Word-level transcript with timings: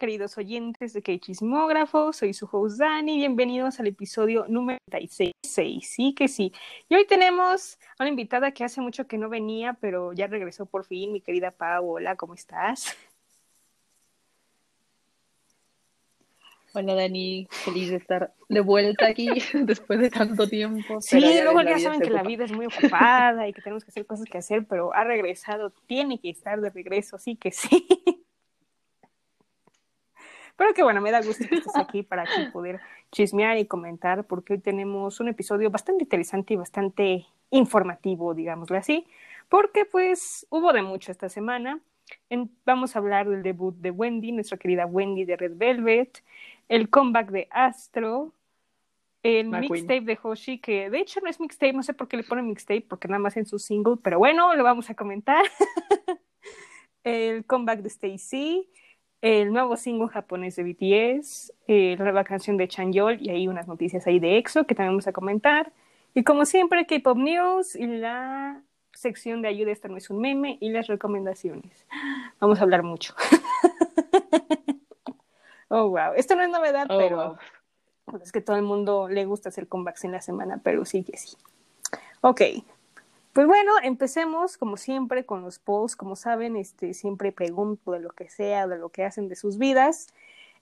queridos 0.00 0.38
oyentes 0.38 0.94
de 0.94 1.02
K-Chismógrafo, 1.02 2.14
soy 2.14 2.32
su 2.32 2.48
host 2.50 2.78
Dani, 2.78 3.18
bienvenidos 3.18 3.80
al 3.80 3.88
episodio 3.88 4.46
número 4.48 4.78
36, 4.88 5.86
sí 5.86 6.14
que 6.14 6.26
sí. 6.26 6.54
Y 6.88 6.94
hoy 6.94 7.06
tenemos 7.06 7.78
a 7.98 8.04
una 8.04 8.08
invitada 8.08 8.50
que 8.52 8.64
hace 8.64 8.80
mucho 8.80 9.06
que 9.06 9.18
no 9.18 9.28
venía, 9.28 9.74
pero 9.78 10.14
ya 10.14 10.26
regresó 10.26 10.64
por 10.64 10.86
fin, 10.86 11.12
mi 11.12 11.20
querida 11.20 11.50
Pau, 11.50 11.96
hola, 11.96 12.16
¿cómo 12.16 12.32
estás? 12.32 12.96
Hola 16.72 16.94
Dani, 16.94 17.46
feliz 17.50 17.90
de 17.90 17.96
estar 17.96 18.32
de 18.48 18.60
vuelta 18.60 19.06
aquí 19.06 19.28
después 19.52 20.00
de 20.00 20.08
tanto 20.08 20.48
tiempo. 20.48 21.02
Sí, 21.02 21.20
luego 21.20 21.60
ya 21.60 21.78
saben 21.78 22.00
que 22.00 22.08
la 22.08 22.22
vida 22.22 22.46
es 22.46 22.52
muy 22.52 22.64
ocupada 22.64 23.46
y 23.46 23.52
que 23.52 23.60
tenemos 23.60 23.84
que 23.84 23.90
hacer 23.90 24.06
cosas 24.06 24.24
que 24.24 24.38
hacer, 24.38 24.64
pero 24.66 24.94
ha 24.94 25.04
regresado, 25.04 25.74
tiene 25.86 26.18
que 26.18 26.30
estar 26.30 26.58
de 26.62 26.70
regreso, 26.70 27.18
sí 27.18 27.36
que 27.36 27.50
sí. 27.52 27.86
Pero 30.56 30.74
que 30.74 30.82
bueno, 30.82 31.00
me 31.00 31.10
da 31.10 31.22
gusto 31.22 31.46
que 31.48 31.56
estés 31.56 31.76
aquí 31.76 32.02
para 32.02 32.24
poder 32.52 32.80
chismear 33.12 33.58
y 33.58 33.66
comentar, 33.66 34.24
porque 34.24 34.54
hoy 34.54 34.58
tenemos 34.58 35.20
un 35.20 35.28
episodio 35.28 35.70
bastante 35.70 36.04
interesante 36.04 36.54
y 36.54 36.56
bastante 36.56 37.26
informativo, 37.50 38.34
digámoslo 38.34 38.76
así, 38.76 39.06
porque 39.48 39.84
pues 39.84 40.46
hubo 40.50 40.72
de 40.72 40.82
mucho 40.82 41.12
esta 41.12 41.28
semana. 41.28 41.80
vamos 42.64 42.94
a 42.94 42.98
hablar 42.98 43.28
del 43.28 43.42
debut 43.42 43.74
de 43.76 43.90
Wendy, 43.90 44.32
nuestra 44.32 44.58
querida 44.58 44.86
Wendy 44.86 45.24
de 45.24 45.36
Red 45.36 45.56
Velvet, 45.56 46.22
el 46.68 46.88
comeback 46.88 47.30
de 47.30 47.48
Astro, 47.50 48.32
el 49.22 49.48
mixtape 49.48 50.02
de 50.02 50.18
Hoshi, 50.22 50.58
que 50.58 50.88
de 50.88 50.98
hecho 51.00 51.20
no 51.20 51.28
es 51.28 51.40
mixtape, 51.40 51.72
no 51.72 51.82
sé 51.82 51.92
por 51.92 52.08
qué 52.08 52.16
le 52.16 52.24
ponen 52.24 52.48
mixtape, 52.48 52.86
porque 52.88 53.08
nada 53.08 53.18
más 53.18 53.36
en 53.36 53.46
su 53.46 53.58
single, 53.58 53.96
pero 54.02 54.18
bueno, 54.18 54.54
lo 54.54 54.64
vamos 54.64 54.88
a 54.88 54.94
comentar. 54.94 55.44
el 57.04 57.44
comeback 57.44 57.80
de 57.80 57.88
Stacy, 57.88 58.68
el 59.22 59.52
nuevo 59.52 59.76
single 59.76 60.08
japonés 60.08 60.56
de 60.56 60.64
BTS, 60.64 61.52
eh, 61.66 61.94
la 61.98 62.04
nueva 62.04 62.24
canción 62.24 62.56
de 62.56 62.68
Chanyeol 62.68 63.20
y 63.20 63.30
hay 63.30 63.48
unas 63.48 63.68
noticias 63.68 64.06
ahí 64.06 64.18
de 64.18 64.38
EXO 64.38 64.64
que 64.64 64.74
también 64.74 64.92
vamos 64.92 65.06
a 65.06 65.12
comentar. 65.12 65.72
Y 66.14 66.24
como 66.24 66.44
siempre, 66.44 66.86
K-Pop 66.86 67.18
News 67.18 67.76
y 67.76 67.86
la 67.86 68.62
sección 68.92 69.42
de 69.42 69.48
ayuda, 69.48 69.70
esta 69.70 69.88
no 69.88 69.96
es 69.96 70.10
un 70.10 70.20
meme, 70.20 70.58
y 70.60 70.70
las 70.70 70.88
recomendaciones. 70.88 71.86
Vamos 72.40 72.58
a 72.58 72.62
hablar 72.62 72.82
mucho. 72.82 73.14
oh, 75.68 75.88
wow. 75.88 76.14
Esto 76.16 76.34
no 76.34 76.42
es 76.42 76.50
novedad, 76.50 76.86
oh, 76.90 76.98
pero 76.98 77.38
es 78.22 78.32
que 78.32 78.40
todo 78.40 78.56
el 78.56 78.62
mundo 78.62 79.08
le 79.08 79.24
gusta 79.24 79.50
hacer 79.50 79.68
comebacks 79.68 80.04
en 80.04 80.12
la 80.12 80.20
semana, 80.20 80.60
pero 80.62 80.84
sí 80.84 81.04
que 81.04 81.16
sí. 81.16 81.36
Ok, 82.22 82.42
pues 83.40 83.48
bueno, 83.48 83.72
empecemos 83.82 84.58
como 84.58 84.76
siempre 84.76 85.24
con 85.24 85.40
los 85.40 85.58
posts. 85.58 85.96
Como 85.96 86.14
saben, 86.14 86.56
este, 86.56 86.92
siempre 86.92 87.32
pregunto 87.32 87.92
de 87.92 88.00
lo 88.00 88.10
que 88.10 88.28
sea, 88.28 88.66
de 88.66 88.76
lo 88.76 88.90
que 88.90 89.02
hacen 89.02 89.30
de 89.30 89.34
sus 89.34 89.56
vidas. 89.56 90.08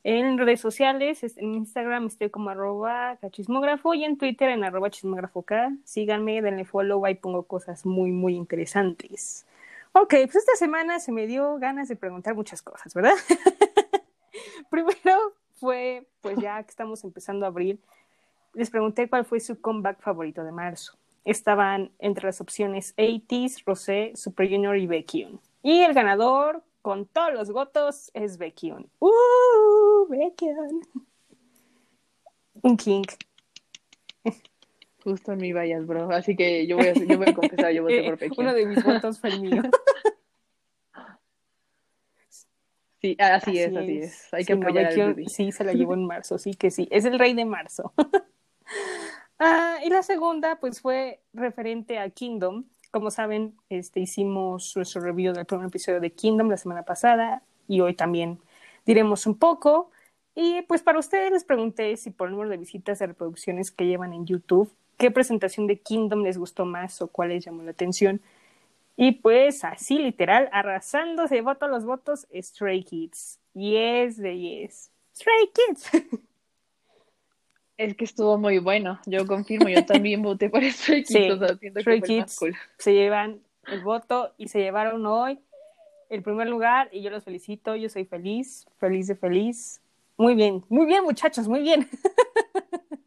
En 0.04 0.38
redes 0.38 0.60
sociales, 0.60 1.24
en 1.38 1.54
Instagram 1.54 2.06
estoy 2.06 2.30
como 2.30 2.50
arroba 2.50 3.16
cachismógrafo 3.20 3.94
y 3.94 4.04
en 4.04 4.16
Twitter 4.16 4.50
en 4.50 4.62
arroba 4.62 4.90
chismógrafo 4.90 5.44
Síganme, 5.82 6.40
denle 6.40 6.64
follow, 6.64 7.04
ahí 7.04 7.16
pongo 7.16 7.42
cosas 7.42 7.84
muy, 7.84 8.12
muy 8.12 8.36
interesantes. 8.36 9.44
Ok, 9.90 10.10
pues 10.10 10.36
esta 10.36 10.54
semana 10.54 11.00
se 11.00 11.10
me 11.10 11.26
dio 11.26 11.58
ganas 11.58 11.88
de 11.88 11.96
preguntar 11.96 12.36
muchas 12.36 12.62
cosas, 12.62 12.94
¿verdad? 12.94 13.14
Primero 14.70 15.18
fue, 15.56 16.06
pues 16.20 16.38
ya 16.38 16.62
que 16.62 16.70
estamos 16.70 17.02
empezando 17.02 17.44
a 17.44 17.48
abrir, 17.48 17.80
les 18.54 18.70
pregunté 18.70 19.08
cuál 19.08 19.24
fue 19.24 19.40
su 19.40 19.60
comeback 19.60 20.00
favorito 20.00 20.44
de 20.44 20.52
marzo 20.52 20.96
estaban 21.30 21.92
entre 21.98 22.26
las 22.26 22.40
opciones 22.40 22.94
80s, 22.96 23.62
Rosé, 23.64 24.12
Super 24.14 24.48
Junior 24.48 24.76
y 24.76 24.86
Baekhyun. 24.86 25.40
Y 25.62 25.80
el 25.80 25.92
ganador, 25.92 26.62
con 26.82 27.06
todos 27.06 27.32
los 27.34 27.52
votos, 27.52 28.10
es 28.14 28.38
Baekhyun. 28.38 28.90
¡Uh! 28.98 30.06
Baekhyun. 30.08 30.82
Un 32.62 32.76
king. 32.76 33.04
Justo 35.04 35.32
en 35.32 35.38
mi 35.38 35.52
vallas, 35.52 35.86
bro. 35.86 36.10
Así 36.10 36.34
que 36.34 36.66
yo 36.66 36.76
voy 36.76 36.88
a, 36.88 36.94
yo 36.94 37.18
voy 37.18 37.28
a 37.28 37.34
confesar, 37.34 37.72
yo 37.72 37.82
voté 37.82 38.02
por 38.04 38.18
Baekhyun. 38.20 38.46
Uno 38.46 38.54
de 38.54 38.66
mis 38.66 38.82
votos 38.82 39.20
fue 39.20 39.30
el 39.30 39.40
mío. 39.40 39.62
Sí, 43.00 43.16
así, 43.20 43.56
es, 43.56 43.76
así 43.76 43.98
es. 43.98 44.34
Hay 44.34 44.44
que 44.44 44.54
apoyar 44.54 44.92
Sí, 45.28 45.52
se 45.52 45.62
la 45.62 45.72
llevó 45.72 45.94
en 45.94 46.04
marzo, 46.04 46.36
sí 46.36 46.54
que 46.54 46.72
sí. 46.72 46.88
Es 46.90 47.04
el 47.04 47.16
rey 47.16 47.32
de 47.32 47.44
marzo. 47.44 47.92
Ah, 49.38 49.78
y 49.84 49.90
la 49.90 50.02
segunda, 50.02 50.56
pues 50.56 50.80
fue 50.80 51.20
referente 51.32 51.98
a 51.98 52.10
Kingdom. 52.10 52.64
Como 52.90 53.10
saben, 53.10 53.56
este, 53.68 54.00
hicimos 54.00 54.74
nuestro 54.76 55.00
review 55.00 55.32
del 55.32 55.46
primer 55.46 55.66
episodio 55.66 56.00
de 56.00 56.12
Kingdom 56.12 56.48
la 56.48 56.56
semana 56.56 56.82
pasada 56.82 57.42
y 57.68 57.80
hoy 57.80 57.94
también 57.94 58.40
diremos 58.84 59.26
un 59.26 59.38
poco. 59.38 59.90
Y 60.34 60.62
pues 60.62 60.82
para 60.82 60.98
ustedes 60.98 61.30
les 61.32 61.44
pregunté 61.44 61.96
si 61.96 62.10
por 62.10 62.28
el 62.28 62.32
número 62.32 62.50
de 62.50 62.56
visitas 62.56 62.98
de 62.98 63.08
reproducciones 63.08 63.70
que 63.70 63.86
llevan 63.86 64.12
en 64.12 64.26
YouTube, 64.26 64.72
qué 64.96 65.10
presentación 65.10 65.66
de 65.66 65.80
Kingdom 65.80 66.22
les 66.22 66.38
gustó 66.38 66.64
más 66.64 67.00
o 67.02 67.08
cuál 67.08 67.30
les 67.30 67.44
llamó 67.44 67.62
la 67.62 67.72
atención. 67.72 68.20
Y 68.96 69.12
pues 69.12 69.64
así 69.64 69.98
literal, 69.98 70.48
arrasando 70.52 71.28
se 71.28 71.40
voto 71.42 71.68
los 71.68 71.84
votos, 71.84 72.26
Stray 72.34 72.82
Kids. 72.82 73.38
Yes 73.54 74.16
de 74.16 74.38
yes. 74.38 74.90
Stray 75.14 75.50
Kids. 75.54 75.90
Es 77.78 77.94
que 77.94 78.04
estuvo 78.04 78.36
muy 78.38 78.58
bueno, 78.58 79.00
yo 79.06 79.24
confirmo, 79.24 79.68
yo 79.68 79.86
también 79.86 80.20
voté 80.20 80.50
por 80.50 80.64
Stray 80.64 81.04
Kids. 81.04 81.38
Sí, 81.84 82.02
Kids 82.02 82.40
se 82.76 82.92
llevan 82.92 83.40
el 83.68 83.82
voto 83.82 84.34
y 84.36 84.48
se 84.48 84.58
llevaron 84.58 85.06
hoy 85.06 85.38
el 86.10 86.24
primer 86.24 86.48
lugar 86.48 86.88
y 86.90 87.02
yo 87.02 87.10
los 87.10 87.22
felicito, 87.22 87.76
yo 87.76 87.88
soy 87.88 88.04
feliz, 88.04 88.66
feliz 88.78 89.06
de 89.06 89.14
feliz. 89.14 89.80
Muy 90.16 90.34
bien, 90.34 90.64
muy 90.68 90.86
bien 90.86 91.04
muchachos, 91.04 91.46
muy 91.46 91.60
bien. 91.60 91.88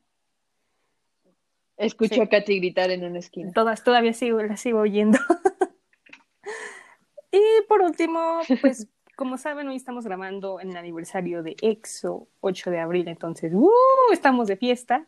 Escucho 1.76 2.22
a 2.22 2.30
Katy 2.30 2.60
gritar 2.60 2.92
en 2.92 3.04
una 3.04 3.20
esquina. 3.20 3.52
Todas, 3.52 3.84
todavía 3.84 4.14
sigo, 4.14 4.42
la 4.42 4.56
sigo 4.56 4.80
oyendo. 4.80 5.20
y 7.34 7.42
por 7.68 7.82
último, 7.82 8.40
pues 8.62 8.88
como 9.22 9.38
saben, 9.38 9.68
hoy 9.68 9.76
estamos 9.76 10.04
grabando 10.04 10.60
en 10.60 10.72
el 10.72 10.78
aniversario 10.78 11.44
de 11.44 11.56
EXO, 11.62 12.28
8 12.40 12.72
de 12.72 12.80
abril, 12.80 13.08
entonces, 13.08 13.54
¡uh! 13.54 13.70
Estamos 14.12 14.48
de 14.48 14.58
fiesta. 14.58 15.06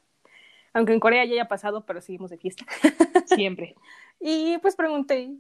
Aunque 0.72 0.94
en 0.94 1.00
Corea 1.00 1.26
ya 1.26 1.34
haya 1.34 1.48
pasado, 1.48 1.84
pero 1.88 2.00
seguimos 2.00 2.30
de 2.30 2.38
fiesta. 2.38 2.64
Siempre. 3.26 3.74
y 4.20 4.60
pues 4.60 4.76
pregunté. 4.76 5.32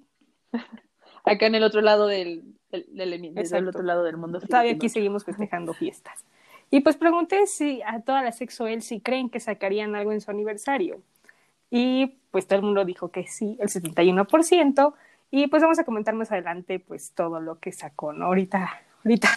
Acá 1.24 1.46
en 1.46 1.54
el 1.54 1.64
otro 1.64 1.82
lado 1.82 2.08
del, 2.08 2.56
del, 2.72 3.68
otro 3.68 3.84
lado 3.84 4.04
del 4.04 4.18
mundo. 4.18 4.42
Todavía 4.42 4.72
aquí 4.72 4.90
seguimos 4.90 5.24
festejando 5.24 5.76
fiestas. 5.76 6.26
Y 6.72 6.80
pues 6.80 6.98
pregunté 6.98 7.46
si 7.46 7.84
a 7.84 8.02
todas 8.02 8.24
las 8.24 8.42
EXO 8.42 8.66
él 8.66 8.82
si 8.82 9.02
creen 9.02 9.30
que 9.30 9.40
sacarían 9.40 9.96
algo 9.96 10.14
en 10.14 10.20
su 10.20 10.32
aniversario. 10.32 11.04
Y 11.70 12.18
pues 12.32 12.48
todo 12.48 12.58
el 12.58 12.66
mundo 12.66 12.86
dijo 12.86 13.12
que 13.12 13.28
sí, 13.28 13.56
el 13.60 13.70
71%. 13.70 14.96
Y 15.36 15.48
pues 15.48 15.64
vamos 15.64 15.80
a 15.80 15.84
comentar 15.84 16.14
más 16.14 16.32
adelante 16.32 16.78
pues 16.78 17.14
todo 17.16 17.42
lo 17.42 17.60
que 17.60 17.72
sacó, 17.72 18.14
¿no? 18.14 18.26
Ahorita, 18.26 18.70
ahorita, 19.04 19.30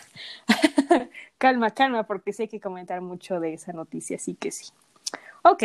calma, 1.38 1.70
calma, 1.70 2.02
porque 2.02 2.34
sí 2.34 2.42
hay 2.42 2.48
que 2.48 2.60
comentar 2.60 3.00
mucho 3.00 3.40
de 3.40 3.54
esa 3.54 3.72
noticia, 3.72 4.16
así 4.16 4.34
que 4.34 4.50
sí. 4.50 4.66
Ok, 5.42 5.62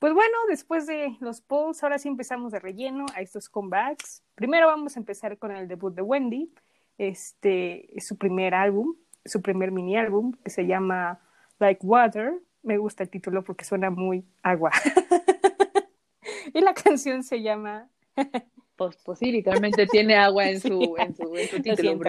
pues 0.00 0.14
bueno, 0.14 0.36
después 0.48 0.88
de 0.88 1.16
los 1.20 1.40
polls, 1.42 1.80
ahora 1.84 2.00
sí 2.00 2.08
empezamos 2.08 2.50
de 2.50 2.58
relleno 2.58 3.06
a 3.14 3.20
estos 3.20 3.48
comebacks. 3.48 4.24
Primero 4.34 4.66
vamos 4.66 4.96
a 4.96 4.98
empezar 4.98 5.38
con 5.38 5.52
el 5.52 5.68
debut 5.68 5.94
de 5.94 6.02
Wendy. 6.02 6.52
Este 6.98 7.96
es 7.96 8.04
su 8.04 8.18
primer 8.18 8.56
álbum, 8.56 8.96
su 9.24 9.42
primer 9.42 9.70
mini 9.70 9.96
álbum, 9.96 10.32
que 10.42 10.50
se 10.50 10.66
llama 10.66 11.20
Like 11.60 11.86
Water. 11.86 12.34
Me 12.64 12.78
gusta 12.78 13.04
el 13.04 13.10
título 13.10 13.44
porque 13.44 13.64
suena 13.64 13.90
muy 13.90 14.26
agua. 14.42 14.72
y 16.52 16.60
la 16.62 16.74
canción 16.74 17.22
se 17.22 17.42
llama 17.42 17.88
pues, 18.86 18.96
pues, 19.04 19.18
sí, 19.18 19.30
literalmente 19.30 19.86
tiene 19.86 20.16
agua 20.16 20.48
en 20.48 20.60
su, 20.60 20.96
en 20.98 21.14
su, 21.14 21.62
título. 21.62 22.00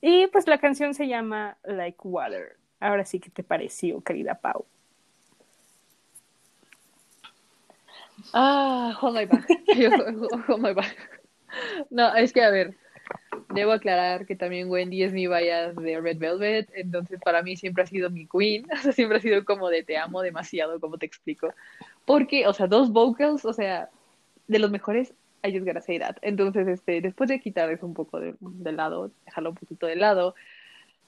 Y 0.00 0.26
pues 0.28 0.46
la 0.46 0.58
canción 0.58 0.94
se 0.94 1.08
llama 1.08 1.56
Like 1.64 1.98
Water. 2.02 2.56
Ahora 2.80 3.04
sí, 3.04 3.18
¿qué 3.18 3.30
te 3.30 3.42
pareció, 3.42 4.00
querida 4.02 4.34
Pau? 4.34 4.64
Ah, 8.32 8.96
oh 9.00 9.10
my 9.10 9.24
God. 9.24 9.40
oh 10.48 10.58
my. 10.58 10.74
No, 11.90 12.14
es 12.14 12.32
que 12.32 12.42
a 12.42 12.50
ver, 12.50 12.76
debo 13.54 13.72
aclarar 13.72 14.26
que 14.26 14.36
también 14.36 14.70
Wendy 14.70 15.02
es 15.02 15.12
mi 15.12 15.26
bias 15.26 15.74
de 15.76 16.00
Red 16.00 16.18
Velvet, 16.18 16.70
entonces 16.74 17.18
para 17.24 17.42
mí 17.42 17.56
siempre 17.56 17.84
ha 17.84 17.86
sido 17.86 18.10
mi 18.10 18.26
queen, 18.26 18.66
o 18.72 18.76
sea, 18.76 18.92
siempre 18.92 19.18
ha 19.18 19.20
sido 19.20 19.44
como 19.44 19.68
de 19.70 19.82
te 19.82 19.96
amo 19.96 20.20
demasiado, 20.22 20.78
como 20.78 20.98
te 20.98 21.06
explico. 21.06 21.52
Porque, 22.04 22.46
o 22.46 22.52
sea, 22.52 22.66
dos 22.66 22.92
vocals, 22.92 23.44
o 23.44 23.52
sea, 23.52 23.88
de 24.46 24.58
los 24.58 24.70
mejores 24.70 25.14
I 25.42 25.52
just 25.52 25.64
gotta 25.64 25.80
say 25.80 25.98
that. 25.98 26.16
Entonces, 26.22 26.66
este, 26.68 27.00
después 27.00 27.28
de 27.28 27.40
quitar 27.40 27.70
eso 27.70 27.86
un 27.86 27.94
poco 27.94 28.20
de, 28.20 28.34
lado, 28.72 29.10
dejarlo 29.24 29.50
un 29.50 29.56
poquito 29.56 29.86
de 29.86 29.96
lado, 29.96 30.34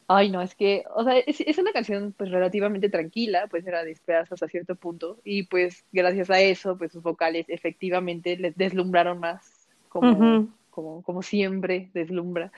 ay 0.07 0.31
no, 0.31 0.43
es 0.43 0.55
que, 0.55 0.85
o 0.95 1.05
sea, 1.05 1.19
es, 1.19 1.41
es 1.41 1.59
una 1.59 1.73
canción 1.73 2.15
pues 2.17 2.31
relativamente 2.31 2.89
tranquila, 2.89 3.47
pues 3.49 3.67
era 3.67 3.85
de 3.85 3.93
esperas 3.93 4.31
hasta 4.33 4.49
cierto 4.49 4.75
punto, 4.75 5.19
y 5.25 5.45
pues 5.45 5.85
gracias 5.93 6.31
a 6.31 6.41
eso, 6.41 6.77
pues 6.77 6.93
sus 6.93 7.03
vocales 7.03 7.47
efectivamente 7.49 8.37
les 8.37 8.57
deslumbraron 8.57 9.19
más, 9.19 9.69
como, 9.89 10.49
como, 10.71 11.03
como 11.03 11.23
siempre 11.23 11.91
deslumbra. 11.93 12.53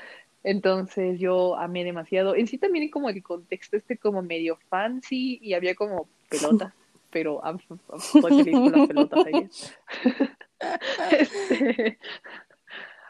Entonces 0.44 1.20
yo 1.20 1.56
amé 1.56 1.84
demasiado. 1.84 2.34
En 2.34 2.46
sí 2.46 2.58
también 2.58 2.90
como 2.90 3.08
el 3.08 3.22
contexto 3.22 3.76
este 3.76 3.96
como 3.96 4.22
medio 4.22 4.58
fancy 4.68 5.38
y 5.40 5.54
había 5.54 5.74
como 5.74 6.08
pelotas, 6.28 6.74
pero 7.10 7.40
I'm, 7.44 7.58
I'm 7.68 8.00
con 8.52 8.72
las 8.72 8.88
pelotas 8.88 9.26
ahí. 9.26 9.48
este, 11.10 11.98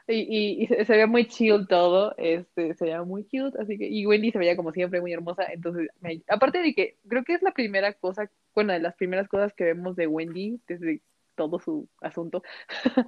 y, 0.08 0.64
y, 0.64 0.66
se 0.66 0.92
veía 0.92 1.06
muy 1.06 1.26
chill 1.26 1.66
todo, 1.68 2.14
este, 2.18 2.74
se 2.74 2.84
veía 2.84 3.02
muy 3.02 3.24
cute, 3.24 3.60
así 3.60 3.78
que, 3.78 3.86
y 3.86 4.06
Wendy 4.06 4.32
se 4.32 4.38
veía 4.38 4.56
como 4.56 4.72
siempre 4.72 5.00
muy 5.00 5.12
hermosa, 5.12 5.44
entonces, 5.44 5.88
aparte 6.28 6.58
de 6.58 6.74
que 6.74 6.98
creo 7.08 7.24
que 7.24 7.34
es 7.34 7.42
la 7.42 7.52
primera 7.52 7.92
cosa, 7.94 8.30
bueno, 8.54 8.72
de 8.72 8.80
las 8.80 8.94
primeras 8.96 9.28
cosas 9.28 9.52
que 9.54 9.64
vemos 9.64 9.96
de 9.96 10.06
Wendy 10.06 10.60
desde 10.66 11.02
todo 11.34 11.60
su 11.60 11.88
asunto, 12.00 12.42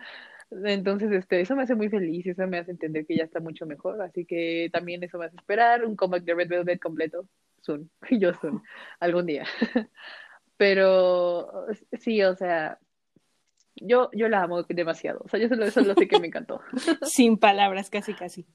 entonces, 0.50 1.10
este, 1.12 1.40
eso 1.40 1.56
me 1.56 1.64
hace 1.64 1.74
muy 1.74 1.88
feliz, 1.88 2.26
eso 2.26 2.46
me 2.46 2.58
hace 2.58 2.70
entender 2.70 3.06
que 3.06 3.16
ya 3.16 3.24
está 3.24 3.40
mucho 3.40 3.66
mejor, 3.66 4.00
así 4.02 4.24
que 4.24 4.70
también 4.72 5.02
eso 5.02 5.18
me 5.18 5.26
hace 5.26 5.36
esperar 5.36 5.84
un 5.84 5.96
comeback 5.96 6.24
de 6.24 6.34
Red 6.34 6.48
Velvet 6.48 6.80
completo, 6.80 7.26
soon, 7.60 7.90
yo 8.10 8.34
soon, 8.34 8.62
algún 9.00 9.26
día. 9.26 9.44
Pero 10.56 11.66
sí, 11.98 12.22
o 12.22 12.36
sea, 12.36 12.78
yo, 13.76 14.10
yo 14.12 14.28
la 14.28 14.42
amo 14.42 14.62
demasiado. 14.64 15.20
O 15.24 15.28
sea, 15.28 15.40
yo 15.40 15.48
solo, 15.48 15.70
solo 15.70 15.94
sé 15.94 16.08
que 16.08 16.20
me 16.20 16.28
encantó. 16.28 16.60
Sin 17.02 17.38
palabras, 17.38 17.90
casi, 17.90 18.14
casi. 18.14 18.46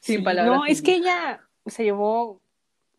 Sin 0.00 0.22
palabras. 0.22 0.56
No, 0.56 0.66
es 0.66 0.82
que 0.82 0.94
ella 0.94 1.40
se 1.66 1.84
llevó 1.84 2.40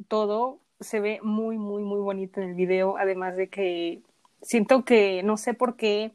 todo, 0.08 0.60
se 0.80 1.00
ve 1.00 1.20
muy, 1.22 1.58
muy, 1.58 1.84
muy 1.84 2.00
bonito 2.00 2.42
en 2.42 2.50
el 2.50 2.56
video, 2.56 2.98
además 2.98 3.38
de 3.38 3.50
que 3.50 4.02
siento 4.42 4.84
que 4.84 5.24
no 5.24 5.38
sé 5.38 5.54
por 5.54 5.76
qué 5.76 6.12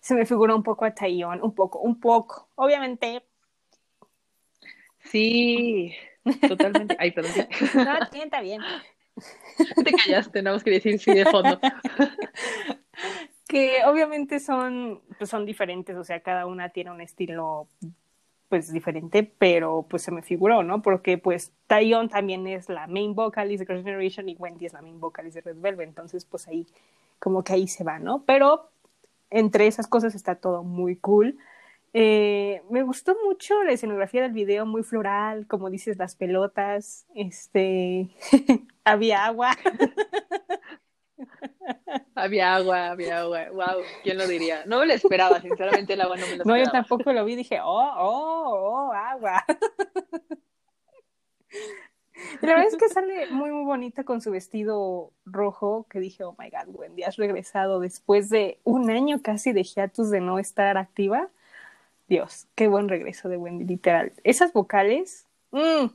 se 0.00 0.14
me 0.14 0.26
figura 0.26 0.54
un 0.54 0.62
poco 0.62 0.84
a 0.84 0.94
Tayon, 0.94 1.42
un 1.42 1.54
poco, 1.54 1.78
un 1.80 2.00
poco, 2.00 2.48
obviamente. 2.56 3.22
Sí, 5.04 5.94
totalmente. 6.48 6.96
Ay, 6.98 7.12
perdón. 7.12 7.32
No, 7.74 8.22
está 8.22 8.40
bien. 8.40 8.60
Te 9.84 9.92
callaste, 9.92 10.42
no 10.42 10.58
que 10.58 10.70
decir 10.70 10.98
sí 10.98 11.12
de 11.12 11.24
fondo. 11.26 11.60
Que 13.52 13.84
obviamente 13.84 14.40
son, 14.40 15.02
pues 15.18 15.28
son 15.28 15.44
diferentes, 15.44 15.94
o 15.94 16.04
sea, 16.04 16.20
cada 16.20 16.46
una 16.46 16.70
tiene 16.70 16.90
un 16.90 17.02
estilo 17.02 17.68
pues 18.48 18.72
diferente, 18.72 19.30
pero 19.38 19.86
pues 19.90 20.00
se 20.00 20.10
me 20.10 20.22
figuró, 20.22 20.62
¿no? 20.62 20.80
Porque 20.80 21.18
pues 21.18 21.52
Taeyeon 21.66 22.08
también 22.08 22.46
es 22.46 22.70
la 22.70 22.86
main 22.86 23.14
vocalist 23.14 23.60
de 23.60 23.66
Girls' 23.66 23.84
Generation 23.84 24.26
y 24.30 24.36
Wendy 24.36 24.64
es 24.64 24.72
la 24.72 24.80
main 24.80 24.98
vocalist 24.98 25.34
de 25.34 25.42
Red 25.42 25.60
Velvet, 25.60 25.86
entonces 25.86 26.24
pues 26.24 26.48
ahí 26.48 26.66
como 27.18 27.44
que 27.44 27.52
ahí 27.52 27.68
se 27.68 27.84
va, 27.84 27.98
¿no? 27.98 28.24
Pero 28.24 28.70
entre 29.28 29.66
esas 29.66 29.86
cosas 29.86 30.14
está 30.14 30.36
todo 30.36 30.62
muy 30.62 30.96
cool. 30.96 31.36
Eh, 31.92 32.62
me 32.70 32.82
gustó 32.82 33.14
mucho 33.22 33.62
la 33.64 33.72
escenografía 33.72 34.22
del 34.22 34.32
video, 34.32 34.64
muy 34.64 34.82
floral, 34.82 35.46
como 35.46 35.68
dices, 35.68 35.98
las 35.98 36.16
pelotas, 36.16 37.04
este, 37.14 38.08
había 38.84 39.26
agua. 39.26 39.50
había 42.14 42.54
agua, 42.54 42.90
había 42.90 43.20
agua. 43.20 43.50
Wow, 43.50 43.82
¿quién 44.02 44.18
lo 44.18 44.26
diría? 44.26 44.64
No 44.66 44.80
me 44.80 44.86
lo 44.86 44.94
esperaba, 44.94 45.40
sinceramente 45.40 45.94
el 45.94 46.00
agua 46.00 46.16
no 46.16 46.26
me 46.26 46.36
lo 46.36 46.42
esperaba. 46.42 46.58
No, 46.58 46.64
yo 46.64 46.70
tampoco 46.70 47.12
lo 47.12 47.24
vi, 47.24 47.36
dije, 47.36 47.60
oh, 47.62 47.94
oh, 47.98 48.88
oh, 48.88 48.92
agua. 48.92 49.44
la 52.40 52.54
verdad 52.54 52.66
es 52.66 52.76
que 52.76 52.88
sale 52.88 53.26
muy, 53.30 53.50
muy 53.50 53.64
bonita 53.64 54.04
con 54.04 54.20
su 54.20 54.30
vestido 54.30 55.12
rojo, 55.24 55.86
que 55.88 56.00
dije, 56.00 56.24
oh 56.24 56.36
my 56.38 56.50
God, 56.50 56.74
Wendy, 56.74 57.02
has 57.02 57.16
regresado 57.16 57.80
después 57.80 58.28
de 58.30 58.58
un 58.64 58.90
año 58.90 59.22
casi 59.22 59.52
de 59.52 59.64
hiatus 59.64 60.10
de 60.10 60.20
no 60.20 60.38
estar 60.38 60.76
activa. 60.76 61.28
Dios, 62.08 62.46
qué 62.54 62.68
buen 62.68 62.88
regreso 62.88 63.28
de 63.28 63.36
Wendy, 63.36 63.64
literal. 63.64 64.12
Esas 64.24 64.52
vocales, 64.52 65.26
mmm, 65.50 65.86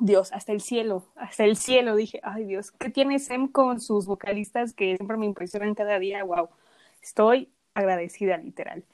Dios, 0.00 0.32
hasta 0.32 0.52
el 0.52 0.60
cielo, 0.60 1.06
hasta 1.16 1.44
el 1.44 1.56
cielo, 1.56 1.96
dije, 1.96 2.20
ay 2.22 2.44
Dios, 2.44 2.72
¿qué 2.72 2.88
tiene 2.88 3.18
Sem 3.18 3.48
con 3.48 3.80
sus 3.80 4.06
vocalistas 4.06 4.72
que 4.72 4.96
siempre 4.96 5.16
me 5.16 5.26
impresionan 5.26 5.74
cada 5.74 5.98
día? 5.98 6.24
Wow, 6.24 6.48
estoy 7.02 7.50
agradecida, 7.74 8.38
literal. 8.38 8.84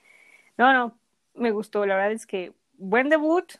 No, 0.56 0.72
no, 0.72 0.98
me 1.34 1.52
gustó, 1.52 1.86
la 1.86 1.94
verdad 1.94 2.12
es 2.12 2.26
que 2.26 2.52
buen 2.74 3.08
debut 3.08 3.52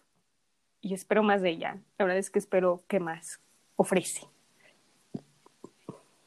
y 0.80 0.94
espero 0.94 1.22
más 1.22 1.42
de 1.42 1.50
ella. 1.50 1.78
La 1.98 2.04
verdad 2.04 2.18
es 2.18 2.30
que 2.30 2.38
espero 2.38 2.82
que 2.88 3.00
más 3.00 3.40
ofrece. 3.76 4.26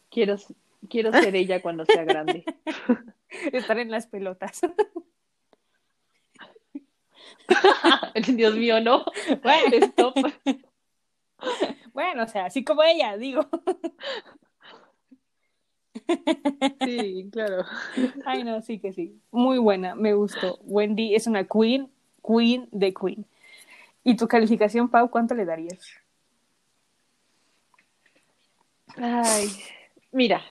Quiero, 0.10 0.36
quiero 0.90 1.12
ser 1.12 1.36
ella 1.36 1.62
cuando 1.62 1.86
sea 1.86 2.04
grande. 2.04 2.44
Estar 3.52 3.80
en 3.80 3.92
las 3.92 4.08
pelotas. 4.08 4.62
Dios 8.28 8.56
mío, 8.56 8.80
no. 8.82 9.06
Bueno, 9.42 9.86
stop. 9.86 10.16
Bueno, 11.94 12.24
o 12.24 12.28
sea, 12.28 12.46
así 12.46 12.64
como 12.64 12.84
ella, 12.84 13.18
digo. 13.18 13.48
Sí, 16.84 17.30
claro. 17.32 17.66
Ay, 18.26 18.44
no, 18.44 18.62
sí 18.62 18.80
que 18.80 18.92
sí. 18.92 19.20
Muy 19.32 19.58
buena, 19.60 19.96
me 19.96 20.14
gustó. 20.14 20.60
Wendy 20.64 21.16
es 21.16 21.28
una 21.28 21.46
queen, 21.46 21.90
queen 22.26 22.68
de 22.72 22.94
queen. 22.94 23.26
¿Y 24.04 24.16
tu 24.16 24.28
calificación, 24.28 24.90
Pau, 24.90 25.10
cuánto 25.10 25.36
le 25.36 25.46
darías? 25.46 25.80
Ay, 28.98 29.50
mira, 30.12 30.42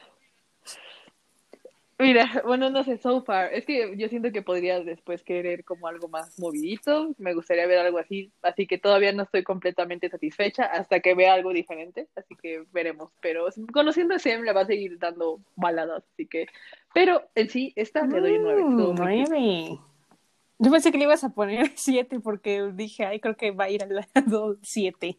Mira, 2.01 2.25
bueno, 2.47 2.71
no 2.71 2.83
sé, 2.83 2.97
so 2.97 3.23
far. 3.23 3.53
Es 3.53 3.67
que 3.67 3.95
yo 3.97 4.09
siento 4.09 4.33
que 4.33 4.41
podrías 4.41 4.85
después 4.87 5.23
querer 5.23 5.65
como 5.65 5.87
algo 5.87 6.09
más 6.09 6.39
movidito. 6.39 7.15
Me 7.19 7.35
gustaría 7.35 7.67
ver 7.67 7.79
algo 7.79 7.99
así. 7.99 8.33
Así 8.43 8.67
que 8.67 8.79
todavía 8.79 9.13
no 9.13 9.25
estoy 9.25 9.45
completamente 9.45 10.09
satisfecha 10.09 10.65
hasta 10.65 11.01
que 11.01 11.15
vea 11.15 11.35
algo 11.35 11.53
diferente. 11.53 12.09
Así 12.17 12.35
que 12.37 12.65
veremos. 12.73 13.13
Pero 13.21 13.47
conociendo 13.73 14.15
a 14.15 14.19
Sem 14.19 14.43
le 14.43 14.53
va 14.53 14.63
a 14.63 14.67
seguir 14.67 14.99
dando 14.99 15.41
baladas. 15.57 16.03
Así 16.15 16.27
que. 16.27 16.47
Pero 16.95 17.23
en 17.35 17.51
sí, 17.51 17.73
esta 17.77 18.07
le 18.07 18.21
doy 18.21 18.39
nueve. 18.39 18.63
Mm, 18.65 18.95
nueve. 18.97 19.79
Yo 20.59 20.71
pensé 20.71 20.93
que 20.93 20.99
le 20.99 21.05
ibas 21.05 21.25
a 21.25 21.35
poner 21.35 21.71
siete 21.77 22.19
porque 22.19 22.71
dije, 22.73 23.05
ay, 23.05 23.21
creo 23.21 23.37
que 23.37 23.51
va 23.51 23.65
a 23.65 23.71
ir 23.71 23.83
al 23.83 24.07
lado 24.15 24.57
siete. 24.63 25.19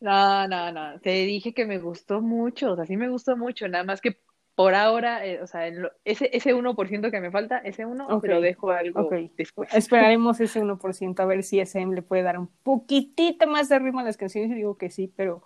No, 0.00 0.48
no, 0.48 0.72
no. 0.72 0.98
Te 1.00 1.10
dije 1.10 1.52
que 1.54 1.66
me 1.66 1.78
gustó 1.78 2.20
mucho. 2.20 2.72
O 2.72 2.76
sea, 2.76 2.86
sí 2.86 2.96
me 2.96 3.08
gustó 3.08 3.36
mucho. 3.36 3.68
Nada 3.68 3.84
más 3.84 4.00
que 4.00 4.18
por 4.60 4.74
ahora, 4.74 5.24
eh, 5.24 5.40
o 5.40 5.46
sea, 5.46 5.66
ese, 6.04 6.28
ese 6.36 6.54
1% 6.54 7.10
que 7.10 7.20
me 7.22 7.30
falta, 7.30 7.60
ese 7.60 7.86
1, 7.86 8.20
lo 8.22 8.40
dejo 8.42 8.70
algo 8.70 9.08
después. 9.34 9.74
Esperaremos 9.74 10.38
ese 10.38 10.62
1% 10.62 11.18
a 11.18 11.24
ver 11.24 11.44
si 11.44 11.60
SM 11.60 11.94
le 11.94 12.02
puede 12.02 12.22
dar 12.22 12.38
un 12.38 12.46
poquitito 12.62 13.46
más 13.46 13.70
de 13.70 13.78
ritmo 13.78 14.00
a 14.00 14.02
las 14.02 14.18
canciones. 14.18 14.50
Y 14.50 14.56
digo 14.56 14.76
que 14.76 14.90
sí, 14.90 15.10
pero 15.16 15.42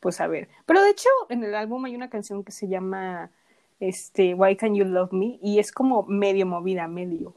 pues 0.00 0.20
a 0.20 0.26
ver. 0.26 0.48
Pero 0.66 0.82
de 0.82 0.90
hecho, 0.90 1.08
en 1.28 1.44
el 1.44 1.54
álbum 1.54 1.84
hay 1.84 1.94
una 1.94 2.10
canción 2.10 2.42
que 2.42 2.50
se 2.50 2.66
llama 2.66 3.30
este, 3.78 4.34
Why 4.34 4.56
Can 4.56 4.74
You 4.74 4.86
Love 4.86 5.12
Me? 5.12 5.38
Y 5.40 5.60
es 5.60 5.70
como 5.70 6.02
medio 6.08 6.44
movida, 6.44 6.88
medio. 6.88 7.36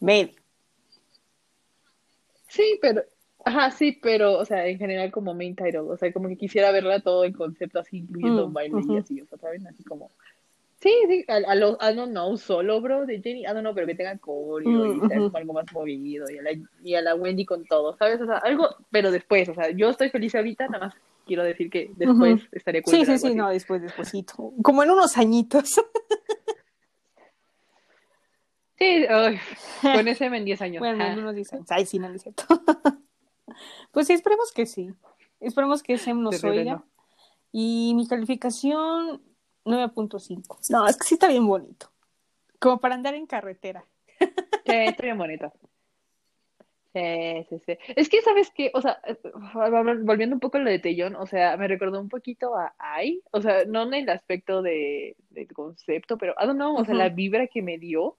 Medio. 0.00 0.34
Sí, 2.48 2.80
pero 2.82 3.04
Ajá, 3.44 3.70
sí, 3.70 3.98
pero, 4.02 4.36
o 4.38 4.44
sea, 4.44 4.66
en 4.66 4.78
general 4.78 5.10
como 5.10 5.32
main 5.32 5.54
title, 5.56 5.80
o 5.80 5.96
sea, 5.96 6.12
como 6.12 6.28
que 6.28 6.36
quisiera 6.36 6.70
verla 6.70 7.00
todo 7.00 7.24
en 7.24 7.32
concepto 7.32 7.78
así, 7.78 7.98
incluyendo 7.98 8.48
mm, 8.48 8.52
baile 8.52 8.80
y 8.86 8.96
así, 8.98 9.20
o 9.22 9.26
sea, 9.26 9.38
¿saben? 9.38 9.66
Así 9.66 9.84
como, 9.84 10.10
Sí, 10.80 10.92
sí, 11.08 11.24
a, 11.26 11.36
a 11.36 11.54
los, 11.56 11.76
I 11.80 11.94
don't 11.94 12.12
know, 12.12 12.36
solo, 12.36 12.80
bro, 12.80 13.04
de 13.04 13.20
Jenny, 13.20 13.40
I 13.40 13.46
don't 13.46 13.60
know, 13.60 13.74
pero 13.74 13.88
que 13.88 13.96
tenga 13.96 14.16
coreo 14.18 14.94
y 14.94 15.00
sea 15.08 15.18
algo 15.34 15.52
más 15.52 15.72
movido, 15.72 16.30
y 16.30 16.38
a, 16.38 16.42
la, 16.42 16.50
y 16.84 16.94
a 16.94 17.02
la 17.02 17.16
Wendy 17.16 17.44
con 17.44 17.64
todo, 17.64 17.96
¿sabes? 17.96 18.20
O 18.20 18.26
sea, 18.26 18.36
algo, 18.38 18.68
pero 18.90 19.10
después, 19.10 19.48
o 19.48 19.54
sea, 19.54 19.70
yo 19.70 19.90
estoy 19.90 20.10
feliz 20.10 20.36
ahorita, 20.36 20.68
nada 20.68 20.86
más 20.86 20.94
quiero 21.26 21.42
decir 21.42 21.68
que 21.68 21.90
después 21.96 22.42
estaré 22.52 22.82
Sí, 22.86 23.04
sí, 23.04 23.18
sí, 23.18 23.34
no, 23.34 23.50
después, 23.50 23.82
despuésito, 23.82 24.52
como 24.62 24.84
en 24.84 24.90
unos 24.90 25.18
añitos. 25.18 25.74
sí, 28.78 29.04
con 29.82 30.06
ese 30.06 30.26
en 30.26 30.44
10 30.44 30.62
años. 30.62 30.78
Bueno, 30.78 31.04
en 31.04 31.18
unos 31.18 31.34
10 31.34 31.54
años, 31.54 31.66
ay, 31.70 31.86
sí, 31.86 31.98
no, 31.98 32.08
es 32.08 32.22
cierto. 32.22 32.44
pues 33.90 34.06
sí, 34.06 34.12
esperemos 34.12 34.52
que 34.52 34.64
sí, 34.64 34.92
esperemos 35.40 35.82
que 35.82 35.98
Sem 35.98 36.22
nos 36.22 36.44
oiga. 36.44 36.84
Y 37.50 37.94
mi 37.96 38.06
calificación 38.06 39.22
9.5. 39.68 40.58
No, 40.70 40.86
es 40.86 40.96
que 40.96 41.04
sí 41.04 41.14
está 41.14 41.28
bien 41.28 41.46
bonito. 41.46 41.90
Como 42.58 42.80
para 42.80 42.94
andar 42.94 43.14
en 43.14 43.26
carretera. 43.26 43.84
Sí, 44.18 44.26
está 44.66 45.04
bien 45.04 45.18
bonito. 45.18 45.52
Sí, 46.92 47.46
sí, 47.48 47.58
sí. 47.64 47.78
Es 47.96 48.08
que, 48.08 48.22
¿sabes 48.22 48.50
qué? 48.50 48.70
O 48.74 48.80
sea, 48.80 49.00
volviendo 50.02 50.34
un 50.34 50.40
poco 50.40 50.56
a 50.56 50.60
lo 50.60 50.70
de 50.70 50.78
Tellón, 50.78 51.16
o 51.16 51.26
sea, 51.26 51.56
me 51.56 51.68
recordó 51.68 52.00
un 52.00 52.08
poquito 52.08 52.56
a 52.56 52.74
Ai, 52.78 53.22
o 53.30 53.40
sea, 53.40 53.64
no 53.66 53.82
en 53.82 53.94
el 53.94 54.08
aspecto 54.08 54.62
de, 54.62 55.16
del 55.30 55.52
concepto, 55.52 56.16
pero, 56.16 56.34
I 56.42 56.46
don't 56.46 56.56
know, 56.56 56.76
o 56.76 56.84
sea, 56.84 56.94
la 56.94 57.10
vibra 57.10 57.46
que 57.46 57.62
me 57.62 57.78
dio, 57.78 58.16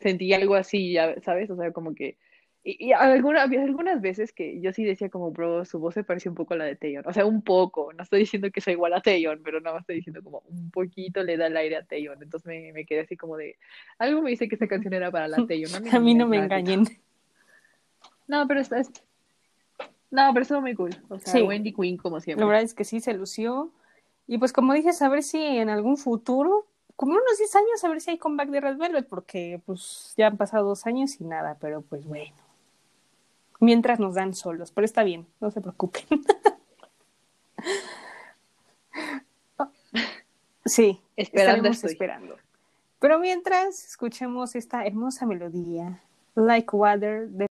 sentí 0.00 0.32
algo 0.32 0.54
así, 0.54 0.92
ya, 0.92 1.20
¿sabes? 1.20 1.50
O 1.50 1.56
sea, 1.56 1.72
como 1.72 1.94
que 1.94 2.16
Y, 2.62 2.88
y 2.88 2.92
alguna, 2.92 3.42
había 3.42 3.62
algunas 3.62 4.02
veces 4.02 4.32
que 4.34 4.60
yo 4.60 4.72
sí 4.74 4.84
decía 4.84 5.08
como, 5.08 5.30
bro, 5.30 5.64
su 5.64 5.78
voz 5.78 5.94
se 5.94 6.04
parece 6.04 6.28
un 6.28 6.34
poco 6.34 6.52
a 6.54 6.58
la 6.58 6.64
de 6.66 6.76
Taeyeon. 6.76 7.04
O 7.06 7.12
sea, 7.12 7.24
un 7.24 7.40
poco. 7.42 7.92
No 7.94 8.02
estoy 8.02 8.20
diciendo 8.20 8.50
que 8.50 8.60
sea 8.60 8.72
igual 8.74 8.92
a 8.92 9.00
Taeyeon, 9.00 9.40
pero 9.42 9.60
nada 9.60 9.76
más 9.76 9.82
estoy 9.84 9.96
diciendo 9.96 10.22
como 10.22 10.42
un 10.48 10.70
poquito 10.70 11.22
le 11.22 11.36
da 11.38 11.46
el 11.46 11.56
aire 11.56 11.76
a 11.76 11.84
Taeyeon. 11.84 12.22
Entonces 12.22 12.46
me, 12.46 12.72
me 12.72 12.84
quedé 12.84 13.00
así 13.00 13.16
como 13.16 13.36
de... 13.38 13.56
Algo 13.98 14.20
me 14.20 14.30
dice 14.30 14.46
que 14.48 14.56
esta 14.56 14.68
canción 14.68 14.92
era 14.92 15.10
para 15.10 15.26
la 15.28 15.36
Taeyeon. 15.46 15.88
A 15.94 15.98
mí 16.00 16.14
no 16.14 16.26
me 16.26 16.36
engañen. 16.36 16.84
No, 18.28 18.46
pero 18.46 18.60
está... 18.60 18.78
es- 18.78 18.90
No, 20.10 20.30
pero 20.32 20.42
estuvo 20.42 20.60
muy 20.60 20.74
cool. 20.74 20.90
O 21.08 21.18
sea, 21.18 21.32
Sí. 21.32 21.42
Wendy 21.42 21.72
Queen 21.72 21.96
como 21.96 22.20
siempre. 22.20 22.44
La 22.44 22.48
verdad 22.48 22.62
es 22.64 22.74
que 22.74 22.84
sí 22.84 23.00
se 23.00 23.14
lució. 23.14 23.70
Y 24.26 24.38
pues 24.38 24.52
como 24.52 24.74
dije, 24.74 24.90
a 25.00 25.08
ver 25.08 25.22
si 25.22 25.38
en 25.42 25.70
algún 25.70 25.96
futuro, 25.96 26.66
como 26.94 27.12
unos 27.12 27.38
10 27.38 27.56
años, 27.56 27.84
a 27.84 27.88
ver 27.88 28.00
si 28.02 28.10
hay 28.10 28.18
comeback 28.18 28.50
de 28.50 28.60
Red 28.60 28.76
Velvet, 28.76 29.08
porque 29.08 29.60
pues 29.66 30.12
ya 30.16 30.26
han 30.28 30.36
pasado 30.36 30.68
dos 30.68 30.86
años 30.86 31.20
y 31.20 31.24
nada, 31.24 31.56
pero 31.60 31.80
pues 31.80 32.04
bueno. 32.04 32.30
Mientras 33.60 34.00
nos 34.00 34.14
dan 34.14 34.34
solos, 34.34 34.72
pero 34.72 34.84
está 34.84 35.04
bien, 35.04 35.26
no 35.40 35.50
se 35.50 35.60
preocupen. 35.60 36.02
sí, 40.64 41.00
Esperando 41.16 41.68
estaremos 41.68 41.76
estoy. 41.76 41.92
esperando. 41.92 42.36
Pero 42.98 43.18
mientras, 43.18 43.84
escuchemos 43.84 44.54
esta 44.56 44.84
hermosa 44.86 45.26
melodía, 45.26 46.00
Like 46.34 46.74
Water, 46.74 47.28
de 47.28 47.46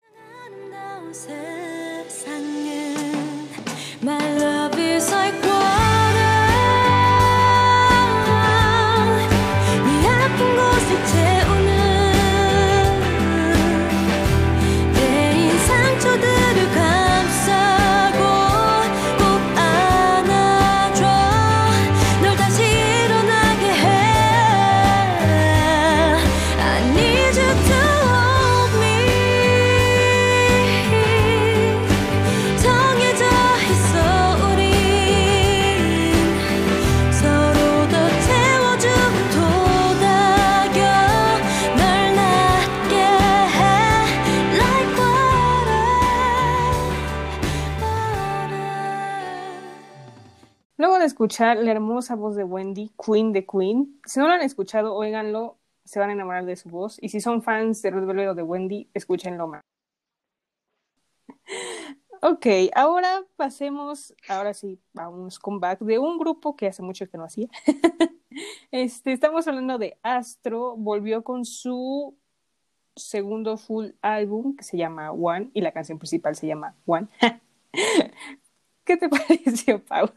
escuchar 51.18 51.56
la 51.56 51.72
hermosa 51.72 52.14
voz 52.14 52.36
de 52.36 52.44
Wendy, 52.44 52.92
Queen 52.96 53.32
de 53.32 53.44
Queen, 53.44 54.00
si 54.04 54.20
no 54.20 54.28
lo 54.28 54.34
han 54.34 54.42
escuchado, 54.42 54.94
óiganlo, 54.94 55.58
se 55.84 55.98
van 55.98 56.10
a 56.10 56.12
enamorar 56.12 56.44
de 56.44 56.54
su 56.54 56.68
voz. 56.68 56.96
Y 57.02 57.08
si 57.08 57.20
son 57.20 57.42
fans 57.42 57.82
de 57.82 57.90
Red 57.90 58.30
o 58.30 58.34
de 58.36 58.42
Wendy, 58.44 58.88
escúchenlo 58.94 59.48
más. 59.48 59.62
Ok, 62.20 62.46
ahora 62.74 63.24
pasemos, 63.36 64.12
ahora 64.28 64.52
sí, 64.52 64.80
a 64.96 65.08
un 65.08 65.28
comeback 65.40 65.78
de 65.80 66.00
un 66.00 66.18
grupo 66.18 66.56
que 66.56 66.66
hace 66.66 66.82
mucho 66.82 67.08
que 67.08 67.18
no 67.18 67.24
hacía. 67.24 67.48
Este, 68.70 69.12
estamos 69.12 69.48
hablando 69.48 69.78
de 69.78 69.98
Astro, 70.02 70.76
volvió 70.76 71.24
con 71.24 71.44
su 71.44 72.16
segundo 72.94 73.56
full 73.56 73.90
álbum 74.02 74.54
que 74.56 74.62
se 74.62 74.76
llama 74.76 75.10
One 75.10 75.50
y 75.54 75.60
la 75.62 75.72
canción 75.72 75.98
principal 75.98 76.36
se 76.36 76.46
llama 76.46 76.76
One. 76.86 77.08
¿Qué 78.84 78.96
te 78.96 79.08
pareció, 79.08 79.84
Pau? 79.84 80.10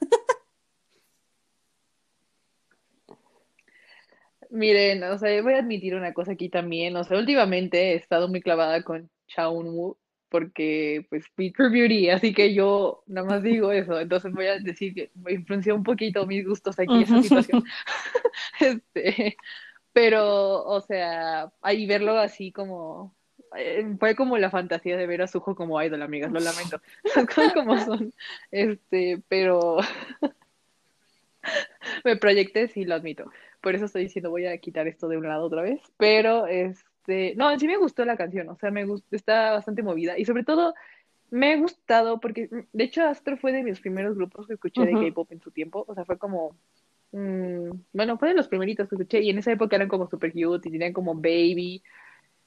Miren, 4.53 5.03
o 5.03 5.17
sea, 5.17 5.41
voy 5.41 5.53
a 5.53 5.59
admitir 5.59 5.95
una 5.95 6.13
cosa 6.13 6.33
aquí 6.33 6.49
también. 6.49 6.95
O 6.97 7.03
sea, 7.05 7.17
últimamente 7.17 7.93
he 7.93 7.95
estado 7.95 8.27
muy 8.29 8.41
clavada 8.41 8.83
con 8.83 9.09
Chaunwoo 9.27 9.97
porque, 10.29 11.05
pues, 11.09 11.25
True 11.35 11.69
Beauty, 11.69 12.09
así 12.09 12.33
que 12.33 12.53
yo 12.53 13.03
nada 13.07 13.27
más 13.27 13.43
digo 13.43 13.71
eso. 13.73 13.99
Entonces 13.99 14.33
voy 14.33 14.47
a 14.47 14.59
decir 14.59 14.93
que 14.93 15.11
me 15.15 15.33
influenció 15.33 15.75
un 15.75 15.83
poquito 15.83 16.25
mis 16.27 16.45
gustos 16.47 16.79
aquí 16.79 17.03
esa 17.03 17.19
situación. 17.19 17.63
Este, 18.59 19.37
pero, 19.93 20.63
o 20.65 20.81
sea, 20.81 21.51
ahí 21.61 21.85
verlo 21.87 22.17
así 22.19 22.51
como... 22.53 23.15
eh, 23.57 23.85
Fue 23.99 24.15
como 24.15 24.37
la 24.37 24.51
fantasía 24.51 24.97
de 24.97 25.07
ver 25.07 25.21
a 25.23 25.27
Suho 25.27 25.55
como 25.55 25.81
idol, 25.83 26.01
amigas, 26.03 26.31
lo 26.31 26.39
lamento. 26.41 26.81
Las 27.15 27.27
cosas 27.27 27.53
como 27.53 27.77
son. 27.79 28.13
Este, 28.51 29.23
pero 29.29 29.79
me 32.05 32.17
proyecté, 32.17 32.67
sí, 32.67 32.85
lo 32.85 32.95
admito. 32.95 33.31
Por 33.61 33.75
eso 33.75 33.85
estoy 33.85 34.03
diciendo, 34.03 34.29
voy 34.29 34.45
a 34.45 34.57
quitar 34.57 34.87
esto 34.87 35.07
de 35.07 35.17
un 35.17 35.27
lado 35.27 35.45
otra 35.45 35.61
vez. 35.61 35.81
Pero, 35.97 36.47
este, 36.47 37.35
no, 37.35 37.57
sí 37.59 37.67
me 37.67 37.77
gustó 37.77 38.05
la 38.05 38.17
canción, 38.17 38.49
o 38.49 38.55
sea, 38.57 38.71
me 38.71 38.85
gustó, 38.85 39.15
está 39.15 39.51
bastante 39.51 39.83
movida. 39.83 40.17
Y 40.17 40.25
sobre 40.25 40.43
todo, 40.43 40.73
me 41.31 41.53
ha 41.53 41.57
gustado 41.57 42.19
porque, 42.19 42.49
de 42.71 42.83
hecho, 42.83 43.03
Astro 43.03 43.37
fue 43.37 43.53
de 43.53 43.63
mis 43.63 43.79
primeros 43.79 44.15
grupos 44.15 44.47
que 44.47 44.53
escuché 44.53 44.85
de. 44.85 44.91
K-pop 44.91 45.31
en 45.31 45.41
su 45.41 45.49
tiempo. 45.49 45.85
O 45.87 45.95
sea, 45.95 46.05
fue 46.05 46.17
como, 46.17 46.55
mm, 47.13 47.69
bueno, 47.93 48.17
fue 48.17 48.29
de 48.29 48.35
los 48.35 48.49
primeritos 48.49 48.89
que 48.89 48.95
escuché. 48.95 49.21
Y 49.21 49.29
en 49.29 49.39
esa 49.39 49.51
época 49.51 49.77
eran 49.77 49.87
como 49.87 50.09
super 50.09 50.31
cute 50.33 50.67
y 50.67 50.71
tenían 50.71 50.93
como 50.93 51.15
baby 51.15 51.81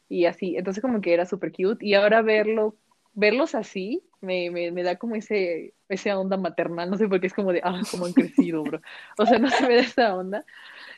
y 0.09 0.27
así. 0.27 0.57
Entonces, 0.57 0.83
como 0.83 1.01
que 1.01 1.15
era 1.15 1.25
super 1.25 1.51
cute. 1.51 1.85
Y 1.85 1.95
ahora 1.95 2.21
verlo, 2.21 2.77
verlos 3.15 3.55
así, 3.55 4.03
me, 4.21 4.51
me, 4.51 4.71
me 4.73 4.83
da 4.83 4.97
como 4.97 5.15
ese, 5.15 5.75
esa 5.89 6.19
onda 6.19 6.37
maternal. 6.37 6.91
No 6.91 6.97
sé 6.97 7.09
por 7.09 7.21
qué 7.21 7.29
es 7.29 7.35
como 7.35 7.53
de, 7.53 7.61
ah, 7.63 7.81
como 7.91 8.07
han 8.07 8.13
crecido, 8.13 8.63
bro. 8.63 8.81
O 9.19 9.27
sea, 9.27 9.39
no 9.39 9.49
se 9.51 9.67
me 9.67 9.77
da 9.77 9.81
esa 9.83 10.15
onda. 10.17 10.45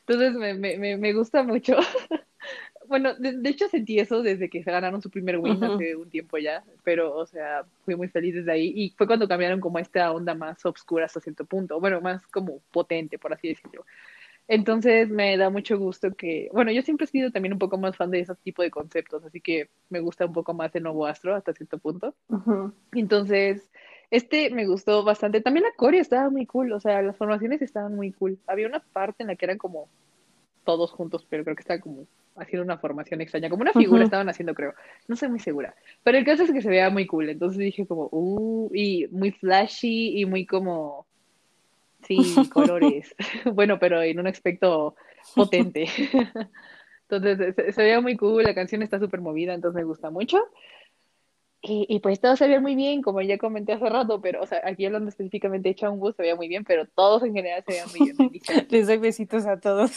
Entonces 0.01 0.35
me, 0.35 0.55
me, 0.55 0.97
me, 0.97 1.13
gusta 1.13 1.43
mucho. 1.43 1.77
Bueno, 2.89 3.15
de, 3.17 3.33
de 3.33 3.51
hecho 3.51 3.67
sentí 3.67 3.99
eso 3.99 4.23
desde 4.23 4.49
que 4.49 4.63
se 4.63 4.71
ganaron 4.71 5.03
su 5.03 5.11
primer 5.11 5.39
win 5.39 5.65
hace 5.65 5.97
un 5.97 6.09
tiempo 6.09 6.39
ya, 6.39 6.63
pero, 6.85 7.17
o 7.17 7.27
sea, 7.27 7.65
fui 7.85 7.97
muy 7.97 8.07
feliz 8.07 8.37
desde 8.37 8.53
ahí 8.53 8.73
y 8.77 8.91
fue 8.91 9.09
cuando 9.09 9.27
cambiaron 9.27 9.59
como 9.59 9.81
esta 9.81 10.13
onda 10.13 10.37
más 10.37 10.65
oscura 10.65 11.07
hasta 11.07 11.19
cierto 11.19 11.45
punto, 11.47 11.81
bueno, 11.81 12.01
más 12.01 12.25
como 12.29 12.61
potente, 12.71 13.19
por 13.19 13.33
así 13.33 13.49
decirlo. 13.49 13.85
Entonces 14.49 15.09
me 15.09 15.37
da 15.37 15.50
mucho 15.50 15.79
gusto 15.79 16.15
que, 16.15 16.49
bueno, 16.53 16.71
yo 16.71 16.83
siempre 16.83 17.05
he 17.05 17.09
sido 17.09 17.31
también 17.31 17.53
un 17.53 17.59
poco 17.59 17.79
más 17.79 17.97
fan 17.97 18.11
de 18.11 18.21
ese 18.21 18.35
tipo 18.37 18.62
de 18.62 18.71
conceptos, 18.71 19.25
así 19.25 19.41
que 19.41 19.69
me 19.91 20.00
gusta 20.00 20.26
un 20.26 20.33
poco 20.33 20.55
más 20.55 20.75
el 20.75 20.85
nuevo 20.85 21.07
Astro 21.07 21.35
hasta 21.35 21.53
cierto 21.53 21.79
punto. 21.79 22.15
Entonces, 22.93 23.69
este 24.11 24.50
me 24.50 24.67
gustó 24.67 25.03
bastante. 25.03 25.41
También 25.41 25.65
la 25.65 25.73
coreo 25.76 26.00
estaba 26.00 26.31
muy 26.31 26.47
cool, 26.47 26.73
o 26.73 26.81
sea, 26.81 27.03
las 27.03 27.17
formaciones 27.17 27.61
estaban 27.62 27.97
muy 27.97 28.12
cool. 28.12 28.38
Había 28.47 28.69
una 28.69 28.81
parte 28.81 29.25
en 29.25 29.29
la 29.29 29.37
que 29.37 29.47
eran 29.47 29.59
como 29.59 29.88
todos 30.65 30.91
juntos, 30.93 31.26
pero 31.29 31.45
creo 31.45 31.57
que 31.57 31.62
estaban 31.62 31.81
como 31.81 32.07
haciendo 32.37 32.65
una 32.65 32.79
formación 32.79 33.21
extraña, 33.21 33.49
como 33.49 33.62
una 33.62 33.73
figura 33.73 34.05
estaban 34.05 34.29
haciendo, 34.29 34.55
creo. 34.55 34.75
No 35.09 35.15
estoy 35.15 35.31
muy 35.31 35.41
segura. 35.41 35.75
Pero 36.03 36.19
el 36.19 36.25
caso 36.25 36.43
es 36.43 36.53
que 36.53 36.61
se 36.61 36.69
veía 36.69 36.91
muy 36.91 37.07
cool, 37.07 37.31
entonces 37.31 37.59
dije 37.59 37.87
como, 37.87 38.09
uh, 38.12 38.71
y 38.75 39.07
muy 39.11 39.31
flashy 39.33 40.21
y 40.21 40.26
muy 40.26 40.45
como, 40.45 41.07
sí, 42.07 42.19
colores. 42.53 43.15
Bueno, 43.53 43.79
pero 43.79 44.03
en 44.03 44.19
un 44.19 44.27
aspecto 44.27 44.97
potente. 45.35 45.87
Entonces, 47.09 47.55
se, 47.55 47.73
se 47.73 47.83
veía 47.83 48.01
muy 48.01 48.17
cool, 48.17 48.43
la 48.43 48.55
canción 48.55 48.83
está 48.83 48.99
súper 48.99 49.21
movida, 49.21 49.55
entonces 49.55 49.77
me 49.77 49.85
gusta 49.85 50.11
mucho. 50.11 50.43
Y, 51.63 51.87
y 51.89 52.01
pues 52.01 52.21
todo 52.21 52.37
se 52.37 52.49
ve 52.49 52.61
muy 52.61 52.75
bien, 52.75 53.01
como 53.01 53.21
ya 53.23 53.39
comenté 53.39 53.73
hace 53.73 53.89
rato, 53.89 54.21
pero, 54.21 54.43
o 54.43 54.47
sea, 54.47 54.61
aquí 54.65 54.87
hablando 54.87 55.09
específicamente 55.09 55.69
de 55.69 55.75
Changwoo 55.77 56.13
se 56.13 56.23
veía 56.23 56.35
muy 56.35 56.49
bien, 56.49 56.65
pero 56.65 56.87
todos 56.87 57.23
en 57.23 57.35
general 57.35 57.63
se 57.65 57.73
veían 57.73 57.89
muy 58.19 58.31
bien. 58.31 58.67
Les 58.71 58.87
doy 58.87 58.99
besitos 58.99 59.47
a 59.47 59.59
todos. 59.59 59.93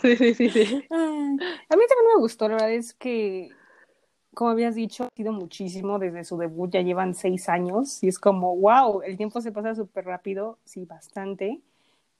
Sí, 0.00 0.16
sí, 0.16 0.34
sí, 0.34 0.50
sí. 0.50 0.64
Ay, 0.64 0.88
a 0.90 1.76
mí 1.76 1.84
también 1.88 2.06
me 2.14 2.20
gustó, 2.20 2.48
la 2.48 2.54
verdad 2.54 2.72
es 2.72 2.94
que, 2.94 3.50
como 4.38 4.50
habías 4.52 4.76
dicho, 4.76 5.02
ha 5.02 5.08
sido 5.16 5.32
muchísimo 5.32 5.98
desde 5.98 6.22
su 6.22 6.38
debut, 6.38 6.70
ya 6.70 6.80
llevan 6.80 7.16
seis 7.16 7.48
años 7.48 8.00
y 8.04 8.06
es 8.06 8.20
como, 8.20 8.54
wow, 8.56 9.02
el 9.02 9.16
tiempo 9.16 9.40
se 9.40 9.50
pasa 9.50 9.74
súper 9.74 10.04
rápido, 10.04 10.60
sí, 10.62 10.84
bastante. 10.84 11.60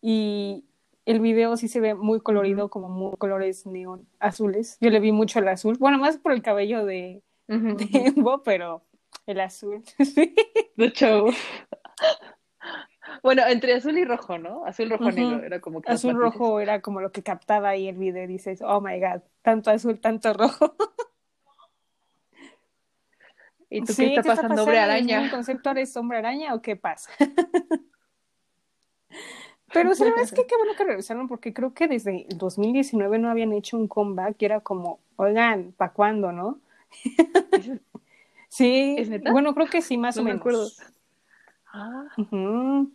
Y 0.03 0.65
el 1.07 1.21
video 1.21 1.57
sí 1.57 1.69
se 1.69 1.79
ve 1.79 1.95
muy 1.95 2.19
colorido, 2.19 2.71
como 2.71 2.89
muy 2.89 3.17
colores 3.19 3.67
neón 3.67 4.09
azules. 4.19 4.79
Yo 4.81 4.91
le 4.91 4.99
vi 4.99 5.13
mucho 5.13 5.39
el 5.39 5.47
azul, 5.47 5.77
bueno, 5.79 5.97
más 5.99 6.19
por 6.19 6.33
el 6.33 6.43
cabello 6.43 6.85
de, 6.85 7.23
de. 7.47 7.89
Embo, 7.93 8.43
pero 8.43 8.83
el 9.25 9.39
azul, 9.39 9.85
sí. 10.05 10.35
The 10.77 10.91
show. 10.91 11.31
Bueno, 13.23 13.43
entre 13.47 13.75
azul 13.75 13.97
y 13.97 14.05
rojo, 14.05 14.39
¿no? 14.39 14.65
Azul, 14.65 14.91
rojo, 14.91 15.05
Ujú. 15.05 15.13
negro, 15.13 15.45
era 15.45 15.61
como 15.61 15.83
que 15.83 15.93
Azul 15.93 16.17
rojo 16.17 16.59
era 16.59 16.83
como 16.83 17.01
lo 17.01 17.13
que 17.13 17.23
captaba 17.23 17.69
ahí 17.69 17.87
el 17.87 17.97
video 17.97 18.25
y 18.25 18.27
dices, 18.27 18.61
oh 18.61 18.81
my 18.81 18.99
god, 18.99 19.23
tanto 19.43 19.71
azul, 19.71 20.01
tanto 20.01 20.33
rojo. 20.33 20.75
¿Y 23.71 23.83
tú 23.83 23.93
Sí, 23.93 24.03
qué 24.03 24.17
está 24.17 24.23
pasando, 24.23 24.63
hombre 24.63 24.79
¿Es 24.79 24.85
araña? 24.85 25.21
un 25.21 25.29
concepto 25.29 25.71
eres 25.71 25.97
hombre 25.97 26.19
araña 26.19 26.55
o 26.55 26.63
qué 26.63 26.77
pasa? 26.77 27.11
Pero 29.73 29.95
sí, 29.95 30.03
la 30.03 30.11
verdad 30.11 30.25
es 30.25 30.33
que 30.33 30.47
qué 30.47 30.57
bueno 30.57 30.75
que 30.75 30.85
regresaron 30.85 31.29
porque 31.29 31.53
creo 31.53 31.75
que 31.75 31.89
desde 31.89 32.27
el 32.29 32.39
2019 32.39 33.19
no 33.19 33.31
habían 33.31 33.53
hecho 33.53 33.77
un 33.77 33.87
comeback 33.87 34.41
y 34.41 34.45
era 34.47 34.61
como, 34.61 34.99
oigan, 35.17 35.73
¿para 35.77 35.93
cuándo, 35.93 36.33
no? 36.33 36.59
Sí, 38.51 38.95
¿Es 38.99 39.11
neta? 39.11 39.31
bueno, 39.31 39.55
creo 39.55 39.67
que 39.69 39.83
sí, 39.83 39.99
más 39.99 40.17
No 40.17 40.23
o 40.23 40.25
me 40.25 40.31
menos. 40.31 40.41
acuerdo. 40.41 40.71
Ah, 41.71 42.05
Ujú. 42.17 42.91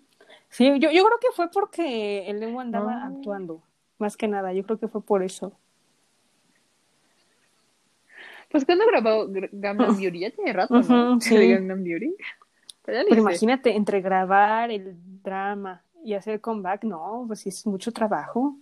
Sí, 0.49 0.65
yo, 0.79 0.89
yo 0.89 1.05
creo 1.05 1.19
que 1.21 1.27
fue 1.35 1.51
porque 1.51 2.27
el 2.27 2.39
Leo 2.39 2.59
andaba 2.59 3.03
Ah. 3.03 3.07
actuando, 3.07 3.61
más 3.99 4.17
que 4.17 4.27
nada, 4.27 4.51
yo 4.53 4.63
creo 4.63 4.79
que 4.79 4.87
fue 4.87 5.01
por 5.03 5.21
eso. 5.21 5.53
Pues 8.53 8.63
cuando 8.63 8.85
grabó 8.87 9.27
Gr- 9.27 9.49
Gangnam 9.51 9.97
Beauty, 9.97 10.19
ya 10.19 10.31
tiene 10.31 10.53
rato, 10.53 10.81
¿no? 10.81 11.19
Sí. 11.19 11.35
De 11.35 11.49
Gangnam 11.49 11.83
Beauty. 11.83 12.15
Pero 12.85 13.01
imagínate, 13.09 13.75
entre 13.75 13.99
grabar 13.99 14.71
el 14.71 14.95
drama 15.21 15.83
y 16.05 16.13
hacer 16.13 16.39
comeback, 16.39 16.85
no, 16.85 17.25
pues 17.27 17.45
es 17.47 17.65
mucho 17.67 17.91
trabajo. 17.91 18.55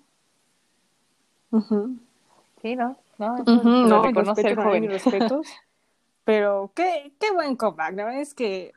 Sí, 2.62 2.76
¿no? 2.76 2.98
No, 3.20 3.36
Ujú, 3.38 3.68
lo 3.70 3.88
no, 3.90 4.04
reconoce 4.04 4.42
el 4.42 4.56
respeto, 4.56 4.62
joven. 4.62 4.82
mis 4.82 4.92
respetos. 5.04 5.48
Pero 6.24 6.72
qué, 6.76 7.12
qué 7.20 7.32
buen 7.34 7.56
comeback. 7.56 7.96
La 7.96 8.06
verdad 8.06 8.22
es 8.22 8.34
que 8.34 8.74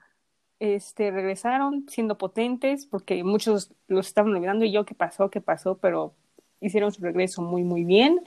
este, 0.60 1.10
regresaron 1.10 1.86
siendo 1.88 2.18
potentes 2.18 2.86
porque 2.86 3.22
muchos 3.22 3.70
los 3.86 4.06
estaban 4.08 4.34
olvidando 4.34 4.64
y 4.64 4.72
yo 4.72 4.84
qué 4.84 4.94
pasó, 4.94 5.30
qué 5.30 5.40
pasó, 5.40 5.78
pero 5.78 6.14
hicieron 6.60 6.90
su 6.92 7.02
regreso 7.02 7.42
muy, 7.42 7.62
muy 7.64 7.84
bien. 7.84 8.22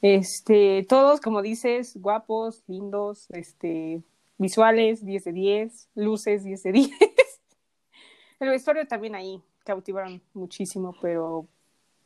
Este, 0.00 0.84
todos, 0.88 1.20
como 1.20 1.42
dices, 1.42 1.96
guapos, 2.00 2.62
lindos, 2.68 3.28
este, 3.30 4.02
visuales, 4.38 5.04
10 5.04 5.24
de 5.24 5.32
10, 5.32 5.90
luces, 5.94 6.44
10 6.44 6.62
de 6.62 6.72
10. 6.72 6.90
El 8.40 8.50
vestuario 8.50 8.86
también 8.86 9.14
ahí 9.16 9.42
cautivaron 9.64 10.22
muchísimo, 10.32 10.94
pero 11.02 11.48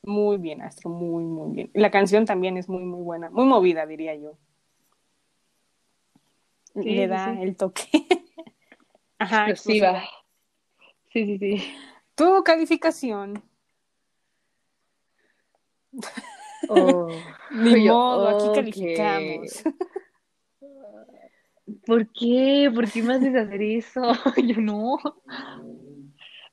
muy 0.03 0.39
bien, 0.39 0.63
Astro, 0.63 0.91
muy, 0.91 1.25
muy 1.25 1.55
bien. 1.55 1.71
La 1.75 1.91
canción 1.91 2.25
también 2.25 2.57
es 2.57 2.69
muy, 2.69 2.85
muy 2.85 3.03
buena, 3.03 3.31
muy 3.31 3.45
movida, 3.45 3.87
diría 3.87 4.15
yo. 4.17 4.37
Sí, 6.75 6.83
Le 6.95 7.07
da 7.07 7.35
sí. 7.35 7.43
el 7.43 7.57
toque. 7.57 7.89
Ajá, 9.19 9.51
Explosiva. 9.51 9.91
explosiva. 9.91 10.09
Sí, 11.13 11.27
sí, 11.27 11.39
sí. 11.39 11.75
Tu 12.15 12.43
calificación. 12.43 13.43
Oh. 16.69 17.09
Ni 17.51 17.85
Yo, 17.85 17.93
modo, 17.95 18.29
aquí 18.29 18.61
calificamos. 18.61 19.63
¿Por 21.87 22.07
qué? 22.13 22.71
¿Por 22.75 22.91
qué 22.91 23.03
me 23.03 23.15
haces 23.15 23.35
hacer 23.35 23.63
eso? 23.63 24.03
Yo 24.45 24.61
no. 24.61 24.99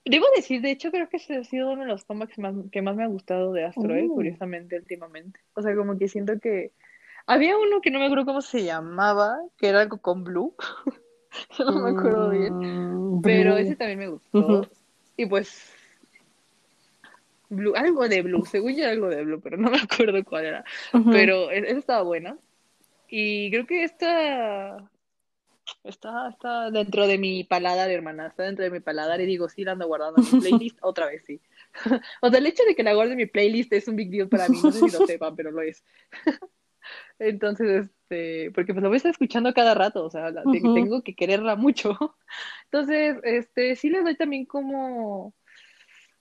Debo 0.06 0.25
decir, 0.36 0.62
de 0.62 0.72
hecho, 0.72 0.92
creo 0.92 1.10
que 1.10 1.18
ese 1.18 1.38
ha 1.38 1.44
sido 1.44 1.72
uno 1.72 1.82
de 1.84 1.88
los 1.89 2.06
comebacks 2.06 2.39
más, 2.39 2.56
que 2.72 2.82
más 2.82 2.96
me 2.96 3.04
ha 3.04 3.08
gustado 3.08 3.51
de 3.54 3.66
Astro, 3.66 3.96
eh, 3.96 4.08
Uh. 4.08 4.13
curiosamente, 4.16 4.78
últimamente. 4.78 5.39
O 5.54 5.62
sea, 5.62 5.75
como 5.75 5.98
que 5.98 6.08
siento 6.08 6.39
que... 6.39 6.72
Había 7.28 7.58
uno 7.58 7.80
que 7.82 7.92
no 7.92 8.00
me 8.00 8.06
acuerdo 8.06 8.25
cómo 8.25 8.42
se 8.42 8.63
llamaba, 8.63 9.38
que 9.58 9.68
era 9.68 9.82
algo 9.82 10.00
con 10.00 10.24
Blue. 10.24 10.56
no 11.60 11.72
me 11.84 11.92
acuerdo 11.92 12.30
bien. 12.32 12.56
Mm, 12.58 13.22
Pero 13.22 13.56
ese 13.58 13.75
también 13.75 14.00
me 14.00 14.08
gustó. 14.08 14.68
Y 15.16 15.25
pues... 15.28 15.72
Blue, 17.50 17.74
algo 17.75 18.08
de 18.08 18.22
Blue, 18.22 18.46
según 18.46 18.75
yo 18.75 18.84
era 18.84 18.91
algo 18.91 19.10
de 19.10 19.24
Blue, 19.24 19.41
pero 19.41 19.58
no 19.58 19.70
me 19.72 19.77
acuerdo 19.79 20.24
cuál 20.24 20.46
era. 20.46 20.63
Ujú. 20.94 21.12
Pero 21.12 21.51
e- 21.51 21.60
esa 21.60 21.79
estaba 21.79 22.01
buena. 22.03 22.38
Y 23.08 23.50
creo 23.51 23.65
que 23.65 23.84
esta 23.84 24.89
está, 25.84 26.29
está 26.29 26.70
dentro 26.72 27.08
de 27.08 27.18
mi 27.18 27.44
paladar, 27.44 27.89
hermana. 27.89 28.27
Está 28.27 28.44
dentro 28.44 28.63
de 28.63 28.72
mi 28.72 28.79
paladar 28.79 29.20
y 29.22 29.25
digo, 29.25 29.50
sí, 29.50 29.63
la 29.63 29.72
ando 29.74 29.88
guardando 29.88 30.20
en 30.22 30.25
mi 30.36 30.39
playlist. 30.41 30.77
Otra 30.82 31.08
vez, 31.08 31.24
sí. 31.25 31.41
O 32.22 32.29
sea, 32.29 32.39
el 32.39 32.46
hecho 32.48 32.63
de 32.63 32.75
que 32.75 32.84
la 32.84 32.94
guarde 32.94 33.12
en 33.13 33.18
mi 33.18 33.25
playlist 33.25 33.74
es 33.74 33.88
un 33.88 33.96
big 33.96 34.10
deal 34.12 34.29
para 34.29 34.48
mí. 34.50 34.62
No 34.62 34.72
sé 34.72 34.79
si 34.79 34.91
lo 34.91 35.06
sepan, 35.06 35.36
pero 35.36 35.51
lo 35.51 35.62
es. 35.62 35.84
Entonces, 37.20 37.89
este, 38.10 38.51
porque 38.51 38.74
pues 38.74 38.82
lo 38.82 38.89
voy 38.89 38.96
a 38.96 38.98
estar 38.98 39.12
escuchando 39.12 39.53
cada 39.53 39.74
rato, 39.74 40.06
o 40.06 40.10
sea, 40.10 40.32
la- 40.32 40.44
te- 40.44 40.60
Ujú. 40.60 40.74
tengo 40.74 41.01
que 41.03 41.15
quererla 41.15 41.56
mucho. 41.56 41.98
Entonces, 42.65 43.18
este, 43.24 43.75
sí 43.75 43.89
le 43.89 44.01
doy 44.03 44.15
también 44.15 44.46
como 44.46 45.34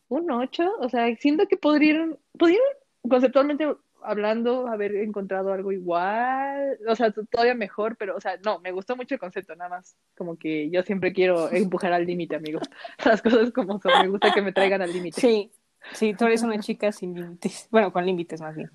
un 0.08 0.30
8, 0.30 0.70
o 0.80 0.88
sea, 0.88 1.14
siento 1.16 1.46
que 1.46 1.56
podrían, 1.56 2.16
podrían 2.38 2.62
conceptualmente 3.08 3.66
hablando 4.02 4.68
haber 4.68 4.96
encontrado 4.96 5.52
algo 5.52 5.72
igual, 5.72 6.78
o 6.88 6.96
sea, 6.96 7.10
todavía 7.10 7.54
mejor, 7.54 7.96
pero, 7.96 8.16
o 8.16 8.20
sea, 8.20 8.38
no, 8.44 8.58
me 8.60 8.72
gustó 8.72 8.96
mucho 8.96 9.14
el 9.14 9.20
concepto, 9.20 9.54
nada 9.56 9.70
más, 9.70 9.96
como 10.16 10.36
que 10.36 10.70
yo 10.70 10.82
siempre 10.82 11.12
quiero 11.12 11.50
empujar 11.52 11.92
al 11.92 12.06
límite, 12.06 12.36
amigos, 12.36 12.62
las 13.04 13.22
cosas 13.22 13.50
como 13.52 13.80
son, 13.80 13.92
me 14.00 14.08
gusta 14.08 14.32
que 14.32 14.42
me 14.42 14.52
traigan 14.52 14.82
al 14.82 14.92
límite. 14.92 15.20
Sí, 15.20 15.50
sí, 15.92 16.14
tú 16.14 16.26
eres 16.26 16.42
una 16.42 16.58
chica 16.60 16.92
sin 16.92 17.14
límites. 17.14 17.68
Bueno, 17.70 17.92
con 17.92 18.06
límites 18.06 18.40
más 18.40 18.56
bien. 18.56 18.70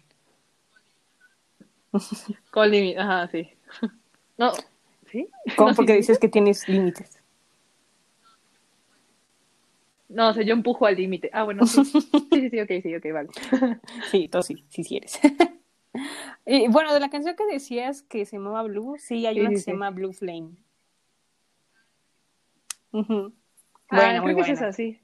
Con 2.52 2.72
límite, 2.72 3.00
ajá, 3.00 3.28
sí. 3.28 3.50
No, 4.38 4.52
¿sí? 5.12 5.28
¿Cómo? 5.56 5.70
No, 5.70 5.76
Porque 5.76 5.94
sí, 5.94 5.98
dices 5.98 6.20
que 6.20 6.28
tienes 6.28 6.68
límites. 6.68 7.23
No, 10.14 10.30
o 10.30 10.34
sea, 10.34 10.44
yo 10.44 10.54
empujo 10.54 10.86
al 10.86 10.96
límite. 10.96 11.30
Ah, 11.34 11.44
bueno, 11.44 11.66
sí. 11.66 11.84
Sí, 12.34 12.42
sí, 12.42 12.50
sí, 12.50 12.60
ok, 12.62 12.72
sí, 12.82 12.96
ok, 12.96 13.06
vale. 13.14 13.30
Sí, 14.12 14.28
tú 14.28 14.42
sí, 14.44 14.66
sí, 14.70 14.84
sí 14.84 14.98
eres. 14.98 15.20
Y 16.46 16.68
bueno, 16.68 16.94
de 16.94 17.00
la 17.00 17.10
canción 17.10 17.36
que 17.36 17.46
decías 17.46 18.02
que 18.02 18.26
se 18.26 18.36
llamaba 18.38 18.64
Blue, 18.64 18.96
sí, 18.98 19.26
hay 19.26 19.36
Sí, 19.36 19.42
una 19.42 19.50
sí, 19.50 19.56
que 19.56 19.62
se 19.62 19.72
llama 19.72 19.92
Blue 19.92 20.12
Flame. 20.14 20.50
Ujú. 22.92 23.34
Ah, 23.90 23.96
Buena, 23.96 24.22
muy 24.22 24.34
creo 24.34 24.36
que 24.36 24.42
es 24.42 24.48
buena. 24.48 24.62
esa, 24.62 24.74
sí. 24.74 25.00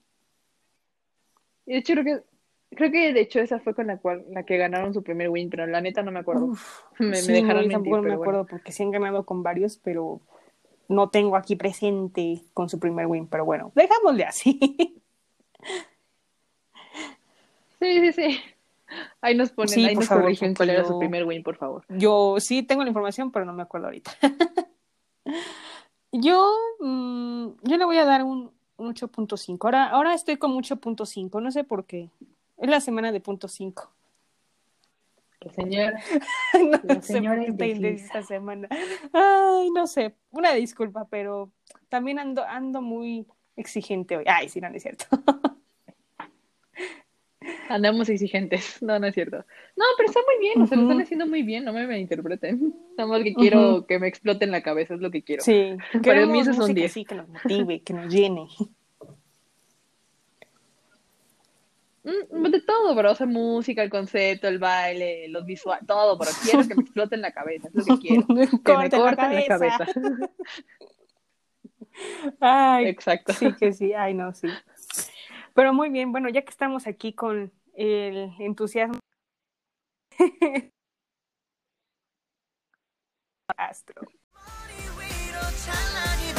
Y 1.65 1.73
de 1.73 1.77
hecho, 1.79 1.93
creo 1.93 2.03
que, 2.03 2.23
creo 2.75 2.91
que 2.91 3.13
de 3.13 3.21
hecho 3.21 3.39
esa 3.39 3.59
fue 3.59 3.73
con 3.73 3.87
la 3.87 3.97
cual, 3.97 4.25
la 4.31 4.43
que 4.43 4.57
ganaron 4.57 4.93
su 4.93 5.03
primer 5.03 5.29
win, 5.29 5.49
pero 5.49 5.65
la 5.67 5.81
neta 5.81 6.01
no 6.03 6.11
me 6.11 6.19
acuerdo. 6.19 6.47
Uf, 6.47 6.81
Me, 6.99 7.07
me 7.07 7.33
dejaron 7.33 7.67
no, 7.67 7.67
mentir, 7.69 7.93
no 7.93 8.01
me 8.01 8.07
pero 8.09 8.15
acuerdo 8.15 8.39
bueno. 8.39 8.49
porque 8.49 8.71
sí 8.71 8.83
han 8.83 8.91
ganado 8.91 9.25
con 9.25 9.43
varios, 9.43 9.77
pero 9.77 10.19
no 10.87 11.09
tengo 11.09 11.35
aquí 11.35 11.55
presente 11.55 12.41
con 12.53 12.69
su 12.69 12.79
primer 12.79 13.05
win. 13.07 13.27
Pero 13.27 13.45
bueno, 13.45 13.71
dejámosle 13.75 14.23
así. 14.25 14.98
Sí, 17.79 17.99
sí, 18.01 18.13
sí. 18.13 18.39
Ahí 19.21 19.35
nos 19.35 19.51
ponen, 19.51 19.69
Sí, 19.69 19.85
ahí 19.85 19.95
nos 19.95 20.07
favor, 20.07 20.23
corrigen 20.23 20.53
cuál 20.55 20.71
era 20.71 20.81
yo- 20.81 20.87
su 20.87 20.99
primer 20.99 21.23
win, 21.25 21.43
por 21.43 21.55
favor. 21.57 21.85
Yo 21.89 22.35
sí 22.39 22.63
tengo 22.63 22.83
la 22.83 22.89
información, 22.89 23.31
pero 23.31 23.45
no 23.45 23.53
me 23.53 23.61
acuerdo 23.63 23.87
ahorita. 23.87 24.11
yo, 26.11 26.51
mm, 26.79 27.47
yo 27.63 27.77
le 27.77 27.85
voy 27.85 27.97
a 27.97 28.05
dar 28.05 28.23
un, 28.23 28.51
un 28.77 28.87
8.5. 28.93 29.67
Ahora, 29.67 29.89
ahora 29.89 30.13
estoy 30.13 30.37
con 30.37 30.51
8.5, 30.53 31.39
no 31.41 31.51
sé 31.51 31.63
por 31.63 31.85
qué. 31.85 32.09
Es 32.57 32.69
la 32.69 32.81
semana 32.81 33.11
de 33.11 33.19
punto 33.21 33.47
5. 33.47 33.91
La 35.41 35.53
señora. 35.53 35.99
no 36.53 36.71
La 36.71 36.79
sé 36.79 36.87
por 36.95 37.01
señora 37.03 37.45
indecisa 37.45 37.87
esta 38.05 38.23
semana. 38.23 38.67
Ay, 39.13 39.69
no 39.71 39.87
sé. 39.87 40.15
Una 40.31 40.53
disculpa, 40.53 41.05
pero 41.09 41.51
también 41.89 42.19
ando, 42.19 42.43
ando 42.43 42.81
muy 42.81 43.25
exigente 43.59 44.17
hoy. 44.17 44.23
Ay, 44.27 44.49
sí, 44.49 44.59
no, 44.61 44.69
no 44.69 44.75
es 44.75 44.83
cierto. 44.83 45.05
Andamos 47.69 48.09
exigentes. 48.09 48.81
No, 48.81 48.97
no 48.99 49.07
es 49.07 49.13
cierto. 49.13 49.37
No, 49.75 49.85
pero 49.95 50.09
está 50.09 50.19
muy 50.25 50.39
bien, 50.45 50.61
o 50.61 50.67
sea, 50.67 50.75
lo 50.77 50.83
están 50.83 51.01
haciendo 51.01 51.27
muy 51.27 51.43
bien, 51.43 51.63
no 51.65 51.71
me 51.71 51.85
malinterpreten. 51.85 52.73
Nada 52.97 53.07
más 53.09 53.23
que 53.23 53.33
quiero 53.33 53.85
que 53.87 53.99
me 53.99 54.07
exploten 54.07 54.51
la 54.51 54.63
cabeza, 54.63 54.95
es 54.95 55.01
lo 55.01 55.11
que 55.11 55.23
quiero. 55.23 55.43
Sí, 55.43 55.77
Para 56.03 56.25
mí 56.25 56.39
eso 56.39 56.51
música 56.53 56.73
10. 56.73 56.91
así 56.91 57.05
que 57.05 57.15
nos 57.15 57.27
motive, 57.29 57.81
que 57.81 57.93
nos 57.93 58.11
llene. 58.13 58.47
Mm, 62.03 62.43
De 62.49 62.61
todo, 62.61 62.95
bro, 62.95 63.11
o 63.11 63.15
sea, 63.15 63.27
música, 63.27 63.83
el 63.83 63.89
concepto, 63.89 64.47
el 64.47 64.57
baile, 64.57 65.27
los 65.29 65.45
visuales, 65.45 65.85
todo, 65.85 66.17
pero 66.17 66.31
quiero 66.43 66.67
que 66.67 66.75
me 66.75 66.81
exploten 66.81 67.21
la 67.21 67.31
cabeza, 67.31 67.67
es 67.67 67.75
lo 67.87 67.97
que 67.97 68.01
quiero. 68.07 68.25
Que 68.27 68.33
me 68.33 68.47
Corten 68.47 68.99
la 68.99 69.15
corten 69.15 69.35
la 69.35 69.45
cabeza. 69.45 69.85
cabeza. 71.98 72.36
Ay, 72.40 72.86
Exacto. 72.86 73.32
sí 73.32 73.54
que 73.54 73.72
sí, 73.72 73.92
ay 73.92 74.14
no, 74.14 74.32
sí. 74.32 74.48
Pero 75.54 75.72
muy 75.72 75.88
bien, 75.90 76.12
bueno, 76.12 76.28
ya 76.28 76.42
que 76.42 76.50
estamos 76.50 76.86
aquí 76.86 77.12
con 77.12 77.52
el 77.74 78.32
entusiasmo 78.38 78.98
astro. 83.56 84.02
위로 84.98 85.38
찬란히 85.64 86.32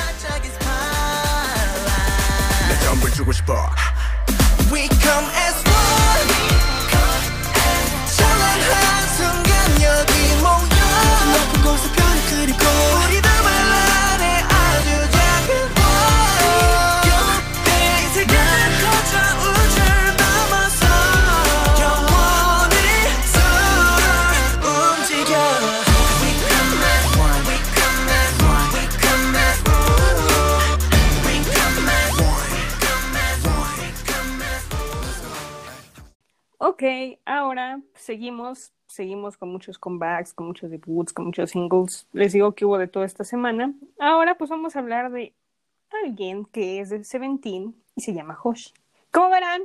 Ok, 36.80 37.18
ahora 37.26 37.82
seguimos 37.92 38.72
seguimos 38.86 39.36
con 39.36 39.50
muchos 39.50 39.78
comebacks, 39.78 40.32
con 40.32 40.46
muchos 40.46 40.70
debuts, 40.70 41.12
con 41.12 41.26
muchos 41.26 41.50
singles. 41.50 42.08
Les 42.14 42.32
digo 42.32 42.54
que 42.54 42.64
hubo 42.64 42.78
de 42.78 42.88
todo 42.88 43.04
esta 43.04 43.22
semana. 43.22 43.74
Ahora 43.98 44.38
pues 44.38 44.48
vamos 44.48 44.74
a 44.74 44.78
hablar 44.78 45.12
de 45.12 45.34
alguien 46.02 46.46
que 46.46 46.80
es 46.80 46.88
de 46.88 47.04
Seventeen 47.04 47.74
y 47.96 48.00
se 48.00 48.14
llama 48.14 48.38
Hoshi. 48.42 48.72
Como 49.10 49.28
verán, 49.28 49.60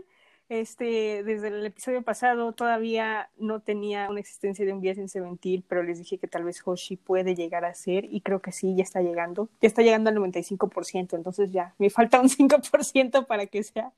este, 0.49 1.23
desde 1.23 1.47
el 1.47 1.65
episodio 1.65 2.01
pasado 2.01 2.51
todavía 2.51 3.29
no 3.37 3.61
tenía 3.61 4.09
una 4.09 4.19
existencia 4.19 4.65
de 4.65 4.73
un 4.73 4.81
día 4.81 4.93
sin 4.93 5.07
Seventeen, 5.07 5.63
pero 5.69 5.83
les 5.83 5.99
dije 5.99 6.17
que 6.17 6.27
tal 6.27 6.43
vez 6.43 6.61
Hoshi 6.65 6.97
puede 6.97 7.33
llegar 7.33 7.63
a 7.63 7.73
ser 7.73 8.03
y 8.11 8.19
creo 8.19 8.41
que 8.41 8.51
sí, 8.51 8.75
ya 8.75 8.83
está 8.83 8.99
llegando. 8.99 9.47
Ya 9.61 9.69
está 9.69 9.83
llegando 9.83 10.09
al 10.09 10.17
95%, 10.17 11.15
entonces 11.15 11.49
ya 11.49 11.75
me 11.77 11.89
falta 11.89 12.19
un 12.19 12.27
5% 12.27 13.25
para 13.25 13.45
que 13.45 13.63
sea 13.63 13.93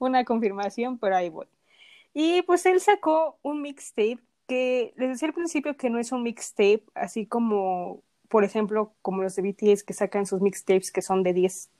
una 0.00 0.24
confirmación, 0.24 0.98
pero 0.98 1.14
ahí 1.14 1.28
voy. 1.28 1.46
Y 2.20 2.42
pues 2.42 2.66
él 2.66 2.80
sacó 2.80 3.38
un 3.42 3.62
mixtape 3.62 4.18
que 4.48 4.92
les 4.96 5.10
decía 5.10 5.28
al 5.28 5.34
principio 5.34 5.76
que 5.76 5.88
no 5.88 6.00
es 6.00 6.10
un 6.10 6.24
mixtape, 6.24 6.82
así 6.96 7.26
como, 7.26 8.02
por 8.28 8.42
ejemplo, 8.42 8.92
como 9.02 9.22
los 9.22 9.36
de 9.36 9.42
BTS 9.42 9.84
que 9.84 9.92
sacan 9.92 10.26
sus 10.26 10.40
mixtapes 10.40 10.90
que 10.90 11.00
son 11.00 11.22
de 11.22 11.32
10, 11.32 11.70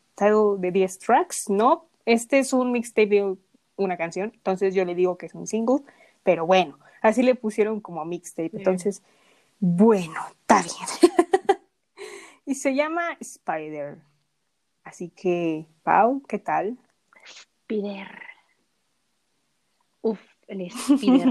de 0.58 0.70
10 0.70 0.98
tracks, 1.00 1.50
¿no? 1.50 1.88
Este 2.04 2.38
es 2.38 2.52
un 2.52 2.70
mixtape 2.70 3.08
de 3.08 3.36
una 3.74 3.96
canción, 3.96 4.30
entonces 4.32 4.76
yo 4.76 4.84
le 4.84 4.94
digo 4.94 5.18
que 5.18 5.26
es 5.26 5.34
un 5.34 5.48
single, 5.48 5.80
pero 6.22 6.46
bueno, 6.46 6.78
así 7.02 7.24
le 7.24 7.34
pusieron 7.34 7.80
como 7.80 8.04
mixtape, 8.04 8.50
entonces, 8.52 9.02
bueno, 9.58 10.20
está 10.42 10.62
bien. 10.62 11.18
y 12.46 12.54
se 12.54 12.76
llama 12.76 13.16
Spider. 13.18 13.98
Así 14.84 15.08
que, 15.08 15.66
Pau, 15.82 16.22
¿qué 16.28 16.38
tal? 16.38 16.78
Spider. 17.24 18.27
El 20.48 20.62
Spider. 20.66 21.28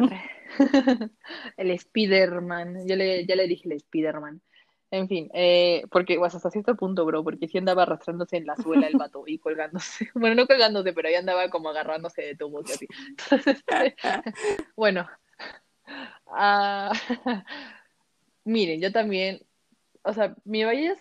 el 1.58 1.80
Spiderman. 1.80 2.88
Yo 2.88 2.95
le, 2.95 3.25
ya 3.25 3.36
le 3.36 3.47
dije 3.47 3.67
el 3.69 3.80
Spiderman. 3.80 4.41
En 4.89 5.10
fin, 5.10 5.30
eh, 5.34 5.84
porque 5.91 6.17
pues, 6.17 6.34
hasta 6.34 6.49
cierto 6.49 6.77
punto, 6.77 7.03
bro, 7.06 7.21
porque 7.21 7.49
sí 7.49 7.58
andaba 7.58 7.84
arrastrándose 7.84 8.38
en 8.38 8.45
la 8.45 8.56
suela 8.56 8.88
el 8.88 8.95
vato 8.95 9.23
y 9.27 9.38
colgándose. 9.38 10.10
Bueno, 10.15 10.36
no 10.36 10.47
colgándose, 10.47 10.93
pero 10.93 11.10
ahí 11.10 11.15
andaba 11.15 11.49
como 11.49 11.69
agarrándose 11.69 12.21
de 12.21 12.36
tubos 12.36 12.69
y 12.69 12.71
así. 12.71 12.88
Entonces, 13.10 13.63
bueno. 14.77 15.10
Ah, 16.27 16.93
miren, 18.45 18.80
yo 18.80 18.91
también, 18.91 19.41
o 20.03 20.13
sea, 20.13 20.36
mi 20.45 20.63
Valles 20.63 20.99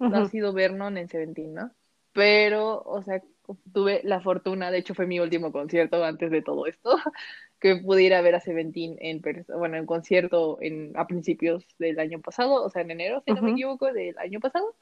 ha 0.00 0.20
Ujú. 0.20 0.28
sido 0.28 0.52
Vernon 0.52 0.98
en 0.98 1.08
Seventeen, 1.08 1.54
¿no? 1.54 1.70
Pero, 2.12 2.82
o 2.82 3.02
sea, 3.02 3.22
tuve 3.72 4.00
la 4.04 4.20
fortuna, 4.20 4.70
de 4.70 4.78
hecho 4.78 4.94
fue 4.94 5.06
mi 5.06 5.20
último 5.20 5.52
concierto 5.52 6.04
antes 6.04 6.30
de 6.30 6.42
todo 6.42 6.66
esto, 6.66 6.96
que 7.60 7.76
pude 7.76 8.02
ir 8.02 8.14
a 8.14 8.20
ver 8.22 8.34
a 8.34 8.40
Seventeen 8.40 8.96
en, 9.00 9.22
bueno, 9.58 9.76
en 9.76 9.86
concierto 9.86 10.58
en, 10.60 10.92
a 10.96 11.06
principios 11.06 11.64
del 11.78 11.98
año 11.98 12.20
pasado, 12.20 12.64
o 12.64 12.70
sea, 12.70 12.82
en 12.82 12.90
enero, 12.90 13.22
si 13.26 13.32
no 13.32 13.42
me 13.42 13.52
equivoco, 13.52 13.92
del 13.92 14.16
año 14.18 14.40
pasado. 14.40 14.74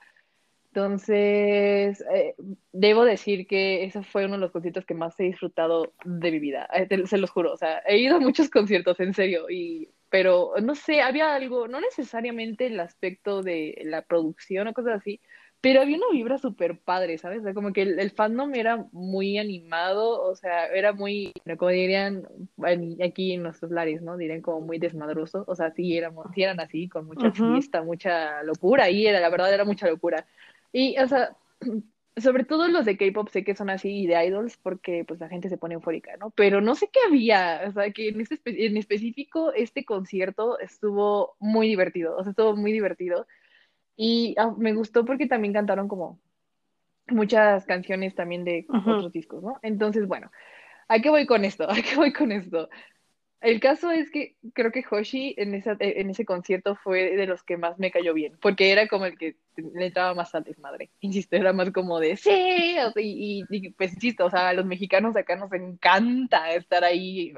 Entonces, 0.75 2.03
eh, 2.15 2.35
debo 2.73 3.05
decir 3.05 3.47
que 3.47 3.85
ese 3.85 4.03
fue 4.03 4.25
uno 4.25 4.35
de 4.35 4.41
los 4.41 4.53
conciertos 4.53 4.87
que 4.87 4.95
más 4.95 5.19
he 5.21 5.25
disfrutado 5.25 5.93
de 6.05 6.31
mi 6.31 6.39
vida, 6.39 6.67
eh, 6.73 6.87
te- 6.87 7.07
se 7.07 7.19
los 7.19 7.31
juro, 7.31 7.53
o 7.53 7.57
sea, 7.59 7.83
he 7.87 7.99
ido 7.99 8.17
a 8.17 8.21
muchos 8.21 8.49
conciertos, 8.49 8.99
en 9.01 9.13
serio, 9.13 9.51
y, 9.51 9.91
pero 10.09 10.55
no 10.63 10.75
sé, 10.75 11.03
había 11.03 11.35
algo, 11.35 11.69
no 11.69 11.79
necesariamente 11.81 12.67
el 12.69 12.81
aspecto 12.81 13.43
de 13.43 13.83
la 13.85 14.01
producción 14.03 14.67
o 14.69 14.73
cosas 14.73 14.97
así, 15.01 15.21
pero 15.63 15.81
había 15.81 15.97
una 15.97 16.11
vibra 16.13 16.39
súper 16.39 16.79
padre, 16.81 17.19
¿sabes? 17.19 17.41
O 17.41 17.45
sea, 17.45 17.55
como 17.55 17.73
que 17.73 17.83
el, 17.83 17.99
el 18.01 18.11
fandom 18.11 18.55
era 18.55 18.87
muy 18.93 19.39
animado, 19.39 20.23
o 20.23 20.35
sea, 20.37 20.67
era 20.67 20.93
muy, 20.93 21.33
como 21.59 21.71
dirían 21.71 22.25
aquí 23.05 23.33
en 23.33 23.45
nuestros 23.45 23.71
lares, 23.73 24.03
¿no? 24.03 24.17
Dirían 24.19 24.43
como 24.43 24.61
muy 24.61 24.79
desmadroso, 24.79 25.45
o 25.49 25.55
sea, 25.57 25.73
sí, 25.73 25.97
éramos, 25.97 26.27
sí 26.35 26.43
eran 26.43 26.61
así, 26.61 26.89
con 26.89 27.07
mucha 27.07 27.33
fiesta, 27.33 27.83
mucha 27.83 28.43
locura, 28.45 28.91
y 28.91 29.07
era, 29.07 29.21
la 29.21 29.31
verdad, 29.31 29.55
era 29.55 29.65
mucha 29.65 29.89
locura. 29.89 30.27
Y, 30.73 30.99
o 30.99 31.09
sea, 31.09 31.37
sobre 32.17 32.45
todo 32.45 32.69
los 32.69 32.85
de 32.85 32.97
K-pop 32.99 33.29
sé 33.31 33.45
que 33.45 33.55
son 33.55 33.71
así 33.71 34.03
y 34.03 34.07
de 34.07 34.23
idols 34.27 34.57
porque 34.59 35.05
pues 35.07 35.21
la 35.21 35.29
gente 35.29 35.49
se 35.49 35.59
pone 35.59 35.75
eufórica, 35.75 36.17
¿no? 36.19 36.31
Pero 36.31 36.61
no 36.61 36.75
sé 36.75 36.89
qué 36.93 37.01
había, 37.07 37.63
o 37.69 37.73
sea, 37.73 37.91
que 37.93 38.09
en, 38.09 38.21
este, 38.21 38.35
espe- 38.37 38.67
en 38.67 38.77
específico 38.77 39.53
este 39.55 39.85
concierto 39.85 40.59
estuvo 40.59 41.37
muy 41.41 41.69
divertido, 41.69 42.17
o 42.17 42.23
sea, 42.23 42.31
estuvo 42.31 42.57
muy 42.57 42.73
divertido. 42.73 43.27
Y 44.05 44.35
ah, 44.37 44.53
me 44.59 44.75
gustó 44.75 45.05
porque 45.05 45.29
también 45.29 45.55
cantaron 45.55 45.87
como 45.87 46.19
muchas 47.07 47.65
canciones 47.67 48.17
también 48.17 48.43
de 48.43 48.67
otros 48.69 49.13
discos, 49.13 49.45
¿no? 49.45 49.61
Entonces, 49.63 50.09
bueno, 50.09 50.33
¿a 50.89 50.99
qué 50.99 51.09
voy 51.09 51.25
con 51.25 51.45
esto? 51.45 51.69
¿A 51.71 51.77
qué 51.77 51.95
voy 51.95 52.13
con 52.13 52.33
esto? 52.33 52.69
El 53.43 53.59
caso 53.61 53.91
es 53.91 54.11
que 54.11 54.37
creo 54.55 54.71
que 54.71 54.85
Hoshi 54.89 55.35
en, 55.37 55.55
esa, 55.55 55.77
en 55.81 56.09
ese 56.11 56.25
concierto 56.25 56.77
fue 56.77 57.17
de 57.17 57.27
los 57.27 57.43
que 57.43 57.57
más 57.57 57.79
me 57.79 57.91
cayó 57.91 58.15
bien, 58.15 58.39
porque 58.41 58.71
era 58.71 58.87
como 58.87 59.05
el 59.07 59.19
que 59.19 59.37
le 59.57 59.87
entraba 59.87 60.15
más 60.15 60.35
al 60.35 60.45
desmadre. 60.45 60.91
Insisto, 61.01 61.35
era 61.37 61.53
más 61.53 61.73
como 61.73 61.99
de 61.99 62.17
sí, 62.17 62.77
y, 62.97 63.45
y- 63.51 63.71
pues 63.71 63.93
insisto, 63.95 64.27
o 64.27 64.31
sea, 64.31 64.51
a 64.51 64.53
los 64.55 64.65
mexicanos 64.65 65.17
acá 65.17 65.35
nos 65.37 65.53
encanta 65.53 66.53
estar 66.55 66.85
ahí, 66.85 67.35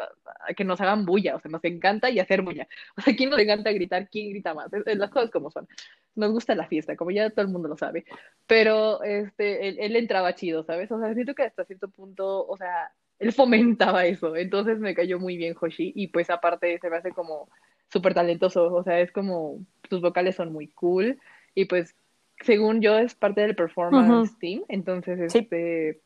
que 0.57 0.65
nos 0.65 0.81
hagan 0.81 1.07
bulla, 1.07 1.37
o 1.37 1.41
sea, 1.41 1.51
nos 1.51 1.65
encanta 1.65 2.11
y 2.11 2.19
hacer 2.21 2.43
bulla. 2.43 2.69
O 2.97 3.01
sea, 3.01 3.17
¿quién 3.17 3.31
nos 3.31 3.39
encanta 3.41 3.73
gritar? 3.73 4.09
¿Quién 4.11 4.31
grita 4.31 4.53
más? 4.55 4.69
Las 4.87 5.11
cosas 5.11 5.31
como 5.31 5.51
son. 5.51 5.67
Nos 6.15 6.33
gusta 6.33 6.55
la 6.55 6.69
fiesta, 6.69 6.97
como 6.97 7.11
ya 7.11 7.31
todo 7.31 7.43
el 7.47 7.51
mundo 7.51 7.69
lo 7.69 7.77
sabe. 7.77 8.05
Pero 8.47 9.03
este, 9.03 9.69
él, 9.69 9.77
él 9.81 9.97
entraba 9.97 10.35
chido, 10.35 10.65
¿sabes? 10.65 10.91
O 10.93 11.01
sea, 11.01 11.15
siento 11.15 11.35
que 11.35 11.43
hasta 11.45 11.65
cierto 11.65 11.89
punto, 11.89 12.47
o 12.47 12.57
sea, 12.57 12.93
él 13.19 13.33
fomentaba 13.33 14.07
eso, 14.07 14.37
entonces 14.37 14.79
me 14.79 14.95
cayó 14.95 15.19
muy 15.19 15.37
bien 15.37 15.55
Hoshi 15.59 15.93
y 15.95 16.09
pues 16.09 16.31
aparte 16.31 16.79
se 16.79 16.91
me 16.91 16.97
hace 16.97 17.13
como 17.13 17.49
súper 17.93 18.15
talentoso, 18.15 18.73
o 18.75 18.83
sea, 18.83 19.01
es 19.01 19.13
como 19.13 19.65
sus 19.89 20.01
vocales 20.01 20.35
son 20.37 20.53
muy 20.53 20.69
cool 20.69 21.19
y 21.55 21.67
pues 21.67 21.95
según 22.41 22.81
yo 22.81 22.99
es 22.99 23.15
parte 23.15 23.43
del 23.43 23.55
performance 23.55 24.37
team, 24.39 24.63
entonces 24.69 25.33
Sí. 25.33 25.39
este, 25.39 26.01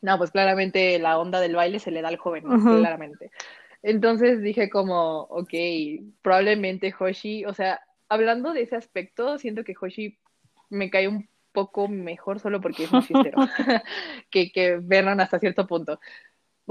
no, 0.00 0.18
pues 0.18 0.30
claramente 0.30 0.98
la 0.98 1.18
onda 1.18 1.40
del 1.40 1.56
baile 1.56 1.78
se 1.78 1.90
le 1.90 2.02
da 2.02 2.08
al 2.08 2.16
joven. 2.16 2.46
Ujú. 2.46 2.78
claramente. 2.78 3.30
Entonces 3.82 4.42
dije 4.42 4.68
como, 4.68 5.20
ok, 5.22 5.52
probablemente 6.22 6.92
Hoshi, 6.98 7.44
o 7.44 7.54
sea, 7.54 7.80
hablando 8.08 8.52
de 8.52 8.62
ese 8.62 8.74
aspecto, 8.76 9.38
siento 9.38 9.62
que 9.64 9.74
Hoshi 9.80 10.18
me 10.70 10.90
cae 10.90 11.06
un 11.08 11.28
poco 11.52 11.88
mejor 11.88 12.40
solo 12.40 12.60
porque 12.60 12.84
es 12.84 12.92
más 12.92 13.06
fiestero 13.06 13.38
que, 14.30 14.50
que 14.52 14.78
Vernon 14.82 15.20
hasta 15.20 15.38
cierto 15.38 15.66
punto. 15.66 16.00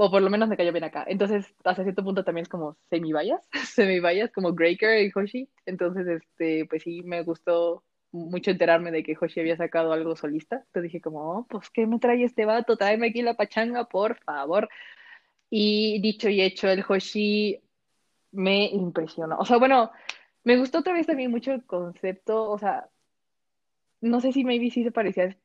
O 0.00 0.10
por 0.10 0.22
lo 0.22 0.30
menos 0.30 0.48
me 0.48 0.56
cayó 0.56 0.70
bien 0.72 0.84
acá. 0.84 1.04
Entonces, 1.08 1.52
hasta 1.64 1.82
cierto 1.82 2.04
punto 2.04 2.22
también 2.22 2.42
es 2.42 2.48
como 2.48 2.76
semi-bias, 2.88 3.48
semi-bias, 3.74 4.30
como 4.30 4.52
Breaker 4.52 5.02
y 5.02 5.10
Hoshi. 5.12 5.48
Entonces, 5.66 6.06
este, 6.06 6.66
pues 6.66 6.84
sí, 6.84 7.02
me 7.02 7.22
gustó 7.22 7.82
mucho 8.12 8.52
enterarme 8.52 8.90
de 8.90 9.02
que 9.02 9.16
Hoshi 9.20 9.40
había 9.40 9.56
sacado 9.56 9.92
algo 9.92 10.14
solista. 10.14 10.56
Entonces 10.56 10.84
dije 10.84 11.00
como, 11.00 11.38
oh, 11.38 11.46
pues, 11.48 11.68
¿qué 11.70 11.86
me 11.86 11.98
trae 11.98 12.22
este 12.22 12.44
vato? 12.44 12.76
Tráeme 12.76 13.08
aquí 13.08 13.22
la 13.22 13.34
pachanga, 13.34 13.86
por 13.86 14.16
favor. 14.20 14.68
Y 15.50 16.00
dicho 16.00 16.28
y 16.28 16.42
hecho, 16.42 16.68
el 16.68 16.84
Hoshi 16.88 17.60
me 18.30 18.66
impresionó. 18.66 19.38
O 19.38 19.44
sea, 19.44 19.56
bueno, 19.56 19.90
me 20.44 20.56
gustó 20.58 20.78
otra 20.78 20.92
vez 20.92 21.06
también 21.06 21.30
mucho 21.30 21.52
el 21.52 21.64
concepto, 21.64 22.50
o 22.50 22.58
sea, 22.58 22.88
no 24.00 24.20
sé 24.20 24.32
si 24.32 24.44
maybe 24.44 24.70
sí 24.70 24.84
se 24.84 24.92
parecía, 24.92 25.36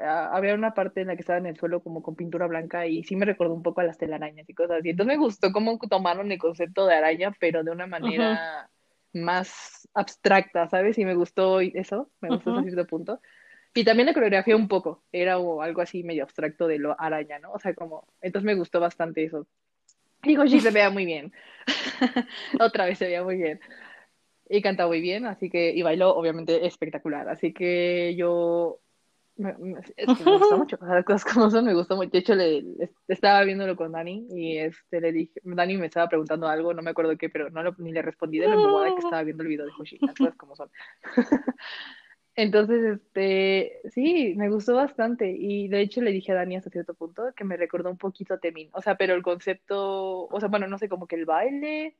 a- 0.00 0.36
había 0.36 0.54
una 0.54 0.74
parte 0.74 1.00
en 1.02 1.08
la 1.08 1.14
que 1.16 1.20
estaba 1.22 1.38
en 1.38 1.46
el 1.46 1.56
suelo 1.58 1.82
como 1.82 2.02
con 2.02 2.16
pintura 2.16 2.46
blanca 2.46 2.86
y 2.86 3.04
sí 3.04 3.16
me 3.16 3.26
recordó 3.26 3.54
un 3.54 3.62
poco 3.62 3.80
a 3.80 3.84
las 3.84 3.98
telarañas 3.98 4.48
y 4.48 4.54
cosas 4.54 4.78
así. 4.80 4.90
Entonces 4.90 5.16
me 5.16 5.22
gustó 5.22 5.52
cómo 5.52 5.78
tomaron 5.78 6.32
el 6.32 6.38
concepto 6.38 6.86
de 6.86 6.94
araña, 6.94 7.32
pero 7.40 7.62
de 7.64 7.70
una 7.70 7.86
manera 7.86 8.70
más 9.12 9.88
abstracta, 9.94 10.68
¿sabes? 10.68 10.98
Y 10.98 11.04
me 11.04 11.14
gustó 11.14 11.60
eso, 11.60 12.10
me 12.20 12.30
gustó 12.30 12.50
hasta 12.50 12.62
Ujú. 12.62 12.70
cierto 12.70 12.86
punto. 12.86 13.20
Y 13.74 13.84
también 13.84 14.06
la 14.06 14.14
coreografía 14.14 14.56
un 14.56 14.68
poco, 14.68 15.04
era 15.12 15.38
o 15.38 15.62
algo 15.62 15.82
así 15.82 16.04
medio 16.04 16.24
abstracto 16.24 16.66
de 16.68 16.78
lo 16.78 17.00
araña, 17.00 17.38
¿no? 17.40 17.52
O 17.52 17.58
sea, 17.58 17.74
como, 17.74 18.06
entonces 18.22 18.46
me 18.46 18.54
gustó 18.54 18.80
bastante 18.80 19.24
eso. 19.24 19.46
Y 20.24 20.36
Hoshi 20.36 20.60
se 20.60 20.70
veía 20.70 20.90
muy 20.90 21.04
bien. 21.04 21.32
Otra 22.60 22.86
vez 22.86 22.98
se 22.98 23.06
veía 23.06 23.24
muy 23.24 23.36
bien. 23.36 23.60
Y 24.54 24.60
canta 24.60 24.86
muy 24.86 25.00
bien, 25.00 25.24
así 25.24 25.48
que, 25.48 25.70
y 25.70 25.80
bailó 25.80 26.14
obviamente 26.14 26.66
espectacular. 26.66 27.26
Así 27.30 27.54
que 27.54 28.14
yo, 28.16 28.80
me- 29.36 29.54
me- 29.56 29.80
es 29.96 30.12
que 30.12 30.24
me 30.24 30.36
gusta 30.36 30.56
mucho, 30.58 30.78
las 30.82 31.04
cosas 31.06 31.24
como 31.24 31.50
son, 31.50 31.64
me 31.64 31.72
gustó 31.72 31.96
mucho. 31.96 32.10
De 32.10 32.18
hecho, 32.18 32.34
le, 32.34 32.60
le- 32.60 32.90
estaba 33.08 33.44
viéndolo 33.44 33.76
con 33.76 33.92
Dani 33.92 34.26
y 34.30 34.58
este, 34.58 35.00
le 35.00 35.10
dije, 35.10 35.40
Dani 35.42 35.78
me 35.78 35.86
estaba 35.86 36.08
preguntando 36.08 36.48
algo, 36.48 36.74
no 36.74 36.82
me 36.82 36.90
acuerdo 36.90 37.16
qué, 37.16 37.30
pero 37.30 37.48
no 37.48 37.62
lo- 37.62 37.74
ni 37.78 37.92
le 37.92 38.02
respondí 38.02 38.38
de 38.40 38.48
lo 38.48 38.56
embobada 38.56 38.92
que 38.92 39.00
estaba 39.00 39.22
viendo 39.22 39.42
el 39.42 39.48
video 39.48 39.64
de 39.64 39.72
Hoshi, 39.78 40.00
las 40.04 40.18
cosas 40.18 40.36
como 40.36 40.54
son. 40.54 40.70
Entonces, 42.34 42.82
este, 43.00 43.80
sí, 43.90 44.34
me 44.36 44.50
gustó 44.50 44.74
bastante 44.74 45.30
y 45.30 45.68
de 45.68 45.80
hecho 45.82 46.00
le 46.02 46.12
dije 46.12 46.32
a 46.32 46.36
Dani 46.36 46.56
hasta 46.56 46.70
cierto 46.70 46.94
punto 46.94 47.32
que 47.36 47.44
me 47.44 47.56
recordó 47.58 47.90
un 47.90 47.98
poquito 47.98 48.34
a 48.34 48.38
Temin, 48.38 48.70
o 48.72 48.82
sea, 48.82 48.96
pero 48.96 49.14
el 49.14 49.22
concepto, 49.22 50.26
o 50.28 50.40
sea, 50.40 50.48
bueno, 50.48 50.66
no 50.66 50.78
sé, 50.78 50.88
como 50.88 51.06
que 51.06 51.16
el 51.16 51.26
baile, 51.26 51.96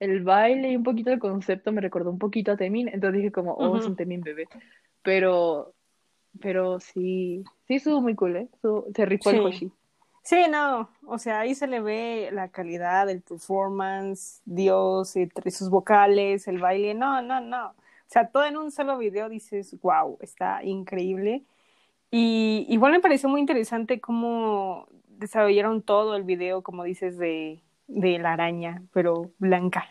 el 0.00 0.22
baile 0.22 0.70
y 0.70 0.76
un 0.76 0.82
poquito 0.82 1.10
el 1.10 1.18
concepto 1.18 1.72
me 1.72 1.80
recordó 1.80 2.10
un 2.10 2.18
poquito 2.18 2.52
a 2.52 2.56
Temin, 2.56 2.88
entonces 2.88 3.18
dije 3.18 3.32
como, 3.32 3.52
oh, 3.54 3.76
es 3.76 3.86
un 3.86 3.96
Temin 3.96 4.20
bebé, 4.20 4.48
pero, 5.02 5.74
pero 6.40 6.80
sí, 6.80 7.44
sí 7.66 7.74
estuvo 7.76 8.00
muy 8.00 8.14
cool, 8.14 8.36
¿eh? 8.36 8.48
Estuvo- 8.52 8.86
se 8.94 9.04
rifó 9.06 9.30
el 9.30 9.36
Sí. 9.36 9.42
Hoshi. 9.44 9.72
Sí, 10.22 10.36
no, 10.50 10.90
o 11.06 11.18
sea, 11.18 11.40
ahí 11.40 11.54
se 11.54 11.66
le 11.66 11.80
ve 11.80 12.28
la 12.32 12.48
calidad, 12.48 13.08
el 13.08 13.22
performance, 13.22 14.42
Dios, 14.44 15.16
entre 15.16 15.50
sus 15.50 15.70
vocales, 15.70 16.46
el 16.48 16.58
baile, 16.58 16.92
no, 16.92 17.22
no, 17.22 17.40
no. 17.40 17.68
O 17.68 17.74
sea, 18.10 18.28
todo 18.28 18.44
en 18.44 18.58
un 18.58 18.70
solo 18.70 18.98
video 18.98 19.30
dices, 19.30 19.74
wow, 19.80 20.18
está 20.20 20.62
increíble. 20.64 21.44
Y 22.10 22.66
igual 22.68 22.92
me 22.92 23.00
pareció 23.00 23.28
muy 23.30 23.40
interesante 23.40 24.00
cómo 24.00 24.86
desarrollaron 25.08 25.82
todo 25.82 26.14
el 26.14 26.24
video, 26.24 26.62
como 26.62 26.84
dices, 26.84 27.16
de, 27.16 27.62
de 27.88 28.18
la 28.18 28.34
araña, 28.34 28.82
pero 28.92 29.32
blanca. 29.38 29.84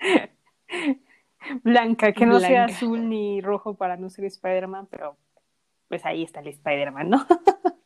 blanca, 1.62 2.12
que 2.12 2.26
no 2.26 2.40
sea 2.40 2.64
azul 2.64 3.08
ni 3.08 3.40
rojo 3.40 3.74
para 3.74 3.96
no 3.96 4.10
ser 4.10 4.24
Spider-Man, 4.24 4.88
pero 4.90 5.16
pues 5.88 6.04
ahí 6.04 6.22
está 6.22 6.40
el 6.40 6.48
Spider-Man, 6.48 7.10
¿no? 7.10 7.26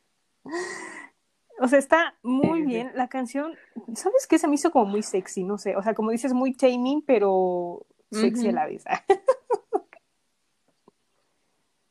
O 1.59 1.67
sea, 1.67 1.79
está 1.79 2.15
muy 2.21 2.61
bien. 2.61 2.91
La 2.93 3.07
canción, 3.07 3.55
¿sabes 3.95 4.27
qué? 4.27 4.37
Se 4.37 4.47
me 4.47 4.55
hizo 4.55 4.71
como 4.71 4.85
muy 4.85 5.01
sexy, 5.01 5.43
no 5.43 5.57
sé. 5.57 5.75
O 5.75 5.81
sea, 5.81 5.95
como 5.95 6.11
dices, 6.11 6.31
muy 6.33 6.53
taming, 6.53 7.01
pero 7.01 7.87
sexy 8.11 8.49
a 8.49 8.51
la 8.51 8.65
vez. 8.67 8.83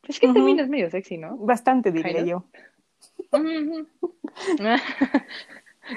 Es 0.09 0.21
que 0.21 0.29
también 0.29 0.61
es 0.61 0.69
medio 0.69 0.89
sexy, 0.89 1.19
¿no? 1.19 1.37
Bastante, 1.37 1.91
diría 1.91 2.23
yo. 2.23 2.45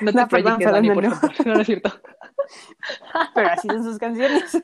No 0.02 0.14
te 0.14 0.20
No, 0.20 0.28
perdón, 0.28 0.60
proyectes, 0.60 0.64
perdón, 0.64 0.74
Dani, 0.74 0.88
no, 0.88 0.94
por 0.94 1.04
no. 1.04 1.12
favor. 1.16 1.48
No, 1.48 1.54
no 1.56 1.62
es 1.62 1.68
cierto. 1.68 1.92
Pero 3.36 3.48
así 3.50 3.68
son 3.68 3.84
sus 3.84 3.98
canciones. 3.98 4.64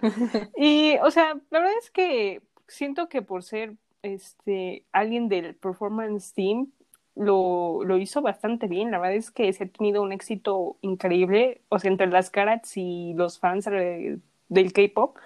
y, 0.56 0.96
o 1.02 1.10
sea, 1.10 1.34
la 1.50 1.60
verdad 1.60 1.74
es 1.78 1.90
que 1.90 2.42
siento 2.68 3.08
que 3.08 3.22
por 3.22 3.42
ser 3.42 3.74
este 4.02 4.84
alguien 4.92 5.28
del 5.28 5.54
performance 5.56 6.32
team 6.32 6.68
lo, 7.14 7.82
lo 7.84 7.96
hizo 7.96 8.22
bastante 8.22 8.68
bien. 8.68 8.90
La 8.90 8.98
verdad 8.98 9.16
es 9.16 9.30
que 9.30 9.52
se 9.52 9.64
ha 9.64 9.68
tenido 9.68 10.02
un 10.02 10.12
éxito 10.12 10.76
increíble. 10.82 11.62
O 11.68 11.78
sea, 11.78 11.90
entre 11.90 12.06
las 12.08 12.30
carats 12.30 12.76
y 12.76 13.14
los 13.14 13.38
fans 13.38 13.64
del 13.66 14.72
K-pop, 14.72 15.16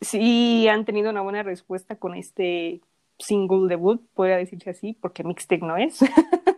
sí 0.00 0.68
han 0.68 0.84
tenido 0.84 1.10
una 1.10 1.22
buena 1.22 1.42
respuesta 1.42 1.96
con 1.96 2.14
este 2.14 2.80
single 3.18 3.68
debut, 3.68 4.00
podría 4.14 4.36
decirse 4.36 4.70
así, 4.70 4.92
porque 5.00 5.24
mixtape 5.24 5.64
no 5.64 5.76
es. 5.76 6.00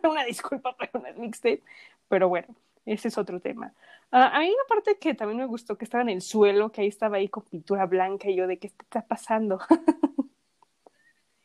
una 0.08 0.24
disculpa, 0.24 0.76
no 0.94 1.06
es 1.06 1.16
mixtape. 1.16 1.62
Pero 2.08 2.28
bueno, 2.28 2.48
ese 2.86 3.08
es 3.08 3.18
otro 3.18 3.40
tema. 3.40 3.72
Ah, 4.10 4.36
a 4.36 4.40
mí 4.40 4.46
una 4.46 4.64
parte 4.68 4.98
que 4.98 5.14
también 5.14 5.38
me 5.38 5.46
gustó, 5.46 5.78
que 5.78 5.84
estaba 5.84 6.02
en 6.02 6.08
el 6.08 6.22
suelo, 6.22 6.72
que 6.72 6.80
ahí 6.80 6.88
estaba 6.88 7.18
ahí 7.18 7.28
con 7.28 7.44
pintura 7.44 7.86
blanca 7.86 8.28
y 8.28 8.36
yo 8.36 8.46
de 8.46 8.58
qué 8.58 8.66
está 8.66 9.06
pasando. 9.06 9.60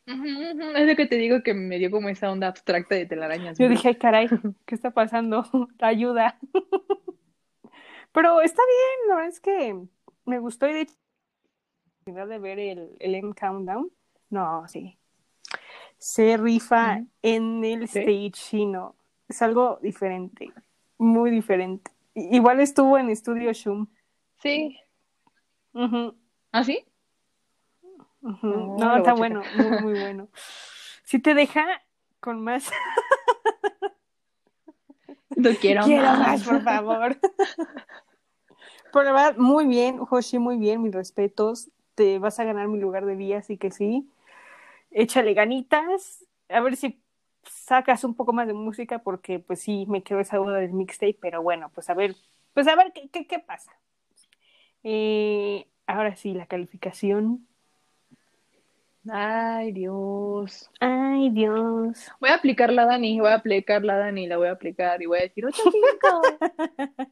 Es 0.07 0.87
lo 0.87 0.95
que 0.95 1.07
te 1.07 1.15
digo 1.15 1.41
que 1.41 1.55
me 1.55 1.79
dio 1.79 1.89
como 1.89 2.09
esa 2.09 2.31
onda 2.31 2.47
abstracta 2.47 2.93
de 2.93 3.07
telarañas. 3.07 3.57
Yo 3.57 3.67
dije, 3.67 3.87
ay 3.89 3.95
caray, 3.95 4.29
¿qué 4.65 4.75
está 4.75 4.91
pasando? 4.91 5.43
Ayuda. 5.79 6.37
Pero 8.11 8.41
está 8.41 8.61
bien, 8.67 9.09
la 9.09 9.15
verdad 9.15 9.29
es 9.29 9.39
que 9.39 9.75
me 10.25 10.39
gustó 10.39 10.67
y 10.67 10.73
de 10.73 10.81
hecho, 10.81 10.93
de 12.05 12.39
ver 12.39 12.59
el, 12.59 12.95
el 12.99 13.15
M 13.15 13.33
Countdown, 13.33 13.91
no, 14.29 14.67
sí. 14.67 14.97
Se 16.05 16.37
rifa 16.37 17.01
en 17.23 17.65
el 17.65 17.87
Sí. 17.87 17.97
stage 17.97 18.29
chino. 18.29 18.93
Es 19.27 19.41
algo 19.41 19.79
diferente, 19.81 20.53
muy 20.99 21.31
diferente. 21.31 21.89
Igual 22.13 22.59
estuvo 22.59 22.99
en 22.99 23.09
Estudio 23.09 23.51
Shum. 23.53 23.87
Sí. 24.39 24.77
Ujú, 25.73 26.13
¿Ah, 26.51 26.63
sí? 26.63 26.85
ujú. 28.21 28.75
No, 28.77 28.97
está 28.97 29.15
bueno, 29.15 29.41
muy, 29.55 29.79
muy 29.79 29.93
bueno. 29.95 30.27
Si 31.05 31.17
te 31.17 31.33
deja 31.33 31.65
con 32.19 32.39
más, 32.43 32.69
No 35.35 35.49
quiero, 35.59 35.85
quiero 35.85 36.09
más. 36.09 36.19
más, 36.19 36.43
por 36.43 36.61
favor. 36.61 37.17
Pero 38.93 39.05
la 39.05 39.11
verdad, 39.11 39.37
muy 39.37 39.65
bien, 39.65 39.99
Hoshi, 40.07 40.37
muy 40.37 40.57
bien, 40.59 40.83
mis 40.83 40.93
respetos. 40.93 41.71
Te 41.95 42.19
vas 42.19 42.39
a 42.39 42.43
ganar 42.43 42.67
mi 42.67 42.79
lugar 42.79 43.07
de 43.07 43.15
vía, 43.15 43.39
así 43.39 43.57
que 43.57 43.71
sí. 43.71 44.07
Échale 44.95 45.33
ganitas. 45.33 46.25
A 46.47 46.61
ver 46.61 46.77
si 46.77 47.03
sacas 47.43 48.05
un 48.05 48.15
poco 48.15 48.31
más 48.31 48.47
de 48.47 48.53
música, 48.53 48.99
porque 48.99 49.39
pues 49.39 49.59
sí, 49.59 49.85
me 49.89 50.03
quedó 50.03 50.21
esa 50.21 50.37
duda 50.37 50.57
del 50.57 50.71
mixtape, 50.71 51.17
pero 51.21 51.43
bueno, 51.43 51.69
pues 51.75 51.89
a 51.89 51.93
ver, 51.93 52.15
pues 52.53 52.65
a 52.67 52.75
ver 52.75 52.93
qué, 52.93 53.09
qué, 53.09 53.27
qué 53.27 53.39
pasa. 53.39 53.73
Eh, 54.83 55.67
ahora 55.85 56.15
sí, 56.15 56.33
la 56.33 56.45
calificación. 56.45 57.45
Ay, 59.11 59.73
Dios. 59.73 60.71
Ay, 60.79 61.29
Dios. 61.29 62.09
Voy 62.21 62.29
a 62.29 62.35
aplicar 62.35 62.71
la 62.71 62.85
Dani, 62.85 63.19
voy 63.19 63.31
a 63.31 63.35
aplicar 63.35 63.83
la 63.83 63.97
Dani, 63.97 64.27
la 64.27 64.37
voy 64.37 64.47
a 64.47 64.51
aplicar 64.51 65.01
y 65.01 65.07
voy 65.07 65.19
a 65.19 65.23
decir 65.23 65.45
8.5. 65.45 67.09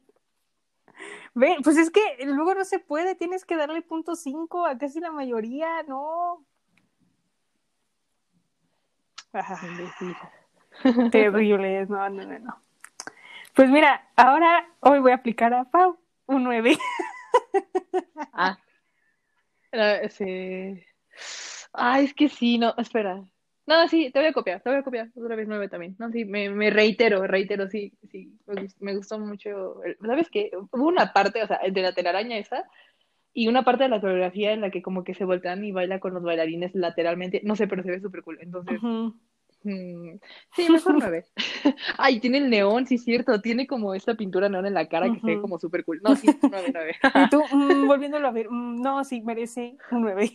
Ve, 1.34 1.56
pues 1.62 1.76
es 1.76 1.90
que 1.90 2.00
luego 2.24 2.54
no 2.54 2.64
se 2.64 2.78
puede, 2.78 3.14
tienes 3.14 3.44
que 3.44 3.56
darle 3.56 3.82
punto 3.82 4.16
cinco 4.16 4.64
a 4.64 4.78
casi 4.78 5.00
la 5.00 5.10
mayoría, 5.10 5.82
no. 5.82 6.46
Ah, 9.34 9.60
terrible, 11.10 11.86
no, 11.86 12.08
no, 12.08 12.24
no, 12.24 12.38
no. 12.38 12.62
Pues 13.54 13.68
mira, 13.70 14.08
ahora 14.16 14.66
hoy 14.80 15.00
voy 15.00 15.12
a 15.12 15.16
aplicar 15.16 15.52
a 15.54 15.64
Pau 15.64 15.98
un 16.26 16.44
9. 16.44 16.76
Ah. 18.32 18.58
Ah, 19.72 20.00
sí. 20.08 20.82
Ay, 21.72 22.04
es 22.06 22.14
que 22.14 22.28
sí, 22.28 22.58
no, 22.58 22.74
espera. 22.78 23.22
No, 23.66 23.88
sí, 23.88 24.10
te 24.12 24.18
voy 24.18 24.28
a 24.28 24.32
copiar, 24.32 24.60
te 24.60 24.68
voy 24.70 24.78
a 24.78 24.82
copiar. 24.82 25.08
Otra 25.16 25.36
vez 25.36 25.48
nueve 25.48 25.68
también. 25.68 25.96
No, 25.98 26.10
sí, 26.10 26.24
me, 26.24 26.50
me 26.50 26.70
reitero, 26.70 27.26
reitero, 27.26 27.68
sí, 27.68 27.92
sí. 28.10 28.36
Me, 28.46 28.54
gust- 28.62 28.76
me 28.80 28.94
gustó 28.96 29.18
mucho. 29.18 29.82
el- 29.84 29.96
¿Sabes 30.04 30.28
qué? 30.30 30.50
Hubo 30.72 30.86
una 30.88 31.12
parte, 31.12 31.42
o 31.42 31.46
sea, 31.46 31.60
de 31.68 31.82
la 31.82 31.92
telaraña 31.94 32.36
esa, 32.36 32.68
y 33.34 33.48
una 33.48 33.64
parte 33.64 33.82
de 33.82 33.90
la 33.90 34.00
coreografía 34.00 34.52
en 34.52 34.60
la 34.60 34.70
que 34.70 34.80
como 34.80 35.02
que 35.02 35.12
se 35.12 35.24
voltean 35.24 35.64
y 35.64 35.72
baila 35.72 35.98
con 35.98 36.14
los 36.14 36.22
bailarines 36.22 36.72
lateralmente. 36.74 37.40
No 37.42 37.56
sé, 37.56 37.66
pero 37.66 37.82
se 37.82 37.90
ve 37.90 38.00
súper 38.00 38.22
cool. 38.22 38.38
Entonces, 38.40 38.78
Ujú. 38.78 39.12
mm, 39.64 40.20
sí, 40.54 40.70
mejor 40.70 40.94
nueve. 41.00 41.24
Ay, 41.98 42.20
tiene 42.20 42.38
el 42.38 42.48
neón, 42.48 42.86
sí, 42.86 42.94
es 42.94 43.02
cierto. 43.04 43.40
Tiene 43.40 43.66
como 43.66 43.92
esta 43.92 44.14
pintura 44.14 44.48
neón 44.48 44.66
en 44.66 44.74
la 44.74 44.88
cara 44.88 45.12
que 45.12 45.18
se 45.18 45.26
ve 45.26 45.40
como 45.40 45.58
súper 45.58 45.84
cool. 45.84 46.00
No, 46.00 46.14
sí, 46.14 46.28
nueve, 46.48 46.70
nueve. 46.72 46.94
Y 47.16 47.28
tú, 47.28 47.42
mm, 47.52 47.88
volviéndolo 47.88 48.28
a 48.28 48.30
ver, 48.30 48.48
mm, 48.48 48.80
no, 48.80 49.02
sí, 49.02 49.20
merece 49.20 49.76
un 49.90 50.02
9. 50.02 50.28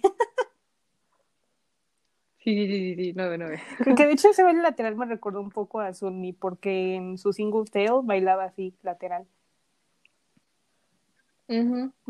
Sí, 2.39 2.55
sí, 2.55 2.67
sí, 2.67 2.95
sí, 2.95 2.95
sí, 2.95 3.13
nueve, 3.15 3.38
nueve. 3.38 3.62
que 3.95 4.05
de 4.05 4.13
hecho 4.13 4.29
ese 4.29 4.43
baile 4.43 4.62
lateral 4.62 4.95
me 4.95 5.05
recordó 5.05 5.39
un 5.41 5.51
poco 5.51 5.79
a 5.79 5.93
Sunny, 5.93 6.33
porque 6.33 6.95
en 6.95 7.17
su 7.17 7.31
single 7.31 7.65
tail 7.71 8.01
bailaba 8.03 8.45
así, 8.45 8.73
lateral. 8.81 9.25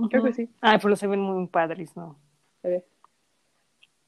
Creo 0.09 0.23
que 0.23 0.33
sí. 0.33 0.49
Ay, 0.61 0.77
pero 0.81 0.95
se 0.97 1.07
ven 1.07 1.21
muy 1.21 1.47
padres, 1.47 1.95
¿no? 1.95 2.19
Se 2.61 2.67
ve. 2.67 2.85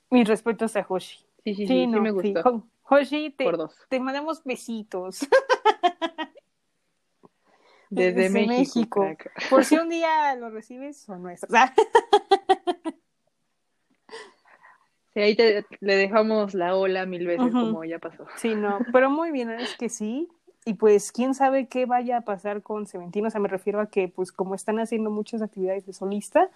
Mis 0.10 0.28
respetos 0.28 0.76
a 0.76 0.86
Hoshi. 0.88 1.20
Sí, 1.44 1.56
sí, 1.56 1.56
sí, 1.56 1.68
sí, 1.68 1.88
no, 1.88 2.02
me 2.02 2.10
sí. 2.10 2.34
gustó. 2.34 2.42
Ho- 2.50 2.68
Hoshi, 2.84 3.30
te, 3.32 3.46
Por 3.46 3.56
dos. 3.58 3.76
te 3.88 4.00
mandamos 4.00 4.44
besitos. 4.44 5.20
Desde, 7.90 8.14
Desde 8.24 8.46
México. 8.48 9.06
Por 9.50 9.66
si 9.66 9.78
un 9.78 9.90
día 9.90 10.36
lo 10.36 10.50
recibes, 10.50 10.98
son 10.98 11.24
nuestros. 11.24 11.52
Sí, 15.14 15.20
ahí 15.20 15.36
te, 15.36 15.66
le 15.82 15.96
dejamos 15.98 16.54
la 16.54 16.74
ola 16.74 17.06
mil 17.06 17.28
veces 17.28 17.52
como 17.52 17.84
ya 17.84 18.00
pasó. 18.00 18.26
sí, 18.38 18.56
no, 18.56 18.80
pero 18.94 19.10
muy 19.10 19.32
bien, 19.32 19.50
es 19.50 19.76
que 19.76 19.90
sí. 19.90 20.30
Y 20.66 20.76
pues, 20.76 21.12
quién 21.12 21.34
sabe 21.34 21.68
qué 21.68 21.86
vaya 21.86 22.18
a 22.18 22.22
pasar 22.22 22.62
con 22.62 22.86
Seventeen. 22.86 23.26
O 23.26 23.30
sea, 23.32 23.42
me 23.42 23.48
refiero 23.48 23.82
a 23.82 23.88
que, 23.88 24.08
pues, 24.08 24.32
como 24.32 24.56
están 24.56 24.80
haciendo 24.80 25.10
muchas 25.10 25.42
actividades 25.42 25.86
de 25.86 25.94
solista, 25.94 26.50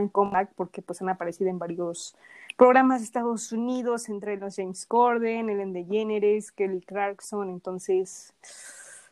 en 0.00 0.08
comeback, 0.08 0.52
porque 0.54 0.82
pues 0.82 1.00
han 1.02 1.08
aparecido 1.08 1.50
en 1.50 1.58
varios 1.58 2.16
programas 2.56 3.00
de 3.00 3.04
Estados 3.04 3.52
Unidos, 3.52 4.08
entre 4.08 4.36
los 4.36 4.56
James 4.56 4.86
Corden, 4.86 5.50
Ellen 5.50 5.72
DeGeneres, 5.72 6.52
Kelly 6.52 6.80
Clarkson. 6.80 7.48
Entonces, 7.50 8.34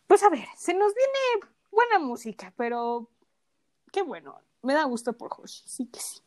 pues 0.06 0.22
a 0.22 0.30
ver, 0.30 0.46
se 0.56 0.74
nos 0.74 0.92
viene 0.94 1.52
buena 1.70 1.98
música, 1.98 2.52
pero 2.56 3.08
qué 3.92 4.02
bueno, 4.02 4.40
me 4.62 4.74
da 4.74 4.84
gusto 4.84 5.12
por 5.12 5.30
Hoshi, 5.32 5.62
sí 5.66 5.86
que 5.86 6.00
sí. 6.00 6.20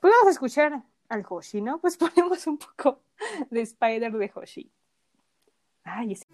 Pues 0.00 0.12
vamos 0.12 0.28
a 0.28 0.30
escuchar 0.30 0.82
al 1.08 1.24
Hoshi, 1.28 1.60
¿no? 1.60 1.80
Pues 1.80 1.96
ponemos 1.98 2.46
un 2.46 2.58
poco 2.58 3.00
de 3.50 3.62
Spider 3.62 4.12
de 4.12 4.30
Hoshi. 4.34 4.70
아, 5.84 6.02
이승. 6.04 6.26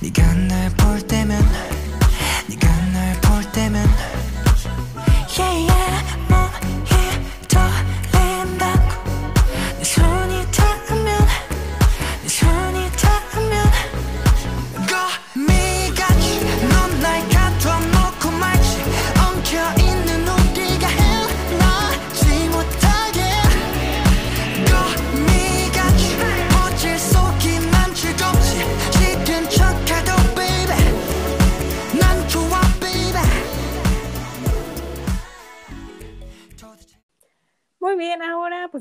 네가 0.00 0.34
날 0.34 0.70
볼 0.76 1.00
때면 1.06 1.40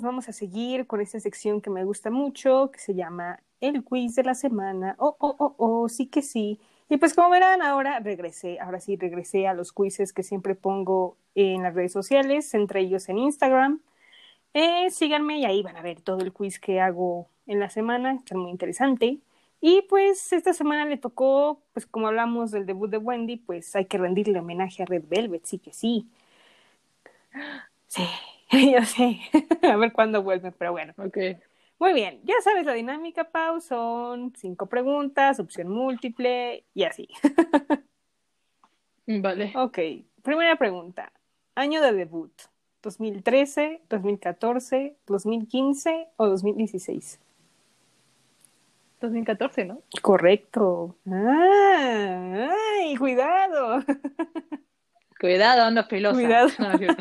vamos 0.07 0.29
a 0.29 0.33
seguir 0.33 0.87
con 0.87 1.01
esta 1.01 1.19
sección 1.19 1.61
que 1.61 1.69
me 1.69 1.83
gusta 1.83 2.09
mucho, 2.09 2.71
que 2.71 2.79
se 2.79 2.95
llama 2.95 3.41
El 3.59 3.83
Quiz 3.83 4.15
de 4.15 4.23
la 4.23 4.35
Semana. 4.35 4.95
Oh, 4.99 5.15
oh, 5.19 5.35
oh, 5.37 5.55
oh, 5.57 5.89
sí 5.89 6.07
que 6.07 6.21
sí. 6.21 6.59
Y 6.89 6.97
pues 6.97 7.13
como 7.13 7.29
verán, 7.29 7.61
ahora 7.61 7.99
regresé, 7.99 8.59
ahora 8.59 8.79
sí 8.79 8.95
regresé 8.95 9.47
a 9.47 9.53
los 9.53 9.73
quizzes 9.73 10.13
que 10.13 10.23
siempre 10.23 10.55
pongo 10.55 11.17
en 11.35 11.63
las 11.63 11.73
redes 11.75 11.91
sociales, 11.91 12.53
entre 12.53 12.81
ellos 12.81 13.09
en 13.09 13.17
Instagram. 13.17 13.81
Eh, 14.53 14.89
síganme 14.91 15.39
y 15.39 15.45
ahí 15.45 15.61
van 15.61 15.75
a 15.77 15.81
ver 15.81 16.01
todo 16.01 16.19
el 16.21 16.31
quiz 16.31 16.59
que 16.59 16.79
hago 16.79 17.27
en 17.45 17.59
la 17.59 17.69
semana, 17.69 18.13
está 18.13 18.37
muy 18.37 18.51
interesante. 18.51 19.19
Y 19.59 19.81
pues 19.89 20.31
esta 20.33 20.53
semana 20.53 20.85
le 20.85 20.97
tocó, 20.97 21.61
pues 21.73 21.85
como 21.85 22.07
hablamos 22.07 22.51
del 22.51 22.65
debut 22.65 22.89
de 22.89 22.97
Wendy, 22.97 23.37
pues 23.37 23.75
hay 23.75 23.85
que 23.85 23.97
rendirle 23.97 24.39
homenaje 24.39 24.83
a 24.83 24.85
Red 24.85 25.03
Velvet, 25.09 25.45
sí 25.45 25.59
que 25.59 25.73
sí. 25.73 26.07
Sí, 27.89 28.03
yo 28.51 28.83
sé. 28.85 29.19
a 29.63 29.75
ver 29.75 29.91
cuándo 29.91 30.23
vuelve, 30.23 30.51
pero 30.51 30.71
bueno. 30.71 30.93
Ok. 30.97 31.17
Muy 31.79 31.93
bien, 31.93 32.21
ya 32.23 32.33
sabes 32.43 32.65
la 32.65 32.73
dinámica, 32.73 33.25
Pau, 33.25 33.61
son 33.61 34.33
cinco 34.35 34.65
preguntas, 34.65 35.39
opción 35.39 35.69
múltiple 35.69 36.65
y 36.73 36.83
así. 36.83 37.07
Vale. 39.05 39.53
ok, 39.55 39.77
primera 40.23 40.55
pregunta. 40.57 41.11
Año 41.53 41.81
de 41.81 41.93
debut. 41.93 42.31
¿2013, 42.81 43.81
2014, 43.89 44.97
2015 45.05 46.07
o 46.17 46.27
2016? 46.27 47.19
2014, 48.99 49.65
¿no? 49.65 49.81
Correcto. 50.01 50.95
Ah, 51.05 52.49
¡Ay, 52.79 52.95
cuidado! 52.95 53.83
Cuidado, 55.19 55.63
ando 55.63 55.83
filosa. 55.85 56.15
Cuidado. 56.15 56.49
No, 56.59 56.69
no 56.69 56.85
es 56.85 56.97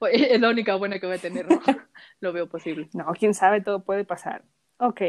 es 0.12 0.40
la 0.40 0.50
única 0.50 0.74
buena 0.76 0.98
que 0.98 1.06
voy 1.06 1.16
a 1.16 1.20
tener, 1.20 1.48
¿no? 1.48 1.60
Lo 2.20 2.32
veo 2.32 2.48
posible. 2.48 2.88
No, 2.92 3.06
quién 3.18 3.34
sabe, 3.34 3.60
todo 3.60 3.84
puede 3.84 4.04
pasar. 4.04 4.44
Ok. 4.78 5.00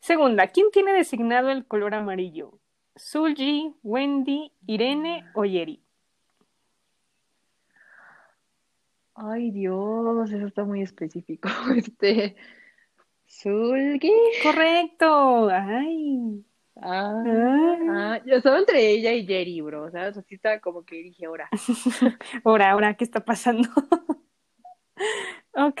Segunda, 0.00 0.48
¿quién 0.48 0.70
tiene 0.72 0.92
designado 0.92 1.50
el 1.50 1.66
color 1.66 1.94
amarillo? 1.94 2.58
¿Sulji, 2.94 3.74
Wendy, 3.82 4.52
Irene 4.66 5.24
o 5.34 5.44
Yeri? 5.44 5.82
Ay, 9.14 9.50
Dios, 9.50 10.30
eso 10.30 10.46
está 10.46 10.64
muy 10.64 10.82
específico. 10.82 11.48
Este. 11.76 12.36
Sulgi. 13.26 14.12
Correcto. 14.42 15.48
Ay. 15.50 16.44
Ah, 16.82 17.22
Ah. 17.88 18.20
yo 18.26 18.36
estaba 18.36 18.58
entre 18.58 18.90
ella 18.90 19.12
y 19.12 19.26
Jerry, 19.26 19.60
bro. 19.62 19.90
¿Sabes? 19.90 20.16
Así 20.18 20.34
está 20.34 20.60
como 20.60 20.84
que 20.84 20.96
dije 20.96 21.26
ahora. 21.26 21.48
Ahora, 22.44 22.70
ahora, 22.72 22.94
¿qué 22.94 23.04
está 23.04 23.24
pasando? 23.24 23.68
ok, 25.54 25.80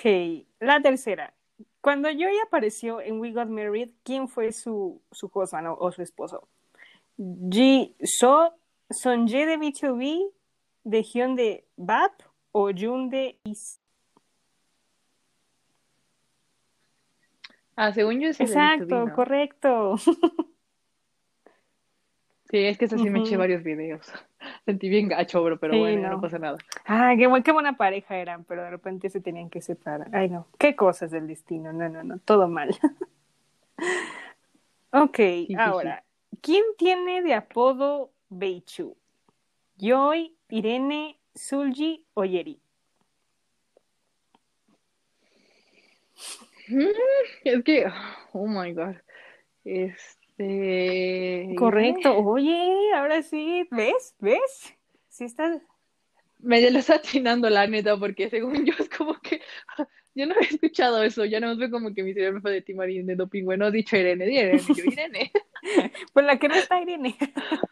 la 0.60 0.80
tercera. 0.80 1.34
Cuando 1.80 2.08
Joy 2.10 2.36
apareció 2.44 3.00
en 3.00 3.20
We 3.20 3.32
Got 3.32 3.48
Married, 3.48 3.90
¿quién 4.02 4.28
fue 4.28 4.52
su, 4.52 5.00
su 5.12 5.30
husband 5.32 5.68
o, 5.68 5.76
o 5.78 5.92
su 5.92 6.02
esposo? 6.02 6.48
Ji 7.18 7.94
So, 8.02 8.52
Sonje 8.90 9.46
de 9.46 9.56
B2B, 9.58 10.30
de 10.84 11.02
Hyun 11.02 11.36
de 11.36 11.64
BAP 11.76 12.22
o 12.52 12.70
Jun 12.76 13.08
de 13.10 13.38
Is. 13.44 13.80
Ah, 17.76 17.92
según 17.92 18.20
yo 18.20 18.28
es 18.30 18.40
el 18.40 18.46
de 18.46 18.52
Exacto, 18.52 18.86
B2B, 18.86 19.08
¿no? 19.08 19.14
correcto. 19.14 19.94
Sí, 22.50 22.58
es 22.58 22.78
que 22.78 22.84
eso 22.84 22.96
sí 22.96 23.10
me 23.10 23.18
eché 23.20 23.36
varios 23.36 23.64
videos. 23.64 24.06
Sentí 24.64 24.88
bien 24.88 25.08
gacho, 25.08 25.42
bro, 25.42 25.58
pero 25.58 25.72
Sí, 25.74 25.80
bueno, 25.80 26.02
no. 26.02 26.10
no 26.16 26.20
pasa 26.20 26.38
nada. 26.38 26.58
Ah, 26.84 27.14
qué, 27.18 27.26
buen- 27.26 27.42
qué 27.42 27.50
buena 27.52 27.76
pareja 27.76 28.16
eran, 28.16 28.44
pero 28.44 28.62
de 28.62 28.70
repente 28.70 29.10
se 29.10 29.20
tenían 29.20 29.50
que 29.50 29.60
separar. 29.60 30.08
Ay, 30.14 30.28
no, 30.28 30.46
qué 30.58 30.76
cosas 30.76 31.10
del 31.10 31.26
destino. 31.26 31.72
No, 31.72 31.88
no, 31.88 32.04
no, 32.04 32.18
todo 32.20 32.46
mal. 32.46 32.70
ok, 34.92 35.16
sí, 35.16 35.48
ahora, 35.58 36.04
¿quién 36.40 36.62
tiene 36.78 37.22
de 37.22 37.34
apodo 37.34 38.12
Beichu? 38.28 38.96
¿Joy, 39.78 40.36
Irene, 40.48 41.18
Sulji 41.34 42.04
o 42.14 42.24
Yeri? 42.24 42.60
Es 47.44 47.62
que, 47.64 47.86
oh 48.32 48.46
my 48.46 48.72
God. 48.72 48.96
Este. 50.38 51.54
Correcto. 51.56 52.18
Oye, 52.18 52.92
ahora 52.94 53.22
sí, 53.22 53.66
¿ves? 53.70 54.14
¿Ves? 54.18 54.74
Sí 55.08 55.24
estás... 55.24 55.62
Me 56.38 56.70
lo 56.70 56.78
está 56.78 56.96
atinando 56.96 57.48
la 57.48 57.66
neta, 57.66 57.96
porque 57.96 58.28
según 58.28 58.66
yo 58.66 58.74
es 58.78 58.88
como 58.90 59.14
que. 59.20 59.40
Yo 60.14 60.24
no 60.24 60.34
había 60.34 60.48
escuchado 60.48 61.02
eso, 61.02 61.26
ya 61.26 61.40
no 61.40 61.54
fue 61.56 61.70
como 61.70 61.92
que 61.92 62.02
mi 62.02 62.14
cerebro 62.14 62.40
fue 62.40 62.50
de 62.50 62.62
Tim 62.62 62.78
Marín 62.78 63.04
de 63.04 63.16
doping. 63.16 63.44
Bueno, 63.44 63.70
dicho 63.70 63.98
Irene, 63.98 64.24
di 64.24 64.38
Irene, 64.38 64.62
yo 64.66 64.84
Irene. 64.86 65.30
Pues 66.14 66.24
la 66.24 66.38
que 66.38 66.48
no 66.48 66.54
está 66.54 66.80
Irene. 66.80 67.16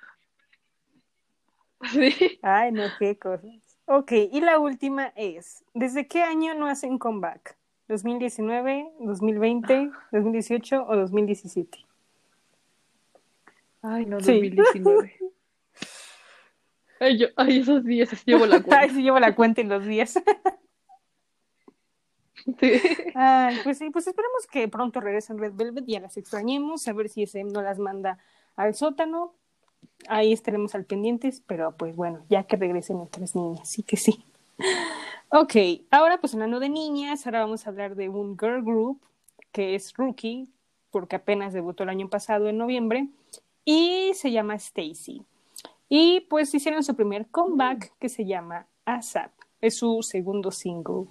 Sí. 1.90 2.38
Ay, 2.42 2.70
no, 2.72 2.84
qué 2.98 3.18
cosas. 3.18 3.78
Ok, 3.86 4.12
y 4.12 4.40
la 4.42 4.58
última 4.58 5.12
es, 5.16 5.64
¿desde 5.72 6.06
qué 6.06 6.22
año 6.22 6.54
no 6.54 6.66
hacen 6.66 6.98
comeback? 6.98 7.56
¿2019, 7.88 8.90
2020, 9.00 9.90
2018 10.12 10.86
o 10.86 10.96
2017? 10.96 11.78
Ay, 13.86 14.06
no, 14.06 14.18
Sí. 14.20 14.32
2019. 14.50 15.14
Ay, 17.00 17.18
yo, 17.18 17.26
ay, 17.36 17.58
esos 17.58 17.84
días 17.84 18.24
llevo 18.24 18.46
la 18.46 18.56
Ay, 18.56 18.62
cuenta. 18.62 18.88
sí 18.94 19.02
llevo 19.02 19.18
la 19.18 19.34
cuenta 19.34 19.60
en 19.60 19.68
los 19.68 19.84
días. 19.84 20.14
Sí. 22.60 22.72
Ay, 23.14 23.56
pues 23.64 23.78
sí, 23.78 23.88
pues 23.88 24.06
esperemos 24.06 24.46
que 24.46 24.68
pronto 24.68 25.00
regresen 25.00 25.38
Red 25.38 25.54
Velvet, 25.54 25.86
ya 25.86 26.00
las 26.00 26.18
extrañemos, 26.18 26.86
a 26.86 26.92
ver 26.92 27.08
si 27.08 27.22
SM 27.22 27.50
no 27.50 27.62
las 27.62 27.78
manda 27.78 28.18
al 28.54 28.74
sótano. 28.74 29.34
Ahí 30.08 30.30
estaremos 30.34 30.74
al 30.74 30.84
pendientes, 30.84 31.40
pero 31.46 31.74
pues 31.74 31.96
bueno, 31.96 32.22
ya 32.28 32.42
que 32.42 32.56
regresen 32.56 32.98
nuestras 32.98 33.34
niñas, 33.34 33.66
sí 33.70 33.82
que 33.82 33.96
sí. 33.96 34.26
Ok, 35.30 35.54
ahora 35.90 36.18
pues 36.20 36.34
hablando 36.34 36.60
de 36.60 36.68
niñas, 36.68 37.24
ahora 37.24 37.40
vamos 37.40 37.66
a 37.66 37.70
hablar 37.70 37.94
de 37.94 38.10
un 38.10 38.36
girl 38.38 38.62
group 38.62 39.00
que 39.50 39.74
es 39.74 39.94
Rookie, 39.94 40.46
porque 40.90 41.16
apenas 41.16 41.54
debutó 41.54 41.84
el 41.84 41.88
año 41.88 42.10
pasado 42.10 42.48
en 42.50 42.58
noviembre, 42.58 43.08
y 43.64 44.12
se 44.14 44.30
llama 44.30 44.54
Stacy. 44.54 45.22
Y 45.88 46.20
pues 46.28 46.54
hicieron 46.54 46.82
su 46.82 46.94
primer 46.94 47.26
comeback 47.28 47.92
que 47.98 48.08
se 48.08 48.24
llama 48.24 48.66
ASAP, 48.84 49.30
es 49.60 49.78
su 49.78 50.02
segundo 50.02 50.50
single. 50.50 51.06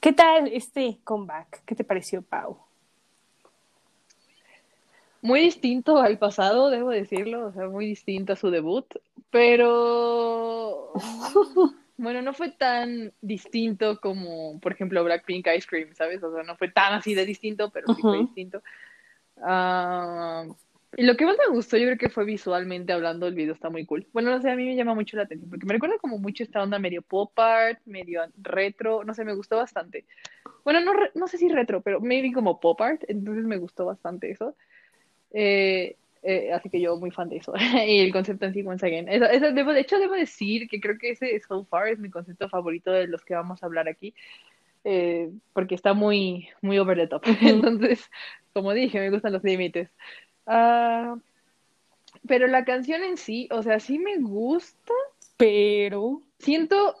¿Qué 0.00 0.12
tal 0.12 0.48
este 0.48 0.98
comeback? 1.04 1.62
¿Qué 1.64 1.74
te 1.74 1.84
pareció, 1.84 2.22
Pau? 2.22 2.58
Muy 5.22 5.40
distinto 5.40 5.98
al 5.98 6.18
pasado, 6.18 6.70
debo 6.70 6.90
decirlo, 6.90 7.48
o 7.48 7.52
sea, 7.52 7.68
muy 7.68 7.84
distinto 7.84 8.32
a 8.32 8.36
su 8.36 8.50
debut, 8.50 8.86
pero 9.30 10.92
bueno, 11.98 12.22
no 12.22 12.32
fue 12.32 12.50
tan 12.50 13.12
distinto 13.20 14.00
como, 14.00 14.58
por 14.60 14.72
ejemplo, 14.72 15.04
Blackpink 15.04 15.46
Ice 15.54 15.66
Cream, 15.68 15.94
¿sabes? 15.94 16.22
O 16.22 16.32
sea, 16.32 16.42
no 16.42 16.56
fue 16.56 16.70
tan 16.70 16.94
así 16.94 17.14
de 17.14 17.26
distinto, 17.26 17.68
pero 17.68 17.94
sí 17.94 18.00
fue 18.00 18.20
distinto. 18.20 18.62
Ah, 19.42 20.46
y 20.96 21.04
lo 21.04 21.16
que 21.16 21.24
más 21.24 21.36
me 21.38 21.54
gustó, 21.54 21.76
yo 21.76 21.86
creo 21.86 21.98
que 21.98 22.10
fue 22.10 22.24
visualmente 22.24 22.92
hablando, 22.92 23.26
el 23.26 23.34
video 23.34 23.54
está 23.54 23.70
muy 23.70 23.86
cool. 23.86 24.06
Bueno, 24.12 24.30
no 24.30 24.42
sé, 24.42 24.50
a 24.50 24.56
mí 24.56 24.64
me 24.66 24.76
llama 24.76 24.94
mucho 24.94 25.16
la 25.16 25.22
atención, 25.24 25.48
porque 25.50 25.66
me 25.66 25.72
recuerda 25.74 25.98
como 25.98 26.18
mucho 26.18 26.42
esta 26.42 26.62
onda 26.62 26.78
medio 26.78 27.02
pop 27.02 27.32
art, 27.38 27.80
medio 27.86 28.22
retro, 28.42 29.04
no 29.04 29.14
sé, 29.14 29.24
me 29.24 29.34
gustó 29.34 29.56
bastante. 29.56 30.06
Bueno, 30.64 30.80
no, 30.82 30.92
no 31.14 31.28
sé 31.28 31.38
si 31.38 31.48
retro, 31.48 31.82
pero 31.82 32.00
maybe 32.00 32.32
como 32.32 32.60
pop 32.60 32.80
art, 32.82 33.02
entonces 33.08 33.44
me 33.46 33.58
gustó 33.58 33.86
bastante 33.86 34.30
eso. 34.30 34.56
Eh, 35.32 35.96
eh, 36.22 36.52
así 36.52 36.70
que 36.70 36.80
yo 36.80 36.96
muy 36.98 37.10
fan 37.10 37.28
de 37.30 37.38
eso. 37.38 37.54
Y 37.86 38.00
el 38.00 38.12
concepto 38.12 38.46
en 38.46 38.54
sí, 38.54 38.62
once 38.66 38.86
again. 38.86 39.08
Eso 39.08 39.52
debo, 39.52 39.72
de 39.72 39.80
hecho, 39.80 39.98
debo 39.98 40.14
decir 40.14 40.68
que 40.68 40.80
creo 40.80 40.98
que 40.98 41.10
ese 41.12 41.40
so 41.40 41.64
far 41.66 41.88
es 41.88 41.98
mi 41.98 42.10
concepto 42.10 42.48
favorito 42.48 42.92
de 42.92 43.06
los 43.08 43.24
que 43.24 43.34
vamos 43.34 43.62
a 43.62 43.66
hablar 43.66 43.88
aquí. 43.88 44.14
eh, 44.84 45.30
porque 45.52 45.74
está 45.74 45.94
muy, 45.94 46.48
muy 46.62 46.78
over 46.78 46.96
the 46.96 47.06
top. 47.08 47.22
Entonces, 47.42 48.10
como 48.52 48.72
dije, 48.72 48.98
me 49.00 49.10
gustan 49.10 49.32
los 49.32 49.44
límites. 49.44 49.90
Ah, 50.46 51.16
pero 52.26 52.46
la 52.46 52.64
canción 52.64 53.02
en 53.02 53.16
sí, 53.16 53.48
o 53.50 53.62
sea, 53.62 53.80
sí 53.80 53.98
me 53.98 54.18
gusta. 54.18 54.92
Pero, 55.36 56.22
Siento 56.40 56.96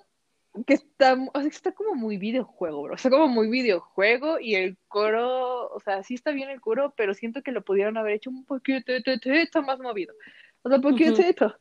que 0.66 0.74
está, 0.74 1.16
o 1.32 1.40
sea, 1.40 1.48
está 1.48 1.72
como 1.72 1.94
muy 1.94 2.18
videojuego, 2.18 2.82
bro. 2.82 2.94
Está 2.94 3.08
como 3.08 3.28
muy 3.28 3.48
videojuego 3.48 4.38
y 4.38 4.54
el 4.54 4.76
coro, 4.88 5.70
o 5.70 5.80
sea, 5.80 6.02
sí 6.02 6.14
está 6.14 6.30
bien 6.32 6.50
el 6.50 6.60
coro, 6.60 6.92
pero 6.96 7.14
siento 7.14 7.42
que 7.42 7.52
lo 7.52 7.62
pudieron 7.62 7.96
haber 7.96 8.14
hecho 8.14 8.30
un 8.30 8.44
poquito 8.44 8.92
más 9.64 9.78
movido. 9.78 10.14
O 10.62 10.68
sea, 10.68 10.76
un 10.76 10.82
poquito. 10.82 11.56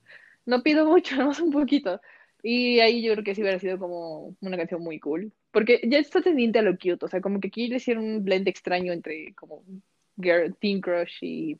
No 0.45 0.61
pido 0.61 0.85
mucho, 0.85 1.15
nomás 1.17 1.39
un 1.39 1.51
poquito. 1.51 2.01
Y 2.43 2.79
ahí 2.79 3.01
yo 3.01 3.13
creo 3.13 3.23
que 3.23 3.35
sí 3.35 3.41
hubiera 3.41 3.59
sido 3.59 3.77
como 3.79 4.35
una 4.41 4.57
canción 4.57 4.81
muy 4.81 4.99
cool. 4.99 5.31
Porque 5.51 5.81
ya 5.83 5.99
está 5.99 6.21
tendiente 6.21 6.59
a 6.59 6.61
lo 6.61 6.73
cute, 6.73 7.05
o 7.05 7.07
sea, 7.07 7.21
como 7.21 7.39
que 7.39 7.47
aquí 7.47 7.67
le 7.67 7.77
hicieron 7.77 8.03
un 8.03 8.23
blend 8.23 8.47
extraño 8.47 8.93
entre 8.93 9.33
como 9.35 9.63
girl, 10.21 10.55
teen 10.59 10.81
crush 10.81 11.17
y 11.21 11.57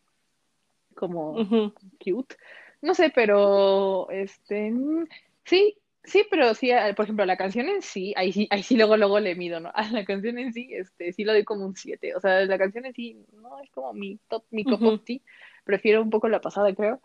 como 0.99 1.71
cute. 2.03 2.35
No 2.81 2.93
sé, 2.93 3.11
pero 3.13 4.09
este 4.09 4.71
mm, 4.71 5.07
sí, 5.45 5.77
Sí, 6.03 6.25
pero 6.31 6.53
sí, 6.55 6.71
por 6.95 7.05
ejemplo, 7.05 7.25
la 7.25 7.37
canción 7.37 7.67
en 7.67 7.81
sí, 7.81 8.13
ahí 8.15 8.31
sí, 8.31 8.47
ahí 8.51 8.63
sí 8.63 8.75
luego, 8.77 8.95
luego 8.97 9.19
le 9.19 9.35
mido, 9.35 9.59
¿no? 9.59 9.69
A 9.75 9.89
la 9.91 10.05
canción 10.05 10.39
en 10.39 10.53
sí, 10.53 10.69
este, 10.71 11.11
sí 11.13 11.23
lo 11.23 11.33
doy 11.33 11.43
como 11.43 11.65
un 11.65 11.75
7. 11.75 12.15
O 12.15 12.19
sea, 12.19 12.45
la 12.45 12.57
canción 12.57 12.85
en 12.85 12.93
sí 12.93 13.25
no 13.33 13.59
es 13.59 13.69
como 13.69 13.93
mi 13.93 14.17
top, 14.29 14.43
mi 14.49 14.63
Ujú. 14.63 14.87
of 14.87 15.03
tea. 15.03 15.19
Prefiero 15.65 16.01
un 16.01 16.09
poco 16.09 16.29
la 16.29 16.41
pasada, 16.41 16.73
creo. 16.73 17.01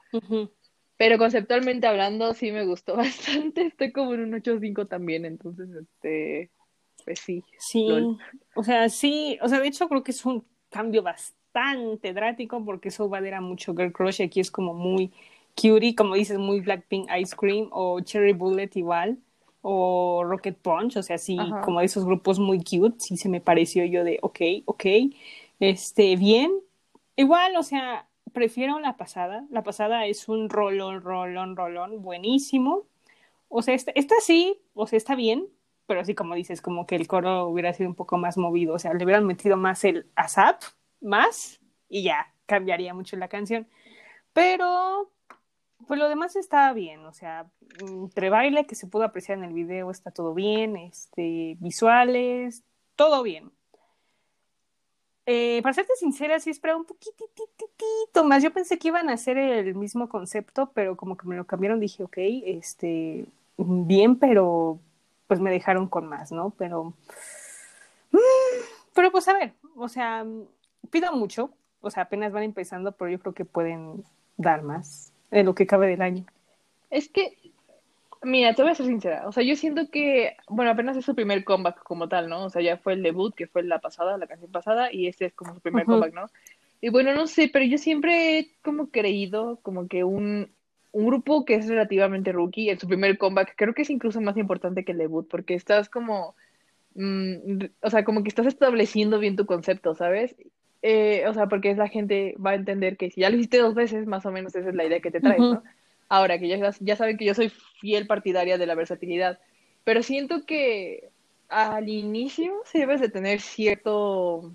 Pero 0.97 1.19
conceptualmente 1.19 1.87
hablando, 1.87 2.33
sí 2.35 2.53
me 2.53 2.65
gustó 2.65 2.97
bastante. 3.53 3.67
Estoy 3.67 3.93
como 3.93 4.15
en 4.15 4.21
un 4.21 4.35
8.5 4.35 4.87
también, 4.87 5.25
entonces, 5.25 5.69
este, 5.71 6.51
pues 7.05 7.19
sí. 7.19 7.45
Sí, 7.59 7.87
Lol. 7.89 8.17
o 8.55 8.63
sea, 8.63 8.89
sí, 8.89 9.39
o 9.43 9.49
sea, 9.49 9.61
de 9.61 9.69
hecho 9.69 9.89
creo 9.89 10.05
que 10.05 10.13
es 10.13 10.25
un 10.25 10.47
cambio 10.71 11.03
bastante 11.03 11.44
drástico 12.15 12.65
porque 12.65 12.91
Soulbad 12.91 13.25
era 13.25 13.41
mucho 13.41 13.75
Girl 13.75 13.93
Crush 13.93 14.21
y 14.21 14.25
aquí 14.25 14.41
es 14.41 14.51
como 14.51 14.75
muy 14.75 15.13
cutie, 15.55 15.95
como 15.95 16.15
dices, 16.15 16.39
muy 16.39 16.61
Blackpink 16.61 17.09
Ice 17.19 17.37
Cream 17.37 17.69
o 17.71 18.01
Cherry 18.01 18.33
Bullet 18.33 18.71
igual, 18.75 19.19
o 19.63 20.25
Rocket 20.25 20.59
Punch, 20.59 20.97
o 20.97 21.03
sea, 21.03 21.17
sí, 21.17 21.39
Ajá. 21.39 21.63
como 21.63 21.81
de 21.81 21.87
esos 21.87 22.05
grupos 22.05 22.39
muy 22.39 22.59
cute, 22.59 22.97
sí 22.99 23.17
se 23.17 23.29
me 23.29 23.41
pareció 23.41 23.85
yo 23.85 24.05
de, 24.05 24.19
ok, 24.21 24.41
ok, 24.67 24.85
este, 25.61 26.17
bien, 26.17 26.53
igual, 27.17 27.57
o 27.57 27.63
sea, 27.63 28.07
prefiero 28.33 28.79
la 28.81 28.97
pasada, 28.97 29.47
la 29.51 29.63
pasada 29.63 30.07
es 30.07 30.29
un 30.29 30.51
rolón, 30.51 31.01
rolón, 31.01 31.57
rolón, 31.57 32.03
buenísimo, 32.03 32.83
o 33.49 33.63
sea, 33.63 33.75
esta, 33.75 33.93
esta 33.95 34.17
sí, 34.21 34.59
o 34.75 34.87
sea, 34.87 34.97
está 34.97 35.15
bien, 35.15 35.47
pero 35.87 36.01
así 36.01 36.15
como 36.15 36.35
dices, 36.35 36.61
como 36.61 36.87
que 36.87 36.97
el 36.97 37.07
coro 37.07 37.47
hubiera 37.47 37.73
sido 37.73 37.89
un 37.89 37.95
poco 37.95 38.19
más 38.19 38.37
movido, 38.37 38.75
o 38.75 38.79
sea, 38.79 38.93
le 38.93 39.05
hubieran 39.05 39.27
metido 39.27 39.57
más 39.57 39.85
el 39.85 40.07
ASAP, 40.17 40.63
más, 41.05 41.61
y 41.89 42.03
ya, 42.03 42.33
cambiaría 42.47 42.95
mucho 42.95 43.17
la 43.17 43.29
canción. 43.29 43.69
Pero, 44.33 45.11
pues 45.87 45.99
lo 46.01 46.09
demás 46.09 46.37
está 46.37 46.73
bien, 46.73 47.05
o 47.07 47.13
sea, 47.13 47.47
entre 47.81 48.31
baile 48.31 48.67
que 48.67 48.75
se 48.75 48.87
pudo 48.87 49.05
apreciar 49.05 49.39
en 49.39 49.45
el 49.45 49.53
video 49.53 49.91
está 49.91 50.11
todo 50.11 50.35
bien, 50.35 50.77
este, 50.77 51.57
visuales, 51.61 52.65
todo 52.97 53.23
bien. 53.23 53.53
Eh, 55.27 55.61
para 55.63 55.73
serte 55.73 55.95
sincera, 55.97 56.39
sí 56.39 56.51
esperaba 56.51 56.79
un 56.79 56.85
poquitito 56.85 58.25
más. 58.25 58.43
Yo 58.43 58.53
pensé 58.53 58.79
que 58.79 58.89
iban 58.89 59.09
a 59.09 59.15
hacer 59.15 59.39
el 59.39 59.75
mismo 59.75 60.09
concepto, 60.09 60.71
pero 60.75 60.97
como 60.97 61.17
que 61.17 61.27
me 61.27 61.37
lo 61.37 61.47
cambiaron, 61.47 61.81
dije, 61.81 62.05
ok, 62.05 62.19
este, 62.19 63.27
bien, 63.57 64.17
pero 64.17 64.79
pues 65.27 65.41
me 65.41 65.51
dejaron 65.51 65.89
con 65.89 66.07
más, 66.07 66.31
¿no? 66.33 66.51
Pero, 66.51 66.93
mm, 68.13 68.19
pero 68.95 69.11
pues 69.11 69.27
a 69.29 69.33
ver, 69.35 69.55
o 69.77 69.89
sea, 69.89 70.27
pido 70.91 71.13
mucho, 71.13 71.51
o 71.81 71.91
sea, 71.91 72.05
apenas 72.05 72.33
van 72.33 72.43
empezando, 72.43 72.93
pero 72.93 73.11
yo 73.11 73.19
creo 73.19 73.35
que 73.35 73.45
pueden 73.45 74.05
dar 74.37 74.63
más 74.63 75.13
de 75.31 75.45
lo 75.45 75.55
que 75.55 75.67
cabe 75.67 75.89
del 75.89 76.03
año. 76.03 76.25
Es 76.91 77.09
que, 77.09 77.37
mira, 78.23 78.55
te 78.55 78.63
voy 78.63 78.73
a 78.73 78.75
ser 78.75 78.87
sincera. 78.87 79.27
O 79.27 79.33
sea, 79.33 79.43
yo 79.43 79.57
siento 79.57 79.91
que, 79.91 80.37
bueno, 80.49 80.71
apenas 80.71 80.97
es 80.97 81.05
su 81.05 81.15
primer 81.15 81.45
comeback 81.45 81.83
como 81.83 82.09
tal, 82.09 82.29
¿no? 82.29 82.45
O 82.45 82.51
sea, 82.51 82.63
ya 82.63 82.77
fue 82.77 82.95
el 82.95 83.03
debut, 83.03 83.35
que 83.35 83.47
fue 83.47 83.63
la 83.63 83.81
pasada, 83.81 84.17
la 84.19 84.27
canción 84.27 84.51
pasada, 84.51 84.93
y 84.93 85.09
este 85.09 85.27
es 85.27 85.35
como 85.35 85.55
su 85.55 85.61
primer 85.61 85.85
comeback, 85.85 86.15
¿no? 86.15 86.27
Y 86.81 86.91
bueno, 86.91 87.15
no 87.15 87.27
sé, 87.27 87.49
pero 87.53 87.65
yo 87.65 87.79
siempre 87.79 88.39
he 88.39 88.51
como 88.63 88.91
creído 88.91 89.59
como 89.63 89.89
que 89.89 90.05
un, 90.05 90.51
un 90.93 91.07
grupo 91.07 91.45
que 91.45 91.55
es 91.57 91.67
relativamente 91.67 92.31
rookie 92.31 92.71
en 92.71 92.79
su 92.79 92.87
primer 92.87 93.19
comeback, 93.19 93.55
creo 93.57 93.75
que 93.75 93.83
es 93.83 93.91
incluso 93.91 94.21
más 94.21 94.37
importante 94.37 94.85
que 94.85 94.93
el 94.93 94.99
debut, 94.99 95.27
porque 95.29 95.55
estás 95.55 95.89
como, 95.89 96.37
mm, 96.95 97.65
o 97.81 97.91
sea, 97.91 98.05
como 98.05 98.23
que 98.23 98.29
estás 98.29 98.47
estableciendo 98.47 99.19
bien 99.19 99.35
tu 99.35 99.47
concepto, 99.47 99.95
¿sabes? 99.95 100.37
Eh, 100.87 101.25
o 101.27 101.33
sea, 101.33 101.47
porque 101.47 101.71
es 101.71 101.79
la 101.79 101.89
gente 101.89 102.35
va 102.37 102.51
a 102.51 102.57
entender 102.57 102.99
que 102.99 103.11
si 103.11 103.23
ya 103.23 103.31
lo 103.31 103.37
hiciste 103.37 103.57
dos 103.57 103.75
veces, 103.75 104.07
más 104.07 104.27
o 104.27 104.31
menos 104.31 104.55
esa 104.55 104.69
es 104.69 104.75
la 104.75 104.85
idea 104.85 105.01
que 105.01 105.11
te 105.11 105.19
traes. 105.19 105.41
¿no? 105.41 105.63
Ahora 106.11 106.39
que 106.39 106.47
ya, 106.47 106.59
ya 106.79 106.97
saben 106.97 107.17
que 107.17 107.25
yo 107.25 107.33
soy 107.33 107.51
fiel 107.81 108.07
partidaria 108.07 108.59
de 108.59 108.67
la 108.67 108.75
versatilidad, 108.75 109.39
pero 109.85 110.03
siento 110.03 110.45
que 110.45 111.09
al 111.49 111.89
inicio 111.89 112.53
sí 112.67 112.81
debes 112.81 113.01
de 113.01 113.09
tener 113.09 113.41
cierto 113.41 114.53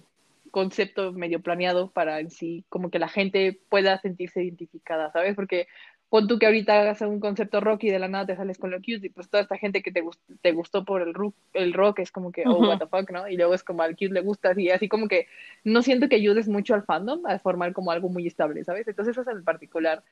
concepto 0.52 1.14
medio 1.14 1.42
planeado 1.42 1.90
para 1.90 2.20
en 2.20 2.30
sí, 2.30 2.64
como 2.70 2.92
que 2.92 3.00
la 3.00 3.10
gente 3.10 3.60
pueda 3.68 4.00
sentirse 4.00 4.44
identificada, 4.44 5.12
¿sabes? 5.12 5.34
Porque 5.36 5.68
pon 6.10 6.28
tú 6.28 6.40
que 6.40 6.46
ahorita 6.48 6.82
hagas 6.82 7.02
un 7.02 7.20
concepto 7.20 7.60
rock 7.62 7.84
y 7.84 7.90
de 7.92 8.00
la 8.00 8.08
nada 8.08 8.26
te 8.28 8.36
sales 8.36 8.58
con 8.58 8.72
lo 8.72 8.78
cute 8.78 9.00
y 9.08 9.10
pues 9.10 9.30
toda 9.30 9.44
esta 9.44 9.58
gente 9.58 9.82
que 9.84 9.92
te, 9.92 10.04
gust- 10.04 10.20
te 10.42 10.52
gustó 10.54 10.84
por 10.86 11.02
el 11.02 11.14
rock, 11.14 11.36
el 11.54 11.74
rock 11.74 12.00
es 12.00 12.12
como 12.12 12.32
que, 12.32 12.48
oh, 12.50 12.60
Ujú. 12.60 12.66
what 12.66 12.80
the 12.80 12.88
fuck, 12.88 13.10
¿no? 13.12 13.28
Y 13.28 13.38
luego 13.38 13.54
es 13.54 13.64
como 13.64 13.84
al 13.84 13.92
cute 13.96 14.10
le 14.14 14.22
gusta 14.22 14.54
y 14.58 14.70
así 14.72 14.90
como 14.90 15.08
que 15.08 15.28
no 15.64 15.82
siento 15.84 16.10
que 16.10 16.16
ayudes 16.16 16.48
mucho 16.48 16.74
al 16.74 16.84
fandom 16.84 17.26
a 17.28 17.38
formar 17.40 17.74
como 17.74 17.92
algo 17.92 18.10
muy 18.10 18.26
estable, 18.28 18.64
¿sabes? 18.64 18.88
Entonces 18.88 19.14
eso 19.18 19.22
es 19.22 19.28
en 19.38 19.44
particular 19.44 20.04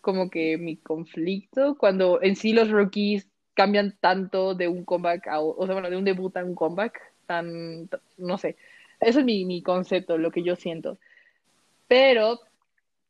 como 0.00 0.30
que 0.30 0.58
mi 0.58 0.76
conflicto 0.76 1.76
cuando 1.76 2.20
en 2.22 2.36
sí 2.36 2.52
los 2.52 2.70
rookies 2.70 3.28
cambian 3.54 3.96
tanto 4.00 4.54
de 4.54 4.68
un 4.68 4.84
comeback 4.84 5.26
a, 5.28 5.40
o 5.40 5.64
sea, 5.66 5.74
bueno, 5.74 5.90
de 5.90 5.96
un 5.96 6.04
debut 6.04 6.36
a 6.36 6.44
un 6.44 6.54
comeback, 6.54 7.00
tan, 7.26 7.88
no 8.18 8.38
sé, 8.38 8.56
eso 9.00 9.20
es 9.20 9.24
mi, 9.24 9.44
mi 9.44 9.62
concepto, 9.62 10.18
lo 10.18 10.30
que 10.30 10.42
yo 10.42 10.56
siento. 10.56 10.98
Pero, 11.88 12.40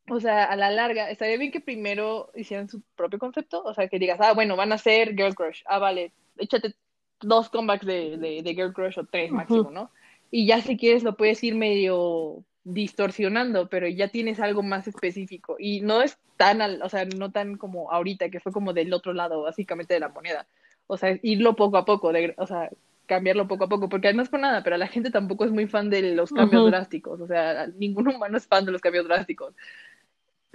o 0.09 0.21
sea, 0.21 0.45
a 0.45 0.57
la 0.57 0.71
larga, 0.71 1.11
estaría 1.11 1.37
bien 1.39 1.51
que 1.53 1.61
primero 1.61 2.31
hicieran 2.35 2.69
su 2.69 2.83
propio 2.97 3.19
concepto, 3.19 3.63
o 3.65 3.75
sea, 3.75 3.89
que 3.89 3.99
digas, 3.99 4.19
ah, 4.21 4.33
bueno, 4.35 4.57
van 4.57 4.73
a 4.73 4.79
ser 4.79 5.15
Girl 5.17 5.35
Crush, 5.35 5.63
ah, 5.67 5.79
vale, 5.79 6.13
échate 6.39 6.75
dos 7.21 7.49
comebacks 7.51 7.87
de, 7.87 8.17
de, 8.19 8.43
de 8.43 8.55
Girl 8.55 8.73
Crush 8.73 8.99
o 8.99 9.07
tres 9.07 9.33
máximo, 9.33 9.71
¿no? 9.71 9.91
Y 10.31 10.47
ya 10.47 10.61
si 10.61 10.77
quieres 10.77 11.03
lo 11.03 11.17
puedes 11.17 11.43
ir 11.45 11.55
medio 11.55 12.45
distorsionando, 12.65 13.69
pero 13.69 13.89
ya 13.89 14.09
tienes 14.09 14.41
algo 14.41 14.63
más 14.63 14.87
específico. 14.89 15.57
Y 15.59 15.81
no 15.81 16.03
es 16.03 16.19
tan, 16.37 16.61
al- 16.63 16.83
o 16.83 16.89
sea, 16.89 17.05
no 17.05 17.31
tan 17.33 17.57
como 17.57 17.91
ahorita, 17.93 18.29
que 18.29 18.41
fue 18.41 18.53
como 18.53 18.73
del 18.73 18.93
otro 18.93 19.13
lado, 19.13 19.43
básicamente, 19.43 19.95
de 19.95 20.01
la 20.01 20.09
moneda. 20.09 20.47
O 20.87 20.97
sea, 20.97 21.19
irlo 21.23 21.57
poco 21.57 21.77
a 21.79 21.85
poco, 21.85 22.13
de, 22.13 22.35
o 22.39 22.47
sea, 22.47 22.71
cambiarlo 23.07 23.47
poco 23.49 23.65
a 23.65 23.69
poco, 23.69 23.89
porque 23.89 24.09
además 24.09 24.29
por 24.29 24.41
nada, 24.41 24.63
pero 24.65 24.77
la 24.77 24.89
gente 24.89 25.11
tampoco 25.11 25.45
es 25.45 25.53
muy 25.53 25.67
fan 25.69 25.91
de 25.91 26.15
los 26.15 26.33
cambios 26.33 26.65
drásticos, 26.65 27.21
o 27.21 27.27
sea, 27.27 27.67
ningún 27.69 28.09
humano 28.15 28.37
es 28.37 28.47
fan 28.49 28.65
de 28.65 28.73
los 28.73 28.81
cambios 28.81 29.07
drásticos. 29.07 29.55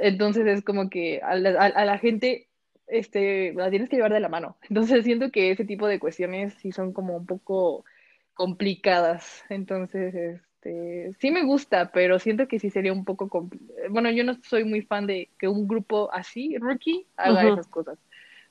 Entonces 0.01 0.45
es 0.47 0.63
como 0.63 0.89
que 0.89 1.21
a 1.23 1.35
la, 1.35 1.51
a- 1.51 1.65
a 1.67 1.85
la 1.85 1.97
gente 1.97 2.47
este, 2.87 3.53
la 3.53 3.69
tienes 3.69 3.89
que 3.89 3.95
llevar 3.97 4.13
de 4.13 4.19
la 4.19 4.29
mano. 4.29 4.57
Entonces 4.69 5.03
siento 5.05 5.31
que 5.31 5.51
ese 5.51 5.65
tipo 5.65 5.87
de 5.87 5.99
cuestiones 5.99 6.53
sí 6.55 6.71
son 6.71 6.93
como 6.93 7.15
un 7.17 7.25
poco 7.25 7.85
complicadas. 8.33 9.43
Entonces, 9.49 10.13
este, 10.15 11.13
sí 11.19 11.31
me 11.31 11.43
gusta, 11.43 11.91
pero 11.91 12.19
siento 12.19 12.47
que 12.47 12.59
sí 12.59 12.69
sería 12.69 12.93
un 12.93 13.05
poco 13.05 13.49
Bueno, 13.89 14.09
yo 14.11 14.23
no 14.23 14.33
soy 14.43 14.63
muy 14.63 14.81
fan 14.81 15.07
de 15.07 15.29
que 15.39 15.47
un 15.47 15.67
grupo 15.67 16.09
así, 16.13 16.57
rookie, 16.57 17.05
haga 17.17 17.47
esas 17.47 17.67
cosas. 17.67 17.97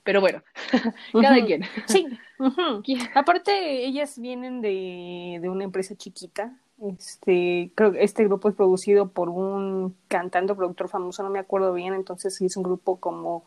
Pero 0.03 0.21
bueno, 0.21 0.43
cada 1.21 1.45
quien. 1.45 1.63
Sí. 1.87 2.07
Aparte, 3.13 3.85
ellas 3.85 4.17
vienen 4.19 4.61
de, 4.61 5.39
de 5.41 5.49
una 5.49 5.63
empresa 5.63 5.95
chiquita. 5.95 6.57
Este, 6.81 7.71
creo 7.75 7.91
que 7.91 8.03
este 8.03 8.23
grupo 8.23 8.49
es 8.49 8.55
producido 8.55 9.09
por 9.09 9.29
un 9.29 9.95
cantante, 10.07 10.55
productor 10.55 10.89
famoso, 10.89 11.21
no 11.21 11.29
me 11.29 11.39
acuerdo 11.39 11.73
bien, 11.73 11.93
entonces 11.93 12.35
sí 12.35 12.45
es 12.45 12.57
un 12.57 12.63
grupo 12.63 12.99
como 12.99 13.43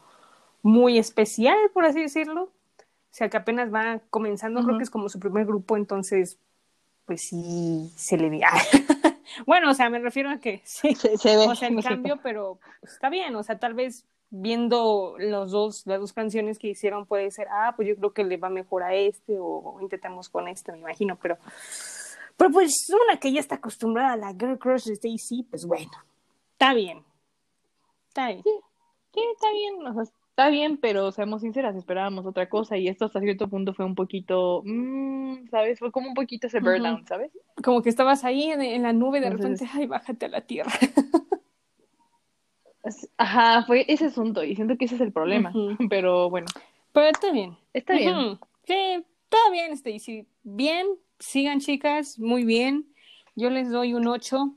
muy 0.62 0.98
especial, 0.98 1.56
por 1.72 1.84
así 1.84 2.00
decirlo. 2.00 2.44
O 2.44 3.16
sea, 3.16 3.28
que 3.28 3.36
apenas 3.36 3.72
va 3.72 4.00
comenzando, 4.10 4.62
creo 4.64 4.76
que 4.76 4.84
es 4.84 4.90
como 4.90 5.08
su 5.08 5.20
primer 5.20 5.46
grupo, 5.46 5.76
entonces, 5.76 6.38
pues 7.06 7.22
sí, 7.22 7.92
se 7.96 8.16
le 8.16 8.28
ve. 8.30 8.40
bueno, 9.46 9.70
o 9.70 9.74
sea, 9.74 9.90
me 9.90 9.98
refiero 9.98 10.30
a 10.30 10.38
que 10.38 10.62
sí, 10.64 10.94
Se, 10.94 11.16
se 11.16 11.36
ve. 11.36 11.46
o 11.48 11.54
sea, 11.54 11.68
el 11.68 11.82
sé. 11.82 11.88
cambio, 11.88 12.18
pero 12.22 12.58
está 12.82 13.10
bien, 13.10 13.34
o 13.36 13.42
sea, 13.42 13.58
tal 13.58 13.74
vez 13.74 14.04
viendo 14.30 15.14
los 15.18 15.52
dos, 15.52 15.86
las 15.86 16.00
dos 16.00 16.12
canciones 16.12 16.58
que 16.58 16.68
hicieron 16.68 17.06
puede 17.06 17.30
ser, 17.30 17.46
ah, 17.50 17.74
pues 17.76 17.88
yo 17.88 17.96
creo 17.96 18.12
que 18.12 18.24
le 18.24 18.36
va 18.36 18.48
mejor 18.48 18.82
a 18.82 18.94
este 18.94 19.36
o 19.38 19.78
intentamos 19.80 20.28
con 20.28 20.48
este, 20.48 20.72
me 20.72 20.78
imagino, 20.78 21.16
pero, 21.20 21.36
pero 22.36 22.50
pues 22.50 22.86
una 23.06 23.18
que 23.18 23.32
ya 23.32 23.40
está 23.40 23.56
acostumbrada 23.56 24.12
a 24.12 24.16
la 24.16 24.32
Girl 24.32 24.58
Crush 24.58 24.84
de 24.84 24.94
Stacy, 24.94 25.44
pues 25.50 25.66
bueno, 25.66 25.90
está 26.52 26.74
bien, 26.74 27.02
está 28.08 28.28
bien. 28.28 28.42
Sí, 28.44 29.20
está 29.34 29.52
bien, 29.52 29.86
o 29.86 29.94
sea, 29.94 30.02
está 30.02 30.48
bien, 30.50 30.76
pero 30.78 31.12
seamos 31.12 31.42
sinceras, 31.42 31.76
esperábamos 31.76 32.26
otra 32.26 32.48
cosa 32.48 32.76
y 32.76 32.88
esto 32.88 33.04
hasta 33.04 33.20
cierto 33.20 33.48
punto 33.48 33.72
fue 33.74 33.84
un 33.84 33.94
poquito, 33.94 34.62
mm, 34.64 35.48
¿sabes? 35.50 35.78
Fue 35.78 35.92
como 35.92 36.08
un 36.08 36.14
poquito 36.14 36.48
ese 36.48 36.58
burnout, 36.60 37.06
¿sabes? 37.06 37.30
Como 37.62 37.80
que 37.82 37.90
estabas 37.90 38.24
ahí 38.24 38.50
en, 38.50 38.60
en 38.62 38.82
la 38.82 38.92
nube, 38.92 39.20
de 39.20 39.28
Entonces- 39.28 39.60
repente, 39.60 39.72
ay, 39.78 39.86
bájate 39.86 40.26
a 40.26 40.28
la 40.30 40.40
tierra. 40.40 40.72
Ajá, 43.16 43.64
fue 43.66 43.84
ese 43.88 44.06
asunto 44.06 44.44
y 44.44 44.54
siento 44.56 44.76
que 44.76 44.84
ese 44.84 44.96
es 44.96 45.00
el 45.00 45.12
problema, 45.12 45.52
pero 45.88 46.28
bueno, 46.28 46.46
Pero 46.92 47.06
está 47.08 47.32
bien. 47.32 47.56
está 47.72 47.94
bien. 47.94 48.38
Sí, 48.66 49.04
todo 49.28 49.50
bien, 49.52 49.72
Stacy. 49.72 50.26
Bien, 50.42 50.86
sigan 51.24 51.60
chicas, 51.60 52.18
muy 52.18 52.44
bien. 52.44 52.86
Yo 53.34 53.50
les 53.50 53.70
doy 53.70 53.94
un 53.94 54.06
8. 54.06 54.54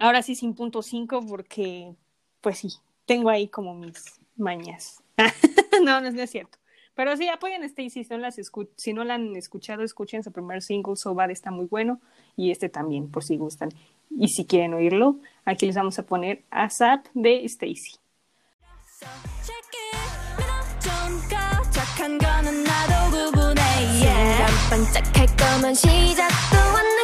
Ahora 0.00 0.22
sí 0.22 0.34
sin 0.34 0.54
punto 0.54 0.82
5 0.82 1.26
porque, 1.26 1.94
pues 2.40 2.58
sí, 2.58 2.68
tengo 3.06 3.30
ahí 3.30 3.48
como 3.48 3.74
mis 3.74 4.20
mañas. 4.36 5.02
no, 5.84 6.00
no, 6.00 6.08
es 6.08 6.30
cierto. 6.30 6.58
Pero 6.94 7.16
sí, 7.16 7.28
apoyen 7.28 7.62
a 7.62 7.66
Stacy. 7.66 8.04
Si 8.04 8.10
no, 8.10 8.18
las 8.18 8.36
si 8.76 8.92
no 8.92 9.04
la 9.04 9.14
han 9.14 9.34
escuchado, 9.36 9.82
escuchen 9.82 10.22
su 10.22 10.32
primer 10.32 10.62
single, 10.62 10.96
So 10.96 11.14
Bad, 11.14 11.30
está 11.30 11.50
muy 11.50 11.66
bueno. 11.66 12.00
Y 12.36 12.50
este 12.50 12.68
también, 12.68 13.10
por 13.10 13.24
si 13.24 13.36
gustan. 13.36 13.70
Y 14.10 14.28
si 14.28 14.44
quieren 14.44 14.74
oírlo, 14.74 15.18
aquí 15.44 15.66
les 15.66 15.76
vamos 15.76 15.98
a 15.98 16.06
poner 16.06 16.44
ASAP 16.50 17.06
de 17.14 17.44
Stacy. 17.44 17.98
반짝할 24.70 25.26
거면 25.36 25.74
시작도 25.74 26.56
않 26.56 26.99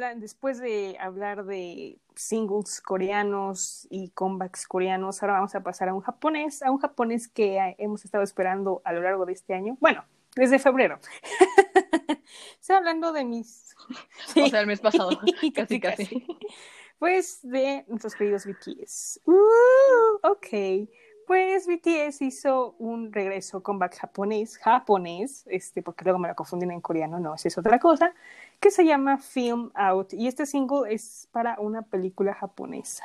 habla- 0.00 0.14
después 0.14 0.58
de 0.58 0.96
hablar 0.98 1.44
de 1.44 1.98
singles 2.14 2.80
coreanos 2.80 3.86
y 3.90 4.10
comebacks 4.10 4.66
coreanos, 4.66 5.22
ahora 5.22 5.34
vamos 5.34 5.54
a 5.54 5.62
pasar 5.62 5.88
a 5.88 5.94
un 5.94 6.00
japonés, 6.00 6.62
a 6.62 6.70
un 6.70 6.78
japonés 6.78 7.28
que 7.28 7.74
hemos 7.78 8.04
estado 8.04 8.24
esperando 8.24 8.80
a 8.84 8.92
lo 8.92 9.02
largo 9.02 9.26
de 9.26 9.32
este 9.32 9.54
año. 9.54 9.76
Bueno, 9.80 10.04
desde 10.34 10.58
febrero. 10.58 10.98
Estoy 12.60 12.76
hablando 12.76 13.12
de 13.12 13.24
mis. 13.24 13.76
O 14.36 14.46
sea, 14.46 14.60
el 14.60 14.66
mes 14.66 14.80
pasado. 14.80 15.10
casi, 15.54 15.80
casi. 15.80 16.26
Pues 16.98 17.40
de 17.42 17.84
nuestros 17.88 18.14
queridos 18.14 18.46
BTS. 18.46 19.20
Uh, 19.24 20.18
ok. 20.22 20.88
Pues 21.26 21.66
BTS 21.66 22.22
hizo 22.22 22.74
un 22.78 23.12
regreso 23.12 23.62
comeback 23.62 23.96
japonés, 23.98 24.58
japonés, 24.58 25.44
este, 25.46 25.82
porque 25.82 26.04
luego 26.04 26.18
me 26.18 26.28
lo 26.28 26.34
confunden 26.34 26.72
en 26.72 26.80
coreano, 26.80 27.20
no, 27.20 27.36
esa 27.36 27.46
es 27.46 27.56
otra 27.56 27.78
cosa, 27.78 28.12
que 28.60 28.70
se 28.70 28.84
llama 28.84 29.18
Film 29.18 29.70
Out. 29.74 30.12
Y 30.12 30.26
este 30.28 30.46
single 30.46 30.92
es 30.92 31.28
para 31.32 31.58
una 31.58 31.82
película 31.82 32.34
japonesa. 32.34 33.04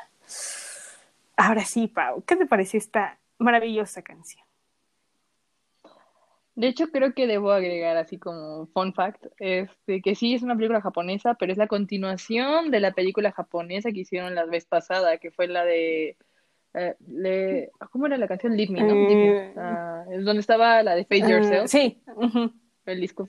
Ahora 1.38 1.66
sí, 1.66 1.88
Pau, 1.88 2.24
¿qué 2.24 2.36
te 2.36 2.46
parece 2.46 2.78
esta 2.78 3.18
maravillosa 3.40 4.02
canción? 4.02 4.44
De 6.56 6.68
hecho, 6.68 6.88
creo 6.90 7.14
que 7.14 7.28
debo 7.28 7.52
agregar 7.52 7.98
así 7.98 8.18
como 8.18 8.68
fun 8.68 8.94
fact, 8.94 9.26
este, 9.40 10.02
que 10.02 10.16
sí 10.16 10.34
es 10.36 10.42
una 10.42 10.56
película 10.56 10.80
japonesa, 10.80 11.34
pero 11.34 11.52
es 11.52 11.58
la 11.58 11.68
continuación 11.68 12.72
de 12.72 12.80
la 12.80 12.94
película 12.94 13.34
japonesa 13.34 13.92
que 13.92 14.00
hicieron 14.02 14.36
la 14.36 14.46
vez 14.46 14.66
pasada, 14.66 15.18
que 15.18 15.32
fue 15.32 15.48
la 15.50 15.66
de, 15.66 16.16
eh, 16.74 16.96
le- 17.08 17.72
¿cómo 17.92 18.06
era 18.08 18.18
la 18.18 18.30
canción? 18.30 18.56
Leave 18.56 18.72
Me, 18.72 18.80
¿no? 18.84 18.94
Leave 18.96 19.16
Me. 19.16 19.28
Eh, 19.28 19.54
Ah, 19.58 20.06
es 20.12 20.24
donde 20.24 20.40
estaba 20.40 20.82
la 20.82 20.96
de 20.96 21.04
Face 21.04 21.26
Eh, 21.26 21.30
Yourself, 21.30 21.70
sí. 21.70 22.02
ujú, 22.16 22.54
el 22.86 23.02
disco. 23.02 23.28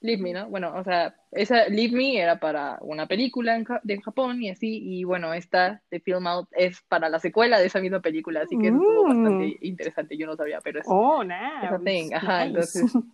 Leave 0.00 0.22
Me, 0.22 0.32
¿no? 0.32 0.48
Bueno, 0.48 0.72
o 0.76 0.84
sea, 0.84 1.16
esa 1.32 1.68
Leave 1.68 1.96
Me 1.96 2.18
era 2.20 2.38
para 2.38 2.78
una 2.82 3.06
película 3.06 3.56
en 3.56 3.64
Ja- 3.64 3.80
de 3.82 4.00
Japón 4.00 4.40
y 4.42 4.50
así, 4.50 4.80
y 4.82 5.04
bueno, 5.04 5.34
esta 5.34 5.82
de 5.90 6.00
Film 6.00 6.26
Out 6.26 6.48
es 6.52 6.80
para 6.82 7.08
la 7.08 7.18
secuela 7.18 7.58
de 7.58 7.66
esa 7.66 7.80
misma 7.80 8.00
película, 8.00 8.42
así 8.42 8.56
que 8.58 8.70
Mm. 8.70 9.08
bastante 9.08 9.56
interesante, 9.60 10.16
yo 10.16 10.26
no 10.26 10.36
sabía, 10.36 10.60
pero 10.60 10.80
es 10.80 10.86
Oh, 10.88 11.22
esa 11.24 11.78
nice. 11.78 11.84
thing, 11.84 12.12
ajá, 12.14 12.44
nice. 12.44 12.48
entonces, 12.48 12.92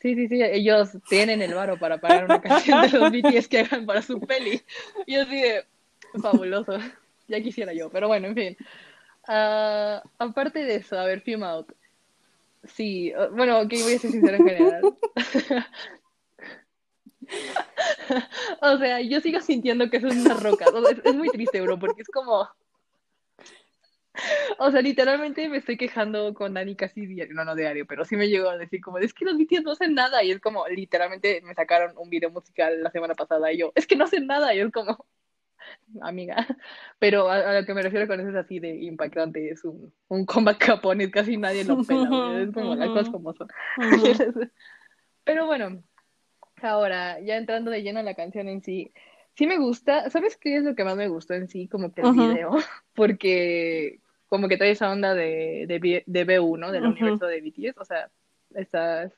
sí, 0.00 0.14
sí, 0.16 0.28
sí, 0.28 0.42
ellos 0.42 0.98
tienen 1.08 1.42
el 1.42 1.54
varo 1.54 1.78
para 1.78 1.98
pagar 1.98 2.24
una 2.24 2.40
canción 2.40 2.80
de 2.80 2.88
los 2.90 3.10
BTS 3.12 3.48
que 3.48 3.60
hagan 3.60 3.86
para 3.86 4.02
su 4.02 4.20
peli, 4.20 4.60
y 5.06 5.14
así 5.14 5.40
de 5.40 5.64
fabuloso, 6.20 6.76
ya 7.28 7.40
quisiera 7.40 7.72
yo, 7.72 7.88
pero 7.90 8.08
bueno, 8.08 8.26
en 8.28 8.34
fin. 8.34 8.56
Ah, 9.26 10.02
aparte 10.18 10.64
de 10.64 10.74
eso, 10.76 10.98
a 10.98 11.04
ver, 11.06 11.20
Film 11.22 11.44
Out, 11.44 11.72
sí, 12.66 13.12
bueno, 13.32 13.60
ok, 13.60 13.72
voy 13.82 13.94
a 13.94 13.98
ser 13.98 14.10
sincera 14.10 14.36
en 14.36 14.46
general. 14.46 14.82
O 18.60 18.78
sea, 18.78 19.00
yo 19.00 19.20
sigo 19.20 19.40
sintiendo 19.40 19.88
que 19.90 19.98
eso 19.98 20.08
es 20.08 20.16
una 20.16 20.34
roca. 20.34 20.66
O 20.68 20.88
es 20.88 21.14
muy 21.14 21.28
triste, 21.30 21.60
bro, 21.60 21.78
porque 21.78 22.02
es 22.02 22.08
como. 22.08 22.48
O 24.58 24.70
sea, 24.70 24.80
literalmente 24.80 25.48
me 25.48 25.58
estoy 25.58 25.76
quejando 25.76 26.34
con 26.34 26.54
Dani 26.54 26.76
casi 26.76 27.04
diario, 27.04 27.34
no, 27.34 27.44
no 27.44 27.56
diario, 27.56 27.84
pero 27.84 28.04
sí 28.04 28.16
me 28.16 28.28
llegó 28.28 28.48
a 28.48 28.56
decir 28.56 28.80
como, 28.80 28.98
es 28.98 29.12
que 29.12 29.24
los 29.24 29.36
BTS 29.36 29.64
no 29.64 29.72
hacen 29.72 29.94
nada, 29.94 30.22
y 30.22 30.30
es 30.30 30.40
como, 30.40 30.68
literalmente 30.68 31.40
me 31.42 31.52
sacaron 31.54 31.98
un 31.98 32.08
video 32.10 32.30
musical 32.30 32.80
la 32.80 32.92
semana 32.92 33.14
pasada, 33.14 33.52
y 33.52 33.58
yo, 33.58 33.72
es 33.74 33.88
que 33.88 33.96
no 33.96 34.04
hacen 34.04 34.28
nada, 34.28 34.54
y 34.54 34.60
es 34.60 34.70
como, 34.70 35.04
amiga, 36.00 36.36
pero 36.98 37.28
a, 37.28 37.36
a 37.36 37.60
lo 37.60 37.66
que 37.66 37.74
me 37.74 37.82
refiero 37.82 38.06
con 38.06 38.20
eso 38.20 38.30
es 38.30 38.36
así 38.36 38.58
de 38.58 38.74
impactante, 38.74 39.50
es 39.50 39.64
un, 39.64 39.92
un 40.08 40.26
comeback 40.26 40.64
japonés, 40.64 41.10
casi 41.10 41.36
nadie 41.36 41.64
lo 41.64 41.82
pela, 41.84 42.08
güey, 42.08 42.42
es 42.42 42.52
como 42.52 42.74
las 42.74 42.90
cosas 42.90 43.08
como 43.10 43.32
son. 43.34 43.48
Ujú. 43.78 44.50
Pero 45.24 45.46
bueno, 45.46 45.82
ahora, 46.62 47.20
ya 47.20 47.36
entrando 47.36 47.70
de 47.70 47.82
lleno 47.82 48.00
a 48.00 48.02
la 48.02 48.14
canción 48.14 48.48
en 48.48 48.62
sí, 48.62 48.92
sí 49.34 49.46
me 49.46 49.58
gusta, 49.58 50.10
¿sabes 50.10 50.36
qué 50.36 50.56
es 50.56 50.64
lo 50.64 50.74
que 50.74 50.84
más 50.84 50.96
me 50.96 51.08
gustó 51.08 51.34
en 51.34 51.48
sí? 51.48 51.68
Como 51.68 51.92
que 51.92 52.02
el 52.02 52.08
Ujú. 52.08 52.16
video, 52.16 52.50
porque 52.94 54.00
como 54.26 54.48
que 54.48 54.56
trae 54.56 54.72
esa 54.72 54.90
onda 54.90 55.14
de, 55.14 55.66
de, 55.68 56.02
de 56.06 56.26
B1, 56.26 56.72
del 56.72 56.86
universo 56.86 57.26
de 57.26 57.40
BTS, 57.40 57.80
o 57.80 57.84
sea, 57.84 58.10
está, 58.54 59.10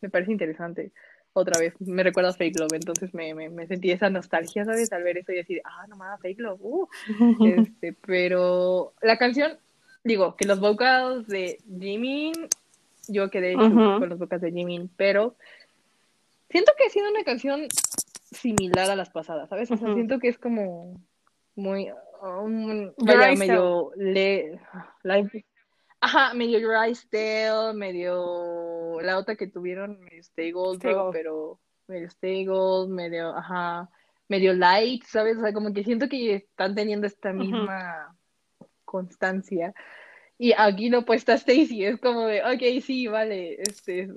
me 0.00 0.10
parece 0.10 0.32
interesante. 0.32 0.92
Otra 1.36 1.58
vez, 1.58 1.74
me 1.80 2.04
recuerda 2.04 2.30
a 2.30 2.32
Fake 2.32 2.58
Love, 2.60 2.74
entonces 2.74 3.12
me, 3.12 3.34
me, 3.34 3.50
me 3.50 3.66
sentí 3.66 3.90
esa 3.90 4.08
nostalgia, 4.08 4.64
¿sabes? 4.64 4.92
Al 4.92 5.02
ver 5.02 5.18
eso 5.18 5.32
y 5.32 5.36
decir, 5.36 5.60
ah, 5.64 5.84
no 5.88 5.96
mames, 5.96 6.20
Fake 6.20 6.38
Love, 6.40 6.60
uh. 6.62 6.88
Este, 7.44 7.92
pero 7.92 8.92
la 9.02 9.18
canción, 9.18 9.58
digo, 10.04 10.36
que 10.36 10.46
los 10.46 10.60
vocals 10.60 11.26
de 11.26 11.58
Jimin, 11.80 12.34
yo 13.08 13.30
quedé 13.30 13.54
con 13.98 14.08
los 14.08 14.18
vocals 14.18 14.42
de 14.42 14.52
Jimin, 14.52 14.88
pero 14.96 15.34
siento 16.50 16.72
que 16.78 16.84
ha 16.86 16.90
sido 16.90 17.10
una 17.10 17.24
canción 17.24 17.66
similar 18.30 18.88
a 18.90 18.96
las 18.96 19.10
pasadas, 19.10 19.48
¿sabes? 19.48 19.70
O 19.72 19.76
sea, 19.76 19.88
siento 19.94 20.20
que 20.20 20.28
es 20.28 20.38
como 20.38 20.94
muy, 21.56 21.90
um, 22.22 22.92
vaya, 22.98 23.18
medio, 23.38 23.90
le, 23.96 24.60
la- 25.02 25.28
ajá, 26.00 26.32
medio 26.34 26.58
Your 26.60 26.74
Eyes 26.84 27.08
Tale, 27.10 27.74
la 29.00 29.18
otra 29.18 29.36
que 29.36 29.46
tuvieron, 29.46 30.00
medio 30.00 30.20
Stay 30.20 30.52
Gold, 30.52 30.76
Stay 30.76 30.92
bro, 30.92 31.02
Gold. 31.04 31.12
pero 31.14 31.60
medio 31.86 32.06
Stay 32.08 32.44
Gold, 32.44 32.90
medio, 32.90 33.36
ajá, 33.36 33.90
medio 34.28 34.52
light, 34.54 35.04
¿sabes? 35.04 35.36
O 35.38 35.40
sea, 35.40 35.52
como 35.52 35.72
que 35.72 35.84
siento 35.84 36.08
que 36.08 36.34
están 36.34 36.74
teniendo 36.74 37.06
esta 37.06 37.32
misma 37.32 38.16
constancia. 38.84 39.74
Y 40.38 40.52
aquí 40.56 40.88
lo 40.88 41.04
puesta 41.04 41.34
Stacy, 41.34 41.84
es 41.84 42.00
como 42.00 42.26
de, 42.26 42.42
ok, 42.42 42.82
sí, 42.82 43.06
vale, 43.06 43.60
este, 43.60 44.08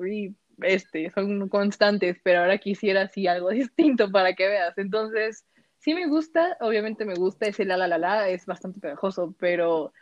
este, 0.62 1.12
son 1.12 1.48
constantes, 1.50 2.18
pero 2.24 2.40
ahora 2.40 2.58
quisiera 2.58 3.04
así 3.04 3.28
algo 3.28 3.50
distinto 3.52 4.12
para 4.12 4.34
que 4.34 4.48
veas. 4.48 4.78
Entonces, 4.78 5.46
sí 5.78 5.94
me 5.94 6.08
gusta, 6.08 6.58
obviamente 6.60 7.06
me 7.06 7.16
gusta 7.16 7.48
ese 7.48 7.66
la 7.66 7.78
la 7.78 7.88
la 7.88 7.98
la, 7.98 8.30
es 8.30 8.46
bastante 8.46 8.80
pegajoso, 8.80 9.36
pero 9.40 9.94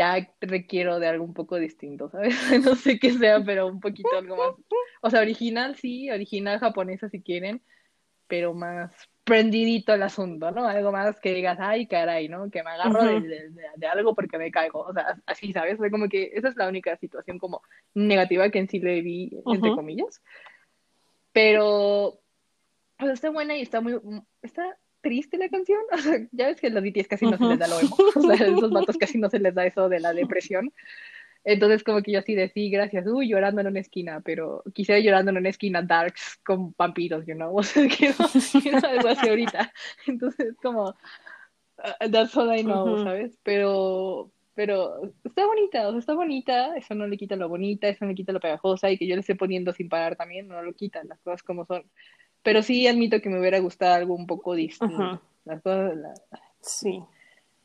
ya 0.00 0.26
requiero 0.40 0.98
de 0.98 1.08
algo 1.08 1.24
un 1.24 1.34
poco 1.34 1.56
distinto, 1.56 2.08
¿sabes? 2.08 2.34
No 2.64 2.74
sé 2.74 2.98
qué 2.98 3.12
sea, 3.12 3.44
pero 3.44 3.66
un 3.66 3.80
poquito 3.80 4.16
algo 4.16 4.34
más. 4.34 4.54
O 5.02 5.10
sea, 5.10 5.20
original 5.20 5.76
sí, 5.76 6.10
original 6.10 6.58
japonesa 6.58 7.10
si 7.10 7.20
quieren, 7.20 7.60
pero 8.26 8.54
más 8.54 8.90
prendidito 9.24 9.92
el 9.92 10.02
asunto, 10.02 10.50
¿no? 10.52 10.66
Algo 10.66 10.90
más 10.90 11.20
que 11.20 11.34
digas, 11.34 11.58
ay, 11.60 11.86
caray, 11.86 12.28
¿no? 12.30 12.50
Que 12.50 12.62
me 12.62 12.70
agarro 12.70 13.04
de, 13.04 13.16
Ujú. 13.18 13.26
de- 13.26 13.50
de- 13.50 13.66
de 13.76 13.86
algo 13.86 14.14
porque 14.14 14.38
me 14.38 14.50
caigo. 14.50 14.80
O 14.80 14.92
sea, 14.94 15.18
así, 15.26 15.52
¿sabes? 15.52 15.78
Como 15.90 16.08
que 16.08 16.30
esa 16.32 16.48
es 16.48 16.56
la 16.56 16.66
única 16.66 16.96
situación 16.96 17.38
como 17.38 17.60
negativa 17.92 18.48
que 18.48 18.58
en 18.60 18.68
sí 18.70 18.78
le 18.80 19.02
vi, 19.02 19.30
entre 19.52 19.68
Ujú. 19.68 19.76
comillas. 19.76 20.22
Pero, 21.32 22.20
sea, 22.98 23.12
está 23.12 23.28
buena 23.28 23.54
y 23.56 23.62
está 23.62 23.82
muy, 23.82 24.00
está 24.42 24.78
triste 25.00 25.38
la 25.38 25.48
canción. 25.48 25.80
O 25.92 25.98
sea, 25.98 26.18
ya 26.32 26.46
ves 26.48 26.60
que 26.60 26.68
a 26.68 26.70
los 26.70 26.82
BTS 26.82 27.08
casi 27.08 27.26
no 27.26 27.36
se 27.36 27.44
les 27.44 27.58
da 27.58 27.68
lo 27.68 27.80
emo. 27.80 27.96
O 28.14 28.20
sea, 28.20 28.46
a 28.46 28.48
esos 28.48 28.70
vatos 28.72 28.96
casi 28.96 29.18
no 29.18 29.28
se 29.28 29.38
les 29.38 29.54
da 29.54 29.66
eso 29.66 29.88
de 29.88 30.00
la 30.00 30.12
depresión. 30.12 30.72
Entonces, 31.44 31.82
como 31.82 32.02
que 32.02 32.12
yo 32.12 32.18
así 32.18 32.34
de 32.34 32.48
sí, 32.50 32.68
gracias, 32.70 33.06
uy, 33.06 33.28
llorando 33.28 33.62
en 33.62 33.68
una 33.68 33.80
esquina, 33.80 34.20
pero 34.20 34.62
quisiera 34.74 35.00
llorando 35.00 35.30
en 35.30 35.38
una 35.38 35.48
esquina 35.48 35.80
darks 35.80 36.38
con 36.44 36.74
vampiros, 36.76 37.24
you 37.26 37.34
know, 37.34 37.56
o 37.56 37.62
sea, 37.62 37.88
quiero, 37.88 38.14
quiero 38.62 38.86
algo 38.86 39.08
así 39.08 39.28
ahorita. 39.28 39.72
Entonces, 40.06 40.54
como, 40.62 40.90
uh, 40.90 42.10
that's 42.10 42.36
all 42.36 42.54
I 42.54 42.62
know, 42.62 42.94
Ujú. 42.94 43.04
¿sabes? 43.04 43.38
Pero, 43.42 44.30
pero 44.54 45.00
está 45.24 45.46
bonita, 45.46 45.88
o 45.88 45.92
sea, 45.92 46.00
está 46.00 46.14
bonita, 46.14 46.76
eso 46.76 46.94
no 46.94 47.06
le 47.06 47.16
quita 47.16 47.36
lo 47.36 47.48
bonita, 47.48 47.88
eso 47.88 48.04
no 48.04 48.10
le 48.10 48.16
quita 48.16 48.32
lo 48.32 48.40
pegajosa, 48.40 48.90
y 48.90 48.98
que 48.98 49.06
yo 49.06 49.14
le 49.14 49.20
esté 49.20 49.34
poniendo 49.34 49.72
sin 49.72 49.88
parar 49.88 50.16
también, 50.16 50.46
no 50.46 50.62
lo 50.62 50.74
quitan, 50.74 51.08
las 51.08 51.20
cosas 51.20 51.42
como 51.42 51.64
son. 51.64 51.84
Pero 52.42 52.62
sí 52.62 52.86
admito 52.86 53.20
que 53.20 53.28
me 53.28 53.38
hubiera 53.38 53.58
gustado 53.58 53.94
algo 53.94 54.14
un 54.14 54.26
poco 54.26 54.54
distinto. 54.54 55.20
Las 55.44 55.62
cosas, 55.62 55.96
la- 55.96 56.14
Sí. 56.60 57.02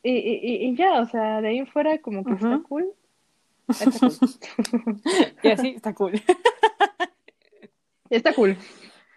y, 0.04 0.12
y, 0.12 0.66
y- 0.68 0.76
ya, 0.76 1.02
o 1.02 1.06
sea, 1.06 1.42
de 1.42 1.48
ahí 1.50 1.66
fuera 1.66 1.98
como 2.00 2.24
que 2.24 2.34
está 2.34 2.56
Ujú. 2.58 2.64
cool. 2.64 2.90
Está 3.68 3.90
cool. 4.00 4.12
Y 5.44 5.48
así 5.50 5.68
está 5.70 5.94
cool. 5.96 6.14
Está 8.10 8.34
cool. 8.34 8.56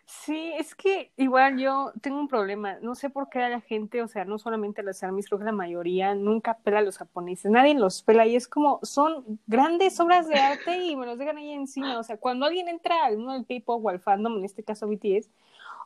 Sí, 0.07 0.53
es 0.59 0.75
que 0.75 1.13
igual 1.17 1.59
yo 1.59 1.93
tengo 2.01 2.19
un 2.19 2.29
problema. 2.29 2.79
No 2.81 2.95
sé 2.95 3.11
por 3.11 3.29
qué 3.29 3.41
a 3.41 3.49
la 3.51 3.61
gente, 3.61 4.03
o 4.03 4.09
sea, 4.09 4.25
no 4.25 4.39
solamente 4.39 4.81
a 4.81 4.85
los 4.85 5.03
armies, 5.03 5.27
creo 5.27 5.39
que 5.39 5.45
la 5.45 5.53
mayoría 5.53 6.15
nunca 6.15 6.57
pela 6.59 6.79
a 6.79 6.83
los 6.83 6.97
japoneses. 6.97 7.51
Nadie 7.51 7.75
los 7.75 8.03
pela 8.03 8.27
y 8.27 8.37
es 8.37 8.49
como, 8.49 8.81
son 8.83 9.39
grandes 9.47 10.01
obras 10.01 10.27
de 10.29 10.37
arte 10.41 10.85
y 10.87 10.97
me 10.97 11.05
los 11.07 11.19
dejan 11.19 11.37
ahí 11.37 11.53
encima. 11.53 11.99
O 11.99 12.03
sea, 12.03 12.17
cuando 12.17 12.47
alguien 12.47 12.69
entra 12.69 13.05
al 13.05 13.19
mundo 13.19 13.35
del 13.35 13.45
K-pop 13.47 13.85
o 13.85 13.89
al 13.91 14.01
fandom, 14.01 14.39
en 14.39 14.45
este 14.47 14.63
caso 14.63 14.89
BTS, 14.89 15.29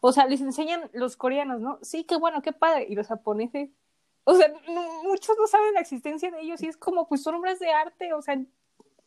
o 0.05 0.13
sea, 0.13 0.27
les 0.27 0.41
enseñan 0.43 0.91
los 0.93 1.17
coreanos, 1.17 1.61
¿no? 1.61 1.79
Sí, 1.81 2.05
qué 2.05 2.17
bueno, 2.17 2.43
qué 2.43 2.53
padre. 2.53 2.87
Y 2.89 2.95
los 2.95 3.07
japoneses, 3.07 3.71
o 4.25 4.35
sea, 4.35 4.49
no- 4.69 5.03
muchos 5.05 5.37
no 5.39 5.47
saben 5.47 5.73
la 5.75 5.81
existencia 5.81 6.31
de 6.31 6.41
ellos 6.41 6.63
y 6.63 6.67
es 6.67 6.77
como, 6.77 7.09
pues 7.09 7.23
son 7.23 7.37
obras 7.37 7.59
de 7.61 7.71
arte, 7.71 8.13
o 8.13 8.21
sea, 8.21 8.39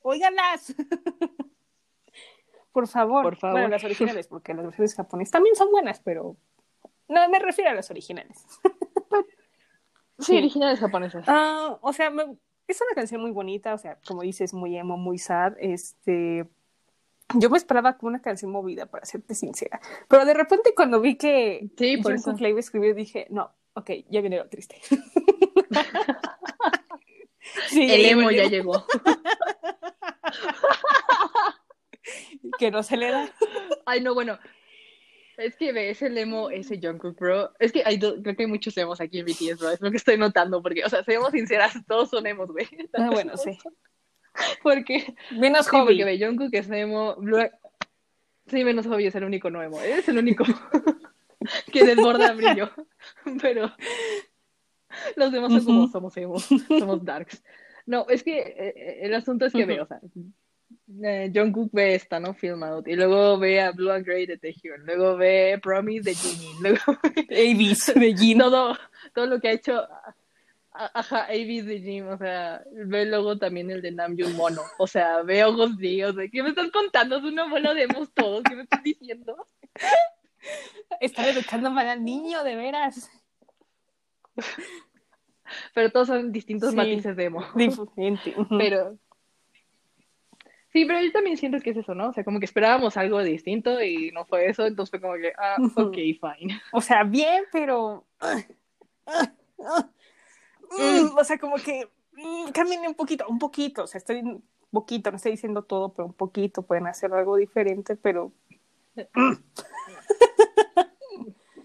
óiganlas. 0.02 0.74
Por 2.72 2.88
favor. 2.88 3.24
Por 3.24 3.36
favor. 3.38 3.54
Bueno, 3.54 3.70
las 3.70 3.84
originales, 3.84 4.28
porque 4.28 4.54
las 4.54 4.66
versiones 4.66 4.96
japonesas 4.96 5.32
también 5.32 5.56
son 5.56 5.72
buenas, 5.72 6.00
pero 6.02 6.36
no 7.08 7.30
me 7.30 7.40
refiero 7.40 7.70
a 7.72 7.74
las 7.74 7.90
originales. 7.92 8.46
Sí, 10.18 10.38
originales 10.38 10.80
japonesas. 10.80 11.26
Ah, 11.28 11.78
o 11.82 11.92
sea, 11.92 12.10
me- 12.10 12.38
es 12.70 12.80
una 12.80 12.96
canción 12.96 13.20
muy 13.20 13.32
bonita, 13.32 13.74
o 13.74 13.78
sea, 13.78 14.00
como 14.08 14.22
dices, 14.22 14.54
muy 14.54 14.78
emo, 14.78 14.96
muy 14.96 15.18
sad. 15.18 15.56
Este, 15.60 16.48
yo 17.34 17.50
me 17.50 17.58
esperaba 17.58 17.98
como 17.98 18.10
una 18.10 18.22
canción 18.22 18.52
movida, 18.52 18.86
para 18.86 19.06
serte 19.06 19.34
sincera. 19.36 19.80
Pero 20.08 20.26
de 20.26 20.34
repente 20.34 20.74
cuando 20.76 21.02
vi 21.02 21.16
que 21.18 21.70
Sí, 21.78 21.98
por 21.98 22.14
eso. 22.14 22.36
escribir, 22.58 22.96
dije, 22.96 23.28
no, 23.30 23.52
ok, 23.74 23.90
ya 24.10 24.22
viene 24.22 24.38
lo 24.38 24.48
triste. 24.50 24.80
Sí, 27.70 27.88
El 27.92 28.06
emo 28.06 28.32
ya 28.32 28.48
llegó. 28.48 28.86
Que 32.60 32.72
no 32.72 32.84
se 32.84 32.96
le 32.98 33.12
da. 33.12 33.30
Ay, 33.86 34.02
no, 34.02 34.14
bueno. 34.14 34.38
Es 35.38 35.56
que 35.58 35.74
ves 35.74 36.02
el 36.02 36.18
emo, 36.18 36.50
ese 36.50 36.80
Jungkook, 36.82 37.20
bro. 37.20 37.52
Es 37.60 37.72
que 37.74 37.82
hay 37.86 37.98
do- 37.98 38.22
creo 38.22 38.36
que 38.36 38.44
hay 38.44 38.50
muchos 38.50 38.78
emos 38.78 39.02
aquí 39.02 39.20
en 39.20 39.26
BTS, 39.26 39.58
bro. 39.60 39.72
Es 39.72 39.82
lo 39.82 39.92
que 39.92 39.98
estoy 39.98 40.18
notando, 40.18 40.62
porque, 40.62 40.84
o 40.86 40.90
sea, 40.90 41.04
seamos 41.04 41.32
sinceras, 41.32 41.74
todos 41.88 42.10
son 42.10 42.26
emos, 42.28 42.50
güey. 42.50 42.68
Ah, 42.94 43.10
bueno, 43.12 43.36
sí. 43.36 43.58
Porque, 44.64 45.16
Menos 45.32 45.66
sí, 45.66 45.72
hobby. 45.72 45.98
porque 45.98 46.06
ve, 46.06 46.20
Jungkook 46.26 46.54
es 46.54 46.70
emo, 46.70 47.16
Blue... 47.18 47.40
Sí, 48.48 48.64
menos 48.64 48.86
hobby 48.86 49.08
es 49.08 49.16
el 49.16 49.24
único 49.24 49.50
no 49.50 49.64
emo. 49.64 49.82
Es 49.82 50.08
el 50.08 50.18
único 50.20 50.44
que 51.72 51.84
desborda 51.84 52.32
brillo. 52.34 52.70
Pero 53.42 53.72
los 55.16 55.32
demás 55.32 55.52
son 55.54 55.66
como 55.66 55.82
Ujú. 55.84 55.92
somos 55.92 56.18
emos, 56.18 56.48
somos 56.78 57.04
darks. 57.04 57.44
No, 57.88 58.06
es 58.10 58.24
que 58.24 58.40
eh, 58.40 59.00
el 59.02 59.14
asunto 59.16 59.46
es 59.46 59.54
que 59.54 59.60
Ujú. 59.64 59.68
ve, 59.68 59.82
o 59.82 59.86
sea, 59.88 60.00
eh, 61.04 61.32
Jungkook 61.34 61.72
ve 61.72 61.96
esta, 61.96 62.20
¿no? 62.20 62.34
Film 62.34 62.64
Out, 62.64 62.88
y 62.88 62.96
luego 62.96 63.38
ve 63.40 63.62
a 63.62 63.72
Blue 63.72 63.92
and 63.92 64.06
Grey 64.06 64.26
de 64.26 64.38
Taehyung, 64.38 64.86
luego 64.86 65.18
ve 65.18 65.60
Promise 65.62 66.04
de 66.10 66.16
Jimin, 66.16 66.62
luego 66.62 67.00
ve 67.16 67.26
Avis 67.52 67.94
de 67.96 68.16
Jin. 68.16 68.38
todo, 68.38 68.78
todo 69.14 69.26
lo 69.26 69.40
que 69.40 69.48
ha 69.48 69.52
hecho, 69.54 69.88
ajá, 70.94 71.26
AB 71.26 71.64
de 71.64 71.82
Jim, 71.82 72.08
o 72.08 72.18
sea, 72.18 72.64
ve 72.72 73.06
luego 73.06 73.38
también 73.38 73.72
el 73.72 73.82
de 73.82 73.92
Namjoon 73.92 74.36
Mono, 74.36 74.62
o 74.78 74.88
sea, 74.88 75.22
ve 75.24 75.44
ojos 75.44 75.78
días, 75.78 76.14
¿qué 76.32 76.44
me 76.44 76.50
estás 76.50 76.70
contando? 76.72 77.18
Es 77.18 77.24
un 77.24 77.40
abuelo 77.40 77.74
de 77.74 77.84
emos 77.84 78.14
todos, 78.14 78.44
¿qué 78.44 78.56
me 78.56 78.64
estás 78.64 78.84
diciendo? 78.84 79.36
Están 81.00 81.26
educando 81.26 81.72
mal 81.72 81.88
al 81.88 82.04
niño, 82.04 82.44
de 82.44 82.56
veras. 82.56 83.10
Pero 85.74 85.92
todos 85.92 86.08
son 86.08 86.32
distintos 86.32 86.72
Sí. 86.72 86.76
matices 86.76 87.16
de 87.16 87.26
emo. 87.26 87.46
Diferente. 87.56 88.36
Pero. 88.58 88.98
Sí, 90.72 90.84
pero 90.86 91.02
yo 91.02 91.12
también 91.14 91.38
siento 91.38 91.60
que 91.62 91.70
es 91.70 91.78
eso, 91.78 91.96
¿no? 91.96 92.10
O 92.10 92.14
sea, 92.14 92.26
como 92.26 92.40
que 92.40 92.46
esperábamos 92.46 92.98
algo 92.98 93.24
distinto 93.24 93.82
y 93.82 94.12
no 94.12 94.26
fue 94.26 94.50
eso, 94.50 94.66
entonces 94.66 94.90
fue 94.92 95.00
como 95.00 95.14
que, 95.14 95.32
ah, 95.38 95.56
ok, 95.78 95.96
fine. 95.96 96.62
O 96.74 96.82
sea, 96.82 97.04
bien, 97.04 97.46
pero. 97.52 98.06
Mm, 100.72 101.18
o 101.18 101.24
sea, 101.24 101.38
como 101.38 101.56
que. 101.58 101.88
mm, 102.14 102.52
Cambien 102.52 102.82
un 102.88 102.96
poquito, 102.96 103.26
un 103.28 103.40
poquito. 103.40 103.84
O 103.84 103.88
sea, 103.88 104.00
estoy 104.00 104.20
un 104.20 104.44
poquito, 104.72 105.12
no 105.12 105.18
estoy 105.18 105.32
diciendo 105.34 105.64
todo, 105.64 105.94
pero 105.94 106.06
un 106.08 106.14
poquito. 106.14 106.62
Pueden 106.64 106.88
hacer 106.88 107.14
algo 107.14 107.36
diferente, 107.38 107.96
pero. 107.96 108.32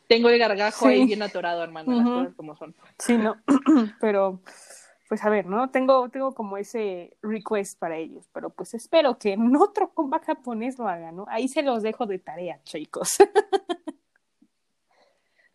Tengo 0.09 0.29
el 0.29 0.39
gargajo 0.41 0.87
Sí. 0.87 0.93
ahí 0.93 1.07
bien 1.07 1.23
atorado, 1.23 1.63
hermano, 1.63 1.93
las 1.93 2.05
Ujú. 2.07 2.15
cosas 2.19 2.35
como 2.35 2.57
son. 2.57 2.75
Sí, 2.99 3.17
no. 3.17 3.37
pero. 4.01 4.41
Pues 5.09 5.25
a 5.25 5.29
ver, 5.31 5.47
¿no? 5.47 5.71
Tengo, 5.71 6.09
tengo 6.09 6.35
como 6.37 6.57
ese 6.57 7.17
request 7.21 7.77
para 7.81 7.97
ellos, 7.97 8.29
pero 8.33 8.51
pues 8.51 8.75
espero 8.75 9.19
que 9.19 9.33
en 9.33 9.57
otro 9.57 9.91
comeback 9.95 10.25
japonés 10.27 10.79
lo 10.79 10.87
hagan, 10.87 11.17
¿no? 11.17 11.25
Ahí 11.29 11.49
se 11.49 11.63
los 11.63 11.83
dejo 11.83 12.07
de 12.07 12.21
tarea, 12.21 12.61
chicos. 12.63 13.17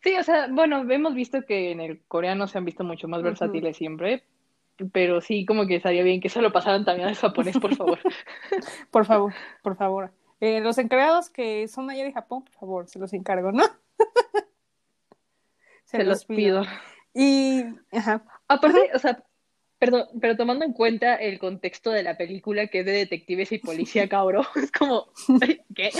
Sí, 0.06 0.16
o 0.16 0.22
sea, 0.22 0.46
bueno, 0.48 0.88
hemos 0.88 1.16
visto 1.16 1.44
que 1.44 1.72
en 1.72 1.80
el 1.80 2.00
coreano 2.06 2.46
se 2.46 2.58
han 2.58 2.64
visto 2.64 2.84
mucho 2.84 3.08
más 3.08 3.24
versátiles 3.24 3.76
siempre, 3.76 4.22
pero 4.92 5.20
sí, 5.20 5.44
como 5.44 5.66
que 5.66 5.74
estaría 5.74 6.04
bien 6.04 6.20
que 6.20 6.28
se 6.28 6.40
lo 6.40 6.52
pasaran 6.52 6.84
también 6.84 7.08
al 7.08 7.16
japonés, 7.16 7.58
por 7.58 7.74
favor. 7.74 7.98
Por 8.92 9.04
favor, 9.04 9.34
por 9.64 9.76
favor. 9.76 10.12
Eh, 10.38 10.60
los 10.60 10.78
encargados 10.78 11.28
que 11.28 11.66
son 11.66 11.90
allá 11.90 12.04
de 12.04 12.12
Japón, 12.12 12.44
por 12.44 12.54
favor, 12.54 12.88
se 12.88 13.00
los 13.00 13.12
encargo, 13.14 13.50
¿no? 13.50 13.64
Se 15.86 16.04
los 16.04 16.24
pido. 16.24 16.62
Y, 17.12 17.64
ajá, 17.90 18.22
Aparte, 18.46 18.90
o 18.94 18.98
sea, 19.00 19.24
perdón, 19.80 20.06
pero 20.20 20.36
tomando 20.36 20.64
en 20.64 20.72
cuenta 20.72 21.16
el 21.16 21.40
contexto 21.40 21.90
de 21.90 22.04
la 22.04 22.16
película 22.16 22.68
que 22.68 22.80
es 22.80 22.86
de 22.86 22.92
detectives 22.92 23.50
y 23.50 23.58
policía, 23.58 24.08
cabrón, 24.08 24.46
es 24.54 24.70
como, 24.70 25.08
¿qué? 25.74 25.90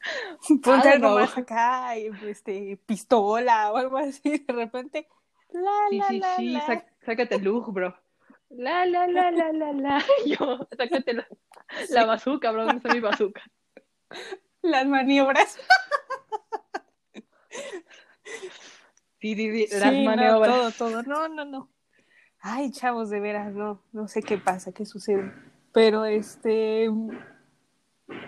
ponte 0.62 0.88
algo 0.88 1.08
no. 1.10 1.14
más 1.16 1.36
acá, 1.36 1.96
y, 1.98 2.10
este, 2.26 2.78
pistola 2.86 3.72
o 3.72 3.76
algo 3.76 3.98
así, 3.98 4.38
de 4.38 4.52
repente, 4.52 5.08
la, 5.50 5.70
Sí, 5.90 5.98
la, 5.98 6.08
sí, 6.08 6.18
la, 6.18 6.36
sí, 6.36 6.48
la. 6.50 6.84
sácate 7.04 7.34
el 7.36 7.44
look, 7.44 7.72
bro. 7.72 7.96
La, 8.50 8.84
la, 8.86 9.06
la, 9.06 9.30
la, 9.30 9.52
la, 9.52 9.72
la. 9.72 10.04
Yo, 10.26 10.66
sácate 10.76 11.12
la, 11.14 11.26
la 11.90 12.06
bazooka, 12.06 12.50
bro, 12.50 12.64
¿dónde 12.64 12.76
está 12.78 12.92
mi 12.94 13.00
bazooka? 13.00 13.42
las 14.62 14.86
maniobras. 14.86 15.58
Sí, 19.20 19.34
sí, 19.34 19.66
sí, 19.66 19.78
las 19.78 19.90
Sí, 19.92 20.04
no, 20.04 20.10
maniobras. 20.10 20.50
todo, 20.54 20.70
todo, 20.72 21.02
no, 21.02 21.28
no, 21.28 21.44
no. 21.44 21.68
Ay, 22.40 22.70
chavos, 22.70 23.10
de 23.10 23.20
veras, 23.20 23.52
no, 23.52 23.82
no 23.92 24.08
sé 24.08 24.22
qué 24.22 24.38
pasa, 24.38 24.72
qué 24.72 24.86
sucede, 24.86 25.30
pero 25.72 26.06
este, 26.06 26.86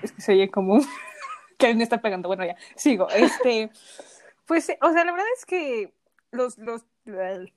es 0.02 0.12
que 0.12 0.20
se 0.20 0.32
oye 0.32 0.50
como 0.50 0.80
que 1.68 1.74
me 1.74 1.82
está 1.82 2.00
pegando, 2.00 2.28
bueno, 2.28 2.44
ya, 2.44 2.56
sigo, 2.76 3.08
este, 3.10 3.70
pues, 4.46 4.70
o 4.80 4.92
sea, 4.92 5.04
la 5.04 5.12
verdad 5.12 5.26
es 5.36 5.46
que 5.46 5.92
los, 6.30 6.58
los, 6.58 6.84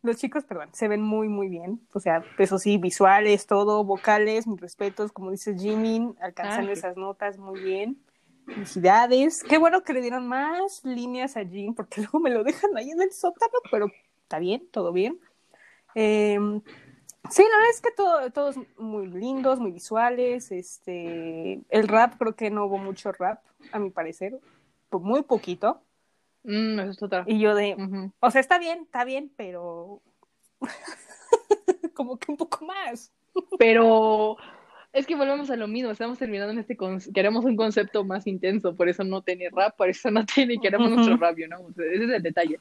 los 0.02 0.18
chicos, 0.18 0.44
perdón, 0.44 0.70
se 0.74 0.88
ven 0.88 1.02
muy, 1.02 1.28
muy 1.28 1.48
bien, 1.48 1.82
o 1.94 2.00
sea, 2.00 2.24
eso 2.38 2.58
sí, 2.60 2.78
visuales, 2.78 3.48
todo, 3.48 3.84
vocales, 3.84 4.48
mis 4.48 4.60
respetos, 4.60 5.12
como 5.12 5.32
dice 5.32 5.56
Jimin, 5.58 6.16
alcanzando 6.20 6.72
Ah, 6.72 6.74
esas 6.74 6.98
notas 6.98 7.38
muy 7.38 7.60
bien. 7.62 8.02
Felicidades. 8.46 9.44
Qué 9.44 9.58
bueno 9.58 9.84
que 9.84 9.94
le 9.94 10.02
dieron 10.02 10.28
más 10.28 10.84
líneas 10.84 11.36
a 11.36 11.44
Jin, 11.44 11.74
porque 11.74 12.02
luego 12.02 12.20
me 12.20 12.30
lo 12.30 12.44
dejan 12.44 12.78
ahí 12.78 12.92
en 12.92 13.02
el 13.02 13.12
sótano, 13.12 13.54
pero 13.72 13.88
está 14.22 14.40
bien, 14.40 14.68
todo 14.72 14.92
bien. 14.92 15.20
Eh, 15.96 16.38
sí, 17.32 17.44
la 17.44 17.58
verdad 17.58 17.72
es 17.72 17.82
que 17.82 17.92
todo, 17.92 18.32
todos 18.32 18.56
muy 18.78 19.08
lindos, 19.08 19.60
muy 19.60 19.72
visuales. 19.72 20.52
Este, 20.52 21.62
el 21.70 21.88
rap, 21.88 22.16
creo 22.20 22.36
que 22.36 22.52
no 22.52 22.66
hubo 22.66 22.78
mucho 22.78 23.12
rap, 23.14 23.44
a 23.72 23.80
mi 23.80 23.90
parecer, 23.90 24.40
muy 24.92 25.24
poquito. 25.24 25.82
Mm, 26.44 26.80
eso 26.80 26.92
es 26.92 27.04
otra. 27.04 27.24
Y 27.28 27.40
yo 27.40 27.56
de, 27.56 27.76
o 28.20 28.32
sea, 28.32 28.42
está 28.42 28.60
bien, 28.60 28.84
está 28.84 29.04
bien, 29.04 29.32
pero 29.36 30.02
como 31.94 32.18
que 32.18 32.32
un 32.32 32.38
poco 32.38 32.66
más. 32.66 33.12
Pero 33.58 34.38
es 34.94 35.06
que 35.06 35.16
volvemos 35.16 35.50
a 35.50 35.56
lo 35.56 35.68
mismo, 35.68 35.92
estamos 35.92 36.18
terminando 36.18 36.54
en 36.54 36.60
este 36.60 36.78
con... 36.78 37.00
queremos 37.14 37.44
un 37.46 37.56
concepto 37.56 38.04
más 38.04 38.28
intenso, 38.28 38.76
por 38.76 38.88
eso 38.88 39.04
no 39.04 39.22
tiene 39.22 39.50
rap, 39.52 39.76
por 39.76 39.90
eso 39.90 40.12
no 40.12 40.26
tiene, 40.26 40.60
queremos 40.60 40.90
nuestro 40.92 41.18
rap, 41.18 41.38
¿no? 41.50 41.62
O 41.62 41.74
sea, 41.74 41.86
ese 41.86 42.06
es 42.06 42.12
el 42.12 42.24
detalle. 42.24 42.60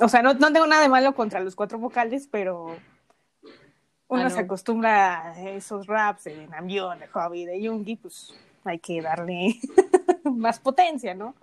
O 0.00 0.08
sea, 0.08 0.22
no, 0.22 0.34
no 0.34 0.52
tengo 0.52 0.66
nada 0.66 0.82
de 0.82 0.88
malo 0.88 1.14
contra 1.14 1.40
los 1.40 1.54
cuatro 1.54 1.78
vocales, 1.78 2.28
pero 2.30 2.76
uno 4.08 4.22
Ah, 4.22 4.30
se 4.30 4.40
acostumbra 4.40 5.32
a 5.32 5.50
esos 5.50 5.86
raps 5.86 6.24
de 6.24 6.46
Namjoon, 6.46 7.00
de 7.00 7.06
Hobby, 7.08 7.44
de 7.44 7.60
Yoongi, 7.60 7.96
pues 7.96 8.34
hay 8.64 8.78
que 8.78 9.00
darle 9.02 9.54
más 10.36 10.60
potencia, 10.60 11.14
¿no? 11.14 11.34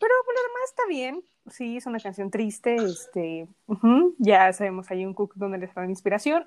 Pero 0.00 0.14
por 0.24 0.34
lo 0.34 0.42
demás 0.42 0.62
está 0.66 0.86
bien. 0.88 1.24
Sí, 1.50 1.78
es 1.78 1.86
una 1.86 1.98
canción 1.98 2.30
triste. 2.30 2.76
Este, 2.76 3.48
ya 4.18 4.52
sabemos 4.52 4.90
ahí 4.90 5.04
un 5.04 5.14
cook 5.14 5.34
donde 5.34 5.58
les 5.58 5.74
da 5.74 5.84
inspiración. 5.84 6.44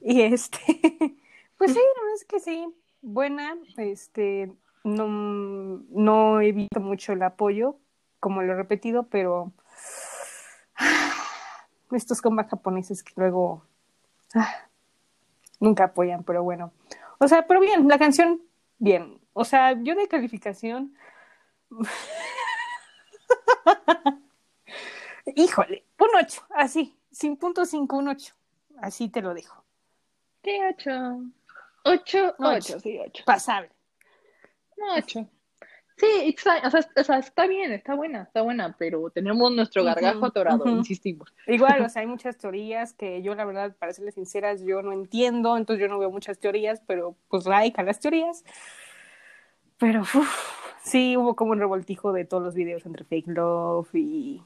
Y 0.00 0.22
este, 0.22 0.58
pues 1.58 1.72
sí, 1.72 1.78
verdad 1.78 2.14
es 2.14 2.24
que 2.24 2.40
sí, 2.40 2.66
buena. 3.02 3.56
Este, 3.76 4.52
no, 4.82 5.06
no 5.90 6.40
he 6.40 6.52
visto 6.52 6.80
mucho 6.80 7.12
el 7.12 7.22
apoyo, 7.22 7.76
como 8.18 8.42
lo 8.42 8.52
he 8.52 8.56
repetido, 8.56 9.04
pero 9.04 9.52
estos 11.92 12.20
combats 12.20 12.50
japoneses 12.50 13.02
que 13.02 13.12
luego 13.16 13.62
nunca 15.60 15.84
apoyan, 15.84 16.24
pero 16.24 16.42
bueno. 16.42 16.72
O 17.18 17.28
sea, 17.28 17.46
pero 17.46 17.60
bien, 17.60 17.88
la 17.88 17.98
canción, 17.98 18.40
bien. 18.78 19.17
O 19.40 19.44
sea, 19.44 19.80
yo 19.80 19.94
de 19.94 20.08
calificación 20.08 20.96
Híjole, 25.36 25.84
un 25.96 26.08
8, 26.16 26.42
así, 26.50 26.98
sin 27.12 27.36
punto 27.36 27.64
cinco, 27.64 27.98
un 27.98 28.08
8. 28.08 28.34
Así 28.82 29.08
te 29.08 29.22
lo 29.22 29.34
dejo. 29.34 29.64
Sí, 30.42 30.58
ocho. 30.68 30.90
Ocho, 31.84 32.34
Ocho. 32.38 32.48
ocho, 32.48 32.80
sí, 32.80 32.98
ocho. 32.98 33.22
Pasable. 33.24 33.70
No, 34.76 34.96
ocho. 34.96 35.28
Sí, 35.98 36.06
it's 36.26 36.42
fine. 36.42 36.62
O 36.64 36.70
sea, 36.70 36.80
o 36.96 37.04
sea, 37.04 37.18
está 37.18 37.46
bien, 37.46 37.72
está 37.72 37.94
buena, 37.94 38.22
está 38.22 38.42
buena, 38.42 38.74
pero 38.76 39.08
tenemos 39.10 39.52
nuestro 39.52 39.84
gargajo 39.84 40.26
atorado, 40.26 40.64
ujú. 40.64 40.78
insistimos. 40.78 41.32
Igual, 41.46 41.82
o 41.82 41.88
sea, 41.88 42.00
hay 42.00 42.08
muchas 42.08 42.38
teorías 42.38 42.92
que 42.92 43.22
yo, 43.22 43.36
la 43.36 43.44
verdad, 43.44 43.76
para 43.78 43.92
serles 43.92 44.14
sinceras, 44.14 44.62
yo 44.62 44.82
no 44.82 44.92
entiendo, 44.92 45.56
entonces 45.56 45.80
yo 45.80 45.88
no 45.88 46.00
veo 46.00 46.10
muchas 46.10 46.40
teorías, 46.40 46.82
pero 46.88 47.14
pues 47.28 47.46
like 47.46 47.80
a 47.80 47.84
las 47.84 48.00
teorías. 48.00 48.42
Pero 49.78 50.02
uf, 50.02 50.58
sí 50.82 51.16
hubo 51.16 51.36
como 51.36 51.52
un 51.52 51.58
revoltijo 51.58 52.12
de 52.12 52.24
todos 52.24 52.42
los 52.42 52.54
videos 52.54 52.84
entre 52.84 53.04
fake 53.04 53.28
love 53.28 53.88
y 53.94 54.42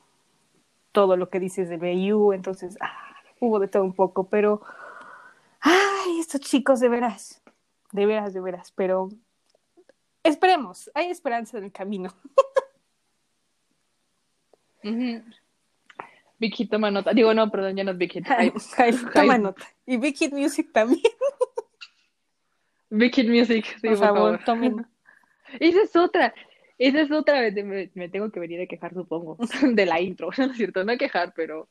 todo 0.92 1.16
lo 1.16 1.30
que 1.30 1.40
dices 1.40 1.68
de 1.68 1.78
BU, 1.78 2.32
entonces 2.32 2.76
ah, 2.80 3.16
hubo 3.40 3.58
de 3.58 3.68
todo 3.68 3.82
un 3.82 3.94
poco, 3.94 4.28
pero 4.28 4.60
ay, 5.60 6.18
estos 6.20 6.40
chicos 6.42 6.80
de 6.80 6.88
veras, 6.88 7.42
de 7.92 8.06
veras, 8.06 8.34
de 8.34 8.40
veras, 8.40 8.72
pero 8.72 9.08
esperemos, 10.22 10.90
hay 10.94 11.08
esperanza 11.10 11.58
en 11.58 11.64
el 11.64 11.72
camino. 11.72 12.14
Big 16.38 16.54
Hit 16.56 16.70
toma 16.70 16.90
nota. 16.90 17.12
Digo, 17.12 17.32
no, 17.32 17.48
perdón, 17.50 17.76
ya 17.76 17.84
no 17.84 17.92
es 17.92 17.98
Big 17.98 18.12
Hit. 18.14 18.26
Toma 19.14 19.38
nota. 19.38 19.64
Y 19.86 19.96
Big 19.96 20.16
Hit 20.16 20.32
Music 20.32 20.72
también, 20.72 21.00
Big 22.90 23.14
Hit 23.14 23.28
Music, 23.28 23.64
sí, 23.80 23.88
por 23.88 23.96
favor, 23.96 24.44
tomen. 24.44 24.86
Esa 25.60 25.82
es 25.82 25.96
otra. 25.96 26.34
Esa 26.78 27.00
es 27.02 27.10
otra 27.10 27.40
vez. 27.40 27.54
Me, 27.64 27.90
me 27.94 28.08
tengo 28.08 28.30
que 28.30 28.40
venir 28.40 28.60
a 28.60 28.66
quejar, 28.66 28.94
supongo, 28.94 29.36
de 29.72 29.86
la 29.86 30.00
intro. 30.00 30.30
No 30.38 30.46
es 30.46 30.56
cierto, 30.56 30.84
no 30.84 30.92
a 30.92 30.96
quejar, 30.96 31.32
pero 31.34 31.68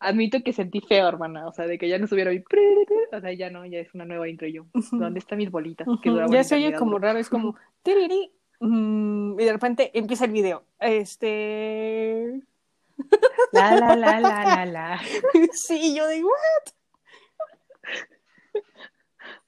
admito 0.00 0.42
que 0.42 0.52
sentí 0.52 0.80
feo, 0.80 1.08
hermana. 1.08 1.46
O 1.46 1.52
sea, 1.52 1.66
de 1.66 1.78
que 1.78 1.88
ya 1.88 1.98
no 1.98 2.04
estuviera 2.04 2.30
ahí. 2.30 2.42
O 3.12 3.20
sea, 3.20 3.32
ya 3.32 3.48
no, 3.48 3.64
ya 3.64 3.78
es 3.78 3.94
una 3.94 4.04
nueva 4.04 4.28
intro 4.28 4.46
y 4.46 4.52
yo. 4.52 4.66
¿Dónde 4.92 5.18
están 5.18 5.38
mis 5.38 5.50
bolitas? 5.50 5.86
Ya 6.30 6.44
se 6.44 6.56
oye 6.56 6.74
como 6.74 6.98
raro, 6.98 7.18
es 7.18 7.30
como 7.30 7.56
tiriri, 7.82 8.30
mm, 8.60 9.40
y 9.40 9.44
de 9.44 9.52
repente 9.52 9.90
empieza 9.94 10.26
el 10.26 10.32
video. 10.32 10.64
Este. 10.78 12.42
La, 13.52 13.76
la, 13.76 13.96
la, 13.96 14.20
la, 14.20 14.44
la, 14.44 14.66
la. 14.66 15.00
sí, 15.52 15.94
yo 15.96 16.06
digo, 16.08 16.28
¿what? 16.28 16.72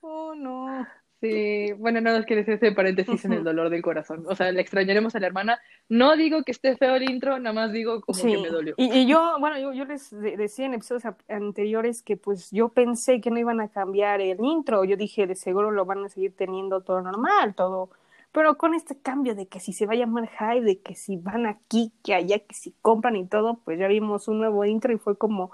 Oh, 0.01 0.34
no. 0.34 0.86
Sí, 1.20 1.72
bueno, 1.74 2.00
no, 2.00 2.16
es 2.16 2.24
que 2.24 2.34
les 2.34 2.48
ese 2.48 2.72
paréntesis 2.72 3.24
en 3.26 3.32
el 3.34 3.44
dolor 3.44 3.68
del 3.68 3.82
corazón. 3.82 4.24
O 4.26 4.34
sea, 4.34 4.50
le 4.52 4.60
extrañaremos 4.62 5.14
a 5.14 5.20
la 5.20 5.26
hermana. 5.26 5.60
No 5.88 6.16
digo 6.16 6.42
que 6.44 6.52
esté 6.52 6.76
feo 6.76 6.94
el 6.94 7.10
intro, 7.10 7.38
nada 7.38 7.52
más 7.52 7.72
digo 7.72 8.00
como 8.00 8.18
Sí, 8.18 8.30
que 8.30 8.38
me 8.38 8.48
dolió. 8.48 8.74
y, 8.78 8.90
y 9.00 9.06
yo, 9.06 9.36
bueno, 9.38 9.58
yo, 9.58 9.72
yo 9.74 9.84
les 9.84 10.10
de- 10.10 10.36
decía 10.38 10.64
en 10.66 10.74
episodios 10.74 11.04
anteriores 11.28 12.02
que 12.02 12.16
pues 12.16 12.50
yo 12.50 12.70
pensé 12.70 13.20
que 13.20 13.30
no 13.30 13.38
iban 13.38 13.60
a 13.60 13.68
cambiar 13.68 14.20
el 14.22 14.38
intro, 14.42 14.84
yo 14.84 14.96
dije 14.96 15.26
de 15.26 15.34
seguro 15.34 15.70
lo 15.70 15.84
van 15.84 16.04
a 16.04 16.08
seguir 16.08 16.34
teniendo 16.34 16.80
todo 16.80 17.02
normal, 17.02 17.54
todo, 17.54 17.90
pero 18.32 18.56
con 18.56 18.74
este 18.74 18.96
cambio 18.98 19.34
de 19.34 19.46
que 19.46 19.60
si 19.60 19.72
se 19.74 19.84
va 19.86 19.92
a 19.92 19.96
llamar 19.96 20.28
Hype, 20.30 20.62
de 20.64 20.80
que 20.80 20.94
si 20.94 21.16
van 21.18 21.44
aquí, 21.46 21.92
que 22.02 22.14
allá, 22.14 22.38
que 22.38 22.54
si 22.54 22.72
compran 22.80 23.16
y 23.16 23.26
todo, 23.26 23.58
pues 23.64 23.78
ya 23.78 23.88
vimos 23.88 24.26
un 24.28 24.38
nuevo 24.38 24.64
intro 24.64 24.92
y 24.92 24.98
fue 24.98 25.18
como, 25.18 25.50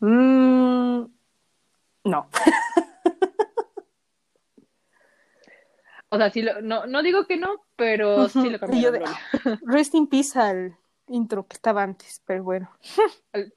mm, 0.00 1.04
no, 2.04 2.28
O 6.08 6.16
sea, 6.16 6.30
sí 6.30 6.42
lo, 6.42 6.60
no, 6.62 6.86
no 6.86 7.02
digo 7.02 7.26
que 7.26 7.36
no, 7.36 7.62
pero 7.76 8.28
sí 8.28 8.48
lo 8.48 8.48
Y 8.48 8.52
yo 8.52 8.60
cambiaron. 8.60 8.92
de, 8.92 9.00
Lola. 9.00 9.60
rest 9.62 9.94
in 9.94 10.06
peace 10.06 10.38
al 10.38 10.76
intro 11.08 11.46
que 11.46 11.54
estaba 11.54 11.82
antes, 11.82 12.22
pero 12.24 12.44
bueno. 12.44 12.70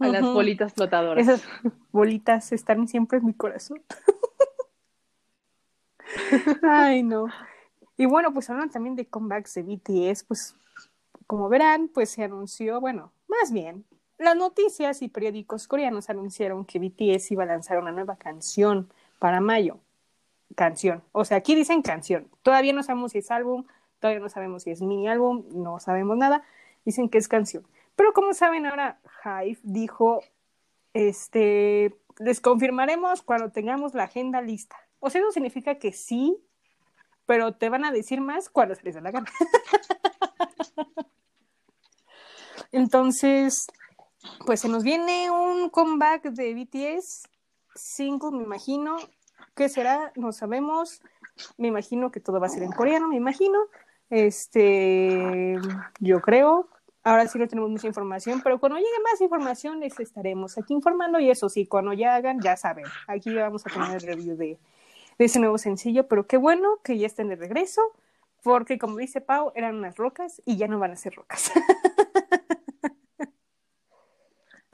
A 0.00 0.08
las 0.08 0.22
bolitas 0.22 0.74
flotadoras. 0.74 1.22
Esas 1.22 1.44
bolitas 1.92 2.52
están 2.52 2.88
siempre 2.88 3.18
en 3.18 3.26
mi 3.26 3.32
corazón. 3.32 3.80
Ay, 6.62 7.02
no. 7.02 7.26
Y 7.96 8.06
bueno, 8.06 8.32
pues 8.34 8.50
hablando 8.50 8.72
también 8.72 8.96
de 8.96 9.06
comebacks 9.06 9.54
de 9.54 9.62
BTS, 9.62 10.24
pues 10.24 10.56
como 11.26 11.48
verán, 11.48 11.88
pues 11.88 12.10
se 12.10 12.24
anunció, 12.24 12.80
bueno, 12.80 13.12
más 13.28 13.52
bien, 13.52 13.84
las 14.18 14.36
noticias 14.36 15.00
y 15.02 15.08
periódicos 15.08 15.68
coreanos 15.68 16.10
anunciaron 16.10 16.64
que 16.64 16.78
BTS 16.78 17.30
iba 17.32 17.44
a 17.44 17.46
lanzar 17.46 17.78
una 17.78 17.92
nueva 17.92 18.16
canción 18.16 18.88
para 19.18 19.40
mayo. 19.40 19.78
Canción. 20.54 21.02
O 21.12 21.24
sea, 21.24 21.38
aquí 21.38 21.54
dicen 21.54 21.82
canción. 21.82 22.28
Todavía 22.42 22.72
no 22.72 22.82
sabemos 22.82 23.12
si 23.12 23.18
es 23.18 23.30
álbum, 23.30 23.64
todavía 23.98 24.20
no 24.20 24.28
sabemos 24.28 24.62
si 24.62 24.70
es 24.70 24.82
mini 24.82 25.08
álbum, 25.08 25.44
no 25.52 25.80
sabemos 25.80 26.16
nada. 26.16 26.44
Dicen 26.84 27.08
que 27.08 27.18
es 27.18 27.28
canción. 27.28 27.66
Pero 27.96 28.12
como 28.12 28.34
saben, 28.34 28.66
ahora 28.66 29.00
Hive 29.24 29.58
dijo, 29.62 30.20
este, 30.92 31.96
les 32.18 32.40
confirmaremos 32.40 33.22
cuando 33.22 33.50
tengamos 33.50 33.94
la 33.94 34.04
agenda 34.04 34.40
lista. 34.40 34.76
O 35.00 35.10
sea, 35.10 35.20
eso 35.20 35.32
significa 35.32 35.78
que 35.78 35.92
sí, 35.92 36.36
pero 37.26 37.54
te 37.54 37.68
van 37.68 37.84
a 37.84 37.92
decir 37.92 38.20
más 38.20 38.48
cuando 38.48 38.74
se 38.74 38.82
les 38.82 38.94
dé 38.94 39.00
la 39.00 39.10
gana. 39.10 39.30
Entonces, 42.72 43.66
pues 44.46 44.60
se 44.60 44.68
nos 44.68 44.82
viene 44.82 45.30
un 45.30 45.70
comeback 45.70 46.24
de 46.30 46.54
BTS, 46.54 47.28
single, 47.74 48.32
me 48.32 48.44
imagino. 48.44 48.96
¿Qué 49.54 49.68
será? 49.68 50.12
No 50.16 50.32
sabemos. 50.32 51.00
Me 51.56 51.68
imagino 51.68 52.10
que 52.10 52.20
todo 52.20 52.40
va 52.40 52.46
a 52.46 52.50
ser 52.50 52.62
en 52.62 52.72
coreano, 52.72 53.08
me 53.08 53.16
imagino. 53.16 53.58
Este, 54.10 55.56
yo 56.00 56.20
creo. 56.20 56.68
Ahora 57.02 57.26
sí 57.28 57.38
no 57.38 57.46
tenemos 57.46 57.70
mucha 57.70 57.86
información, 57.86 58.40
pero 58.42 58.58
cuando 58.58 58.78
llegue 58.78 59.00
más 59.10 59.20
información 59.20 59.80
les 59.80 60.00
estaremos 60.00 60.56
aquí 60.56 60.72
informando 60.72 61.20
y 61.20 61.30
eso 61.30 61.50
sí, 61.50 61.66
cuando 61.66 61.92
ya 61.92 62.14
hagan, 62.14 62.40
ya 62.40 62.56
saben. 62.56 62.86
Aquí 63.06 63.34
vamos 63.34 63.66
a 63.66 63.70
tener 63.70 63.90
el 63.90 64.00
review 64.00 64.36
de, 64.36 64.58
de 65.18 65.24
ese 65.24 65.38
nuevo 65.38 65.58
sencillo, 65.58 66.08
pero 66.08 66.26
qué 66.26 66.38
bueno 66.38 66.78
que 66.82 66.96
ya 66.96 67.06
estén 67.06 67.28
de 67.28 67.36
regreso, 67.36 67.82
porque 68.42 68.78
como 68.78 68.96
dice 68.96 69.20
Pau, 69.20 69.52
eran 69.54 69.76
unas 69.76 69.96
rocas 69.96 70.40
y 70.46 70.56
ya 70.56 70.66
no 70.66 70.78
van 70.78 70.92
a 70.92 70.96
ser 70.96 71.14
rocas. 71.14 71.52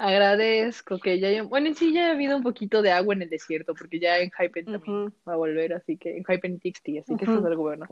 Agradezco 0.01 0.99
que 0.99 1.21
ya 1.21 1.29
haya... 1.29 1.43
Bueno, 1.43 1.67
en 1.67 1.75
sí 1.75 1.93
ya 1.93 2.09
ha 2.09 2.13
habido 2.13 2.35
un 2.35 2.43
poquito 2.43 2.81
de 2.81 2.91
agua 2.91 3.15
en 3.15 3.21
el 3.21 3.29
desierto, 3.29 3.75
porque 3.75 4.01
ya 4.01 4.19
en 4.19 4.31
Hypen 4.31 4.65
también 4.65 5.13
va 5.29 5.35
a 5.35 5.37
volver, 5.37 5.75
así 5.75 5.99
que 5.99 6.17
en 6.17 6.25
Hypen 6.25 6.59
TXT, 6.59 6.89
así 7.03 7.17
que 7.17 7.25
eso 7.25 7.39
es 7.39 7.45
algo 7.45 7.65
bueno. 7.65 7.87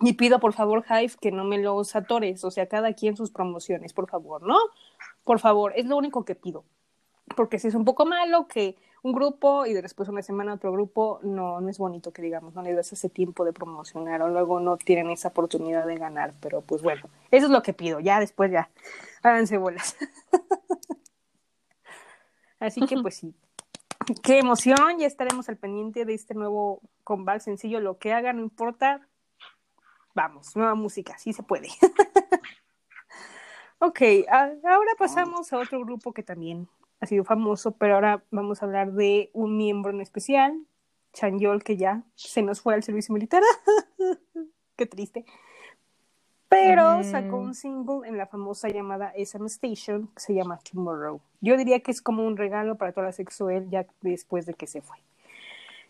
Y 0.00 0.14
pido 0.14 0.40
por 0.40 0.52
favor, 0.52 0.84
Hive, 0.90 1.12
que 1.20 1.30
no 1.30 1.44
me 1.44 1.58
los 1.58 1.94
atores, 1.94 2.42
o 2.42 2.50
sea, 2.50 2.66
cada 2.66 2.94
quien 2.94 3.16
sus 3.16 3.30
promociones, 3.30 3.92
por 3.92 4.10
favor, 4.10 4.42
¿no? 4.42 4.56
Por 5.22 5.38
favor, 5.38 5.72
es 5.76 5.86
lo 5.86 5.96
único 5.96 6.24
que 6.24 6.34
pido. 6.34 6.64
Porque 7.36 7.60
si 7.60 7.68
es 7.68 7.76
un 7.76 7.84
poco 7.84 8.04
malo 8.04 8.48
que 8.48 8.74
un 9.02 9.12
grupo 9.12 9.66
y 9.66 9.72
después 9.74 10.08
una 10.08 10.22
semana 10.22 10.54
otro 10.54 10.70
grupo, 10.72 11.18
no, 11.22 11.60
no 11.60 11.68
es 11.68 11.78
bonito 11.78 12.12
que 12.12 12.22
digamos, 12.22 12.54
no 12.54 12.62
le 12.62 12.72
das 12.72 12.92
ese 12.92 13.08
tiempo 13.08 13.44
de 13.44 13.52
promocionar 13.52 14.22
o 14.22 14.28
luego 14.28 14.60
no 14.60 14.76
tienen 14.76 15.10
esa 15.10 15.28
oportunidad 15.28 15.86
de 15.86 15.96
ganar, 15.96 16.34
pero 16.40 16.60
pues 16.60 16.82
bueno, 16.82 17.02
eso 17.30 17.46
es 17.46 17.52
lo 17.52 17.62
que 17.62 17.72
pido, 17.72 17.98
ya 17.98 18.20
después 18.20 18.52
ya, 18.52 18.70
háganse 19.22 19.58
bolas. 19.58 19.96
Así 22.60 22.86
que 22.86 22.96
pues 23.02 23.16
sí, 23.16 23.34
qué 24.22 24.38
emoción, 24.38 24.98
ya 25.00 25.06
estaremos 25.08 25.48
al 25.48 25.56
pendiente 25.56 26.04
de 26.04 26.14
este 26.14 26.34
nuevo 26.34 26.80
comeback 27.02 27.40
sencillo, 27.40 27.80
lo 27.80 27.98
que 27.98 28.12
haga, 28.12 28.32
no 28.32 28.40
importa, 28.40 29.08
vamos, 30.14 30.54
nueva 30.54 30.76
música, 30.76 31.18
sí 31.18 31.32
se 31.32 31.42
puede. 31.42 31.68
ok, 33.80 34.00
ahora 34.30 34.92
pasamos 34.96 35.52
a 35.52 35.58
otro 35.58 35.80
grupo 35.80 36.12
que 36.12 36.22
también 36.22 36.68
ha 37.02 37.06
sido 37.06 37.24
famoso, 37.24 37.72
pero 37.72 37.96
ahora 37.96 38.22
vamos 38.30 38.62
a 38.62 38.66
hablar 38.66 38.92
de 38.92 39.30
un 39.32 39.56
miembro 39.56 39.90
en 39.90 40.00
especial, 40.00 40.56
Chanyeol, 41.12 41.64
que 41.64 41.76
ya 41.76 42.04
se 42.14 42.42
nos 42.42 42.60
fue 42.60 42.74
al 42.74 42.84
servicio 42.84 43.12
militar. 43.12 43.42
Qué 44.76 44.86
triste. 44.86 45.24
Pero 46.48 47.00
Ujú. 47.00 47.04
sacó 47.04 47.38
un 47.38 47.56
single 47.56 48.08
en 48.08 48.16
la 48.16 48.28
famosa 48.28 48.68
llamada 48.68 49.12
SM 49.16 49.46
Station 49.46 50.06
que 50.14 50.20
se 50.20 50.32
llama 50.32 50.60
Tomorrow. 50.60 51.20
Yo 51.40 51.56
diría 51.56 51.80
que 51.80 51.90
es 51.90 52.00
como 52.00 52.24
un 52.24 52.36
regalo 52.36 52.76
para 52.76 52.92
toda 52.92 53.06
la 53.06 53.12
sexual 53.12 53.68
ya 53.68 53.84
después 54.00 54.46
de 54.46 54.54
que 54.54 54.68
se 54.68 54.80
fue. 54.80 54.98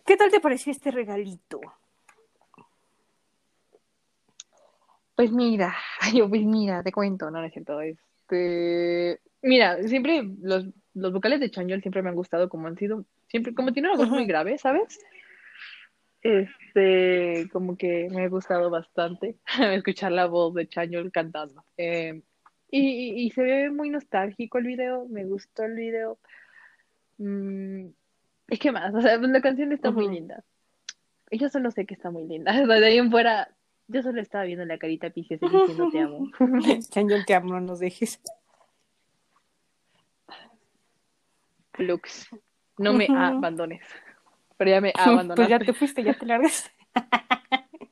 ¿Qué 0.07 0.17
tal 0.17 0.31
te 0.31 0.41
pareció 0.41 0.73
este 0.73 0.91
regalito? 0.93 1.61
Pues 5.15 5.31
mira, 5.31 5.77
yo 6.15 6.27
pues 6.27 6.43
mira, 6.43 6.83
te 6.83 6.91
cuento, 6.91 7.31
no, 7.31 7.41
no 7.41 7.45
es 7.45 7.53
cierto, 7.53 7.83
este... 7.83 9.21
Mira, 9.43 9.83
siempre 9.83 10.23
los, 10.41 10.69
los 10.95 11.12
vocales 11.12 11.40
de 11.40 11.51
Chanyeol 11.51 11.80
siempre 11.82 12.03
me 12.03 12.09
han 12.11 12.14
gustado 12.14 12.49
como 12.49 12.66
han 12.66 12.76
sido, 12.76 13.05
siempre, 13.28 13.55
como 13.55 13.72
tiene 13.72 13.88
una 13.88 13.99
voz 13.99 14.09
muy 14.11 14.26
grave, 14.26 14.59
¿sabes? 14.59 14.99
Este, 16.22 17.49
como 17.51 17.76
que 17.76 18.09
me 18.11 18.24
ha 18.24 18.28
gustado 18.28 18.70
bastante 18.70 19.36
escuchar 19.74 20.12
la 20.12 20.26
voz 20.26 20.55
de 20.55 20.68
Chanyeol 20.68 21.11
cantando. 21.11 21.64
Eh, 21.76 22.22
y, 22.70 22.80
y- 22.80 23.26
y 23.26 23.30
se 23.30 23.43
ve 23.43 23.70
muy 23.70 23.90
nostálgico 23.90 24.59
el 24.59 24.64
video, 24.66 25.07
me 25.09 25.24
gustó 25.24 25.64
el 25.64 25.74
video. 25.74 26.18
Mm, 27.18 27.86
es 28.49 28.59
que 28.59 28.70
más, 28.72 28.95
o 28.95 29.01
sea, 29.01 29.16
la 29.18 29.40
canción 29.40 29.72
está 29.72 29.90
muy 29.90 30.09
linda. 30.09 30.45
Y 31.30 31.38
yo 31.38 31.49
solo 31.49 31.70
sé 31.70 31.86
que 31.86 31.95
está 31.95 32.11
muy 32.11 32.26
linda. 32.26 32.53
De 32.66 32.86
ahí 32.86 32.99
en 32.99 33.11
fuera, 33.11 33.49
Yo 33.88 34.03
solo 34.03 34.20
estaba 34.20 34.45
viendo 34.45 34.64
la 34.64 34.78
carita 34.78 35.11
piciosa 35.11 35.47
diciendo 35.47 35.90
te 35.90 35.99
amo. 36.01 36.30
Chanyeol, 36.90 37.24
te 37.26 37.34
amo, 37.34 37.55
no 37.55 37.61
nos 37.61 37.80
dejes. 37.80 38.20
Lux, 41.79 42.29
no 42.79 42.93
me 42.93 43.07
abandones. 43.07 43.83
Pero 44.57 44.70
ya 44.70 44.81
me 44.81 44.93
abandonaste. 44.97 45.35
Pues 45.37 45.49
ya 45.49 45.59
te 45.59 45.73
fuiste, 45.73 46.03
ya 46.03 46.14
te 46.14 46.27
largas. 46.27 46.70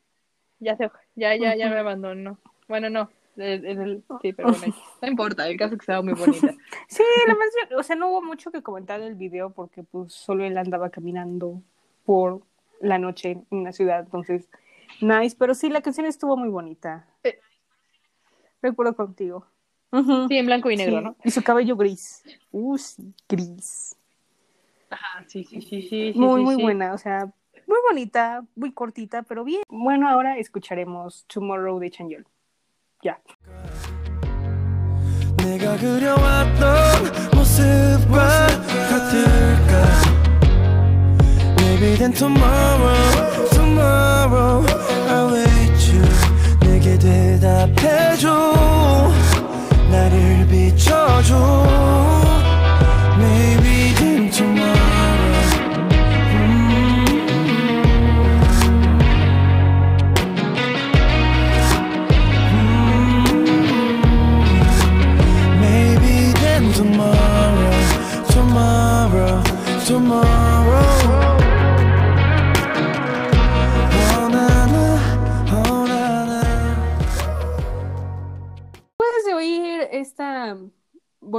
Ya 0.62 0.76
se 0.76 0.90
ya, 1.14 1.34
ya, 1.36 1.56
ya 1.56 1.70
me 1.70 1.78
abandonó. 1.78 2.38
Bueno, 2.68 2.90
no. 2.90 3.08
el- 3.36 4.04
sí, 4.20 4.34
pero 4.34 4.50
bueno, 4.50 4.74
no 5.00 5.08
importa, 5.08 5.48
el 5.48 5.56
caso 5.56 5.72
es 5.74 5.80
que 5.80 5.84
estaba 5.84 6.02
muy 6.02 6.12
bonita. 6.12 6.54
Sí, 6.88 7.02
la 7.26 7.34
más, 7.34 7.48
o 7.78 7.82
sea, 7.82 7.96
no 7.96 8.10
hubo 8.10 8.20
mucho 8.22 8.50
que 8.50 8.62
comentar 8.62 9.00
del 9.00 9.14
video 9.14 9.50
porque 9.50 9.82
pues 9.82 10.12
solo 10.12 10.44
él 10.44 10.58
andaba 10.58 10.90
caminando 10.90 11.62
por 12.04 12.42
la 12.80 12.98
noche 12.98 13.30
en 13.30 13.46
una 13.50 13.72
ciudad, 13.72 14.00
entonces, 14.00 14.48
nice, 15.00 15.34
pero 15.38 15.54
sí, 15.54 15.70
la 15.70 15.80
canción 15.80 16.04
estuvo 16.06 16.36
muy 16.36 16.50
bonita. 16.50 17.06
Eh. 17.24 17.40
Recuerdo 18.60 18.94
contigo. 18.94 19.46
Sí, 20.28 20.36
en 20.36 20.46
blanco 20.46 20.70
y 20.70 20.76
negro, 20.76 20.98
Sí, 20.98 21.04
¿no? 21.04 21.16
Y 21.24 21.30
su 21.30 21.42
cabello 21.42 21.76
gris. 21.76 22.22
Uh, 22.52 22.78
sí, 22.78 23.12
gris. 23.28 23.96
Ajá, 24.88 25.24
sí, 25.26 25.44
sí, 25.44 25.60
sí, 25.60 25.82
sí. 25.82 26.12
sí, 26.12 26.18
muy, 26.18 26.40
sí, 26.40 26.44
muy 26.44 26.56
sí. 26.56 26.62
buena, 26.62 26.92
o 26.94 26.98
sea, 26.98 27.32
muy 27.66 27.78
bonita, 27.88 28.44
muy 28.56 28.72
cortita, 28.72 29.22
pero 29.22 29.44
bien. 29.44 29.62
Bueno, 29.68 30.08
ahora 30.08 30.38
escucharemos 30.38 31.24
Tomorrow 31.26 31.78
de 31.78 31.90
Chanyeol. 31.90 32.26
Ya. 33.02 33.20
내 35.42 35.58
나를 49.90 50.46
비춰줘 50.46 52.29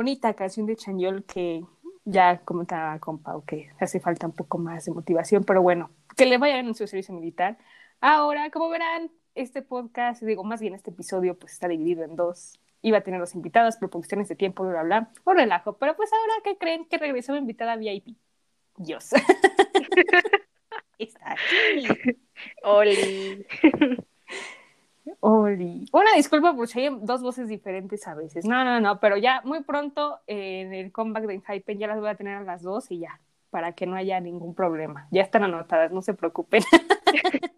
bonita 0.02 0.34
canción 0.34 0.66
de 0.66 0.76
Chanyeol 0.76 1.24
que 1.26 1.64
ya 2.06 2.40
comentaba 2.40 2.98
con 2.98 3.22
Pau 3.22 3.46
que 3.46 3.70
hace 3.80 4.00
falta 4.00 4.26
un 4.26 4.34
poco 4.34 4.58
más 4.58 4.84
de 4.86 4.92
motivación, 4.92 5.44
pero 5.44 5.62
bueno, 5.62 5.92
que 6.18 6.26
le 6.26 6.40
vayan 6.40 6.66
en 6.66 6.74
su 6.74 6.88
servicio 6.88 7.14
militar. 7.14 7.60
Ahora, 8.00 8.50
como 8.50 8.68
verán, 8.70 9.12
este 9.36 9.62
podcast, 9.62 10.24
digo, 10.24 10.44
más 10.44 10.60
bien 10.60 10.74
este 10.74 10.90
episodio, 10.90 11.38
pues 11.38 11.54
está 11.54 11.68
dividido 11.68 12.04
en 12.04 12.16
dos. 12.16 12.60
Iba 12.82 12.98
a 12.98 13.02
tener 13.02 13.20
los 13.20 13.36
invitados, 13.36 13.76
pero 13.78 13.92
por 13.92 14.02
cuestiones 14.02 14.28
de 14.28 14.36
tiempo, 14.36 14.64
bla, 14.64 14.82
bla, 14.82 15.02
bla, 15.02 15.12
un 15.24 15.38
relajo. 15.38 15.74
Pero 15.74 15.96
pues 15.96 16.12
ahora, 16.12 16.34
¿qué 16.44 16.58
creen? 16.58 16.86
Que 16.86 16.98
regresó 16.98 17.34
mi 17.34 17.38
invitada 17.38 17.76
VIP. 17.76 18.18
Dios. 18.78 19.12
está 20.98 21.34
aquí. 21.34 22.18
Oli. 22.64 23.46
Oli. 25.22 25.86
Una 25.94 26.14
disculpa 26.16 26.56
por 26.56 26.68
si 26.68 26.82
hay 26.82 26.98
dos 27.02 27.22
voces 27.22 27.48
diferentes 27.48 28.08
a 28.08 28.16
veces. 28.16 28.44
No, 28.46 28.66
no, 28.66 28.80
no, 28.80 29.00
pero 29.00 29.18
ya 29.18 29.42
muy 29.46 29.62
pronto 29.64 30.20
eh, 30.26 30.62
en 30.62 30.74
el 30.74 30.92
comeback 30.92 31.26
de 31.26 31.42
Hype 31.42 31.78
ya 31.78 31.88
las 31.88 32.00
voy 32.00 32.10
a 32.10 32.16
tener 32.16 32.38
a 32.38 32.44
las 32.44 32.64
dos 32.64 32.90
y 32.90 33.00
ya, 33.00 33.22
para 33.52 33.74
que 33.74 33.86
no 33.86 33.96
haya 33.96 34.20
ningún 34.20 34.56
problema. 34.56 35.08
Ya 35.12 35.22
están 35.22 35.44
anotadas, 35.44 35.92
no 35.92 36.02
se 36.02 36.16
preocupen. 36.16 36.64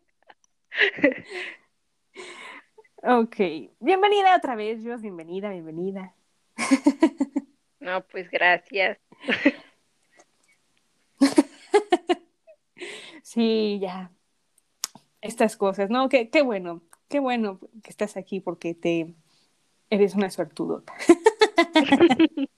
ok, 3.03 3.36
bienvenida 3.80 4.36
otra 4.36 4.55
vez, 4.55 4.84
Dios, 4.84 5.01
bienvenida, 5.01 5.49
bienvenida. 5.49 6.14
No, 7.80 8.05
pues 8.07 8.30
gracias. 8.30 8.97
Sí, 13.24 13.80
ya. 13.82 14.11
Estas 15.22 15.57
cosas, 15.57 15.89
¿no? 15.89 16.09
Qué, 16.09 16.30
qué 16.30 16.41
bueno, 16.43 16.84
qué 17.14 17.20
bueno 17.20 17.59
que 17.84 17.91
estás 17.91 18.18
aquí 18.18 18.39
porque 18.39 18.74
te 18.74 19.14
eres 19.91 20.16
una 20.16 20.32
suertudota. 20.32 20.93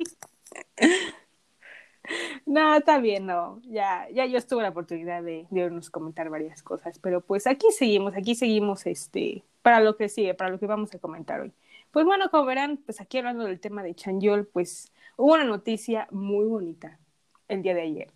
No, 2.45 2.75
está 2.75 2.99
bien, 2.99 3.25
no. 3.25 3.59
Ya, 3.63 4.07
ya 4.13 4.27
yo 4.27 4.37
estuve 4.37 4.61
la 4.61 4.69
oportunidad 4.69 5.23
de, 5.23 5.47
de 5.49 5.81
comentar 5.89 6.29
varias 6.29 6.61
cosas, 6.61 6.99
pero 6.99 7.19
pues 7.19 7.47
aquí 7.47 7.65
seguimos, 7.71 8.15
aquí 8.15 8.35
seguimos 8.35 8.85
este, 8.85 9.43
para 9.63 9.79
lo 9.79 9.97
que 9.97 10.07
sigue, 10.07 10.35
para 10.35 10.51
lo 10.51 10.59
que 10.59 10.67
vamos 10.67 10.93
a 10.93 10.99
comentar 10.99 11.41
hoy. 11.41 11.51
Pues 11.89 12.05
bueno, 12.05 12.29
como 12.29 12.45
verán, 12.45 12.77
pues 12.85 13.01
aquí 13.01 13.17
hablando 13.17 13.45
del 13.45 13.59
tema 13.59 13.81
de 13.81 13.95
Chanyeol, 13.95 14.45
pues 14.45 14.91
hubo 15.17 15.33
una 15.33 15.45
noticia 15.45 16.07
muy 16.11 16.45
bonita 16.45 16.99
el 17.47 17.63
día 17.63 17.73
de 17.73 17.81
ayer 17.81 18.11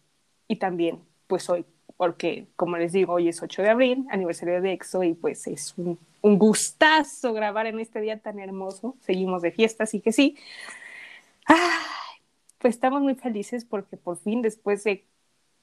y 0.47 0.57
también 0.57 1.01
pues 1.25 1.49
hoy, 1.49 1.65
porque 1.97 2.45
como 2.55 2.77
les 2.77 2.91
digo, 2.91 3.13
hoy 3.13 3.29
es 3.29 3.41
8 3.41 3.63
de 3.63 3.69
abril, 3.69 4.05
aniversario 4.11 4.61
de 4.61 4.73
EXO 4.73 5.03
y 5.03 5.15
pues 5.15 5.47
es 5.47 5.73
un, 5.75 5.97
un 6.21 6.37
gustazo 6.37 7.33
grabar 7.33 7.67
en 7.67 7.79
este 7.79 8.01
día 8.01 8.19
tan 8.19 8.39
hermoso. 8.39 8.97
Seguimos 9.01 9.41
de 9.41 9.51
fiesta, 9.51 9.83
así 9.83 10.01
que 10.01 10.11
sí. 10.11 10.37
Ay, 11.45 12.21
pues 12.57 12.75
estamos 12.75 13.01
muy 13.01 13.15
felices 13.15 13.65
porque 13.65 13.97
por 13.97 14.17
fin, 14.17 14.41
después 14.41 14.83
de, 14.83 15.05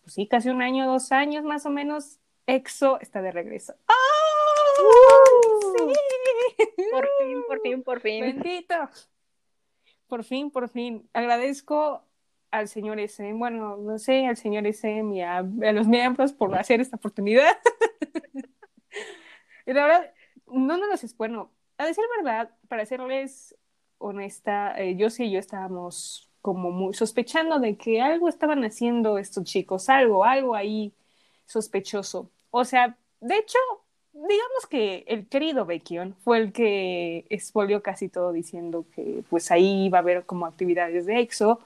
pues 0.02 0.14
sí, 0.14 0.26
casi 0.26 0.48
un 0.48 0.62
año, 0.62 0.86
dos 0.86 1.12
años 1.12 1.44
más 1.44 1.66
o 1.66 1.70
menos, 1.70 2.18
EXO 2.46 3.00
está 3.00 3.22
de 3.22 3.32
regreso. 3.32 3.74
¡Oh! 3.88 5.72
¡Sí! 5.76 5.94
Por 6.90 7.08
fin, 7.18 7.42
por 7.46 7.60
fin, 7.60 7.82
por 7.82 8.00
fin. 8.00 8.20
Bendito. 8.22 8.74
Por 10.06 10.24
fin, 10.24 10.50
por 10.50 10.68
fin. 10.68 11.08
Agradezco 11.12 12.04
al 12.50 12.68
señor 12.68 12.98
SM, 13.00 13.38
bueno, 13.38 13.76
no 13.76 13.98
sé, 13.98 14.26
al 14.26 14.36
señor 14.36 14.66
SM 14.66 15.14
y 15.16 15.20
a, 15.20 15.38
a 15.38 15.72
los 15.72 15.86
miembros 15.86 16.32
por 16.32 16.54
hacer 16.54 16.80
esta 16.80 16.96
oportunidad. 16.96 17.58
y 19.66 19.72
la 19.72 19.82
verdad, 19.82 20.14
no, 20.46 20.76
no 20.76 20.92
es 20.94 21.16
bueno. 21.16 21.50
A 21.78 21.86
decir 21.86 22.04
verdad, 22.16 22.50
para 22.68 22.86
serles 22.86 23.56
honesta, 23.98 24.78
eh, 24.80 24.96
yo 24.96 25.10
sí 25.10 25.24
y 25.24 25.32
yo 25.32 25.38
estábamos 25.38 26.30
como 26.40 26.70
muy 26.70 26.94
sospechando 26.94 27.58
de 27.58 27.76
que 27.76 28.00
algo 28.00 28.28
estaban 28.28 28.64
haciendo 28.64 29.18
estos 29.18 29.44
chicos, 29.44 29.88
algo, 29.88 30.24
algo 30.24 30.54
ahí 30.54 30.94
sospechoso. 31.46 32.30
O 32.50 32.64
sea, 32.64 32.96
de 33.20 33.36
hecho, 33.38 33.58
digamos 34.12 34.66
que 34.70 35.04
el 35.08 35.28
querido 35.28 35.66
Baekhyun 35.66 36.14
fue 36.14 36.38
el 36.38 36.52
que 36.52 37.26
expolió 37.30 37.82
casi 37.82 38.08
todo 38.08 38.32
diciendo 38.32 38.86
que 38.94 39.24
pues 39.28 39.50
ahí 39.50 39.86
iba 39.86 39.98
a 39.98 40.00
haber 40.02 40.24
como 40.26 40.46
actividades 40.46 41.06
de 41.06 41.20
EXO 41.20 41.60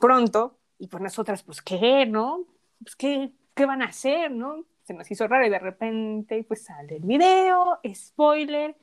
pronto 0.00 0.58
y 0.78 0.88
pues 0.88 1.02
nosotras 1.02 1.42
pues 1.42 1.62
qué, 1.62 2.06
¿no? 2.06 2.44
Pues 2.82 2.96
qué, 2.96 3.32
qué 3.54 3.66
van 3.66 3.82
a 3.82 3.86
hacer, 3.86 4.30
¿no? 4.30 4.64
Se 4.86 4.94
nos 4.94 5.10
hizo 5.10 5.26
raro 5.26 5.44
y 5.44 5.50
de 5.50 5.58
repente 5.58 6.44
pues 6.44 6.62
sale 6.62 6.96
el 6.96 7.02
video, 7.02 7.80
spoiler, 7.92 8.76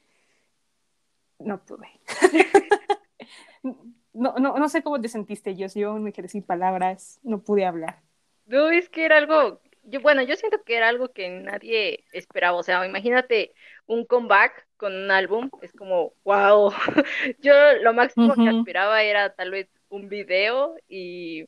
no 1.39 1.63
pude. 1.63 1.87
no, 3.63 4.33
no, 4.37 4.57
no 4.57 4.69
sé 4.69 4.83
cómo 4.83 4.99
te 4.99 5.07
sentiste, 5.07 5.55
yo, 5.55 5.67
yo 5.73 5.93
me 5.95 6.11
quedé 6.11 6.27
sin 6.27 6.43
palabras, 6.43 7.21
no 7.23 7.39
pude 7.41 7.65
hablar. 7.65 8.01
No, 8.45 8.69
es 8.69 8.89
que 8.89 9.05
era 9.05 9.17
algo, 9.17 9.61
yo, 9.83 10.01
bueno, 10.01 10.21
yo 10.23 10.35
siento 10.35 10.61
que 10.63 10.75
era 10.75 10.89
algo 10.89 11.13
que 11.13 11.29
nadie 11.29 12.03
esperaba, 12.11 12.57
o 12.57 12.63
sea, 12.63 12.85
imagínate 12.85 13.53
un 13.85 14.05
comeback 14.05 14.67
con 14.75 14.93
un 14.93 15.09
álbum, 15.09 15.49
es 15.61 15.71
como, 15.71 16.13
wow, 16.25 16.71
yo 17.39 17.53
lo 17.81 17.93
máximo 17.93 18.33
que 18.35 18.41
Ujú. 18.41 18.59
aspiraba 18.59 19.03
era 19.03 19.33
tal 19.33 19.51
vez 19.51 19.69
un 19.87 20.09
video 20.09 20.75
y 20.89 21.45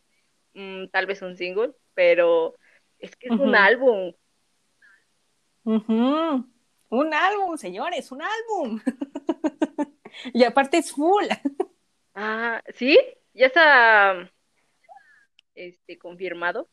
mm, 0.53 0.87
tal 0.87 1.07
vez 1.07 1.21
un 1.21 1.35
single, 1.35 1.73
pero 1.93 2.55
es 2.99 3.15
que 3.17 3.27
es 3.27 3.33
un 3.33 3.49
Ujú. 3.49 3.55
Un 5.65 7.13
álbum, 7.13 7.57
señores, 7.57 8.11
un 8.11 8.21
álbum. 8.21 8.79
y 10.33 10.43
aparte 10.43 10.77
es 10.77 10.91
full. 10.91 11.25
ah, 12.15 12.61
¿sí? 12.73 12.97
Ya 13.33 13.47
está, 13.47 14.31
este, 15.55 15.97
confirmado, 15.97 16.69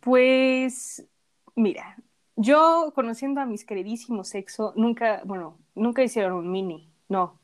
Pues, 0.00 1.06
mira, 1.54 1.96
yo 2.36 2.92
conociendo 2.94 3.40
a 3.40 3.46
mis 3.46 3.64
queridísimos 3.64 4.28
sexo, 4.28 4.72
nunca, 4.76 5.22
bueno, 5.24 5.58
nunca 5.74 6.02
hicieron 6.02 6.32
un 6.34 6.50
mini, 6.50 6.90
no, 7.08 7.40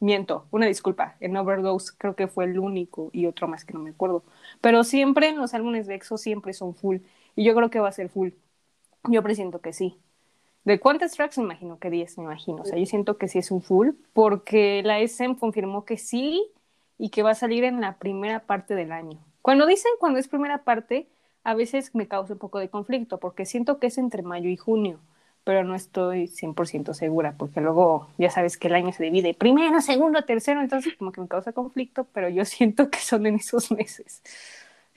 miento, 0.00 0.46
una 0.50 0.66
disculpa, 0.66 1.16
en 1.20 1.36
Overdose 1.36 1.94
creo 1.98 2.16
que 2.16 2.28
fue 2.28 2.44
el 2.46 2.58
único 2.58 3.10
y 3.12 3.26
otro 3.26 3.48
más 3.48 3.64
que 3.64 3.74
no 3.74 3.80
me 3.80 3.90
acuerdo, 3.90 4.24
pero 4.60 4.84
siempre 4.84 5.28
en 5.28 5.38
los 5.38 5.54
álbumes 5.54 5.86
de 5.86 5.96
EXO 5.96 6.18
siempre 6.18 6.52
son 6.52 6.74
full 6.74 6.98
y 7.36 7.44
yo 7.44 7.54
creo 7.54 7.70
que 7.70 7.80
va 7.80 7.88
a 7.88 7.92
ser 7.92 8.08
full, 8.08 8.30
yo 9.08 9.22
presiento 9.22 9.60
que 9.60 9.72
sí. 9.72 9.98
¿De 10.64 10.80
cuántas 10.80 11.12
tracks? 11.12 11.38
Me 11.38 11.44
imagino 11.44 11.78
que 11.78 11.90
10, 11.90 12.18
me 12.18 12.24
imagino. 12.24 12.62
O 12.62 12.64
sea, 12.64 12.78
yo 12.78 12.86
siento 12.86 13.18
que 13.18 13.28
sí 13.28 13.38
es 13.38 13.50
un 13.50 13.60
full, 13.60 13.90
porque 14.12 14.82
la 14.82 15.00
SM 15.00 15.36
confirmó 15.36 15.84
que 15.84 15.98
sí 15.98 16.42
y 16.98 17.10
que 17.10 17.22
va 17.22 17.32
a 17.32 17.34
salir 17.34 17.64
en 17.64 17.80
la 17.80 17.96
primera 17.98 18.40
parte 18.40 18.74
del 18.74 18.92
año. 18.92 19.18
Cuando 19.42 19.66
dicen 19.66 19.92
cuando 20.00 20.18
es 20.18 20.28
primera 20.28 20.64
parte, 20.64 21.06
a 21.42 21.54
veces 21.54 21.94
me 21.94 22.08
causa 22.08 22.32
un 22.32 22.38
poco 22.38 22.58
de 22.58 22.70
conflicto, 22.70 23.18
porque 23.18 23.44
siento 23.44 23.78
que 23.78 23.88
es 23.88 23.98
entre 23.98 24.22
mayo 24.22 24.48
y 24.48 24.56
junio, 24.56 25.00
pero 25.44 25.62
no 25.62 25.74
estoy 25.74 26.28
100% 26.28 26.94
segura, 26.94 27.34
porque 27.36 27.60
luego 27.60 28.08
ya 28.16 28.30
sabes 28.30 28.56
que 28.56 28.68
el 28.68 28.74
año 28.74 28.92
se 28.92 29.04
divide 29.04 29.34
primero, 29.34 29.82
segundo, 29.82 30.22
tercero, 30.22 30.62
entonces 30.62 30.96
como 30.96 31.12
que 31.12 31.20
me 31.20 31.28
causa 31.28 31.52
conflicto, 31.52 32.06
pero 32.14 32.30
yo 32.30 32.44
siento 32.46 32.90
que 32.90 32.98
son 32.98 33.26
en 33.26 33.34
esos 33.34 33.70
meses. 33.70 34.22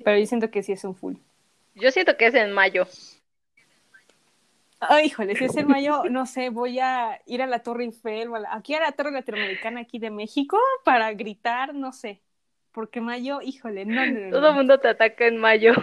Pero 0.03 0.17
yo 0.17 0.25
siento 0.25 0.49
que 0.49 0.63
sí 0.63 0.71
es 0.71 0.83
un 0.85 0.95
full. 0.95 1.15
Yo 1.75 1.91
siento 1.91 2.15
que 2.15 2.27
es 2.27 2.33
en 2.35 2.53
mayo. 2.53 2.87
Ay, 4.79 5.07
híjole, 5.07 5.35
si 5.35 5.45
es 5.45 5.57
en 5.57 5.67
mayo, 5.67 6.03
no 6.09 6.25
sé, 6.27 6.49
voy 6.49 6.79
a 6.79 7.19
ir 7.25 7.41
a 7.41 7.47
la 7.47 7.59
Torre 7.63 7.83
Eiffel, 7.85 8.33
a 8.35 8.39
la- 8.39 8.53
aquí 8.53 8.75
a 8.75 8.79
la 8.79 8.91
Torre 8.91 9.11
Latinoamericana 9.11 9.81
aquí 9.81 9.97
de 9.97 10.11
México 10.11 10.57
para 10.83 11.11
gritar, 11.13 11.73
no 11.73 11.91
sé, 11.91 12.21
porque 12.71 13.01
mayo, 13.01 13.41
híjole, 13.41 13.85
no, 13.85 14.05
no, 14.05 14.19
no, 14.19 14.29
Todo 14.29 14.49
el 14.49 14.55
mundo 14.55 14.79
te 14.79 14.87
ataca 14.89 15.25
en 15.25 15.37
mayo. 15.37 15.73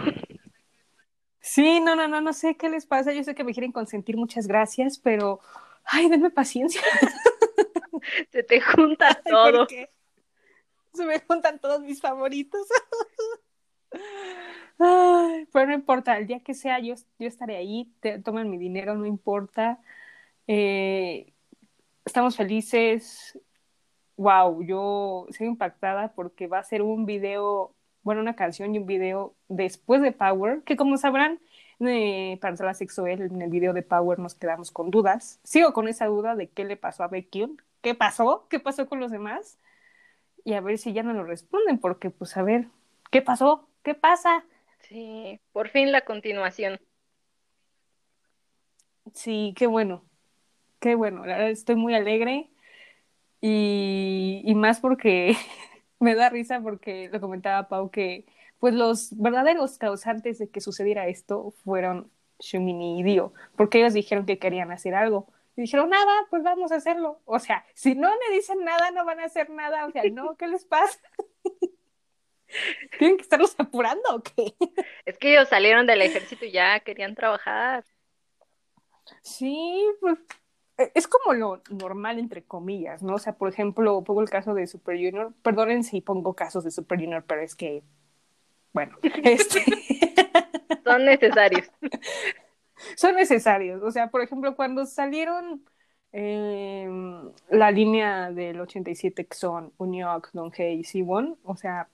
Sí, 1.41 1.79
no, 1.81 1.95
no, 1.95 2.07
no, 2.07 2.21
no 2.21 2.33
sé 2.33 2.55
qué 2.55 2.69
les 2.69 2.85
pasa, 2.85 3.11
yo 3.13 3.23
sé 3.23 3.35
que 3.35 3.43
me 3.43 3.53
quieren 3.53 3.71
consentir, 3.71 4.17
muchas 4.17 4.47
gracias, 4.47 4.97
pero, 4.97 5.39
ay, 5.83 6.09
denme 6.09 6.31
paciencia. 6.31 6.81
Se 8.31 8.43
te 8.43 8.61
junta 8.61 9.09
Ay, 9.25 9.31
todo. 9.31 9.57
¿por 9.59 9.67
qué? 9.67 9.91
Se 10.93 11.05
me 11.05 11.19
juntan 11.19 11.59
todos 11.59 11.81
mis 11.81 11.99
favoritos. 12.01 12.65
Ay, 14.79 15.47
pero 15.53 15.67
no 15.67 15.73
importa, 15.73 16.17
el 16.17 16.27
día 16.27 16.41
que 16.41 16.53
sea, 16.53 16.79
yo, 16.79 16.95
yo 17.19 17.27
estaré 17.27 17.55
ahí, 17.57 17.91
tomen 18.23 18.49
mi 18.49 18.57
dinero, 18.57 18.95
no 18.95 19.05
importa. 19.05 19.79
Eh, 20.47 21.33
estamos 22.05 22.35
felices. 22.35 23.39
Wow, 24.17 24.63
yo 24.63 25.27
soy 25.31 25.47
impactada 25.47 26.13
porque 26.13 26.47
va 26.47 26.59
a 26.59 26.63
ser 26.63 26.81
un 26.81 27.05
video, 27.05 27.73
bueno, 28.03 28.21
una 28.21 28.35
canción 28.35 28.73
y 28.75 28.79
un 28.79 28.85
video 28.85 29.35
después 29.49 30.01
de 30.01 30.11
Power, 30.11 30.63
que 30.63 30.77
como 30.77 30.97
sabrán, 30.97 31.39
eh, 31.81 32.37
para 32.41 32.55
la 32.65 32.73
sexo 32.73 33.07
en 33.07 33.41
el 33.41 33.49
video 33.49 33.73
de 33.73 33.81
Power 33.83 34.19
nos 34.19 34.35
quedamos 34.35 34.71
con 34.71 34.91
dudas. 34.91 35.39
Sigo 35.43 35.73
con 35.73 35.87
esa 35.87 36.05
duda 36.07 36.35
de 36.35 36.49
qué 36.49 36.63
le 36.65 36.77
pasó 36.77 37.03
a 37.03 37.07
Baekhyun, 37.07 37.61
qué 37.81 37.95
pasó, 37.95 38.47
qué 38.49 38.59
pasó 38.59 38.87
con 38.87 38.99
los 38.99 39.11
demás, 39.11 39.57
y 40.45 40.53
a 40.53 40.61
ver 40.61 40.77
si 40.77 40.93
ya 40.93 41.03
no 41.03 41.13
lo 41.13 41.23
responden, 41.25 41.79
porque 41.79 42.09
pues 42.09 42.37
a 42.37 42.43
ver, 42.43 42.67
¿qué 43.11 43.21
pasó? 43.21 43.67
¿Qué 43.83 43.95
pasa? 43.95 44.45
Sí, 44.87 45.39
por 45.51 45.69
fin 45.69 45.91
la 45.91 46.01
continuación. 46.01 46.79
Sí, 49.13 49.53
qué 49.57 49.67
bueno, 49.67 50.03
qué 50.79 50.95
bueno, 50.95 51.25
la 51.25 51.37
verdad 51.37 51.51
estoy 51.51 51.75
muy 51.75 51.93
alegre 51.95 52.49
y, 53.41 54.41
y 54.43 54.55
más 54.55 54.79
porque 54.79 55.35
me 55.99 56.15
da 56.15 56.29
risa 56.29 56.61
porque 56.61 57.09
lo 57.11 57.21
comentaba 57.21 57.67
Pau 57.67 57.89
que 57.91 58.25
pues 58.59 58.73
los 58.73 59.17
verdaderos 59.17 59.77
causantes 59.77 60.39
de 60.39 60.49
que 60.49 60.61
sucediera 60.61 61.07
esto 61.07 61.51
fueron 61.63 62.11
Shumini 62.39 62.99
y 62.99 63.03
Dio, 63.03 63.33
porque 63.55 63.79
ellos 63.79 63.93
dijeron 63.93 64.25
que 64.25 64.39
querían 64.39 64.71
hacer 64.71 64.95
algo. 64.95 65.27
Y 65.55 65.61
dijeron, 65.61 65.89
nada, 65.89 66.11
pues 66.29 66.43
vamos 66.43 66.71
a 66.71 66.75
hacerlo. 66.75 67.21
O 67.25 67.39
sea, 67.39 67.65
si 67.73 67.95
no 67.95 68.09
me 68.09 68.35
dicen 68.35 68.63
nada, 68.65 68.91
no 68.91 69.05
van 69.05 69.21
a 69.21 69.25
hacer 69.25 69.49
nada. 69.49 69.85
O 69.85 69.91
sea, 69.91 70.03
no, 70.11 70.35
¿qué 70.35 70.47
les 70.47 70.65
pasa? 70.65 70.99
¿Tienen 72.97 73.17
que 73.17 73.23
estarlos 73.23 73.55
apurando 73.57 74.03
o 74.15 74.21
qué? 74.21 74.55
Es 75.05 75.17
que 75.17 75.33
ellos 75.33 75.49
salieron 75.49 75.87
del 75.87 76.01
ejército 76.01 76.45
y 76.45 76.51
ya 76.51 76.79
querían 76.81 77.15
trabajar. 77.15 77.83
Sí, 79.21 79.83
pues 80.01 80.17
eh, 80.77 80.91
es 80.95 81.07
como 81.07 81.33
lo 81.33 81.61
normal, 81.69 82.19
entre 82.19 82.43
comillas, 82.43 83.03
¿no? 83.03 83.15
O 83.15 83.19
sea, 83.19 83.33
por 83.37 83.49
ejemplo, 83.49 84.03
pongo 84.03 84.21
el 84.21 84.29
caso 84.29 84.53
de 84.53 84.67
Super 84.67 84.95
Junior. 84.97 85.33
Perdonen 85.41 85.83
si 85.83 86.01
pongo 86.01 86.33
casos 86.35 86.63
de 86.63 86.71
Super 86.71 86.99
Junior, 86.99 87.23
pero 87.25 87.41
es 87.41 87.55
que, 87.55 87.83
bueno, 88.73 88.97
este, 89.23 89.63
Son 90.83 91.05
necesarios. 91.05 91.67
son 92.95 93.15
necesarios. 93.15 93.81
O 93.83 93.91
sea, 93.91 94.09
por 94.09 94.21
ejemplo, 94.21 94.55
cuando 94.55 94.85
salieron 94.85 95.65
eh, 96.11 96.87
la 97.49 97.71
línea 97.71 98.31
del 98.31 98.59
87 98.61 99.25
que 99.27 99.35
son 99.35 99.73
Unioc, 99.77 100.29
Donghei 100.33 100.79
y 100.79 100.83
Siwon, 100.83 101.37
o 101.43 101.55
sea, 101.55 101.89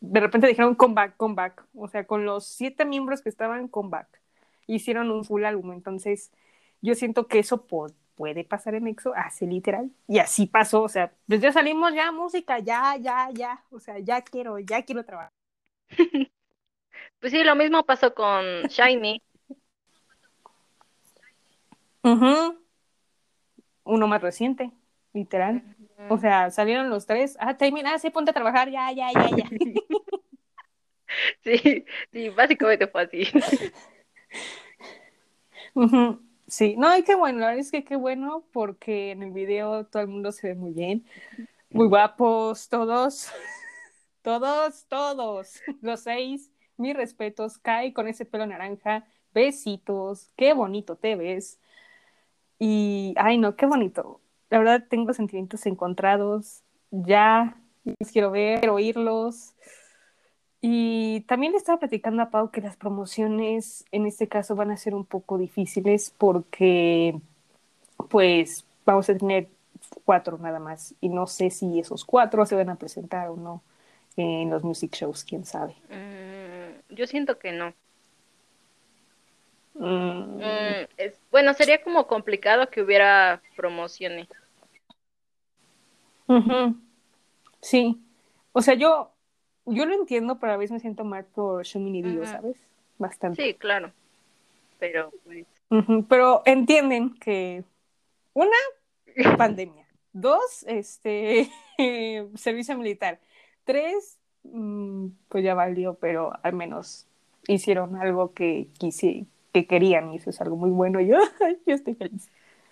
de 0.00 0.20
repente 0.20 0.46
dijeron 0.46 0.74
comeback, 0.74 1.16
comeback. 1.16 1.64
O 1.74 1.88
sea, 1.88 2.06
con 2.06 2.24
los 2.24 2.46
siete 2.46 2.84
miembros 2.84 3.22
que 3.22 3.28
estaban 3.28 3.68
comeback. 3.68 4.20
Hicieron 4.66 5.10
un 5.10 5.24
full 5.24 5.44
álbum. 5.44 5.72
Entonces, 5.72 6.32
yo 6.80 6.94
siento 6.94 7.26
que 7.26 7.40
eso 7.40 7.66
puede 7.66 8.44
pasar 8.44 8.74
en 8.74 8.86
EXO, 8.86 9.12
así 9.14 9.46
literal. 9.46 9.90
Y 10.08 10.18
así 10.18 10.46
pasó. 10.46 10.82
O 10.82 10.88
sea, 10.88 11.12
pues 11.28 11.40
ya 11.40 11.52
salimos, 11.52 11.94
ya 11.94 12.12
música, 12.12 12.58
ya, 12.58 12.96
ya, 12.96 13.28
ya. 13.32 13.64
O 13.70 13.80
sea, 13.80 13.98
ya 13.98 14.22
quiero, 14.22 14.58
ya 14.58 14.82
quiero 14.82 15.04
trabajar. 15.04 15.32
Pues 17.18 17.32
sí, 17.32 17.44
lo 17.44 17.54
mismo 17.54 17.84
pasó 17.84 18.14
con 18.14 18.42
Shiny. 18.68 19.22
Ujú. 22.02 22.58
Uno 23.84 24.06
más 24.06 24.22
reciente, 24.22 24.70
literal. 25.12 25.76
O 26.08 26.18
sea, 26.18 26.50
salieron 26.50 26.90
los 26.90 27.06
tres. 27.06 27.36
Ah, 27.40 27.56
termina, 27.56 27.94
ah, 27.94 27.98
sí, 27.98 28.10
ponte 28.10 28.30
a 28.30 28.34
trabajar, 28.34 28.70
ya, 28.70 28.90
ya, 28.92 29.12
ya, 29.12 29.28
ya. 29.36 29.44
Sí, 31.42 31.84
sí, 32.12 32.28
básicamente 32.28 32.86
fue 32.86 33.02
así. 33.02 33.24
Sí, 36.50 36.74
no, 36.76 36.96
y 36.96 37.04
qué 37.04 37.14
bueno, 37.14 37.38
la 37.38 37.46
verdad 37.46 37.60
es 37.60 37.70
que 37.70 37.84
qué 37.84 37.94
bueno 37.94 38.44
porque 38.52 39.12
en 39.12 39.22
el 39.22 39.30
video 39.30 39.86
todo 39.86 40.02
el 40.02 40.08
mundo 40.08 40.32
se 40.32 40.48
ve 40.48 40.54
muy 40.56 40.72
bien, 40.72 41.06
muy 41.70 41.86
guapos 41.86 42.68
todos, 42.68 43.30
todos, 44.22 44.84
todos, 44.88 45.60
los 45.80 46.00
seis, 46.00 46.50
mis 46.76 46.96
respetos, 46.96 47.56
Kai 47.56 47.92
con 47.92 48.08
ese 48.08 48.24
pelo 48.24 48.46
naranja, 48.46 49.06
besitos, 49.32 50.32
qué 50.36 50.52
bonito 50.52 50.96
te 50.96 51.14
ves. 51.14 51.60
Y, 52.58 53.14
ay 53.16 53.38
no, 53.38 53.54
qué 53.54 53.66
bonito. 53.66 54.20
La 54.50 54.58
verdad 54.58 54.84
tengo 54.88 55.14
sentimientos 55.14 55.64
encontrados, 55.66 56.62
ya 56.90 57.56
los 57.84 58.10
quiero 58.10 58.32
ver, 58.32 58.68
oírlos. 58.68 59.54
Y 60.60 61.20
también 61.22 61.52
le 61.52 61.58
estaba 61.58 61.78
platicando 61.78 62.22
a 62.22 62.30
Pau 62.30 62.50
que 62.50 62.60
las 62.60 62.76
promociones 62.76 63.84
en 63.92 64.06
este 64.06 64.28
caso 64.28 64.56
van 64.56 64.70
a 64.70 64.76
ser 64.76 64.94
un 64.94 65.06
poco 65.06 65.38
difíciles 65.38 66.12
porque 66.18 67.18
pues 68.10 68.66
vamos 68.84 69.08
a 69.08 69.16
tener 69.16 69.48
cuatro 70.04 70.36
nada 70.36 70.58
más 70.58 70.94
y 71.00 71.08
no 71.08 71.26
sé 71.26 71.50
si 71.50 71.78
esos 71.78 72.04
cuatro 72.04 72.44
se 72.44 72.56
van 72.56 72.68
a 72.68 72.76
presentar 72.76 73.28
o 73.28 73.36
no 73.36 73.62
en 74.16 74.50
los 74.50 74.64
music 74.64 74.94
shows, 74.94 75.24
quién 75.24 75.44
sabe. 75.44 75.76
Mm, 75.88 76.94
yo 76.94 77.06
siento 77.06 77.38
que 77.38 77.52
no. 77.52 77.72
Mm, 79.74 80.20
Mm, 80.40 80.86
es, 80.96 81.20
bueno, 81.30 81.52
sería 81.52 81.82
como 81.82 82.06
complicado 82.06 82.70
que 82.70 82.82
hubiera 82.82 83.42
promociones. 83.56 84.26
Sí, 87.60 88.00
o 88.52 88.62
sea, 88.62 88.74
yo, 88.74 89.12
yo 89.66 89.86
lo 89.86 89.94
entiendo, 89.94 90.38
pero 90.38 90.52
a 90.52 90.56
veces 90.56 90.72
me 90.72 90.80
siento 90.80 91.04
mal 91.04 91.24
por 91.26 91.64
Shumin 91.64 91.94
y 91.96 92.02
Dio, 92.02 92.22
Ujú. 92.22 92.30
¿sabes? 92.30 92.56
Bastante. 92.98 93.42
Sí, 93.42 93.54
claro. 93.54 93.92
Pero 94.78 95.12
pues, 95.24 95.46
Ujú, 95.70 96.04
Pero 96.08 96.42
entienden 96.46 97.14
que 97.14 97.64
una 98.32 98.56
pandemia, 99.36 99.86
dos 100.12 100.64
este 100.66 101.50
servicio 102.34 102.76
militar, 102.78 103.20
tres 103.64 104.18
mm, 104.44 105.08
pues 105.28 105.44
ya 105.44 105.54
valió, 105.54 105.94
pero 105.94 106.32
al 106.42 106.54
menos 106.54 107.06
hicieron 107.46 107.96
algo 107.96 108.32
que 108.32 108.68
quisi- 108.78 109.26
que 109.52 109.66
querían 109.66 110.12
y 110.12 110.16
eso 110.16 110.30
es 110.30 110.40
algo 110.40 110.56
muy 110.56 110.70
bueno. 110.70 111.00
Yo, 111.00 111.18
yo 111.66 111.74
estoy 111.74 111.94
feliz. 111.94 112.28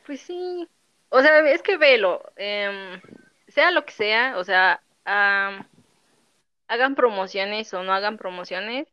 pues 0.07 0.21
sí. 0.21 0.67
O 1.11 1.21
sea, 1.23 1.41
es 1.51 1.63
que 1.63 1.77
velo, 1.79 2.23
em, 2.37 3.01
sea 3.49 3.71
lo 3.71 3.85
que 3.85 3.93
sea, 3.93 4.39
o 4.39 4.45
sea, 4.45 4.83
am, 5.05 5.67
hagan 6.69 6.95
promociones 6.95 7.73
o 7.75 7.83
no 7.83 7.93
hagan 7.93 8.19
promociones, 8.19 8.89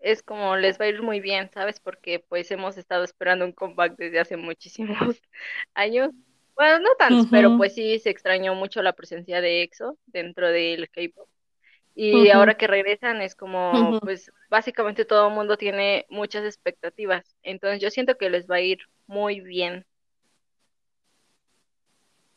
es 0.00 0.22
como 0.22 0.56
les 0.56 0.78
va 0.80 0.86
a 0.86 0.88
ir 0.88 1.02
muy 1.02 1.20
bien, 1.20 1.50
¿sabes? 1.52 1.80
Porque 1.80 2.20
pues 2.20 2.50
hemos 2.50 2.76
estado 2.76 3.04
esperando 3.04 3.44
un 3.44 3.52
comeback 3.52 3.96
desde 3.96 4.20
hace 4.20 4.36
muchísimos 5.16 5.20
años. 5.74 6.10
Bueno, 6.54 6.78
no 6.80 6.90
tantos, 6.98 7.26
pero 7.30 7.56
pues 7.56 7.74
sí 7.74 7.98
se 7.98 8.10
extrañó 8.10 8.54
mucho 8.54 8.82
la 8.82 8.92
presencia 8.92 9.40
de 9.40 9.62
EXO 9.62 9.98
dentro 10.06 10.48
del 10.50 10.88
K-pop. 10.90 11.28
Y 11.96 12.30
ahora 12.30 12.56
que 12.56 12.66
regresan 12.66 13.22
es 13.22 13.36
como, 13.36 14.00
pues 14.00 14.30
básicamente 14.50 15.04
todo 15.04 15.28
el 15.28 15.34
mundo 15.34 15.56
tiene 15.56 16.06
muchas 16.08 16.44
expectativas. 16.44 17.36
Entonces 17.42 17.80
yo 17.80 17.90
siento 17.90 18.16
que 18.16 18.30
les 18.30 18.46
va 18.48 18.56
a 18.56 18.60
ir 18.60 18.78
muy 19.06 19.40
bien. 19.40 19.86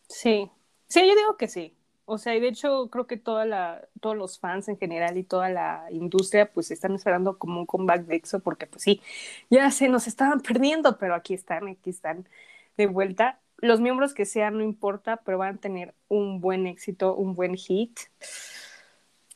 Sí, 0.10 0.52
sí, 0.88 1.08
yo 1.08 1.16
digo 1.16 1.38
que 1.38 1.48
sí. 1.48 1.74
O 2.06 2.18
sea, 2.18 2.36
y 2.36 2.40
de 2.40 2.48
hecho 2.50 2.90
creo 2.90 3.06
que 3.08 3.18
toda 3.18 3.46
la, 3.46 3.88
todos 4.00 4.16
los 4.16 4.40
fans 4.40 4.70
en 4.70 4.78
general 4.78 5.18
y 5.18 5.24
toda 5.24 5.50
la 5.50 5.88
industria 5.92 6.52
pues 6.54 6.72
están 6.72 6.96
esperando 6.96 7.38
como 7.38 7.60
un 7.60 7.66
comeback 7.66 8.06
de 8.06 8.16
EXO 8.16 8.40
porque 8.40 8.66
pues 8.68 8.84
sí, 8.84 9.02
ya 9.50 9.70
se 9.72 9.90
nos 9.90 10.08
estaban 10.08 10.40
perdiendo, 10.42 10.98
pero 10.98 11.16
aquí 11.16 11.34
están, 11.34 11.68
aquí 11.68 11.90
están. 11.90 12.28
de 12.78 12.88
vuelta. 12.88 13.42
Los 13.60 13.82
miembros 13.82 14.14
que 14.14 14.26
sean, 14.26 14.58
no 14.58 14.64
importa, 14.64 15.18
pero 15.26 15.40
van 15.40 15.56
a 15.58 15.60
tener 15.60 15.96
un 16.10 16.42
buen 16.42 16.68
éxito, 16.68 17.16
un 17.16 17.36
buen 17.36 17.56
hit. 17.58 18.00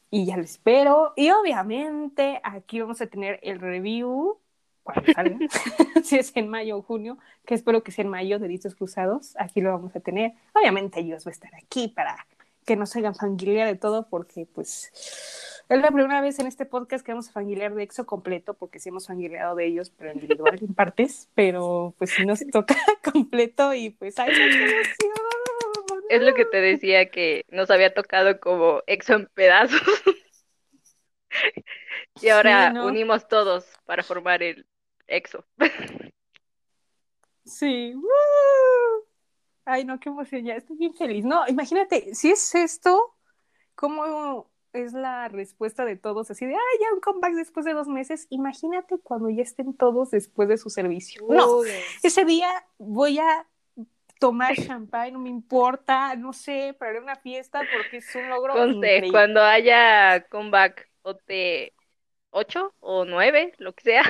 Y 0.10 0.26
ya 0.26 0.38
lo 0.38 0.43
espero. 0.43 1.14
Y 1.16 1.32
obviamente 1.32 2.39
aquí 2.43 2.82
vamos 2.82 3.02
a 3.02 3.08
tener 3.08 3.39
el 3.43 3.60
review 3.60 4.39
cuando 4.84 5.14
salga, 5.14 5.38
si 6.04 6.18
es 6.18 6.36
en 6.36 6.50
mayo 6.50 6.78
o 6.78 6.82
junio, 6.82 7.18
que 7.46 7.56
espero 7.56 7.84
que 7.84 7.92
sea 7.92 8.04
en 8.04 8.10
mayo 8.10 8.40
de 8.40 8.48
Dichos 8.48 8.76
Cruzados. 8.76 9.36
Aquí 9.38 9.62
lo 9.62 9.72
vamos 9.72 9.96
a 9.96 10.00
tener. 10.00 10.34
Obviamente 10.54 11.00
ellos 11.00 11.24
van 11.26 11.32
a 11.32 11.36
estar 11.36 11.52
aquí 11.56 11.88
para 11.90 12.28
que 12.66 12.76
nos 12.76 12.96
hagan 12.96 13.16
fangirlear 13.16 13.68
de 13.68 13.76
todo, 13.76 14.08
porque 14.10 14.46
pues 14.46 14.92
es 15.70 15.82
la 15.82 15.90
primera 15.90 16.22
vez 16.22 16.38
en 16.40 16.48
este 16.48 16.66
podcast 16.66 17.06
que 17.06 17.12
vamos 17.12 17.30
a 17.30 17.32
fangirlear 17.32 17.74
de 17.74 17.84
EXO 17.84 18.06
completo, 18.06 18.54
porque 18.54 18.80
sí 18.80 18.90
hemos 18.90 19.08
fangirleado 19.08 19.56
de 19.56 19.66
ellos, 19.66 19.90
pero 19.90 20.12
individual 20.12 20.58
en 20.62 20.74
partes, 20.74 21.30
pero 21.34 21.96
pues 21.98 22.12
sí 22.12 22.26
nos 22.26 22.46
toca 22.52 22.76
completo 23.14 23.74
y 23.74 23.90
pues 23.92 24.20
¡ay, 24.20 24.32
qué 24.32 24.44
emoción! 24.46 24.86
Es 26.10 26.22
lo 26.22 26.34
que 26.34 26.46
te 26.46 26.60
decía 26.60 27.10
que 27.10 27.46
nos 27.50 27.72
había 27.72 27.94
tocado 27.94 28.40
como 28.40 28.84
exo 28.86 29.14
en 29.14 29.28
pedazos. 29.34 29.82
Y 32.22 32.28
ahora 32.28 32.68
Sí, 32.68 32.74
¿no? 32.74 32.88
unimos 32.88 33.28
todos 33.28 33.66
para 33.86 34.04
formar 34.04 34.44
el 34.44 34.66
exo. 35.12 35.45
Sí. 37.45 37.93
¡woo! 37.95 39.05
Ay, 39.66 39.86
no, 39.86 39.99
qué 39.99 40.09
emoción, 40.09 40.43
ya 40.45 40.55
estoy 40.55 40.78
bien 40.78 40.93
feliz. 40.95 41.24
No, 41.24 41.47
imagínate, 41.47 42.16
si 42.16 42.32
es 42.32 42.55
esto, 42.55 43.16
¿cómo 43.76 44.49
es 44.74 44.93
la 44.93 45.28
respuesta 45.28 45.86
de 45.86 45.97
todos? 45.97 46.32
Así 46.32 46.45
de, 46.45 46.53
ay, 46.53 46.80
ya 46.80 46.93
un 46.93 46.99
comeback 46.99 47.34
después 47.34 47.66
de 47.66 47.74
dos 47.74 47.88
meses. 47.88 48.26
Imagínate 48.30 48.97
cuando 48.99 49.30
ya 49.30 49.43
estén 49.43 49.76
todos 49.76 50.12
después 50.12 50.49
de 50.49 50.57
su 50.57 50.70
servicio. 50.70 51.24
No, 51.30 51.62
ese 52.03 52.26
día 52.26 52.49
voy 52.78 53.20
a 53.20 53.47
tomar 54.20 54.55
champagne, 54.55 55.12
no 55.12 55.20
me 55.20 55.30
importa, 55.30 56.16
no 56.16 56.32
sé, 56.32 56.76
para 56.78 56.99
una 56.99 57.16
fiesta 57.16 57.62
porque 57.76 57.97
es 57.97 58.16
un 58.16 58.30
logro 58.30 58.53
Conste, 58.53 58.76
increíble. 58.78 59.12
cuando 59.12 59.41
haya 59.41 60.26
comeback 60.30 60.89
OT 61.01 61.74
8 62.30 62.74
o 62.80 63.05
9, 63.05 63.53
lo 63.57 63.74
que 63.74 63.84
sea, 63.84 64.03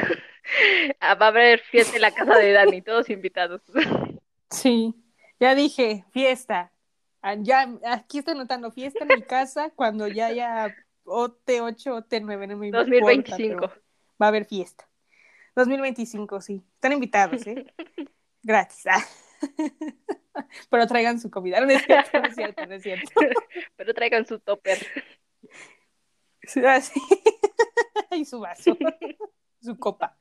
va 1.02 1.26
a 1.26 1.28
haber 1.28 1.60
fiesta 1.60 1.96
en 1.96 2.02
la 2.02 2.12
casa 2.12 2.38
de 2.38 2.52
Dani, 2.52 2.82
todos 2.82 3.10
invitados. 3.10 3.62
Sí, 4.50 4.94
ya 5.40 5.56
dije, 5.56 6.04
fiesta. 6.12 6.74
Ah, 7.22 7.36
Ya, 7.40 7.74
aquí 7.86 8.18
estoy 8.18 8.36
notando 8.36 8.70
fiesta 8.70 9.06
en 9.06 9.08
mi 9.08 9.22
casa 9.22 9.70
cuando 9.74 10.10
ya 10.10 10.26
haya 10.26 10.76
OT8, 11.06 11.86
OT9, 12.04 12.48
no 12.50 12.58
me 12.58 12.68
importa, 12.68 12.90
2025. 12.90 13.60
pero 13.62 13.82
va 14.22 14.26
a 14.26 14.28
haber 14.28 14.44
fiesta. 14.46 14.90
2025, 15.56 16.42
sí. 16.42 16.62
Están 16.76 16.92
invitados, 16.92 17.48
¿eh? 17.48 17.66
Gratis. 18.44 18.86
ah. 18.88 19.06
Pero 20.70 20.88
traigan 20.88 21.20
su 21.20 21.30
comida. 21.32 21.62
No 21.62 21.70
es 21.72 21.84
cierto, 21.84 22.20
no 22.20 22.28
es 22.28 22.36
cierto, 22.36 22.66
no 22.66 22.76
es 22.76 22.84
cierto. 22.84 23.10
Pero 23.78 23.94
traigan 23.94 24.26
su 24.26 24.40
topper. 24.40 24.86
Sí, 26.44 26.66
así. 26.66 27.00
Y 28.12 28.26
su 28.26 28.40
vaso, 28.42 28.78
su 29.62 29.78
copa. 29.78 30.18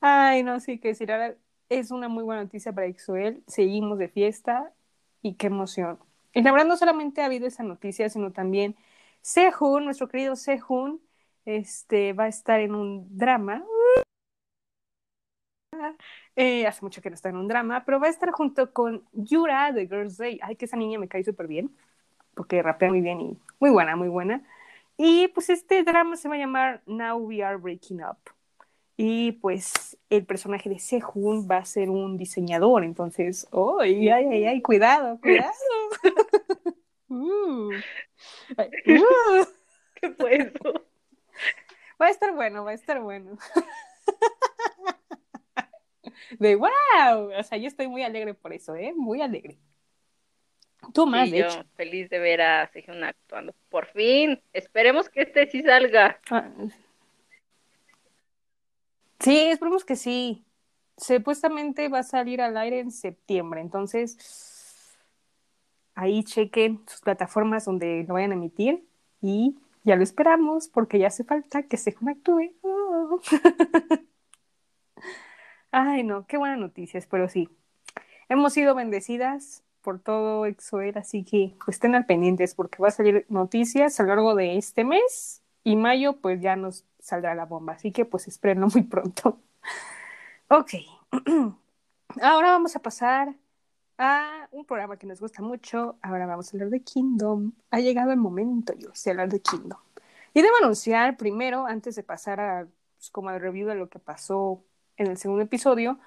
Ay, 0.00 0.42
no, 0.42 0.60
sí, 0.60 0.78
que 0.78 0.88
decir, 0.88 1.12
ahora 1.12 1.36
es 1.68 1.90
una 1.90 2.08
muy 2.08 2.24
buena 2.24 2.42
noticia 2.42 2.72
para 2.72 2.86
Ixuel. 2.88 3.42
Seguimos 3.46 3.98
de 3.98 4.08
fiesta 4.08 4.72
y 5.22 5.34
qué 5.34 5.48
emoción. 5.48 5.98
Y 6.32 6.42
la 6.42 6.52
verdad, 6.52 6.66
no 6.66 6.76
solamente 6.76 7.22
ha 7.22 7.26
habido 7.26 7.46
esa 7.46 7.62
noticia, 7.62 8.08
sino 8.08 8.32
también 8.32 8.76
Sehun, 9.22 9.84
nuestro 9.84 10.08
querido 10.08 10.36
Sehun, 10.36 11.00
este, 11.44 12.12
va 12.12 12.24
a 12.24 12.28
estar 12.28 12.60
en 12.60 12.74
un 12.74 13.06
drama. 13.16 13.64
Eh, 16.36 16.66
hace 16.66 16.82
mucho 16.82 17.02
que 17.02 17.10
no 17.10 17.14
está 17.14 17.28
en 17.28 17.36
un 17.36 17.48
drama, 17.48 17.84
pero 17.84 18.00
va 18.00 18.06
a 18.06 18.10
estar 18.10 18.30
junto 18.30 18.72
con 18.72 19.04
Yura 19.12 19.72
de 19.72 19.86
Girls' 19.86 20.16
Day. 20.16 20.38
Ay, 20.42 20.56
que 20.56 20.64
esa 20.64 20.76
niña 20.76 20.98
me 20.98 21.08
cae 21.08 21.24
súper 21.24 21.46
bien, 21.46 21.74
porque 22.34 22.62
rapea 22.62 22.90
muy 22.90 23.00
bien 23.00 23.20
y 23.20 23.38
muy 23.60 23.70
buena, 23.70 23.96
muy 23.96 24.08
buena. 24.08 24.42
Y 25.02 25.28
pues 25.28 25.48
este 25.48 25.82
drama 25.82 26.14
se 26.14 26.28
va 26.28 26.34
a 26.34 26.38
llamar 26.38 26.82
Now 26.84 27.16
We 27.16 27.42
Are 27.42 27.56
Breaking 27.56 28.04
Up. 28.04 28.18
Y 28.98 29.32
pues 29.32 29.96
el 30.10 30.26
personaje 30.26 30.68
de 30.68 30.78
Sehun 30.78 31.48
va 31.50 31.56
a 31.56 31.64
ser 31.64 31.88
un 31.88 32.18
diseñador, 32.18 32.84
entonces, 32.84 33.48
oh, 33.50 33.80
ay, 33.80 34.10
ay, 34.10 34.44
ay, 34.44 34.60
cuidado, 34.60 35.18
cuidado. 35.18 35.54
Uh. 37.08 37.70
Uh. 38.86 39.46
¿Qué 39.94 40.10
fue 40.10 40.36
eso? 40.36 40.86
Va 42.00 42.06
a 42.06 42.10
estar 42.10 42.34
bueno, 42.34 42.64
va 42.64 42.72
a 42.72 42.74
estar 42.74 43.00
bueno. 43.00 43.38
De 46.38 46.56
wow, 46.56 47.30
o 47.38 47.42
sea, 47.42 47.56
yo 47.56 47.68
estoy 47.68 47.88
muy 47.88 48.02
alegre 48.02 48.34
por 48.34 48.52
eso, 48.52 48.76
¿eh? 48.76 48.92
Muy 48.94 49.22
alegre. 49.22 49.58
Tú 50.94 51.06
más, 51.06 51.26
Sí, 51.26 51.32
de 51.32 51.38
yo 51.40 51.46
hecho. 51.46 51.64
feliz 51.76 52.08
de 52.10 52.18
ver 52.18 52.40
a 52.42 52.66
Sejun 52.72 53.04
actuando. 53.04 53.54
Por 53.68 53.86
fin, 53.86 54.40
esperemos 54.52 55.08
que 55.08 55.22
este 55.22 55.46
sí 55.46 55.62
salga. 55.62 56.18
Ah, 56.30 56.48
Sí, 59.20 59.36
esperemos 59.50 59.84
que 59.84 59.96
sí. 59.96 60.44
Supuestamente 60.96 61.88
va 61.88 61.98
a 62.00 62.02
salir 62.02 62.40
al 62.40 62.56
aire 62.56 62.80
en 62.80 62.90
septiembre, 62.90 63.60
entonces 63.60 64.96
ahí 65.94 66.24
chequen 66.24 66.82
sus 66.86 67.00
plataformas 67.02 67.64
donde 67.66 68.04
lo 68.08 68.14
vayan 68.14 68.30
a 68.32 68.34
emitir 68.34 68.82
y 69.20 69.56
ya 69.84 69.96
lo 69.96 70.02
esperamos 70.02 70.68
porque 70.68 70.98
ya 70.98 71.08
hace 71.08 71.24
falta 71.24 71.62
que 71.64 71.76
se 71.76 71.94
actúe. 72.06 72.52
Oh. 72.62 73.20
Ay, 75.70 76.02
no, 76.02 76.26
qué 76.26 76.36
buenas 76.36 76.58
noticias, 76.58 77.06
pero 77.06 77.28
sí. 77.28 77.48
Hemos 78.28 78.52
sido 78.52 78.74
bendecidas 78.74 79.62
por 79.82 79.98
todo 80.00 80.46
Exoel, 80.46 80.96
así 80.98 81.24
que 81.24 81.54
pues, 81.64 81.76
estén 81.76 81.94
al 81.94 82.06
pendientes 82.06 82.54
porque 82.54 82.82
va 82.82 82.88
a 82.88 82.92
salir 82.92 83.26
noticias 83.28 83.98
a 83.98 84.02
lo 84.04 84.10
largo 84.10 84.34
de 84.34 84.56
este 84.56 84.84
mes 84.84 85.42
y 85.64 85.76
mayo 85.76 86.16
pues 86.20 86.40
ya 86.40 86.56
nos 86.56 86.84
saldrá 86.98 87.34
la 87.34 87.46
bomba, 87.46 87.74
así 87.74 87.92
que 87.92 88.04
pues 88.04 88.28
espérenlo 88.28 88.68
muy 88.68 88.82
pronto. 88.82 89.40
Ok, 90.52 90.72
ahora 92.20 92.50
vamos 92.50 92.74
a 92.74 92.80
pasar 92.80 93.36
a 93.98 94.48
un 94.50 94.64
programa 94.64 94.96
que 94.96 95.06
nos 95.06 95.20
gusta 95.20 95.42
mucho, 95.42 95.96
ahora 96.02 96.26
vamos 96.26 96.48
a 96.48 96.56
hablar 96.56 96.70
de 96.70 96.82
Kingdom. 96.82 97.52
Ha 97.70 97.78
llegado 97.78 98.10
el 98.10 98.16
momento, 98.16 98.72
yo 98.74 98.88
de 98.92 99.10
hablar 99.12 99.28
de 99.28 99.40
Kingdom. 99.40 99.78
Y 100.34 100.42
debo 100.42 100.56
anunciar 100.60 101.16
primero, 101.16 101.66
antes 101.66 101.94
de 101.94 102.02
pasar 102.02 102.40
a 102.40 102.66
pues, 102.96 103.10
como 103.10 103.28
al 103.28 103.40
review 103.40 103.68
de 103.68 103.76
lo 103.76 103.88
que 103.88 103.98
pasó 103.98 104.64
en 104.96 105.06
el 105.06 105.16
segundo 105.18 105.44
episodio, 105.44 106.00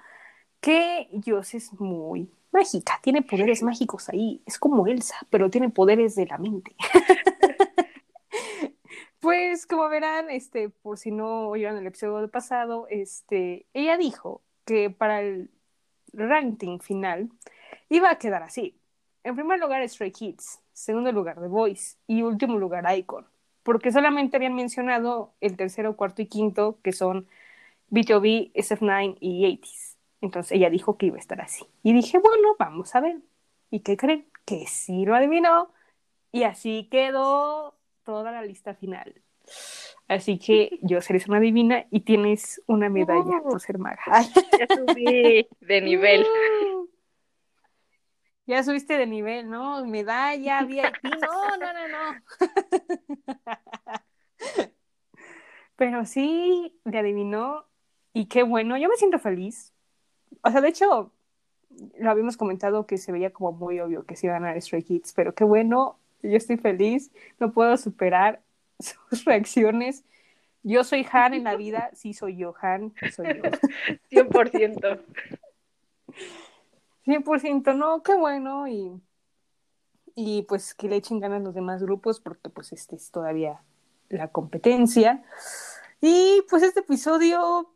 que 0.60 1.08
Yos 1.12 1.54
es 1.54 1.72
muy 1.80 2.30
mágica, 2.54 3.00
tiene 3.02 3.22
poderes 3.22 3.62
mágicos 3.62 4.08
ahí, 4.08 4.42
es 4.46 4.58
como 4.58 4.86
Elsa, 4.86 5.16
pero 5.30 5.50
tiene 5.50 5.70
poderes 5.70 6.14
de 6.14 6.26
la 6.26 6.38
mente. 6.38 6.74
Pues 9.24 9.66
como 9.66 9.88
verán, 9.88 10.28
este, 10.28 10.68
por 10.68 10.98
si 10.98 11.10
no 11.10 11.48
oyeron 11.48 11.78
el 11.78 11.86
episodio 11.86 12.30
pasado, 12.30 12.86
este, 12.90 13.64
ella 13.72 13.96
dijo 13.96 14.42
que 14.66 14.90
para 14.90 15.22
el 15.22 15.50
ranking 16.12 16.78
final 16.78 17.30
iba 17.88 18.10
a 18.10 18.18
quedar 18.18 18.42
así. 18.42 18.78
En 19.22 19.34
primer 19.34 19.58
lugar 19.60 19.88
Stray 19.88 20.12
Kids, 20.12 20.60
segundo 20.74 21.10
lugar 21.10 21.40
The 21.40 21.48
Voice 21.48 21.96
y 22.06 22.20
último 22.20 22.58
lugar 22.58 22.84
Icon, 22.98 23.26
porque 23.62 23.92
solamente 23.92 24.36
habían 24.36 24.54
mencionado 24.54 25.32
el 25.40 25.56
tercero, 25.56 25.96
cuarto 25.96 26.20
y 26.20 26.26
quinto, 26.26 26.78
que 26.82 26.92
son 26.92 27.26
BTOB, 27.88 28.52
SF9 28.52 29.16
y 29.20 29.46
80s. 29.46 29.93
Entonces 30.20 30.52
ella 30.52 30.70
dijo 30.70 30.96
que 30.96 31.06
iba 31.06 31.16
a 31.16 31.20
estar 31.20 31.40
así. 31.40 31.66
Y 31.82 31.92
dije, 31.92 32.18
bueno, 32.18 32.56
vamos 32.58 32.94
a 32.94 33.00
ver. 33.00 33.20
¿Y 33.70 33.80
qué 33.80 33.96
creen? 33.96 34.26
Que 34.44 34.66
sí 34.66 35.04
lo 35.04 35.14
adivinó. 35.14 35.72
Y 36.32 36.44
así 36.44 36.88
quedó 36.90 37.78
toda 38.04 38.32
la 38.32 38.42
lista 38.42 38.74
final. 38.74 39.22
Así 40.08 40.38
que 40.38 40.78
yo 40.82 41.00
seré 41.00 41.22
una 41.28 41.40
divina 41.40 41.86
y 41.90 42.00
tienes 42.00 42.62
una 42.66 42.88
medalla 42.88 43.40
por 43.42 43.60
ser 43.60 43.78
maga. 43.78 44.02
Ay. 44.06 44.26
Ya 44.58 44.66
subí 44.74 45.48
de 45.60 45.80
nivel. 45.80 46.22
Uh. 46.22 46.88
Ya 48.46 48.62
subiste 48.62 48.98
de 48.98 49.06
nivel, 49.06 49.48
¿no? 49.48 49.84
Medalla, 49.86 50.62
VIP. 50.66 51.02
No, 51.02 51.56
no, 51.56 51.72
no, 51.72 51.88
no. 51.88 52.20
Pero 55.76 56.04
sí, 56.04 56.78
le 56.84 56.98
adivinó. 56.98 57.66
Y 58.12 58.26
qué 58.26 58.42
bueno, 58.42 58.76
yo 58.76 58.88
me 58.88 58.96
siento 58.96 59.18
feliz. 59.18 59.73
O 60.44 60.50
sea, 60.50 60.60
de 60.60 60.68
hecho, 60.68 61.10
lo 61.98 62.10
habíamos 62.10 62.36
comentado 62.36 62.86
que 62.86 62.98
se 62.98 63.12
veía 63.12 63.32
como 63.32 63.52
muy 63.52 63.80
obvio 63.80 64.04
que 64.04 64.16
se 64.16 64.26
iban 64.26 64.36
a 64.36 64.46
ganar 64.46 64.60
Stray 64.62 64.82
Kids, 64.82 65.12
pero 65.14 65.34
qué 65.34 65.44
bueno, 65.44 65.98
yo 66.22 66.36
estoy 66.36 66.56
feliz, 66.56 67.10
no 67.38 67.52
puedo 67.52 67.76
superar 67.76 68.42
sus 68.78 69.24
reacciones. 69.24 70.04
Yo 70.62 70.82
soy 70.84 71.06
Han 71.12 71.34
en 71.34 71.44
la 71.44 71.56
vida, 71.56 71.90
sí 71.94 72.14
soy 72.14 72.36
yo, 72.36 72.54
Han, 72.60 72.94
soy 73.14 73.26
yo. 73.36 73.42
100%. 74.10 75.00
100%, 77.06 77.76
no, 77.76 78.02
qué 78.02 78.14
bueno 78.14 78.66
y, 78.66 78.98
y 80.14 80.42
pues 80.42 80.74
que 80.74 80.88
le 80.88 80.96
echen 80.96 81.20
ganas 81.20 81.42
los 81.42 81.54
demás 81.54 81.82
grupos 81.82 82.20
porque 82.20 82.48
pues 82.48 82.72
este 82.72 82.96
es 82.96 83.10
todavía 83.10 83.62
la 84.08 84.28
competencia. 84.28 85.22
Y 86.00 86.42
pues 86.48 86.62
este 86.62 86.80
episodio, 86.80 87.70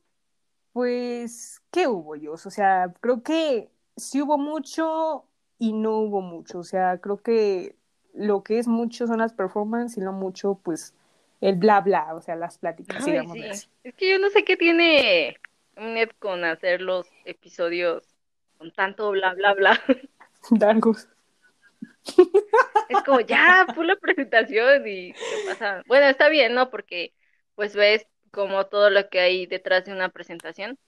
pues 0.73 1.58
¿qué 1.71 1.87
hubo, 1.87 2.17
yo? 2.17 2.33
O 2.33 2.37
sea, 2.37 2.93
creo 3.01 3.23
que 3.23 3.69
sí 3.97 4.23
hubo 4.23 4.39
mucho 4.39 5.25
y 5.59 5.73
no 5.73 5.99
hubo 5.99 6.21
mucho. 6.21 6.59
O 6.61 6.65
sea, 6.65 6.99
creo 6.99 7.23
que 7.23 7.77
lo 8.15 8.43
que 8.43 8.59
es 8.59 8.69
mucho 8.69 9.07
son 9.07 9.19
las 9.19 9.33
performances 9.33 9.99
y 9.99 10.01
no 10.01 10.13
mucho, 10.13 10.61
pues, 10.63 10.95
el 11.41 11.57
bla 11.57 11.81
bla, 11.81 12.15
o 12.15 12.21
sea, 12.21 12.37
las 12.37 12.59
pláticas, 12.59 13.05
Ay, 13.07 13.13
digamos. 13.13 13.33
sí. 13.35 13.43
así. 13.45 13.69
Es 13.85 13.95
que 13.95 14.11
yo 14.11 14.19
no 14.19 14.31
sé 14.31 14.45
qué 14.45 14.57
tiene 14.57 15.37
Ned 15.77 16.11
con 16.19 16.45
hacer 16.45 16.81
los 16.81 17.07
episodios 17.25 18.05
con 18.59 18.73
tanto 18.73 19.11
bla, 19.11 19.35
bla, 19.35 19.55
bla. 19.55 19.81
Largos. 20.61 21.09
Es 22.89 23.03
como, 23.05 23.21
ya, 23.21 23.67
pon 23.75 23.87
la 23.87 23.97
presentación 23.97 24.87
y 24.87 25.13
qué 25.13 25.19
pasa. 25.47 25.83
Bueno, 25.87 26.07
está 26.07 26.29
bien, 26.29 26.55
¿no? 26.55 26.71
Porque 26.71 27.13
pues 27.55 27.75
ves 27.77 28.07
como 28.31 28.67
todo 28.67 28.91
lo 28.91 29.09
que 29.09 29.21
hay 29.21 29.47
detrás 29.47 29.85
de 29.85 29.93
una 29.93 30.09
presentación, 30.09 30.79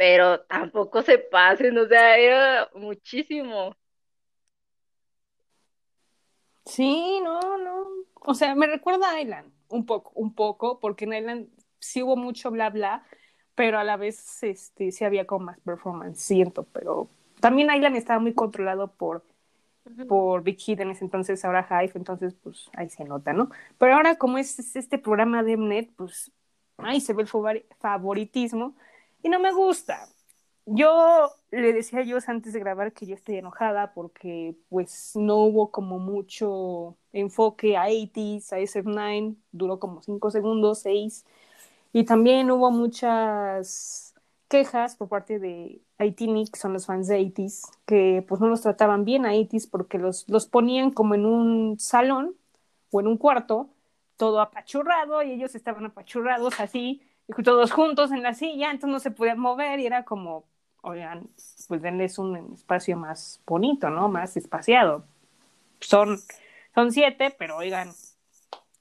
pero 0.00 0.40
tampoco 0.46 1.02
se 1.02 1.18
pasen, 1.18 1.76
o 1.76 1.86
sea, 1.86 2.16
era 2.16 2.70
muchísimo. 2.74 3.74
Sí, 6.64 7.20
no, 7.22 7.58
no. 7.58 7.86
O 8.14 8.34
sea, 8.34 8.54
me 8.54 8.66
recuerda 8.66 9.10
a 9.10 9.20
Island, 9.20 9.52
un 9.68 9.86
poco, 9.86 10.12
un 10.14 10.34
poco, 10.34 10.78
porque 10.78 11.04
en 11.04 11.14
Island 11.14 11.48
sí 11.78 12.02
hubo 12.02 12.16
mucho 12.16 12.50
bla 12.50 12.70
bla, 12.70 13.04
pero 13.54 13.78
a 13.78 13.84
la 13.84 13.96
vez 13.96 14.42
este, 14.42 14.92
sí 14.92 15.04
había 15.04 15.26
como 15.26 15.46
más 15.46 15.60
performance, 15.60 16.20
siento, 16.20 16.64
pero 16.72 17.08
también 17.40 17.72
Island 17.74 17.96
estaba 17.96 18.20
muy 18.20 18.34
controlado 18.34 18.92
por, 18.92 19.24
por 20.08 20.42
Big 20.42 20.58
Hit 20.60 20.80
en 20.80 20.90
ese 20.90 21.04
entonces, 21.04 21.44
ahora 21.44 21.66
Hive, 21.70 21.92
entonces 21.96 22.34
pues 22.34 22.70
ahí 22.74 22.90
se 22.90 23.04
nota, 23.04 23.32
¿no? 23.32 23.50
Pero 23.78 23.94
ahora 23.94 24.16
como 24.16 24.38
es, 24.38 24.58
es 24.58 24.76
este 24.76 24.98
programa 24.98 25.42
de 25.42 25.56
Mnet, 25.56 25.90
pues 25.96 26.32
ahí 26.78 27.00
se 27.00 27.14
ve 27.14 27.22
el 27.22 27.28
favori- 27.28 27.66
favoritismo 27.80 28.76
y 29.22 29.28
no 29.28 29.40
me 29.40 29.52
gusta. 29.52 30.08
Yo 30.66 31.30
le 31.50 31.72
decía 31.72 32.00
a 32.00 32.04
Dios 32.04 32.28
antes 32.28 32.52
de 32.52 32.60
grabar 32.60 32.92
que 32.92 33.06
yo 33.06 33.14
estoy 33.14 33.36
enojada 33.36 33.92
porque 33.92 34.54
pues 34.68 35.12
no 35.16 35.36
hubo 35.38 35.70
como 35.70 35.98
mucho 35.98 36.96
enfoque 37.12 37.76
a 37.76 37.88
80s, 37.88 38.52
a 38.52 38.60
SF9, 38.60 39.36
duró 39.52 39.80
como 39.80 40.02
5 40.02 40.30
segundos, 40.30 40.80
6, 40.80 41.24
y 41.92 42.04
también 42.04 42.50
hubo 42.50 42.70
muchas 42.70 44.14
quejas 44.48 44.96
por 44.96 45.08
parte 45.08 45.38
de 45.38 45.80
Haitini, 45.98 46.46
que 46.48 46.58
son 46.58 46.72
los 46.72 46.86
fans 46.86 47.08
de 47.08 47.18
80s, 47.18 47.62
que 47.86 48.24
pues 48.28 48.40
no 48.40 48.48
los 48.48 48.62
trataban 48.62 49.04
bien 49.04 49.26
a 49.26 49.34
80s 49.34 49.68
porque 49.70 49.98
los, 49.98 50.28
los 50.28 50.46
ponían 50.46 50.90
como 50.92 51.14
en 51.14 51.26
un 51.26 51.78
salón 51.80 52.36
o 52.90 53.00
en 53.00 53.06
un 53.06 53.16
cuarto, 53.16 53.70
todo 54.16 54.40
apachurrado, 54.40 55.22
y 55.22 55.32
ellos 55.32 55.54
estaban 55.54 55.86
apachurrados 55.86 56.60
así, 56.60 57.02
todos 57.44 57.72
juntos 57.72 58.12
en 58.12 58.22
la 58.22 58.34
silla, 58.34 58.70
entonces 58.70 58.92
no 58.92 59.00
se 59.00 59.10
podían 59.10 59.38
mover 59.38 59.80
y 59.80 59.86
era 59.86 60.04
como, 60.04 60.44
oigan, 60.82 61.28
pues 61.68 61.82
denles 61.82 62.18
un 62.18 62.54
espacio 62.54 62.96
más 62.96 63.40
bonito, 63.46 63.90
¿no? 63.90 64.08
Más 64.08 64.36
espaciado. 64.36 65.04
Son, 65.80 66.18
son 66.74 66.92
siete, 66.92 67.34
pero 67.38 67.56
oigan, 67.56 67.90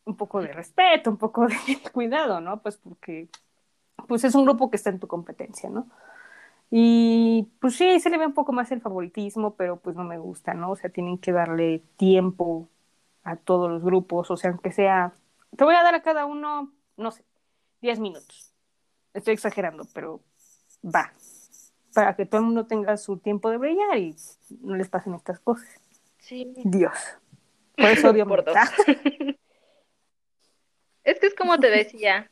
un 0.06 0.16
poco 0.18 0.42
de 0.42 0.52
respeto, 0.54 1.12
un 1.12 1.18
poco 1.18 1.48
de 1.48 1.56
cuidado, 1.94 2.42
¿no? 2.42 2.62
Pues 2.62 2.78
porque 2.78 3.30
pues 4.08 4.24
es 4.24 4.36
un 4.36 4.46
grupo 4.46 4.70
que 4.70 4.78
está 4.78 4.90
en 4.90 5.00
tu 5.00 5.08
competencia, 5.08 5.70
¿no? 5.70 5.88
Y 6.72 7.50
pues 7.62 7.76
sí, 7.76 8.00
se 8.00 8.10
le 8.10 8.18
ve 8.18 8.28
un 8.28 8.34
poco 8.34 8.54
más 8.54 8.72
el 8.72 8.82
favoritismo, 8.82 9.56
pero 9.56 9.78
pues 9.78 9.96
no 9.96 10.04
me 10.04 10.20
gusta, 10.20 10.54
¿no? 10.54 10.72
O 10.72 10.76
sea, 10.76 10.90
tienen 10.92 11.18
que 11.18 11.32
darle 11.32 11.84
tiempo 11.98 12.70
a 13.24 13.36
todos 13.38 13.70
los 13.70 13.84
grupos, 13.84 14.32
o 14.32 14.38
sea, 14.38 14.52
aunque 14.52 14.72
sea, 14.72 15.14
te 15.58 15.64
voy 15.64 15.76
a 15.76 15.84
dar 15.84 15.96
a 15.96 16.02
cada 16.04 16.26
uno, 16.26 16.72
no 16.98 17.12
sé, 17.12 17.24
10 17.82 18.00
minutos. 18.00 18.54
Estoy 19.14 19.34
exagerando, 19.34 19.86
pero 19.94 20.22
va, 20.84 21.14
para 21.94 22.16
que 22.16 22.26
todo 22.26 22.42
el 22.42 22.48
mundo 22.48 22.68
tenga 22.68 22.98
su 22.98 23.18
tiempo 23.18 23.50
de 23.50 23.58
brillar 23.58 23.98
y 23.98 24.16
no 24.62 24.76
les 24.76 24.90
pasen 24.90 25.14
estas 25.16 25.40
cosas. 25.40 25.68
Sí. 26.20 26.54
Dios. 26.64 26.98
Por 27.76 27.86
eso 27.86 28.10
odio 28.10 28.26
Por. 28.28 28.70
Es 31.06 31.20
que 31.20 31.28
es 31.28 31.34
como 31.34 31.58
te 31.58 31.72
decía. 31.72 32.30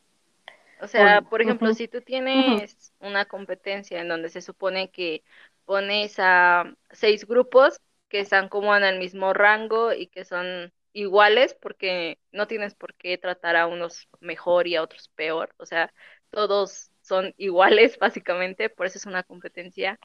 O 0.81 0.87
sea, 0.87 1.21
por 1.21 1.41
ejemplo, 1.41 1.73
si 1.73 1.87
tú 1.87 2.01
tienes 2.01 2.93
una 2.99 3.25
competencia 3.25 3.99
en 3.99 4.07
donde 4.07 4.29
se 4.29 4.41
supone 4.41 4.91
que 4.91 5.23
pones 5.65 6.17
a 6.19 6.75
seis 6.91 7.25
grupos 7.25 7.81
que 8.07 8.19
están 8.19 8.49
como 8.49 8.75
en 8.75 8.83
el 8.83 8.99
mismo 8.99 9.33
rango 9.33 9.93
y 9.93 10.07
que 10.07 10.25
son 10.25 10.71
iguales, 10.93 11.53
porque 11.61 12.19
no 12.31 12.47
tienes 12.47 12.75
por 12.75 12.95
qué 12.95 13.17
tratar 13.17 13.55
a 13.55 13.67
unos 13.67 14.07
mejor 14.19 14.67
y 14.67 14.75
a 14.75 14.83
otros 14.83 15.09
peor. 15.15 15.53
O 15.57 15.65
sea, 15.65 15.93
todos 16.31 16.91
son 17.01 17.33
iguales, 17.37 17.97
básicamente, 17.99 18.69
por 18.69 18.85
eso 18.87 18.97
es 18.97 19.05
una 19.05 19.23
competencia. 19.23 19.99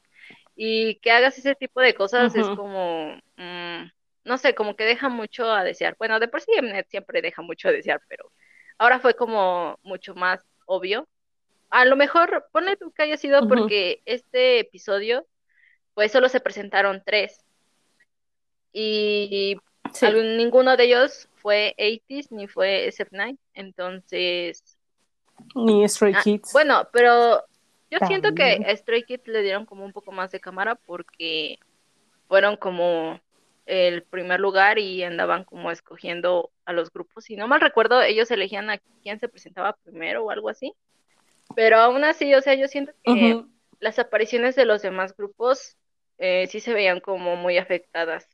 Y 0.55 0.99
que 1.01 1.11
hagas 1.11 1.37
ese 1.37 1.55
tipo 1.55 1.81
de 1.81 1.95
cosas 1.95 2.35
es 2.35 2.49
Ujú. 2.49 2.51
como, 2.51 3.15
mm, 3.37 3.83
no 4.25 4.37
sé, 4.37 4.55
como 4.55 4.75
que 4.75 4.85
deja 4.85 5.09
mucho 5.09 5.51
a 5.51 5.63
desear. 5.63 5.95
Bueno, 5.99 6.19
de 6.19 6.27
por 6.27 6.41
sí 6.41 6.51
Mnet 6.61 6.89
siempre 6.89 7.21
deja 7.21 7.41
mucho 7.41 7.69
a 7.69 7.71
desear, 7.71 8.01
pero 8.07 8.31
ahora 8.77 8.99
fue 8.99 9.15
como 9.15 9.79
mucho 9.83 10.15
más 10.15 10.45
obvio. 10.65 11.07
A 11.69 11.85
lo 11.85 11.95
mejor, 11.97 12.47
ponle 12.53 12.77
tú 12.77 12.91
que 12.93 13.03
haya 13.03 13.17
sido 13.17 13.45
Ujú. 13.45 13.47
porque 13.47 14.01
este 14.05 14.59
episodio, 14.59 15.27
pues 15.95 16.11
solo 16.11 16.29
se 16.29 16.41
presentaron 16.41 17.03
tres 17.05 17.45
y 18.71 19.57
Sí. 19.93 20.05
algún- 20.05 20.37
ninguno 20.37 20.75
de 20.77 20.83
ellos 20.85 21.29
fue 21.35 21.75
80s 21.77 22.31
ni 22.31 22.47
fue 22.47 22.87
SF9, 22.87 23.37
entonces 23.53 24.77
Ni 25.55 25.87
Stray 25.89 26.13
Ah, 26.15 26.21
Kids. 26.23 26.51
bueno, 26.53 26.87
pero 26.93 27.43
yo 27.89 27.99
siento 28.07 28.33
que 28.33 28.63
a 28.65 28.75
Stray 28.75 29.03
Kids 29.03 29.27
le 29.27 29.41
dieron 29.41 29.65
como 29.65 29.83
un 29.85 29.91
poco 29.91 30.11
más 30.11 30.31
de 30.31 30.39
cámara 30.39 30.75
porque 30.75 31.57
fueron 32.27 32.55
como 32.57 33.19
el 33.65 34.03
primer 34.03 34.39
lugar 34.39 34.77
y 34.79 35.03
andaban 35.03 35.43
como 35.43 35.71
escogiendo 35.71 36.51
a 36.65 36.73
los 36.73 36.91
grupos. 36.91 37.25
Si 37.25 37.35
no 37.35 37.47
mal 37.47 37.61
recuerdo, 37.61 38.01
ellos 38.01 38.29
elegían 38.31 38.69
a 38.69 38.77
quién 39.01 39.19
se 39.19 39.27
presentaba 39.29 39.73
primero 39.83 40.23
o 40.23 40.31
algo 40.31 40.49
así. 40.49 40.73
Pero 41.55 41.77
aún 41.77 42.03
así, 42.03 42.33
o 42.35 42.41
sea, 42.41 42.55
yo 42.55 42.67
siento 42.67 42.91
que 43.03 43.43
las 43.79 43.99
apariciones 43.99 44.55
de 44.55 44.65
los 44.65 44.81
demás 44.81 45.15
grupos 45.15 45.77
eh, 46.19 46.47
sí 46.47 46.59
se 46.59 46.73
veían 46.73 46.99
como 46.99 47.35
muy 47.35 47.57
afectadas. 47.57 48.27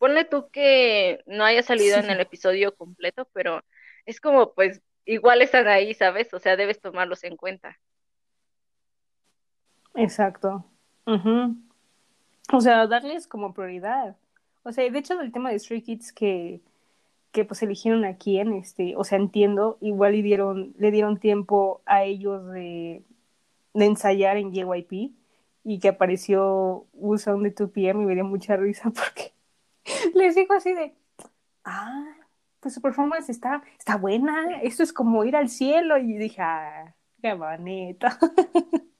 Ponle 0.00 0.24
tú 0.24 0.48
que 0.50 1.22
no 1.26 1.44
haya 1.44 1.62
salido 1.62 1.98
en 1.98 2.08
el 2.08 2.20
episodio 2.20 2.74
completo, 2.74 3.28
pero 3.34 3.62
es 4.06 4.18
como 4.18 4.54
pues 4.54 4.80
igual 5.04 5.42
están 5.42 5.68
ahí, 5.68 5.92
¿sabes? 5.92 6.32
O 6.32 6.38
sea, 6.38 6.56
debes 6.56 6.80
tomarlos 6.80 7.22
en 7.22 7.36
cuenta. 7.36 7.78
Exacto. 9.94 10.64
Ujú. 11.06 11.54
O 12.50 12.60
sea, 12.62 12.86
darles 12.86 13.26
como 13.26 13.52
prioridad. 13.52 14.16
O 14.62 14.72
sea, 14.72 14.90
de 14.90 14.98
hecho, 14.98 15.18
del 15.18 15.32
tema 15.32 15.50
de 15.50 15.58
Stray 15.58 15.82
Kids 15.82 16.14
que, 16.14 16.62
que 17.30 17.44
pues 17.44 17.62
eligieron 17.62 18.06
a 18.06 18.16
quién, 18.16 18.54
este, 18.54 18.96
o 18.96 19.04
sea, 19.04 19.18
entiendo, 19.18 19.76
igual 19.82 20.12
le 20.12 20.22
dieron, 20.22 20.74
le 20.78 20.90
dieron 20.92 21.20
tiempo 21.20 21.82
a 21.84 22.04
ellos 22.04 22.46
de, 22.52 23.02
de 23.74 23.84
ensayar 23.84 24.38
en 24.38 24.50
JYP 24.50 25.12
y 25.64 25.78
que 25.78 25.88
apareció 25.88 26.86
sound 27.18 27.44
de 27.44 27.54
2PM 27.54 28.02
y 28.02 28.06
me 28.06 28.14
dio 28.14 28.24
mucha 28.24 28.56
risa 28.56 28.90
porque 28.94 29.34
les 30.14 30.34
digo 30.34 30.54
así 30.54 30.72
de, 30.74 30.94
ah, 31.64 32.16
pues 32.60 32.74
su 32.74 32.82
performance 32.82 33.30
está, 33.30 33.62
está 33.78 33.96
buena, 33.96 34.60
esto 34.62 34.82
es 34.82 34.92
como 34.92 35.24
ir 35.24 35.36
al 35.36 35.48
cielo 35.48 35.98
y 35.98 36.16
dije, 36.18 36.42
ah, 36.42 36.94
qué 37.22 37.34
bonito. 37.34 38.08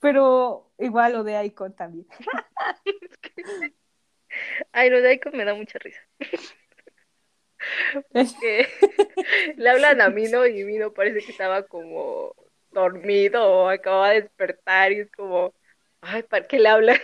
Pero 0.00 0.70
igual 0.78 1.12
lo 1.12 1.24
de 1.24 1.44
Icon 1.44 1.74
también. 1.74 2.06
Ay, 4.72 4.90
lo 4.90 5.00
de 5.00 5.14
Icon 5.14 5.36
me 5.36 5.44
da 5.44 5.54
mucha 5.54 5.78
risa. 5.78 6.00
Que 8.40 8.66
le 9.56 9.68
hablan 9.68 10.00
a 10.00 10.10
Mino 10.10 10.46
y 10.46 10.64
Mino 10.64 10.92
parece 10.92 11.24
que 11.24 11.32
estaba 11.32 11.64
como 11.64 12.34
dormido 12.70 13.44
o 13.44 13.68
acababa 13.68 14.10
de 14.10 14.22
despertar 14.22 14.92
y 14.92 15.00
es 15.00 15.10
como, 15.10 15.54
ay, 16.00 16.22
¿para 16.22 16.46
qué 16.46 16.58
le 16.58 16.68
hablan? 16.68 16.98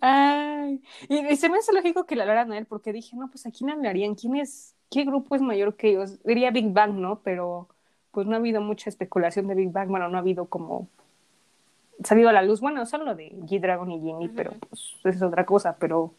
Ay, 0.00 0.82
y 1.08 1.18
y 1.32 1.36
se 1.36 1.48
me 1.48 1.58
hace 1.58 1.72
lógico 1.72 2.04
que 2.06 2.16
le 2.16 2.22
hablaran 2.22 2.50
a 2.52 2.58
él, 2.58 2.66
porque 2.66 2.92
dije, 2.92 3.16
no, 3.16 3.28
pues 3.30 3.46
a 3.46 3.50
quién 3.52 3.70
hablarían, 3.70 4.14
quién 4.14 4.36
es, 4.36 4.74
qué 4.90 5.04
grupo 5.04 5.34
es 5.36 5.42
mayor 5.42 5.76
que 5.76 5.90
ellos. 5.90 6.22
Diría 6.24 6.50
Big 6.50 6.72
Bang, 6.72 6.94
¿no? 6.94 7.20
Pero 7.22 7.68
pues 8.10 8.26
no 8.26 8.34
ha 8.34 8.38
habido 8.38 8.60
mucha 8.60 8.90
especulación 8.90 9.46
de 9.46 9.54
Big 9.54 9.70
Bang, 9.70 9.88
bueno, 9.88 10.08
no 10.08 10.16
ha 10.16 10.20
habido 10.20 10.46
como 10.46 10.88
salido 12.04 12.28
a 12.28 12.32
la 12.32 12.42
luz, 12.42 12.60
bueno, 12.60 12.84
solo 12.86 13.14
de 13.14 13.30
G-Dragon 13.32 13.90
y 13.90 14.00
Ginny, 14.00 14.28
pero 14.28 14.52
pues 14.70 15.16
es 15.16 15.22
otra 15.22 15.44
cosa, 15.44 15.76
pero 15.78 16.14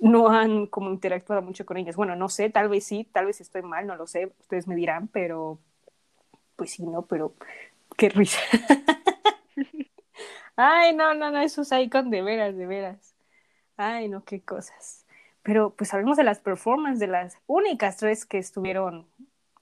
no 0.00 0.28
han 0.30 0.66
como 0.66 0.90
interactuado 0.90 1.42
mucho 1.42 1.66
con 1.66 1.76
ellas. 1.76 1.96
Bueno, 1.96 2.16
no 2.16 2.28
sé, 2.28 2.50
tal 2.50 2.68
vez 2.68 2.84
sí, 2.84 3.04
tal 3.12 3.26
vez 3.26 3.40
estoy 3.40 3.62
mal, 3.62 3.86
no 3.86 3.96
lo 3.96 4.06
sé, 4.06 4.32
ustedes 4.40 4.68
me 4.68 4.76
dirán, 4.76 5.08
pero 5.08 5.58
pues 6.56 6.70
sí, 6.72 6.84
no, 6.86 7.02
pero 7.02 7.34
qué 7.98 8.08
risa. 8.08 8.40
Ay, 10.56 10.94
no, 10.94 11.14
no, 11.14 11.30
no, 11.30 11.40
esos 11.40 11.70
icon 11.72 12.10
de 12.10 12.22
veras, 12.22 12.56
de 12.56 12.66
veras. 12.66 13.14
Ay, 13.76 14.08
no, 14.08 14.24
qué 14.24 14.40
cosas. 14.40 15.04
Pero 15.42 15.70
pues 15.70 15.92
hablemos 15.92 16.16
de 16.16 16.24
las 16.24 16.40
performances 16.40 17.00
de 17.00 17.08
las 17.08 17.36
únicas 17.46 17.98
tres 17.98 18.24
que 18.24 18.38
estuvieron 18.38 19.06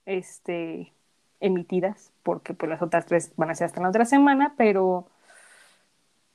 este, 0.05 0.93
emitidas, 1.39 2.11
porque 2.23 2.53
pues 2.53 2.69
las 2.69 2.81
otras 2.81 3.05
tres 3.05 3.33
van 3.35 3.49
a 3.49 3.55
ser 3.55 3.65
hasta 3.65 3.81
la 3.81 3.89
otra 3.89 4.05
semana, 4.05 4.53
pero 4.57 5.07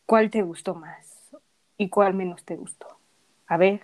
¿cuál 0.07 0.31
te 0.31 0.43
gustó 0.43 0.75
más? 0.75 1.31
¿Y 1.77 1.89
cuál 1.89 2.15
menos 2.15 2.45
te 2.45 2.57
gustó? 2.57 2.99
A 3.47 3.57
ver, 3.57 3.83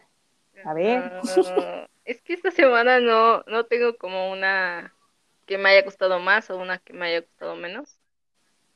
a 0.64 0.74
ver. 0.74 1.20
Ah, 1.22 1.86
es 2.04 2.20
que 2.22 2.34
esta 2.34 2.50
semana 2.50 3.00
no, 3.00 3.42
no 3.46 3.66
tengo 3.66 3.96
como 3.96 4.30
una 4.30 4.94
que 5.46 5.58
me 5.58 5.70
haya 5.70 5.82
gustado 5.82 6.20
más 6.20 6.50
o 6.50 6.58
una 6.58 6.78
que 6.78 6.92
me 6.92 7.06
haya 7.06 7.20
gustado 7.20 7.56
menos. 7.56 7.97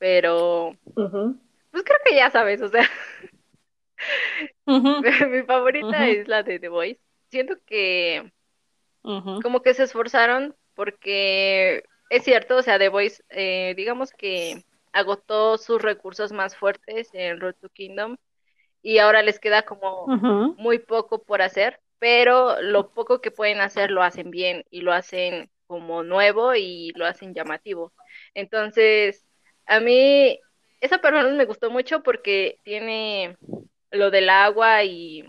Pero, 0.03 0.75
pues 1.71 1.83
creo 1.83 1.99
que 2.05 2.15
ya 2.15 2.29
sabes, 2.31 2.61
o 2.61 2.69
sea, 2.69 2.89
mi 5.29 5.43
favorita 5.43 6.07
es 6.09 6.27
la 6.27 6.43
de 6.43 6.59
The 6.59 6.69
Voice. 6.69 7.01
Siento 7.29 7.55
que 7.65 8.31
como 9.41 9.61
que 9.61 9.73
se 9.73 9.83
esforzaron 9.83 10.55
porque 10.75 11.83
es 12.09 12.23
cierto, 12.23 12.57
o 12.57 12.61
sea, 12.63 12.79
The 12.79 12.89
Voice, 12.89 13.23
eh, 13.29 13.73
digamos 13.77 14.11
que 14.11 14.63
agotó 14.91 15.57
sus 15.57 15.81
recursos 15.81 16.31
más 16.31 16.55
fuertes 16.55 17.09
en 17.13 17.39
Road 17.39 17.55
to 17.61 17.69
Kingdom 17.69 18.17
y 18.81 18.99
ahora 18.99 19.23
les 19.23 19.39
queda 19.39 19.63
como 19.63 20.13
muy 20.57 20.79
poco 20.79 21.23
por 21.23 21.41
hacer, 21.41 21.81
pero 21.99 22.61
lo 22.61 22.91
poco 22.93 23.21
que 23.21 23.31
pueden 23.31 23.61
hacer 23.61 23.91
lo 23.91 24.03
hacen 24.03 24.31
bien 24.31 24.65
y 24.69 24.81
lo 24.81 24.93
hacen 24.93 25.49
como 25.67 26.03
nuevo 26.03 26.55
y 26.55 26.91
lo 26.95 27.05
hacen 27.05 27.33
llamativo. 27.33 27.93
Entonces, 28.35 29.25
a 29.65 29.79
mí 29.79 30.39
esa 30.81 30.99
performance 30.99 31.35
me 31.37 31.45
gustó 31.45 31.71
mucho 31.71 32.03
porque 32.03 32.59
tiene 32.63 33.37
lo 33.91 34.11
del 34.11 34.29
agua 34.29 34.83
y, 34.83 35.23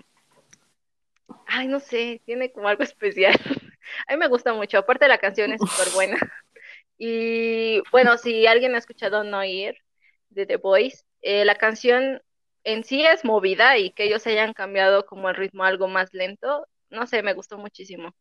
ay, 1.46 1.68
no 1.68 1.80
sé, 1.80 2.22
tiene 2.24 2.52
como 2.52 2.68
algo 2.68 2.82
especial. 2.84 3.34
A 4.08 4.12
mí 4.12 4.18
me 4.18 4.28
gusta 4.28 4.54
mucho, 4.54 4.78
aparte 4.78 5.08
la 5.08 5.18
canción 5.18 5.52
es 5.52 5.62
súper 5.62 5.90
buena. 5.90 6.18
Y 6.98 7.82
bueno, 7.92 8.18
si 8.18 8.46
alguien 8.46 8.74
ha 8.74 8.78
escuchado 8.78 9.24
No 9.24 9.42
Ear 9.42 9.76
de 10.30 10.46
The 10.46 10.56
Voice, 10.58 11.04
eh, 11.22 11.44
la 11.44 11.56
canción 11.56 12.22
en 12.64 12.84
sí 12.84 13.04
es 13.06 13.24
movida 13.24 13.78
y 13.78 13.90
que 13.92 14.04
ellos 14.04 14.26
hayan 14.26 14.52
cambiado 14.54 15.06
como 15.06 15.28
el 15.30 15.36
ritmo 15.36 15.64
a 15.64 15.68
algo 15.68 15.88
más 15.88 16.14
lento, 16.14 16.66
no 16.90 17.06
sé, 17.06 17.22
me 17.22 17.34
gustó 17.34 17.58
muchísimo. 17.58 18.14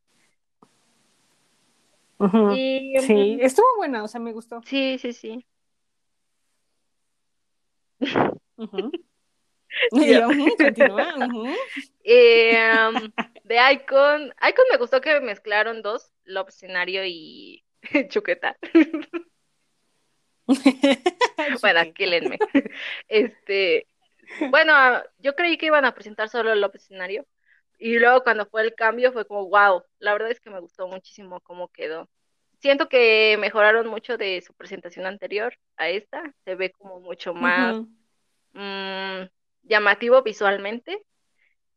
Y 2.46 3.00
Sí, 3.00 3.38
mm, 3.40 3.40
estuvo 3.42 3.66
buena, 3.78 4.04
o 4.04 4.08
sea, 4.08 4.20
me 4.22 4.34
gustó. 4.34 4.66
sí, 4.66 4.98
sí, 5.00 5.14
sí. 5.14 5.46
Eh, 12.04 12.78
um, 12.88 13.12
de 13.44 13.74
Icon, 13.74 14.34
Icon 14.48 14.66
me 14.72 14.78
gustó 14.78 15.02
que 15.02 15.20
mezclaron 15.20 15.82
dos, 15.82 16.12
Love 16.26 16.52
Scenario 16.52 17.04
y 17.06 17.64
Chuqueta. 18.10 18.58
Bueno, 21.62 21.86
Chiquita. 21.86 21.94
kílenme. 21.94 22.38
Este, 23.08 23.88
bueno, 24.52 24.74
yo 25.20 25.36
creí 25.36 25.58
que 25.58 25.68
iban 25.68 25.86
a 25.86 25.96
presentar 25.96 26.30
solo 26.30 26.52
el 26.52 26.62
Love 26.62 26.76
Escenario. 26.76 27.26
Y 27.78 27.98
luego 28.00 28.24
cuando 28.24 28.46
fue 28.46 28.62
el 28.62 28.76
cambio 28.76 29.12
fue 29.14 29.26
como, 29.26 29.50
wow, 29.50 29.84
la 30.00 30.14
verdad 30.14 30.32
es 30.32 30.40
que 30.40 30.50
me 30.50 30.60
gustó 30.60 30.88
muchísimo 30.88 31.40
cómo 31.42 31.70
quedó. 31.70 32.10
Siento 32.64 32.88
que 32.88 33.36
mejoraron 33.42 33.88
mucho 33.88 34.16
de 34.16 34.42
su 34.42 34.54
presentación 34.54 35.06
anterior 35.06 35.54
a 35.76 35.90
esta. 35.90 36.34
Se 36.46 36.56
ve 36.56 36.72
como 36.72 37.02
mucho 37.02 37.34
más 37.34 37.76
mm, 38.54 39.28
llamativo 39.64 40.24
visualmente. 40.24 41.04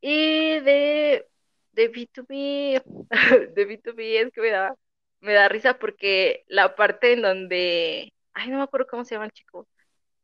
Y 0.01 0.61
de, 0.61 1.27
de 1.73 1.93
B2B, 1.93 2.83
de 3.57 3.67
B2B 3.67 4.23
es 4.23 4.33
que 4.33 4.41
me 4.41 4.51
da, 4.51 4.77
me 5.19 5.33
da 5.33 5.49
risa 5.49 5.77
porque 5.77 6.45
la 6.47 6.77
parte 6.77 7.15
en 7.15 7.23
donde, 7.23 8.13
ay, 8.33 8.51
no 8.51 8.59
me 8.59 8.63
acuerdo 8.63 8.87
cómo 8.89 9.05
se 9.05 9.17
llama 9.17 9.25
el 9.25 9.33
chico, 9.33 9.67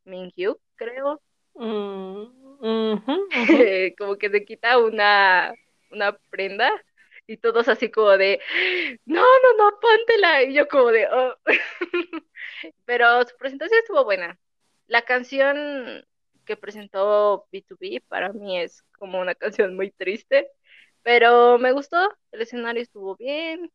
Mingyu, 0.05 0.61
creo, 0.77 1.21
Mm, 1.55 2.97
como 3.99 4.17
que 4.17 4.31
se 4.31 4.45
quita 4.45 4.79
una, 4.79 5.53
una 5.91 6.17
prenda 6.31 6.71
y 7.33 7.37
todos 7.39 7.69
así 7.69 7.91
como 7.91 8.11
de, 8.17 8.41
no, 9.07 9.23
no, 9.23 9.57
no, 9.59 9.81
póntela. 9.81 10.43
Y 10.45 10.55
yo 10.55 10.69
como 10.69 10.89
de, 10.93 11.07
"Oh". 11.09 11.35
Pero 12.85 13.23
su 13.27 13.37
presentación 13.37 13.81
estuvo 13.81 14.05
buena. 14.05 14.39
La 14.87 15.03
canción 15.03 16.05
que 16.45 16.57
presentó 16.57 17.47
B2B 17.53 18.03
para 18.09 18.33
mí 18.33 18.59
es 18.61 18.83
como 18.99 19.21
una 19.21 19.35
canción 19.35 19.77
muy 19.77 19.91
triste, 19.91 20.49
pero 21.03 21.59
me 21.59 21.73
gustó, 21.73 21.97
el 22.33 22.43
escenario 22.43 22.83
estuvo 22.83 23.17
bien, 23.17 23.71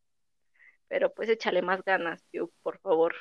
pero 0.88 1.14
pues 1.14 1.30
échale 1.30 1.62
más 1.62 1.84
ganas, 1.84 2.24
Q, 2.32 2.52
por 2.62 2.80
favor. 2.80 3.16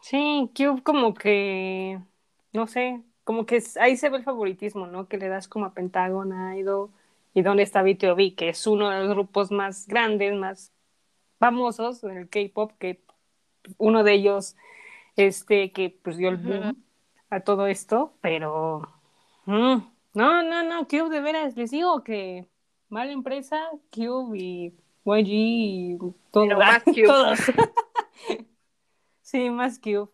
Sí, 0.00 0.50
Cube 0.56 0.82
como 0.82 1.14
que, 1.14 2.00
no 2.52 2.66
sé, 2.66 3.02
como 3.24 3.46
que 3.46 3.62
ahí 3.80 3.96
se 3.96 4.10
ve 4.10 4.18
el 4.18 4.24
favoritismo, 4.24 4.86
¿no? 4.86 5.06
Que 5.08 5.18
le 5.18 5.28
das 5.28 5.48
como 5.48 5.66
a 5.66 5.74
Pentagon, 5.74 6.32
a 6.32 6.56
Idol, 6.56 6.90
y 7.34 7.42
dónde 7.42 7.62
está 7.62 7.82
B2B, 7.82 8.34
que 8.36 8.50
es 8.50 8.66
uno 8.66 8.90
de 8.90 9.00
los 9.00 9.10
grupos 9.10 9.50
más 9.50 9.86
grandes, 9.86 10.34
más 10.34 10.72
famosos 11.38 12.04
en 12.04 12.18
el 12.18 12.28
K-pop, 12.28 12.72
que 12.78 13.02
uno 13.78 14.04
de 14.04 14.12
ellos, 14.14 14.56
este, 15.16 15.72
que 15.72 15.98
pues 16.02 16.16
dio 16.16 16.28
el 16.28 16.36
boom 16.36 16.84
a 17.30 17.40
todo 17.40 17.66
esto, 17.66 18.14
pero 18.20 18.82
mm, 19.46 19.76
no, 20.14 20.42
no, 20.42 20.62
no, 20.62 20.86
Cube 20.86 21.08
de 21.08 21.20
veras, 21.20 21.56
les 21.56 21.70
digo 21.70 22.04
que 22.04 22.46
mala 22.88 23.12
empresa, 23.12 23.58
Cube 23.90 24.38
y 24.38 24.74
YG 25.04 25.28
y 25.28 25.98
todo, 26.30 26.44
Pero 26.44 26.58
más 26.58 26.82
Cube. 26.84 27.04
todos. 27.04 27.38
Sí, 29.22 29.48
más 29.48 29.78
Cube. 29.78 30.10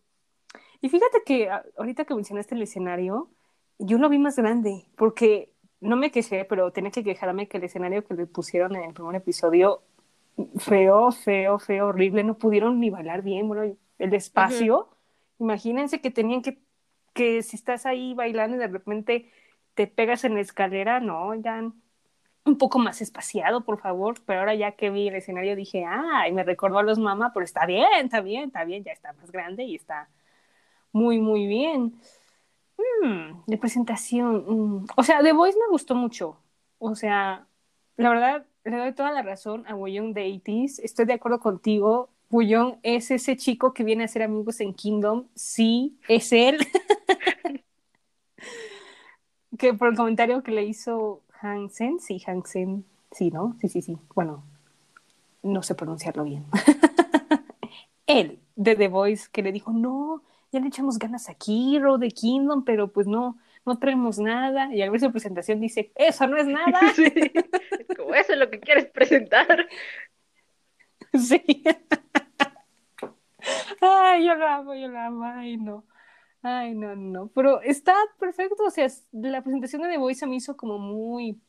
Y 0.79 0.87
fíjate 0.87 1.23
que 1.25 1.49
ahorita 1.77 2.05
que 2.05 2.15
mencionaste 2.15 2.55
el 2.55 2.61
escenario, 2.61 3.29
yo 3.77 3.97
lo 3.97 4.07
vi 4.07 4.17
más 4.17 4.37
grande, 4.37 4.85
porque 4.95 5.51
no 5.81 5.95
me 5.95 6.11
quejé, 6.11 6.45
pero 6.45 6.71
tenía 6.71 6.91
que 6.91 7.03
quejarme 7.03 7.47
que 7.47 7.57
el 7.57 7.63
escenario 7.63 8.05
que 8.05 8.13
le 8.13 8.25
pusieron 8.25 8.75
en 8.75 8.83
el 8.83 8.93
primer 8.93 9.15
episodio, 9.15 9.81
feo, 10.57 11.11
feo, 11.11 11.59
feo, 11.59 11.87
horrible, 11.87 12.23
no 12.23 12.37
pudieron 12.37 12.79
ni 12.79 12.89
bailar 12.89 13.21
bien, 13.23 13.47
bueno, 13.47 13.75
el 13.97 14.13
espacio, 14.13 14.89
imagínense 15.39 16.01
que 16.01 16.11
tenían 16.11 16.41
que, 16.41 16.59
que 17.13 17.43
si 17.43 17.55
estás 17.55 17.85
ahí 17.85 18.13
bailando 18.13 18.57
y 18.57 18.59
de 18.59 18.67
repente 18.67 19.31
te 19.73 19.87
pegas 19.87 20.23
en 20.23 20.35
la 20.35 20.41
escalera, 20.41 20.99
no, 20.99 21.33
ya 21.35 21.71
un 22.45 22.57
poco 22.57 22.79
más 22.79 23.01
espaciado, 23.01 23.63
por 23.63 23.79
favor, 23.79 24.15
pero 24.25 24.39
ahora 24.41 24.55
ya 24.55 24.73
que 24.73 24.89
vi 24.89 25.07
el 25.07 25.15
escenario 25.15 25.55
dije, 25.55 25.85
ah, 25.85 26.27
y 26.27 26.31
me 26.31 26.43
recordó 26.43 26.79
a 26.79 26.83
los 26.83 26.99
mamá, 26.99 27.31
pero 27.33 27.43
está 27.43 27.65
bien, 27.65 27.87
está 28.05 28.21
bien, 28.21 28.45
está 28.45 28.63
bien, 28.65 28.83
ya 28.83 28.91
está 28.91 29.13
más 29.13 29.31
grande 29.31 29.63
y 29.63 29.75
está 29.75 30.09
muy, 30.91 31.19
muy 31.19 31.47
bien. 31.47 31.93
Mm, 33.03 33.43
de 33.47 33.57
presentación. 33.57 34.45
mm. 34.47 34.85
O 34.95 35.03
sea, 35.03 35.21
The 35.21 35.33
Voice 35.33 35.57
me 35.57 35.71
gustó 35.71 35.95
mucho. 35.95 36.37
O 36.79 36.95
sea, 36.95 37.47
la 37.97 38.09
verdad, 38.09 38.45
le 38.63 38.77
doy 38.77 38.93
toda 38.93 39.11
la 39.11 39.21
razón 39.21 39.65
a 39.67 39.75
Wooyoung 39.75 40.13
de 40.13 40.25
80s. 40.27 40.79
Estoy 40.83 41.05
de 41.05 41.13
acuerdo 41.13 41.39
contigo. 41.39 42.09
Wooyoung 42.29 42.77
es 42.83 43.11
ese 43.11 43.35
chico 43.37 43.73
que 43.73 43.83
viene 43.83 44.03
a 44.03 44.07
ser 44.07 44.23
amigos 44.23 44.59
en 44.61 44.73
Kingdom. 44.73 45.27
Sí, 45.35 45.97
es 46.07 46.31
él. 46.31 46.59
que 49.57 49.73
por 49.73 49.89
el 49.89 49.97
comentario 49.97 50.43
que 50.43 50.51
le 50.51 50.63
hizo 50.63 51.21
Hansen, 51.41 51.99
sí, 51.99 52.21
Hansen, 52.25 52.85
sí, 53.11 53.31
¿no? 53.31 53.55
Sí, 53.59 53.67
sí, 53.67 53.81
sí. 53.81 53.97
Bueno, 54.15 54.43
no 55.43 55.63
sé 55.63 55.75
pronunciarlo 55.75 56.23
bien. 56.23 56.45
él, 58.07 58.39
de 58.55 58.75
The 58.75 58.87
Voice, 58.87 59.27
que 59.31 59.41
le 59.41 59.51
dijo, 59.51 59.71
no, 59.71 60.23
ya 60.51 60.59
le 60.59 60.67
echamos 60.67 60.97
ganas 60.97 61.29
a 61.29 61.35
Kiro 61.35 61.97
de 61.97 62.09
Kingdom, 62.09 62.63
pero 62.63 62.91
pues 62.91 63.07
no, 63.07 63.37
no 63.65 63.77
traemos 63.77 64.19
nada. 64.19 64.73
Y 64.73 64.81
al 64.81 64.89
ver 64.91 64.99
su 64.99 65.11
presentación 65.11 65.59
dice, 65.59 65.91
eso 65.95 66.27
no 66.27 66.37
es 66.37 66.47
nada. 66.47 66.79
Sí, 66.95 67.03
es 67.05 67.97
como 67.97 68.15
eso 68.15 68.33
es 68.33 68.39
lo 68.39 68.49
que 68.49 68.59
quieres 68.59 68.85
presentar. 68.87 69.67
sí. 71.13 71.63
Ay, 73.81 74.25
yo 74.25 74.35
lo 74.35 74.47
amo, 74.47 74.75
yo 74.75 74.87
lo 74.87 74.99
amo. 74.99 75.23
Ay, 75.25 75.57
no. 75.57 75.85
Ay, 76.41 76.73
no, 76.73 76.95
no. 76.95 77.27
Pero 77.33 77.61
está 77.61 77.93
perfecto. 78.19 78.63
O 78.65 78.69
sea, 78.69 78.87
la 79.11 79.41
presentación 79.41 79.81
de 79.83 79.89
The 79.89 79.97
Voice 79.97 80.21
se 80.21 80.27
me 80.27 80.35
hizo 80.35 80.57
como 80.57 80.79
muy 80.79 81.39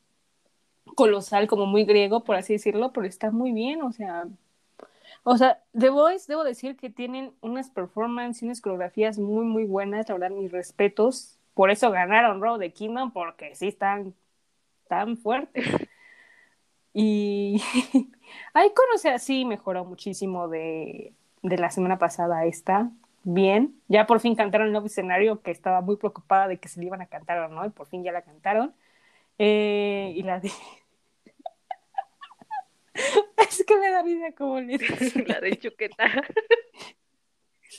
colosal, 0.97 1.47
como 1.47 1.67
muy 1.67 1.85
griego, 1.85 2.25
por 2.25 2.37
así 2.37 2.55
decirlo, 2.55 2.93
pero 2.93 3.07
está 3.07 3.31
muy 3.31 3.53
bien. 3.53 3.83
O 3.83 3.93
sea, 3.93 4.27
o 5.23 5.37
sea, 5.37 5.63
The 5.79 5.91
Voice, 5.91 6.27
debo 6.29 6.45
decir 6.45 6.77
que 6.77 6.91
tienen 6.91 7.35
unas 7.41 7.71
performances 7.71 8.43
y 8.43 8.47
unas 8.47 8.61
coreografías 8.61 9.19
muy, 9.19 9.45
muy 9.45 9.65
buenas. 9.65 10.09
La 10.09 10.15
verdad, 10.15 10.31
mis 10.31 10.53
respetos. 10.53 11.39
Por 11.55 11.71
eso 11.71 11.91
ganaron 11.91 12.41
Road 12.41 12.61
de 12.61 12.73
Kingdom, 12.73 13.13
porque 13.13 13.55
sí 13.55 13.69
están 13.69 14.15
tan 14.89 15.17
fuertes. 15.17 15.67
Y 16.93 17.63
o 18.95 18.99
sea, 18.99 19.19
sí 19.19 19.45
mejoró 19.45 19.85
muchísimo 19.85 20.49
de, 20.49 21.15
de 21.43 21.59
la 21.59 21.71
semana 21.71 21.99
pasada 21.99 22.39
a 22.39 22.47
esta. 22.47 22.91
Bien, 23.23 23.81
ya 23.89 24.07
por 24.07 24.21
fin 24.21 24.35
cantaron 24.35 24.69
el 24.69 24.73
nuevo 24.73 24.87
escenario 24.87 25.43
que 25.43 25.51
estaba 25.51 25.83
muy 25.83 25.97
preocupada 25.97 26.49
de 26.49 26.59
que 26.59 26.69
se 26.69 26.81
le 26.81 26.87
iban 26.87 27.03
a 27.03 27.07
cantar 27.07 27.39
o 27.41 27.49
no, 27.49 27.67
y 27.67 27.71
por 27.71 27.87
fin 27.87 28.03
ya 28.03 28.13
la 28.13 28.23
cantaron. 28.23 28.75
Eh, 29.39 30.15
y 30.17 30.23
la 30.23 30.41
de. 30.41 30.51
que 33.71 33.79
me 33.79 33.91
da 33.91 34.03
vida 34.03 34.33
como 34.33 34.61
le. 34.61 34.79
La 35.27 35.41
de 35.41 35.57
Chuqueta. 35.59 36.05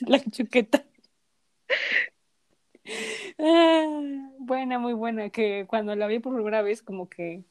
La 0.00 0.18
chuqueta. 0.20 0.84
Ah, 3.38 3.86
buena, 4.38 4.78
muy 4.78 4.94
buena, 4.94 5.28
que 5.28 5.66
cuando 5.68 5.94
la 5.94 6.06
vi 6.06 6.18
por 6.18 6.34
primera 6.34 6.62
vez 6.62 6.82
como 6.82 7.08
que 7.08 7.44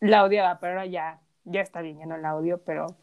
la 0.00 0.22
odiaba, 0.22 0.60
pero 0.60 0.74
ahora 0.74 0.86
ya, 0.86 1.20
ya 1.44 1.62
está 1.62 1.80
bien, 1.80 1.98
ya 1.98 2.06
no 2.06 2.18
la 2.18 2.36
odio, 2.36 2.62
pero 2.62 2.94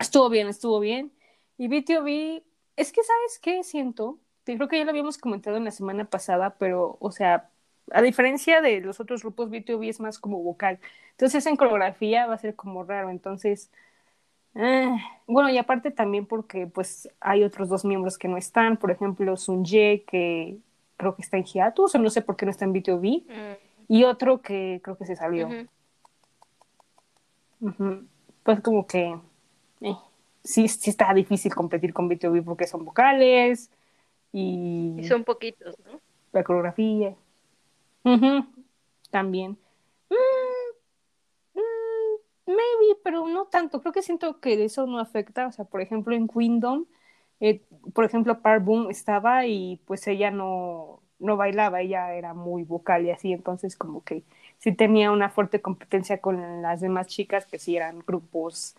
estuvo 0.00 0.28
bien, 0.28 0.48
estuvo 0.48 0.80
bien. 0.80 1.12
Y 1.56 1.68
BTOB, 1.68 2.42
es 2.76 2.92
que 2.92 3.02
¿sabes 3.04 3.38
qué 3.40 3.62
siento? 3.62 4.18
Creo 4.44 4.68
que 4.68 4.78
ya 4.78 4.84
lo 4.84 4.90
habíamos 4.90 5.16
comentado 5.16 5.56
en 5.56 5.64
la 5.64 5.70
semana 5.70 6.04
pasada, 6.04 6.56
pero, 6.58 6.98
o 7.00 7.12
sea, 7.12 7.50
a 7.92 8.02
diferencia 8.02 8.60
de 8.60 8.80
los 8.80 8.98
otros 9.00 9.22
grupos, 9.22 9.48
BTOB 9.48 9.84
es 9.84 10.00
más 10.00 10.18
como 10.18 10.42
vocal. 10.42 10.80
Entonces 11.12 11.46
en 11.46 11.56
coreografía 11.56 12.26
va 12.26 12.34
a 12.34 12.38
ser 12.38 12.56
como 12.56 12.82
raro, 12.84 13.10
entonces... 13.10 13.70
Ah, 14.54 14.96
bueno, 15.26 15.48
y 15.50 15.58
aparte 15.58 15.90
también 15.90 16.26
porque 16.26 16.66
pues 16.66 17.08
hay 17.20 17.42
otros 17.42 17.68
dos 17.68 17.84
miembros 17.84 18.18
que 18.18 18.28
no 18.28 18.36
están, 18.36 18.76
por 18.76 18.90
ejemplo, 18.90 19.36
Sunje, 19.36 20.04
que 20.06 20.58
creo 20.96 21.14
que 21.16 21.22
está 21.22 21.36
en 21.38 21.44
hiatus, 21.44 21.94
o 21.94 21.98
no 21.98 22.10
sé 22.10 22.22
por 22.22 22.36
qué 22.36 22.44
no 22.44 22.50
está 22.50 22.64
en 22.64 22.72
BTOB, 22.72 23.02
Mm, 23.28 23.54
y 23.88 24.04
otro 24.04 24.40
que 24.42 24.80
creo 24.82 24.96
que 24.96 25.06
se 25.06 25.16
salió. 25.16 25.48
Pues 28.42 28.60
como 28.60 28.86
que 28.86 29.16
eh, 29.80 29.96
sí, 30.42 30.68
sí 30.68 30.90
está 30.90 31.12
difícil 31.14 31.54
competir 31.54 31.92
con 31.92 32.08
BTOB 32.08 32.44
porque 32.44 32.66
son 32.66 32.84
vocales 32.84 33.70
y, 34.32 34.96
Y 34.98 35.04
son 35.04 35.24
poquitos, 35.24 35.76
¿no? 35.86 36.00
la 36.32 36.42
coreografía. 36.42 37.14
También. 39.10 39.52
Mm, 40.10 40.14
maybe, 42.52 42.98
pero 43.02 43.26
no 43.28 43.46
tanto. 43.46 43.80
Creo 43.80 43.92
que 43.92 44.02
siento 44.02 44.40
que 44.40 44.62
eso 44.64 44.86
no 44.86 44.98
afecta. 44.98 45.46
O 45.46 45.52
sea, 45.52 45.64
por 45.64 45.80
ejemplo, 45.80 46.14
en 46.14 46.28
Kingdom, 46.28 46.86
eh, 47.40 47.62
por 47.94 48.04
ejemplo, 48.04 48.40
Park 48.40 48.64
Boom 48.64 48.90
estaba 48.90 49.46
y 49.46 49.80
pues 49.86 50.06
ella 50.06 50.30
no, 50.30 51.02
no 51.22 51.36
bailaba, 51.36 51.80
ella 51.80 52.14
era 52.14 52.34
muy 52.34 52.64
vocal 52.64 53.06
y 53.06 53.10
así, 53.10 53.32
entonces 53.32 53.76
como 53.76 54.02
que 54.04 54.24
sí 54.58 54.72
tenía 54.72 55.10
una 55.10 55.30
fuerte 55.30 55.60
competencia 55.60 56.20
con 56.20 56.62
las 56.62 56.80
demás 56.80 57.06
chicas 57.06 57.46
que 57.46 57.58
sí 57.58 57.76
eran 57.76 58.00
grupos 58.00 58.76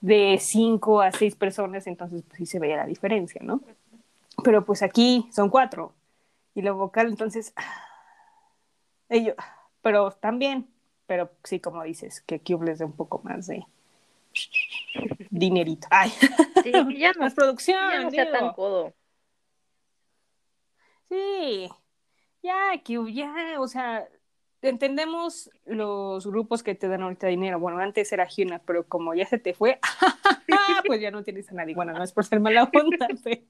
de 0.00 0.38
cinco 0.40 1.00
a 1.00 1.12
seis 1.12 1.36
personas, 1.36 1.86
entonces 1.86 2.22
pues 2.22 2.38
sí 2.38 2.46
se 2.46 2.58
veía 2.58 2.76
la 2.76 2.86
diferencia, 2.86 3.40
¿no? 3.44 3.60
Pero 4.42 4.64
pues 4.64 4.82
aquí 4.82 5.28
son 5.32 5.50
cuatro 5.50 5.92
y 6.54 6.62
lo 6.62 6.76
vocal, 6.76 7.08
entonces, 7.08 7.54
ellos, 9.08 9.36
pero 9.82 10.10
también, 10.12 10.66
pero 11.12 11.30
sí, 11.44 11.60
como 11.60 11.82
dices, 11.82 12.22
que 12.22 12.40
Cube 12.40 12.64
les 12.64 12.78
dé 12.78 12.86
un 12.86 12.96
poco 12.96 13.20
más 13.22 13.46
de 13.46 13.66
dinerito. 15.28 15.86
Ay, 15.90 16.08
Sí, 16.08 16.72
que 16.72 16.98
ya 16.98 17.12
no, 17.16 17.20
más 17.20 17.34
producción, 17.34 17.90
ya 17.90 18.00
no 18.04 18.10
sea 18.10 18.24
digo. 18.24 18.38
tan 18.38 18.52
codo. 18.54 18.94
Sí, 21.10 21.68
ya, 22.42 22.82
Cube, 22.82 23.12
ya, 23.12 23.60
o 23.60 23.68
sea, 23.68 24.08
entendemos 24.62 25.50
los 25.66 26.26
grupos 26.26 26.62
que 26.62 26.74
te 26.74 26.88
dan 26.88 27.02
ahorita 27.02 27.26
dinero. 27.26 27.60
Bueno, 27.60 27.76
antes 27.78 28.10
era 28.10 28.26
Hyuna, 28.26 28.60
pero 28.60 28.88
como 28.88 29.12
ya 29.12 29.26
se 29.26 29.36
te 29.38 29.52
fue, 29.52 29.78
pues 30.86 30.98
ya 31.02 31.10
no 31.10 31.22
tienes 31.24 31.50
a 31.50 31.54
nadie. 31.56 31.74
Bueno, 31.74 31.92
no 31.92 32.02
es 32.02 32.12
por 32.12 32.24
ser 32.24 32.40
mala 32.40 32.70
onda, 32.72 33.06
pero, 33.22 33.42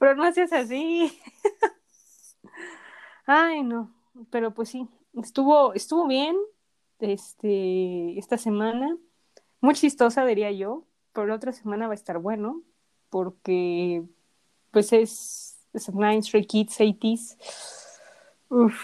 pero 0.00 0.16
no 0.16 0.24
haces 0.24 0.52
así. 0.52 1.16
Ay, 3.24 3.62
no, 3.62 3.94
pero 4.30 4.52
pues 4.52 4.70
sí, 4.70 4.88
estuvo, 5.22 5.74
estuvo 5.74 6.06
bien, 6.06 6.36
este, 7.00 8.18
esta 8.18 8.38
semana, 8.38 8.96
muy 9.60 9.74
chistosa 9.74 10.24
diría 10.24 10.50
yo, 10.50 10.84
pero 11.12 11.26
la 11.26 11.34
otra 11.34 11.52
semana 11.52 11.86
va 11.86 11.92
a 11.92 11.96
estar 11.96 12.18
bueno, 12.18 12.62
porque 13.10 14.04
pues 14.70 14.92
es, 14.92 15.58
es 15.72 15.94
Nine 15.94 16.22
Stray 16.22 16.44
Kids 16.44 16.80
80s. 16.80 17.36
Uf, 18.48 18.74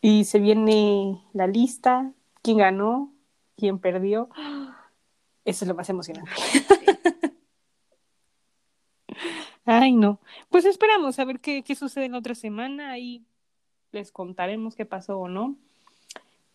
y 0.00 0.24
se 0.24 0.38
viene 0.38 1.22
la 1.32 1.46
lista, 1.46 2.12
quién 2.42 2.58
ganó, 2.58 3.12
quién 3.56 3.78
perdió. 3.78 4.28
Eso 5.44 5.64
es 5.64 5.68
lo 5.68 5.74
más 5.74 5.88
emocionante. 5.88 6.30
Ay, 9.64 9.92
no. 9.92 10.20
Pues 10.48 10.64
esperamos 10.64 11.18
a 11.18 11.24
ver 11.24 11.40
qué, 11.40 11.62
qué 11.62 11.74
sucede 11.74 12.06
en 12.06 12.12
la 12.12 12.18
otra 12.18 12.34
semana. 12.34 12.90
Ahí 12.90 13.24
les 13.92 14.12
contaremos 14.12 14.76
qué 14.76 14.86
pasó 14.86 15.18
o 15.18 15.28
no. 15.28 15.56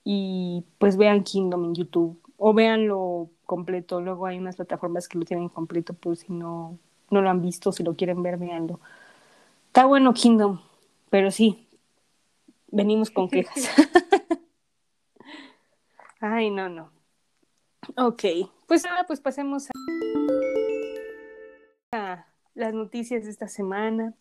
Y 0.04 0.64
pues 0.78 0.98
vean 0.98 1.24
Kingdom 1.24 1.66
en 1.66 1.76
YouTube 1.76 2.20
o 2.38 2.54
véanlo 2.54 3.30
completo. 3.46 4.02
Luego 4.02 4.26
hay 4.26 4.38
unas 4.38 4.56
plataformas 4.56 5.08
que 5.08 5.18
lo 5.18 5.26
tienen 5.26 5.50
completo, 5.50 5.94
por 5.94 6.16
si 6.16 6.32
no, 6.32 6.78
no 7.10 7.22
lo 7.22 7.30
han 7.30 7.42
visto, 7.42 7.72
si 7.72 7.84
lo 7.84 7.96
quieren 7.96 8.22
ver, 8.22 8.38
véanlo. 8.38 8.80
Está 9.68 9.86
bueno 9.86 10.14
Kingdom, 10.14 10.60
pero 11.10 11.32
sí, 11.32 11.68
venimos 12.68 13.10
con 13.10 13.30
quejas. 13.30 13.56
Ay, 16.20 16.50
no, 16.50 16.70
no. 16.70 16.92
Ok, 17.98 18.24
pues 18.68 18.86
ahora 18.86 19.06
pues 19.06 19.20
pasemos 19.20 19.68
a, 21.92 21.92
a 21.92 22.28
las 22.56 22.74
noticias 22.74 23.26
de 23.26 23.32
esta 23.32 23.48
semana. 23.48 24.14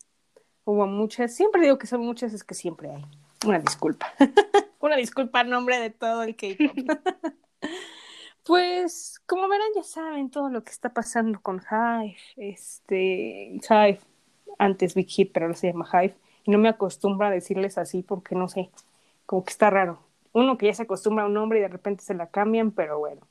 Hubo 0.65 0.87
muchas, 0.87 1.33
siempre 1.35 1.61
digo 1.61 1.77
que 1.77 1.85
son 1.85 2.01
muchas, 2.01 2.33
es 2.33 2.43
que 2.43 2.55
siempre 2.55 2.89
hay. 2.89 3.05
Una 3.45 3.59
disculpa. 3.59 4.11
Una 4.79 4.95
disculpa 4.95 5.41
a 5.41 5.43
nombre 5.43 5.79
de 5.79 5.91
todo 5.91 6.23
el 6.23 6.35
K-pop. 6.35 6.75
pues, 8.43 9.21
como 9.27 9.47
verán, 9.47 9.67
ya 9.75 9.83
saben 9.83 10.31
todo 10.31 10.49
lo 10.49 10.63
que 10.63 10.71
está 10.71 10.89
pasando 10.89 11.39
con 11.39 11.61
Hive. 11.61 12.17
Este, 12.35 13.59
Hive, 13.69 13.99
antes 14.57 14.95
Big 14.95 15.07
Hit, 15.07 15.31
pero 15.31 15.45
ahora 15.45 15.57
se 15.57 15.67
llama 15.71 15.87
Hive. 15.93 16.15
Y 16.45 16.51
no 16.51 16.57
me 16.57 16.69
acostumbro 16.69 17.27
a 17.27 17.31
decirles 17.31 17.77
así 17.77 18.01
porque 18.01 18.33
no 18.33 18.47
sé, 18.47 18.71
como 19.27 19.43
que 19.43 19.51
está 19.51 19.69
raro. 19.69 19.99
Uno 20.33 20.57
que 20.57 20.65
ya 20.65 20.73
se 20.73 20.83
acostumbra 20.83 21.25
a 21.25 21.27
un 21.27 21.33
nombre 21.35 21.59
y 21.59 21.61
de 21.61 21.67
repente 21.67 22.03
se 22.03 22.15
la 22.15 22.27
cambian, 22.27 22.71
pero 22.71 22.97
bueno. 22.97 23.21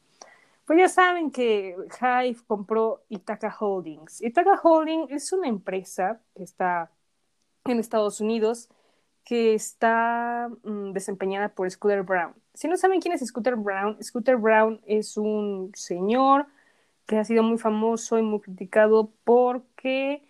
Pues 0.66 0.78
ya 0.78 0.88
saben 0.88 1.32
que 1.32 1.76
Hive 2.00 2.38
compró 2.46 3.02
Itaca 3.08 3.54
Holdings. 3.58 4.22
Itaca 4.22 4.60
Holding 4.62 5.08
es 5.10 5.32
una 5.32 5.48
empresa 5.48 6.20
que 6.34 6.44
está 6.44 6.90
en 7.72 7.78
Estados 7.78 8.20
Unidos 8.20 8.68
que 9.24 9.54
está 9.54 10.50
mm, 10.64 10.92
desempeñada 10.92 11.48
por 11.48 11.70
Scooter 11.70 12.02
Brown. 12.02 12.34
Si 12.52 12.68
no 12.68 12.76
saben 12.76 13.00
quién 13.00 13.14
es 13.14 13.26
Scooter 13.26 13.56
Brown, 13.56 13.96
Scooter 14.02 14.36
Brown 14.36 14.80
es 14.86 15.16
un 15.16 15.72
señor 15.74 16.46
que 17.06 17.16
ha 17.16 17.24
sido 17.24 17.42
muy 17.42 17.58
famoso 17.58 18.18
y 18.18 18.22
muy 18.22 18.40
criticado 18.40 19.10
porque 19.24 20.22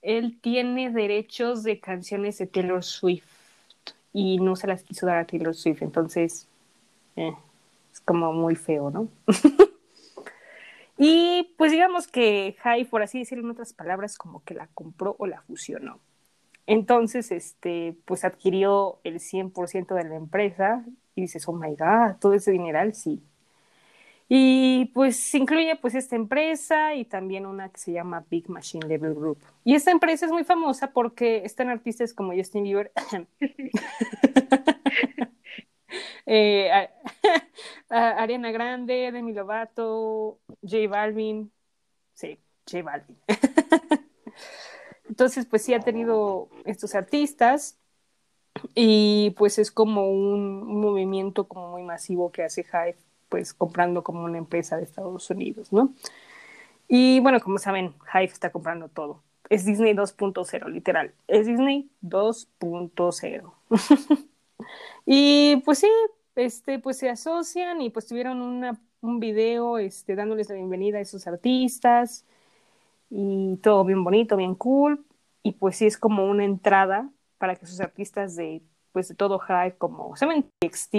él 0.00 0.38
tiene 0.40 0.90
derechos 0.90 1.62
de 1.62 1.78
canciones 1.78 2.38
de 2.38 2.46
Taylor 2.46 2.82
Swift 2.82 3.26
y 4.14 4.38
no 4.38 4.56
se 4.56 4.66
las 4.66 4.82
quiso 4.82 5.06
dar 5.06 5.18
a 5.18 5.26
Taylor 5.26 5.54
Swift, 5.54 5.82
entonces 5.82 6.48
eh, 7.16 7.34
es 7.92 8.00
como 8.00 8.32
muy 8.32 8.56
feo, 8.56 8.90
¿no? 8.90 9.08
y 10.98 11.54
pues 11.56 11.70
digamos 11.70 12.08
que 12.08 12.56
Hype, 12.62 12.90
por 12.90 13.02
así 13.02 13.18
decirlo 13.18 13.44
en 13.44 13.50
otras 13.50 13.74
palabras, 13.74 14.16
como 14.16 14.42
que 14.44 14.54
la 14.54 14.68
compró 14.68 15.16
o 15.18 15.26
la 15.26 15.42
fusionó. 15.42 16.00
Entonces, 16.66 17.32
este, 17.32 17.96
pues 18.04 18.24
adquirió 18.24 19.00
el 19.04 19.20
100% 19.20 19.94
de 19.94 20.04
la 20.04 20.16
empresa 20.16 20.84
y 21.14 21.22
dices, 21.22 21.46
oh 21.48 21.52
my 21.52 21.74
god, 21.76 22.16
todo 22.20 22.34
ese 22.34 22.52
dineral, 22.52 22.94
sí. 22.94 23.22
Y 24.28 24.86
pues 24.94 25.34
incluye 25.34 25.76
pues 25.76 25.94
esta 25.94 26.16
empresa 26.16 26.94
y 26.94 27.04
también 27.04 27.44
una 27.44 27.68
que 27.68 27.78
se 27.78 27.92
llama 27.92 28.24
Big 28.30 28.48
Machine 28.48 28.86
Level 28.88 29.14
Group. 29.14 29.38
Y 29.62 29.74
esta 29.74 29.90
empresa 29.90 30.24
es 30.24 30.32
muy 30.32 30.44
famosa 30.44 30.92
porque 30.92 31.42
están 31.44 31.68
artistas 31.68 32.14
como 32.14 32.32
Justin 32.32 32.64
Bieber, 32.64 32.92
eh, 36.26 36.88
Ariana 37.90 38.52
Grande, 38.52 39.12
Demi 39.12 39.34
Lovato, 39.34 40.40
J 40.62 40.88
Balvin, 40.88 41.52
sí, 42.14 42.38
J 42.66 42.82
Balvin. 42.82 43.18
Entonces, 45.12 45.44
pues 45.44 45.60
sí 45.62 45.74
ha 45.74 45.80
tenido 45.80 46.48
estos 46.64 46.94
artistas 46.94 47.76
y 48.74 49.34
pues 49.36 49.58
es 49.58 49.70
como 49.70 50.10
un, 50.10 50.80
movimiento 50.80 51.46
como 51.48 51.70
muy 51.70 51.82
masivo 51.82 52.32
que 52.32 52.42
hace 52.42 52.62
Hive, 52.62 52.96
pues 53.28 53.52
comprando 53.52 54.02
como 54.02 54.24
una 54.24 54.38
empresa 54.38 54.78
de 54.78 54.84
Estados 54.84 55.28
Unidos, 55.28 55.70
¿no? 55.70 55.92
Y 56.88 57.20
bueno, 57.20 57.40
como 57.40 57.58
saben, 57.58 57.92
Hive 58.14 58.24
está 58.24 58.48
comprando 58.48 58.88
todo. 58.88 59.22
Es 59.50 59.66
Disney 59.66 59.92
2.0, 59.92 60.70
literal. 60.70 61.12
Es 61.28 61.46
Disney 61.46 61.90
2.0. 62.00 63.52
y 65.04 65.56
pues 65.66 65.80
sí, 65.80 65.90
este, 66.36 66.78
pues 66.78 66.96
se 66.96 67.10
asocian 67.10 67.82
y 67.82 67.90
pues 67.90 68.06
tuvieron 68.06 68.40
una, 68.40 68.80
un 69.02 69.20
video 69.20 69.76
este, 69.76 70.14
dándoles 70.14 70.48
la 70.48 70.54
bienvenida 70.54 70.96
a 70.96 71.02
esos 71.02 71.26
artistas 71.26 72.24
y 73.14 73.58
todo 73.58 73.84
bien 73.84 74.02
bonito, 74.04 74.36
bien 74.36 74.54
cool. 74.54 75.04
Y 75.42 75.52
pues 75.52 75.76
sí 75.76 75.86
es 75.86 75.98
como 75.98 76.24
una 76.24 76.44
entrada 76.44 77.10
para 77.36 77.56
que 77.56 77.66
sus 77.66 77.80
artistas 77.80 78.36
de, 78.36 78.62
pues 78.92 79.08
de 79.08 79.14
todo 79.14 79.38
Hype, 79.38 79.76
como 79.76 80.16
se 80.16 80.26
ven 80.26 80.38
en 80.38 80.50
TXT, 80.60 80.94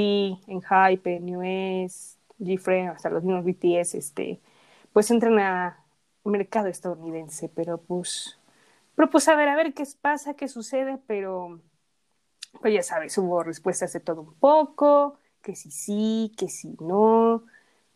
en 0.47 0.61
Hype, 0.61 1.15
en 1.15 1.35
US, 1.35 2.19
Gfriend, 2.37 2.89
hasta 2.89 3.09
los 3.09 3.23
mismos 3.23 3.45
BTS, 3.45 3.95
este, 3.95 4.41
pues 4.91 5.09
entran 5.09 5.39
a 5.39 5.83
mercado 6.23 6.67
estadounidense, 6.67 7.49
pero 7.49 7.79
pues, 7.79 8.37
pero 8.95 9.09
pues 9.09 9.27
a 9.27 9.35
ver, 9.35 9.49
a 9.49 9.55
ver 9.55 9.73
qué 9.73 9.83
pasa, 9.99 10.35
qué 10.35 10.47
sucede, 10.47 10.99
pero 11.07 11.61
pues 12.61 12.73
ya 12.73 12.83
sabes, 12.83 13.17
hubo 13.17 13.41
respuestas 13.43 13.91
de 13.93 13.99
todo 14.01 14.21
un 14.21 14.33
poco, 14.35 15.17
que 15.41 15.55
sí 15.55 15.71
sí, 15.71 16.31
que 16.37 16.47
sí 16.47 16.77
no, 16.79 17.43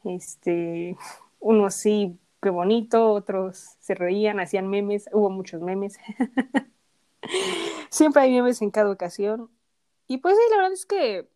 este, 0.04 0.98
unos 1.40 1.76
sí, 1.76 2.20
qué 2.42 2.50
bonito, 2.50 3.14
otros 3.14 3.78
se 3.80 3.96
reían, 3.96 4.40
hacían 4.40 4.70
memes, 4.70 5.10
hubo 5.12 5.30
muchos 5.30 5.62
memes. 5.62 5.98
Siempre 7.90 8.22
hay 8.22 8.32
memes 8.32 8.62
en 8.62 8.72
cada 8.72 8.92
ocasión. 8.92 9.50
Y 10.08 10.18
pues 10.20 10.36
sí, 10.38 10.42
la 10.52 10.58
verdad 10.58 10.74
es 10.74 10.86
que, 10.86 11.30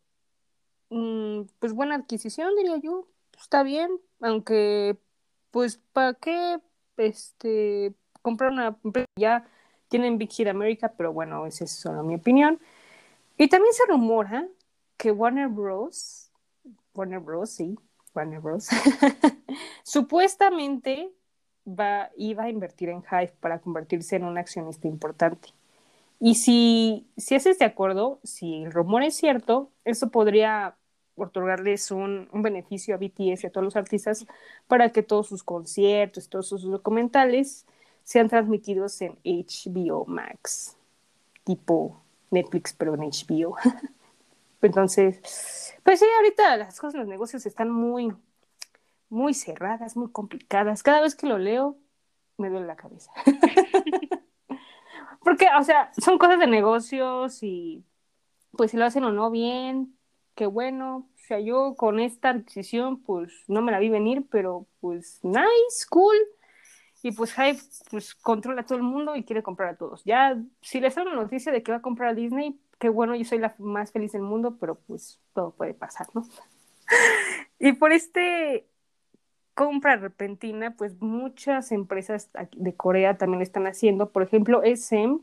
mm, 0.89 1.43
pues 1.59 1.73
buena 1.73 1.95
adquisición, 1.95 2.55
diría 2.55 2.77
yo. 2.77 3.07
Está 3.39 3.63
bien, 3.63 3.89
aunque, 4.21 4.97
pues, 5.51 5.77
¿para 5.93 6.13
qué 6.15 6.59
este, 6.97 7.95
comprar 8.21 8.51
una 8.51 8.77
empresa? 8.83 9.07
Ya 9.19 9.47
tienen 9.89 10.17
Big 10.17 10.31
Hit 10.31 10.47
America, 10.47 10.93
pero 10.97 11.13
bueno, 11.13 11.45
esa 11.47 11.65
es 11.65 11.71
solo 11.71 12.03
mi 12.03 12.15
opinión. 12.15 12.59
Y 13.37 13.49
también 13.49 13.73
se 13.73 13.85
rumora 13.87 14.47
que 14.97 15.11
Warner 15.11 15.49
Bros. 15.49 16.31
Warner 16.93 17.19
Bros. 17.19 17.49
Sí, 17.51 17.77
Warner 18.13 18.39
Bros. 18.39 18.67
supuestamente 19.83 21.11
va, 21.67 22.09
iba 22.17 22.43
a 22.43 22.49
invertir 22.49 22.89
en 22.89 23.03
Hive 23.09 23.33
para 23.39 23.59
convertirse 23.59 24.15
en 24.15 24.25
un 24.25 24.37
accionista 24.37 24.87
importante. 24.87 25.49
Y 26.19 26.35
si, 26.35 27.07
si 27.17 27.35
ese 27.35 27.49
es 27.51 27.59
de 27.59 27.65
acuerdo, 27.65 28.19
si 28.23 28.63
el 28.63 28.71
rumor 28.71 29.03
es 29.03 29.15
cierto, 29.15 29.71
eso 29.85 30.09
podría 30.09 30.75
otorgarles 31.15 31.91
un, 31.91 32.29
un 32.31 32.41
beneficio 32.41 32.95
a 32.95 32.97
BTS 32.97 33.43
y 33.43 33.47
a 33.47 33.51
todos 33.51 33.65
los 33.65 33.75
artistas 33.75 34.25
para 34.67 34.89
que 34.91 35.03
todos 35.03 35.27
sus 35.27 35.43
conciertos, 35.43 36.29
todos 36.29 36.47
sus 36.47 36.63
documentales 36.63 37.65
sean 38.03 38.29
transmitidos 38.29 39.01
en 39.01 39.17
HBO 39.23 40.05
Max, 40.05 40.75
tipo 41.43 42.01
Netflix, 42.29 42.73
pero 42.73 42.93
en 42.95 43.01
HBO. 43.01 43.55
Entonces, 44.61 45.73
pues 45.83 45.99
sí, 45.99 46.05
ahorita 46.17 46.57
las 46.57 46.79
cosas 46.79 46.95
en 46.95 46.99
los 47.01 47.09
negocios 47.09 47.45
están 47.45 47.71
muy, 47.71 48.13
muy 49.09 49.33
cerradas, 49.33 49.97
muy 49.97 50.11
complicadas. 50.11 50.83
Cada 50.83 51.01
vez 51.01 51.15
que 51.15 51.27
lo 51.27 51.37
leo, 51.37 51.77
me 52.37 52.49
duele 52.49 52.67
la 52.67 52.75
cabeza. 52.75 53.11
Porque, 55.23 55.47
o 55.59 55.63
sea, 55.63 55.91
son 55.97 56.17
cosas 56.17 56.39
de 56.39 56.47
negocios 56.47 57.43
y 57.43 57.85
pues 58.51 58.71
si 58.71 58.77
lo 58.77 58.85
hacen 58.85 59.03
o 59.03 59.11
no 59.11 59.31
bien, 59.31 59.95
qué 60.35 60.45
bueno. 60.45 61.09
O 61.15 61.19
sea, 61.27 61.39
yo 61.39 61.75
con 61.75 61.99
esta 61.99 62.29
adquisición, 62.29 63.01
pues 63.01 63.31
no 63.47 63.61
me 63.61 63.71
la 63.71 63.79
vi 63.79 63.89
venir, 63.89 64.25
pero 64.29 64.67
pues 64.79 65.19
nice, 65.23 65.85
cool. 65.89 66.15
Y 67.03 67.11
pues 67.11 67.33
Hype 67.33 67.59
pues 67.89 68.13
controla 68.15 68.61
a 68.61 68.65
todo 68.65 68.77
el 68.77 68.83
mundo 68.83 69.15
y 69.15 69.23
quiere 69.23 69.41
comprar 69.43 69.69
a 69.69 69.77
todos. 69.77 70.03
Ya, 70.03 70.37
si 70.61 70.79
les 70.79 70.95
dan 70.95 71.05
la 71.05 71.15
noticia 71.15 71.51
de 71.51 71.63
que 71.63 71.71
va 71.71 71.79
a 71.79 71.81
comprar 71.81 72.09
a 72.09 72.13
Disney, 72.13 72.59
qué 72.81 72.89
bueno, 72.89 73.15
yo 73.15 73.23
soy 73.23 73.37
la 73.37 73.53
más 73.59 73.91
feliz 73.91 74.11
del 74.11 74.23
mundo, 74.23 74.57
pero 74.59 74.73
pues 74.73 75.21
todo 75.33 75.51
puede 75.51 75.75
pasar, 75.75 76.07
¿no? 76.15 76.23
y 77.59 77.73
por 77.73 77.93
este 77.93 78.67
compra 79.53 79.97
repentina, 79.97 80.75
pues 80.75 80.99
muchas 80.99 81.71
empresas 81.71 82.31
de 82.53 82.75
Corea 82.75 83.19
también 83.19 83.37
lo 83.37 83.43
están 83.43 83.67
haciendo. 83.67 84.11
Por 84.11 84.23
ejemplo, 84.23 84.63
SM 84.63 85.19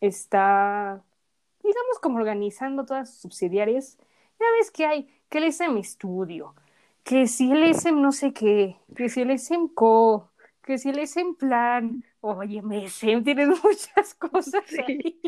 está, 0.00 1.04
digamos, 1.62 1.98
como 2.00 2.16
organizando 2.16 2.86
todas 2.86 3.10
sus 3.10 3.20
subsidiarias. 3.20 3.98
Ya 4.40 4.46
ves 4.58 4.70
que 4.70 4.86
hay, 4.86 5.08
que 5.28 5.38
el 5.38 5.44
SM 5.44 5.84
Studio, 5.84 6.54
que 7.02 7.26
si 7.26 7.52
el 7.52 7.64
SM 7.64 8.00
no 8.00 8.12
sé 8.12 8.32
qué, 8.32 8.78
que 8.96 9.10
si 9.10 9.20
el 9.20 9.30
SM 9.30 9.74
Co, 9.74 10.30
que 10.62 10.78
si 10.78 10.88
el 10.88 11.00
SM 11.00 11.34
Plan, 11.34 12.02
oye, 12.22 12.62
SM 12.86 13.22
tienes 13.22 13.48
muchas 13.62 14.14
cosas 14.14 14.64
ahí. 14.86 15.20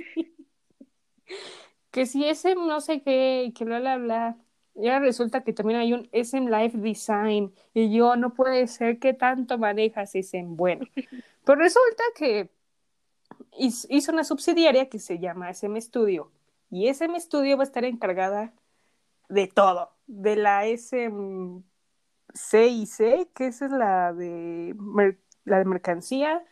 Que 1.96 2.06
si 2.06 2.24
SM 2.26 2.66
no 2.68 2.80
sé 2.82 3.02
qué, 3.02 3.52
que 3.56 3.64
bla, 3.64 3.80
bla, 3.80 3.96
bla. 3.98 4.36
Y 4.74 4.88
ahora 4.88 5.00
resulta 5.00 5.42
que 5.42 5.54
también 5.54 5.80
hay 5.80 5.94
un 5.94 6.08
SM 6.12 6.50
Life 6.50 6.76
Design. 6.78 7.54
Y 7.74 7.90
yo, 7.96 8.16
no 8.16 8.34
puede 8.34 8.66
ser 8.68 8.98
que 8.98 9.14
tanto 9.14 9.58
manejas 9.58 10.14
SM. 10.14 10.56
Bueno, 10.56 10.86
pero 11.44 11.60
resulta 11.60 12.02
que 12.14 12.50
hiz- 13.52 13.86
hizo 13.90 14.12
una 14.12 14.24
subsidiaria 14.24 14.88
que 14.88 14.98
se 14.98 15.18
llama 15.18 15.50
SM 15.50 15.80
Studio. 15.80 16.30
Y 16.70 16.88
SM 16.88 17.18
Studio 17.20 17.56
va 17.56 17.62
a 17.62 17.66
estar 17.66 17.84
encargada 17.84 18.52
de 19.28 19.46
todo. 19.48 19.92
De 20.06 20.36
la 20.36 20.66
SM 20.66 21.62
CIC, 22.34 23.32
que 23.34 23.46
esa 23.48 23.66
es 23.66 23.72
la 23.72 24.12
de, 24.12 24.76
la 25.44 25.58
de 25.58 25.64
mercancía. 25.64 26.44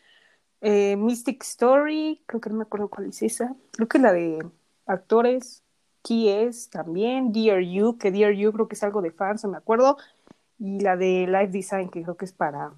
eh, 0.63 0.97
Mystic 0.97 1.43
Story, 1.45 2.23
creo 2.27 2.41
que 2.41 2.51
no 2.51 2.57
me 2.57 2.63
acuerdo 2.65 2.89
cuál 2.91 3.09
es 3.09 3.23
esa. 3.23 3.55
Creo 3.73 3.89
que 3.89 3.99
es 3.99 4.03
la 4.03 4.13
de 4.13 4.47
actores. 4.87 5.63
Key 6.03 6.29
es 6.29 6.69
también. 6.71 7.33
Dear 7.33 7.61
You, 7.61 7.97
que 7.99 8.11
Dear 8.11 8.33
You 8.33 8.53
creo 8.53 8.69
que 8.69 8.75
es 8.75 8.83
algo 8.83 9.01
de 9.03 9.11
fans, 9.11 9.45
no 9.45 9.51
me 9.51 9.57
acuerdo. 9.57 9.97
Y 10.59 10.81
la 10.81 10.97
de 10.97 11.27
Live 11.27 11.49
Design, 11.49 11.89
que 11.89 12.03
creo 12.03 12.17
que 12.17 12.27
es 12.27 12.33
para 12.33 12.73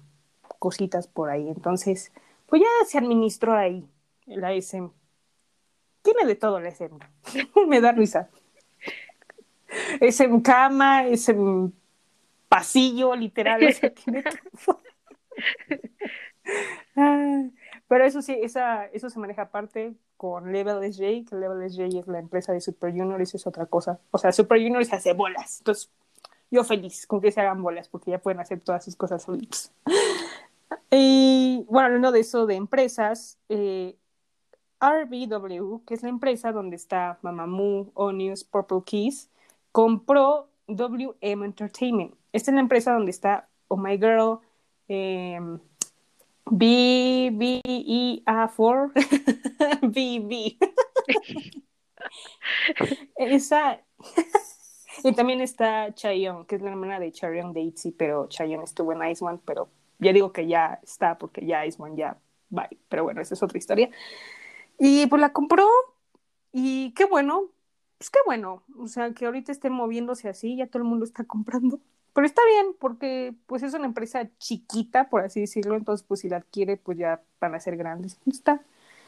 cositas 0.59 1.07
por 1.07 1.29
ahí. 1.29 1.49
Entonces, 1.49 2.11
pues 2.47 2.61
ya 2.61 2.85
se 2.87 2.97
administró 2.97 3.55
ahí 3.55 3.87
la 4.25 4.53
SM. 4.53 4.89
Tiene 6.01 6.25
de 6.25 6.35
todo 6.35 6.59
la 6.59 6.69
SM. 6.69 6.97
me 7.67 7.81
da 7.81 7.91
risa. 7.91 8.29
SM 9.99 10.41
cama, 10.41 11.05
SM 11.07 11.71
pasillo, 12.47 13.15
literal. 13.15 13.63
o 13.63 13.71
sea, 13.71 13.93
tiene 13.93 14.23
todo. 14.65 14.81
Ah, 16.95 17.43
Pero 17.89 18.05
eso 18.05 18.21
sí, 18.21 18.33
esa, 18.41 18.85
eso 18.85 19.09
se 19.09 19.19
maneja 19.19 19.43
aparte 19.43 19.93
con 20.17 20.51
Level 20.51 20.91
SJ, 20.91 21.25
que 21.29 21.35
Level 21.35 21.69
SJ 21.69 21.99
es 21.99 22.07
la 22.07 22.19
empresa 22.19 22.51
de 22.53 22.61
Super 22.61 22.91
Junior, 22.91 23.21
eso 23.21 23.37
es 23.37 23.47
otra 23.47 23.67
cosa. 23.67 23.99
O 24.11 24.17
sea, 24.17 24.31
Super 24.31 24.59
Junior 24.59 24.83
se 24.83 24.95
hace 24.95 25.13
bolas. 25.13 25.59
Entonces, 25.59 25.89
yo 26.51 26.63
feliz 26.63 27.07
con 27.07 27.21
que 27.21 27.31
se 27.31 27.41
hagan 27.41 27.61
bolas, 27.61 27.87
porque 27.89 28.11
ya 28.11 28.19
pueden 28.19 28.39
hacer 28.39 28.59
todas 28.61 28.83
sus 28.83 28.95
cosas 28.95 29.23
solitos. 29.23 29.71
Y 30.89 31.65
bueno, 31.69 31.87
hablando 31.87 32.11
de 32.11 32.21
eso 32.21 32.45
de 32.45 32.55
empresas, 32.55 33.37
eh, 33.49 33.97
RBW, 34.79 35.83
que 35.85 35.93
es 35.93 36.03
la 36.03 36.09
empresa 36.09 36.51
donde 36.51 36.75
está 36.75 37.19
Mamamoo, 37.21 37.91
Onius, 37.93 38.43
Purple 38.43 38.83
Keys, 38.85 39.29
compró 39.71 40.49
WM 40.67 41.45
Entertainment. 41.45 42.15
Esta 42.31 42.51
es 42.51 42.55
la 42.55 42.61
empresa 42.61 42.93
donde 42.93 43.11
está 43.11 43.49
Oh 43.67 43.77
My 43.77 43.97
Girl, 43.97 44.39
eh, 44.87 45.39
B, 46.51 47.29
B, 47.33 47.61
E, 47.63 48.23
A4, 48.25 48.91
B, 49.81 50.19
B. 50.27 50.57
Esa. 53.15 53.81
y 55.03 55.13
también 55.13 55.41
está 55.41 55.93
Chaeyoung, 55.93 56.45
que 56.45 56.55
es 56.55 56.61
la 56.61 56.69
hermana 56.69 56.99
de 56.99 57.11
Chaeyoung 57.11 57.53
de 57.53 57.61
ITZY, 57.61 57.91
pero 57.91 58.27
Chaeyoung 58.27 58.63
estuvo 58.63 58.93
en 58.93 59.09
Ice 59.09 59.23
One, 59.23 59.39
pero 59.45 59.69
ya 59.99 60.13
digo 60.13 60.31
que 60.31 60.47
ya 60.47 60.79
está, 60.83 61.17
porque 61.17 61.45
ya 61.45 61.65
Ice 61.65 61.81
One 61.81 61.95
ya, 61.97 62.17
bye. 62.49 62.77
Pero 62.89 63.03
bueno, 63.03 63.21
esa 63.21 63.33
es 63.33 63.43
otra 63.43 63.57
historia. 63.57 63.89
Y 64.79 65.07
pues 65.07 65.21
la 65.21 65.33
compró, 65.33 65.67
y 66.51 66.91
qué 66.93 67.05
bueno, 67.05 67.51
pues 67.97 68.09
qué 68.09 68.19
bueno, 68.25 68.63
o 68.77 68.87
sea, 68.87 69.13
que 69.13 69.25
ahorita 69.25 69.51
estén 69.51 69.73
moviéndose 69.73 70.29
así, 70.29 70.55
ya 70.57 70.67
todo 70.67 70.83
el 70.83 70.89
mundo 70.89 71.05
está 71.05 71.23
comprando. 71.25 71.79
Pero 72.17 72.25
está 72.25 72.41
bien, 72.47 72.75
porque 72.79 73.35
pues 73.45 73.61
es 73.61 73.75
una 73.75 73.85
empresa 73.85 74.27
chiquita, 74.39 75.07
por 75.07 75.21
así 75.21 75.41
decirlo, 75.41 75.75
entonces 75.75 76.03
pues 76.03 76.21
si 76.21 76.29
la 76.29 76.37
adquiere, 76.37 76.75
pues 76.75 76.97
ya 76.97 77.21
van 77.39 77.53
a 77.53 77.59
ser 77.59 77.77
grandes. 77.77 78.17
Está, 78.25 78.59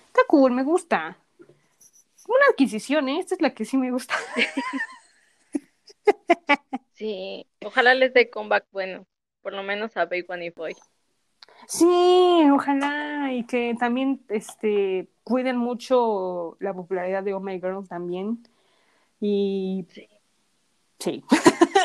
está 0.05 0.21
cool, 0.27 0.51
me 0.51 0.61
gusta. 0.61 1.17
Una 1.39 2.45
adquisición, 2.51 3.09
¿eh? 3.09 3.19
Esta 3.19 3.33
es 3.33 3.41
la 3.41 3.55
que 3.55 3.65
sí 3.65 3.77
me 3.77 3.89
gusta. 3.89 4.13
Sí, 6.93 7.47
ojalá 7.65 7.95
les 7.95 8.13
dé 8.13 8.29
comeback 8.29 8.67
bueno, 8.71 9.07
por 9.41 9.53
lo 9.53 9.63
menos 9.63 9.97
a 9.97 10.05
Big 10.05 10.29
One 10.29 10.45
y 10.45 10.49
Boy. 10.51 10.75
Sí, 11.67 12.43
ojalá, 12.53 13.33
y 13.33 13.43
que 13.45 13.75
también 13.79 14.23
este, 14.29 15.09
cuiden 15.23 15.57
mucho 15.57 16.57
la 16.59 16.75
popularidad 16.75 17.23
de 17.23 17.33
Oh 17.33 17.39
My 17.39 17.59
Girl 17.59 17.87
también. 17.87 18.43
Y 19.19 19.87
Sí. 19.89 20.07
sí. 20.99 21.23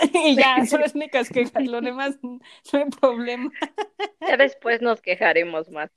y 0.15 0.37
ya, 0.37 0.65
son 0.67 0.81
las 0.81 0.95
únicas 0.95 1.29
quejas, 1.31 1.67
lo 1.67 1.81
demás 1.81 2.19
no 2.23 2.41
hay 2.73 2.91
problema. 3.01 3.51
Ya 4.21 4.37
después 4.39 4.81
nos 4.81 5.03
quejaremos 5.03 5.71
más. 5.71 5.91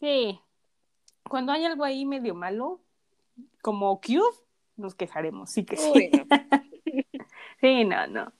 Sí. 0.00 0.40
Cuando 1.28 1.52
hay 1.52 1.64
algo 1.64 1.84
ahí 1.84 2.06
medio 2.06 2.34
malo, 2.34 2.80
como 3.60 4.00
Cube, 4.00 4.36
nos 4.76 4.94
quejaremos, 4.94 5.50
sí 5.50 5.64
que 5.64 5.76
sí. 5.76 5.90
Uy, 5.94 6.10
no. 6.10 6.24
Sí, 7.60 7.84
no, 7.84 8.08
no. 8.08 8.32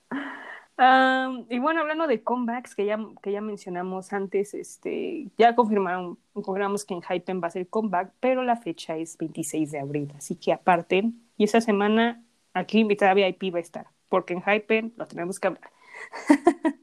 Am, 0.75 1.45
y 1.49 1.59
bueno, 1.59 1.81
hablando 1.81 2.07
de 2.07 2.23
comebacks 2.23 2.75
que 2.75 2.85
ya, 2.85 2.97
que 3.21 3.31
ya 3.31 3.41
mencionamos 3.41 4.11
antes, 4.11 4.53
este, 4.53 5.29
ya 5.37 5.55
confirmaron, 5.55 6.17
confirmamos 6.33 6.83
que 6.83 6.95
en 6.95 7.01
Hypen 7.01 7.41
va 7.41 7.47
a 7.47 7.51
ser 7.51 7.69
comeback, 7.69 8.11
pero 8.19 8.43
la 8.43 8.57
fecha 8.57 8.97
es 8.97 9.17
26 9.17 9.71
de 9.71 9.79
abril, 9.79 10.13
así 10.17 10.35
que 10.35 10.51
aparte, 10.51 11.11
y 11.37 11.43
esa 11.43 11.61
semana 11.61 12.23
aquí 12.53 12.79
invitada 12.79 13.13
VIP 13.13 13.53
va 13.53 13.59
a 13.59 13.61
estar, 13.61 13.87
porque 14.13 14.35
en 14.35 14.43
Hypen 14.43 14.93
lo 14.95 15.07
tenemos 15.07 15.39
que 15.39 15.47
hablar. 15.47 15.71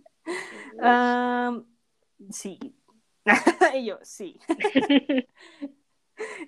Sí. 2.31 2.59
y 3.77 3.85
yo, 3.86 3.98
sí. 4.02 4.40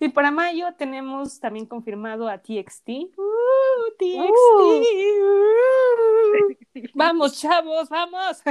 y 0.01 0.09
para 0.09 0.33
mayo 0.33 0.75
tenemos 0.77 1.39
también 1.39 1.67
confirmado 1.67 2.29
a 2.29 2.39
TXT. 2.39 2.89
Uh, 3.17 3.93
TXT. 3.97 4.61
uh. 5.23 6.49
Vamos, 6.95 7.41
chavos, 7.41 7.89
vamos. 7.89 8.43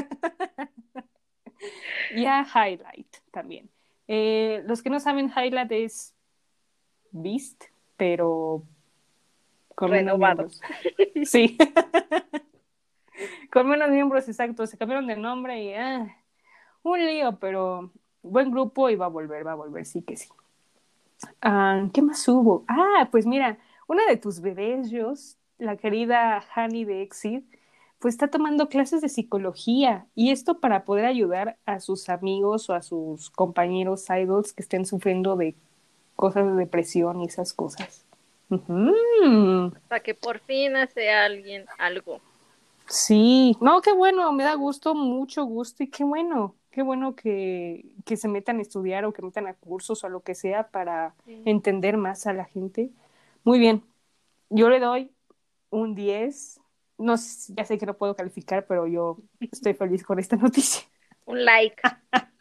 y 2.16 2.26
a 2.26 2.44
Highlight 2.45 3.18
también. 3.32 3.70
Eh, 4.08 4.64
los 4.68 4.82
que 4.82 4.90
no 4.90 5.02
saben, 5.02 5.30
Highlight 5.36 5.72
es 5.74 6.16
Beast, 7.12 7.66
pero 7.98 8.64
con 9.82 9.91
menos 9.91 10.14
Renovado. 10.14 10.48
miembros. 10.48 10.62
Sí. 11.26 11.58
con 13.52 13.68
menos 13.68 13.90
miembros, 13.90 14.28
exacto. 14.28 14.68
Se 14.68 14.78
cambiaron 14.78 15.08
de 15.08 15.16
nombre 15.18 15.64
y 15.64 15.74
ah, 15.74 16.16
un 16.84 17.03
lío, 17.06 17.38
pero 17.40 17.91
buen 18.22 18.52
grupo 18.52 18.90
y 18.90 18.95
va 18.95 19.06
a 19.08 19.10
volver, 19.10 19.45
va 19.45 19.53
a 19.53 19.56
volver, 19.56 19.86
sí 19.86 20.03
que 20.03 20.18
sí. 20.18 20.30
Ah, 21.41 21.88
¿Qué 21.94 22.02
más 22.02 22.28
hubo? 22.28 22.64
Ah, 22.68 23.10
pues 23.12 23.26
mira, 23.26 23.58
una 23.88 24.06
de 24.06 24.18
tus 24.18 24.40
bebés, 24.41 24.91
la 25.58 25.78
querida 25.78 26.44
Hani 26.56 26.86
de 26.86 27.02
Exit, 27.02 27.45
pues 27.99 28.16
está 28.16 28.30
tomando 28.30 28.70
clases 28.70 29.02
de 29.02 29.10
psicología 29.10 30.08
y 30.16 30.32
esto 30.32 30.60
para 30.60 30.86
poder 30.86 31.06
ayudar 31.06 31.58
a 31.66 31.80
sus 31.80 32.10
amigos 32.10 32.70
o 32.70 32.74
a 32.74 32.82
sus 32.82 33.30
compañeros 33.30 34.08
idols 34.10 34.53
que 34.53 34.64
estén 34.64 34.86
sufriendo 34.86 35.36
de 35.36 35.56
cosas 36.16 36.45
de 36.48 36.53
depresión 36.53 37.22
y 37.22 37.26
esas 37.26 37.53
cosas. 37.53 38.06
Para 39.88 40.02
que 40.02 40.14
por 40.14 40.40
fin 40.40 40.76
hace 40.76 41.10
alguien 41.10 41.65
algo. 41.78 42.22
Sí, 42.88 43.56
no, 43.61 43.82
qué 43.82 43.94
bueno, 43.94 44.32
me 44.34 44.44
da 44.44 44.53
gusto, 44.56 44.94
mucho 44.94 45.45
gusto 45.45 45.84
y 45.84 45.90
qué 45.90 46.03
bueno, 46.03 46.56
qué 46.72 46.82
bueno 46.82 47.15
que, 47.15 47.86
que 48.06 48.18
se 48.18 48.28
metan 48.28 48.60
a 48.60 48.61
estudiar 48.61 49.06
o 49.06 49.14
que 49.14 49.22
metan 49.22 49.48
a 49.48 49.53
cursos 49.53 50.03
o 50.03 50.07
a 50.07 50.10
lo 50.10 50.22
que 50.22 50.36
sea 50.36 50.69
para 50.69 51.15
entender 51.26 51.95
más 51.95 52.28
a 52.28 52.34
la 52.34 52.45
gente. 52.45 52.91
Muy 53.45 53.60
bien, 53.60 53.84
yo 54.49 54.69
le 54.69 54.80
doy 54.80 55.11
un 55.69 55.95
10, 55.95 56.60
no, 56.98 57.15
ya 57.49 57.65
sé 57.65 57.78
que 57.78 57.86
no 57.86 57.98
puedo 57.98 58.15
calificar, 58.15 58.65
pero 58.68 58.88
yo 58.88 59.18
estoy 59.40 59.73
feliz 59.73 60.03
con 60.03 60.19
esta 60.19 60.36
noticia. 60.38 60.84
Un 61.26 61.45
like. 61.45 61.82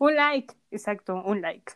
Un 0.00 0.16
like, 0.16 0.52
exacto, 0.72 1.22
un 1.24 1.40
like. 1.40 1.72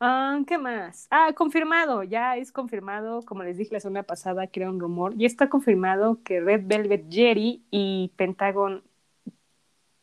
Ah, 0.00 0.38
¿Qué 0.46 0.58
más? 0.58 1.06
Ah, 1.10 1.32
confirmado, 1.34 2.02
ya 2.02 2.36
es 2.36 2.52
confirmado, 2.52 3.22
como 3.22 3.42
les 3.42 3.56
dije 3.56 3.72
la 3.72 3.80
semana 3.80 4.02
pasada, 4.02 4.46
que 4.48 4.60
era 4.60 4.68
un 4.70 4.80
rumor, 4.80 5.16
ya 5.16 5.26
está 5.26 5.48
confirmado 5.48 6.22
que 6.22 6.40
Red 6.40 6.62
Velvet 6.66 7.06
Jerry 7.10 7.62
y 7.70 8.12
Pentagon 8.16 8.82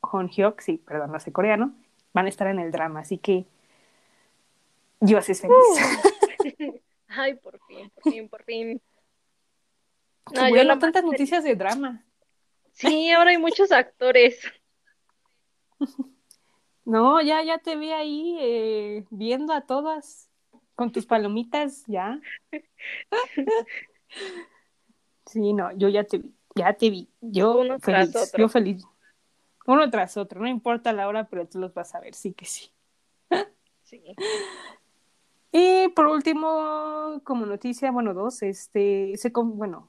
Honhyuk, 0.02 0.60
sí, 0.62 0.78
perdón, 0.78 1.12
no 1.12 1.20
sé 1.20 1.32
coreano, 1.32 1.76
van 2.14 2.26
a 2.26 2.30
estar 2.30 2.48
en 2.48 2.60
el 2.60 2.72
drama, 2.72 3.02
así 3.02 3.18
que 3.18 3.46
yo 5.02 5.18
así 5.18 5.34
es 5.34 5.42
feliz. 5.42 5.56
Ay, 7.08 7.36
por 7.36 7.60
fin, 7.68 7.90
por 7.94 8.04
fin, 8.04 8.30
por 8.30 8.44
fin. 8.44 8.82
No, 10.34 10.44
yo 10.44 10.50
bueno, 10.50 10.64
la 10.66 10.76
más 10.76 10.80
tantas 10.80 11.02
feliz- 11.04 11.12
noticias 11.12 11.44
de 11.44 11.56
drama. 11.56 12.06
Sí, 12.74 13.12
ahora 13.12 13.32
hay 13.32 13.38
muchos 13.38 13.72
actores. 13.72 14.40
No, 16.92 17.22
ya, 17.22 17.42
ya 17.42 17.58
te 17.58 17.78
vi 17.78 17.90
ahí 17.92 18.36
eh, 18.42 19.06
viendo 19.12 19.54
a 19.54 19.62
todas 19.62 20.30
con 20.76 20.92
tus 20.92 21.06
palomitas, 21.06 21.84
ya. 21.88 22.20
Sí, 25.26 25.54
no, 25.54 25.72
yo 25.78 25.88
ya 25.88 26.04
te 26.04 26.18
vi, 26.18 26.34
ya 26.56 26.74
te 26.74 26.90
vi. 26.90 27.08
Yo 27.22 27.56
Uno 27.60 27.80
tras 27.80 28.10
feliz, 28.12 28.16
otro. 28.28 28.38
yo 28.40 28.50
feliz. 28.50 28.84
Uno 29.66 29.90
tras 29.90 30.18
otro, 30.18 30.42
no 30.42 30.48
importa 30.50 30.92
la 30.92 31.08
hora, 31.08 31.30
pero 31.30 31.48
tú 31.48 31.60
los 31.60 31.74
vas 31.74 31.96
a 31.96 32.02
ver, 32.02 32.14
sí 32.14 32.34
que 32.34 32.44
sí. 32.46 32.74
Sí. 33.84 34.04
Y 35.54 35.88
por 35.96 36.08
último, 36.08 37.22
como 37.24 37.46
noticia, 37.46 37.92
bueno, 37.92 38.14
dos, 38.14 38.42
este, 38.42 39.14
se, 39.16 39.32
con- 39.32 39.58
bueno, 39.58 39.88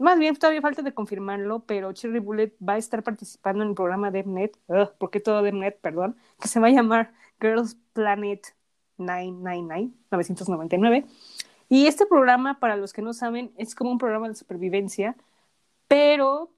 más 0.00 0.18
bien 0.18 0.34
todavía 0.36 0.62
falta 0.62 0.82
de 0.82 0.94
confirmarlo, 0.94 1.60
pero 1.60 1.92
Cherry 1.92 2.18
Bullet 2.20 2.54
va 2.66 2.74
a 2.74 2.78
estar 2.78 3.02
participando 3.02 3.62
en 3.62 3.70
el 3.70 3.74
programa 3.74 4.10
DevNet, 4.10 4.58
ugh, 4.68 4.90
¿por 4.98 5.10
qué 5.10 5.20
todo 5.20 5.42
DevNet, 5.42 5.78
perdón? 5.80 6.16
Que 6.40 6.48
se 6.48 6.58
va 6.60 6.68
a 6.68 6.70
llamar 6.70 7.12
Girls 7.40 7.76
Planet 7.92 8.54
999, 8.96 9.92
999. 10.10 11.04
Y 11.68 11.86
este 11.86 12.06
programa, 12.06 12.58
para 12.60 12.76
los 12.76 12.92
que 12.92 13.02
no 13.02 13.12
saben, 13.12 13.52
es 13.56 13.74
como 13.74 13.90
un 13.90 13.98
programa 13.98 14.28
de 14.28 14.34
supervivencia, 14.34 15.16
pero 15.86 16.50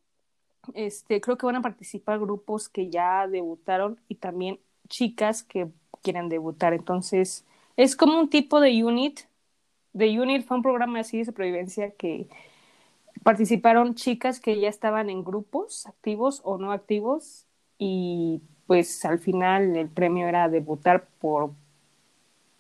este, 0.75 1.21
creo 1.21 1.37
que 1.37 1.47
van 1.47 1.57
a 1.57 1.63
participar 1.63 2.21
grupos 2.21 2.69
que 2.69 2.91
ya 2.91 3.27
debutaron 3.29 4.01
y 4.09 4.17
también 4.17 4.61
chicas 4.89 5.43
que 5.43 5.69
quieren 6.03 6.29
debutar. 6.29 6.75
Entonces, 6.75 7.45
es 7.77 7.97
como 7.97 8.21
un 8.21 8.31
tipo 8.31 8.61
de 8.61 8.85
unit. 8.85 9.21
The 9.97 10.21
Unit 10.21 10.47
fue 10.47 10.57
un 10.57 10.63
programa 10.63 11.01
así 11.01 11.19
de 11.19 11.25
supervivencia 11.27 11.91
que 11.93 12.29
participaron 13.23 13.95
chicas 13.95 14.41
que 14.41 14.59
ya 14.61 14.69
estaban 14.69 15.11
en 15.11 15.25
grupos 15.25 15.87
activos 15.87 16.41
o 16.45 16.59
no 16.59 16.73
activos 16.73 17.47
y 17.79 18.43
pues 18.67 19.05
al 19.05 19.19
final 19.19 19.77
el 19.77 19.89
premio 19.89 20.29
era 20.29 20.49
debutar 20.49 21.09
por 21.19 21.53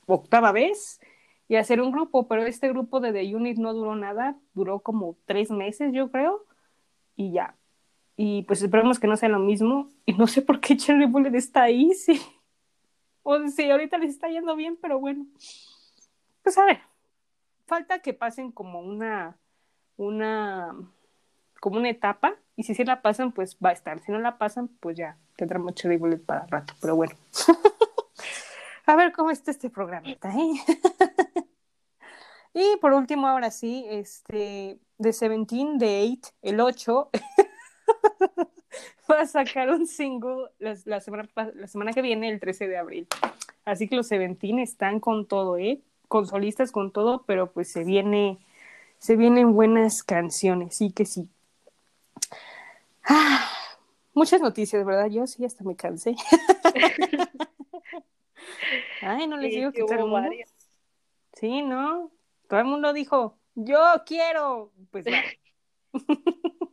octava 0.06 0.52
vez 0.52 1.01
y 1.48 1.56
hacer 1.56 1.80
un 1.80 1.93
grupo, 1.93 2.28
pero 2.28 2.44
este 2.47 2.68
grupo 2.68 3.01
de 3.01 3.12
The 3.12 3.34
Unit 3.34 3.59
no 3.59 3.74
duró 3.74 3.94
nada, 3.94 4.36
duró 4.55 4.80
como 4.80 5.16
tres 5.26 5.51
meses 5.51 5.93
yo 5.93 6.10
creo 6.10 6.44
y 7.16 7.32
ya. 7.32 7.56
Y 8.16 8.43
pues 8.43 8.62
esperemos 8.62 8.98
que 8.98 9.06
no 9.06 9.16
sea 9.16 9.28
lo 9.28 9.39
mismo 9.39 9.89
y 10.06 10.12
no 10.14 10.26
sé 10.26 10.43
por 10.43 10.60
qué 10.60 10.76
Cherry 10.76 11.06
Bullet 11.06 11.36
está 11.36 11.62
ahí, 11.62 11.93
sí. 11.94 12.20
O 13.22 13.39
sí, 13.48 13.70
ahorita 13.70 13.98
les 13.98 14.10
está 14.10 14.28
yendo 14.28 14.56
bien, 14.56 14.76
pero 14.80 14.98
bueno. 14.98 15.26
Pues 16.43 16.59
a 16.59 16.64
ver, 16.64 16.80
falta 17.66 18.01
que 18.01 18.12
pasen 18.12 18.51
como 18.51 18.80
una, 18.80 19.39
una, 20.06 20.74
como 21.60 21.78
una 21.78 21.90
etapa, 21.90 22.34
y 22.56 22.64
si 22.64 22.74
sí 22.74 22.84
la 22.84 23.02
pasan, 23.02 23.32
pues 23.32 23.56
va 23.64 23.70
a 23.70 23.72
estar. 23.72 24.00
Si 24.00 24.12
no 24.12 24.18
la 24.18 24.38
pasan, 24.38 24.68
pues 24.68 24.96
ya 24.96 25.16
tendremos 25.36 25.74
Cherry 25.74 25.96
Bullet 25.96 26.18
para 26.18 26.46
rato, 26.46 26.74
pero 26.80 26.96
bueno. 26.96 27.14
a 28.86 28.96
ver 28.96 29.12
cómo 29.12 29.30
está 29.30 29.50
este 29.50 29.70
programa, 29.70 30.08
¿eh? 30.08 30.18
y 32.54 32.76
por 32.80 32.92
último, 32.92 33.26
ahora 33.26 33.50
sí, 33.50 33.86
este, 33.88 34.78
de 34.98 35.12
Seventeen, 35.12 35.78
de 35.78 36.16
8, 36.20 36.34
el 36.42 36.60
8, 36.60 37.10
va 39.10 39.20
a 39.20 39.26
sacar 39.26 39.70
un 39.70 39.86
single 39.86 40.50
la, 40.58 40.76
la 40.84 41.00
semana, 41.00 41.28
la 41.54 41.66
semana 41.66 41.92
que 41.92 42.02
viene, 42.02 42.28
el 42.28 42.40
13 42.40 42.68
de 42.68 42.76
abril. 42.76 43.08
Así 43.64 43.88
que 43.88 43.96
los 43.96 44.08
Seventeen 44.08 44.58
están 44.58 45.00
con 45.00 45.26
todo, 45.26 45.56
¿eh? 45.56 45.80
Con 46.08 46.26
solistas, 46.26 46.72
con 46.72 46.92
todo, 46.92 47.24
pero 47.26 47.52
pues 47.52 47.70
se 47.70 47.84
viene, 47.84 48.38
se 49.02 49.16
vienen 49.16 49.52
buenas 49.52 50.04
canciones, 50.04 50.76
sí 50.76 50.92
que 50.92 51.04
sí. 51.06 51.28
Ah, 53.02 53.50
muchas 54.14 54.40
noticias, 54.40 54.86
¿verdad? 54.86 55.08
Yo 55.08 55.26
sí 55.26 55.44
hasta 55.44 55.64
me 55.64 55.74
cansé. 55.74 56.14
Ay, 59.02 59.26
no 59.26 59.38
les 59.38 59.52
Sí, 59.52 59.58
digo 59.58 59.72
que 59.72 59.80
todo 59.80 59.94
el 59.94 60.00
mundo. 60.02 60.28
varias. 60.28 60.54
Sí, 61.32 61.62
¿no? 61.62 62.12
Todo 62.48 62.60
el 62.60 62.66
mundo 62.66 62.92
dijo, 62.92 63.36
yo 63.56 63.80
quiero. 64.06 64.70
Pues 64.92 65.04
va. 65.04 65.18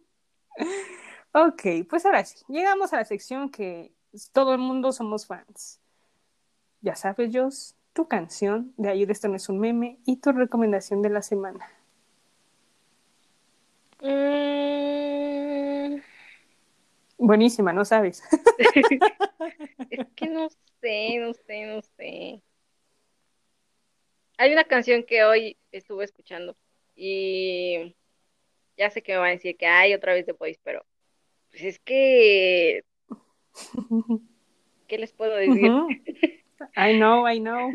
ok, 1.34 1.61
pues 1.89 2.06
ahora 2.06 2.23
sí, 2.26 2.45
llegamos 2.47 2.93
a 2.93 2.97
la 2.97 3.06
sección 3.06 3.49
que 3.49 3.91
todo 4.34 4.53
el 4.53 4.60
mundo 4.60 4.91
somos 4.91 5.26
fans. 5.26 5.80
Ya 6.81 6.95
sabes, 6.95 7.31
Jos, 7.34 7.76
tu 7.93 8.07
canción 8.07 8.72
de 8.77 8.89
ayer 8.89 9.10
esto 9.10 9.30
no 9.30 9.35
es 9.35 9.49
un 9.49 9.60
meme 9.60 9.97
y 10.06 10.18
tu 10.18 10.31
recomendación 10.31 11.01
de 11.01 11.10
la 11.10 11.23
semana. 11.23 11.68
Mm, 14.02 16.00
Buenísima, 17.18 17.74
¿no 17.74 17.84
sabes? 17.84 18.24
es 19.90 20.08
que 20.16 20.28
no 20.28 20.50
sé, 20.82 21.18
no 21.18 21.34
sé, 21.34 21.66
no 21.66 21.82
sé. 21.82 22.42
Hay 24.38 24.54
una 24.54 24.64
canción 24.64 25.04
que 25.04 25.26
hoy 25.26 25.58
estuve 25.74 26.06
escuchando 26.06 26.56
y 26.96 27.94
ya 28.78 28.90
sé 28.90 29.04
que 29.04 29.12
me 29.12 29.18
van 29.18 29.28
a 29.30 29.32
decir 29.32 29.58
que 29.58 29.68
hay 29.68 29.94
otra 29.94 30.14
vez 30.14 30.26
de 30.26 30.32
Boys, 30.32 30.58
pero 30.64 30.86
pues 31.52 31.64
es 31.64 31.80
que, 31.80 32.86
¿qué 34.88 34.98
les 34.98 35.12
puedo 35.12 35.36
decir? 35.36 35.70
Ujú. 35.72 35.90
I 36.78 36.94
know, 36.98 37.28
I 37.28 37.40
know. 37.40 37.72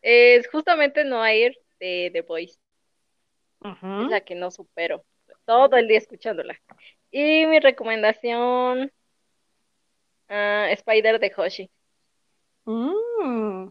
Es 0.00 0.48
justamente 0.48 1.04
Noir 1.04 1.54
de 1.78 2.10
The 2.12 2.22
Boys. 2.22 2.58
Ujú. 3.60 4.04
Es 4.04 4.10
la 4.10 4.20
que 4.22 4.34
no 4.34 4.50
supero. 4.50 5.04
Todo 5.44 5.76
el 5.76 5.88
día 5.88 5.98
escuchándola. 5.98 6.58
Y 7.10 7.46
mi 7.46 7.60
recomendación, 7.60 8.90
ah, 10.28 10.68
Spider 10.70 11.20
de 11.20 11.32
Hoshi. 11.36 11.70
Mm. 12.66 13.68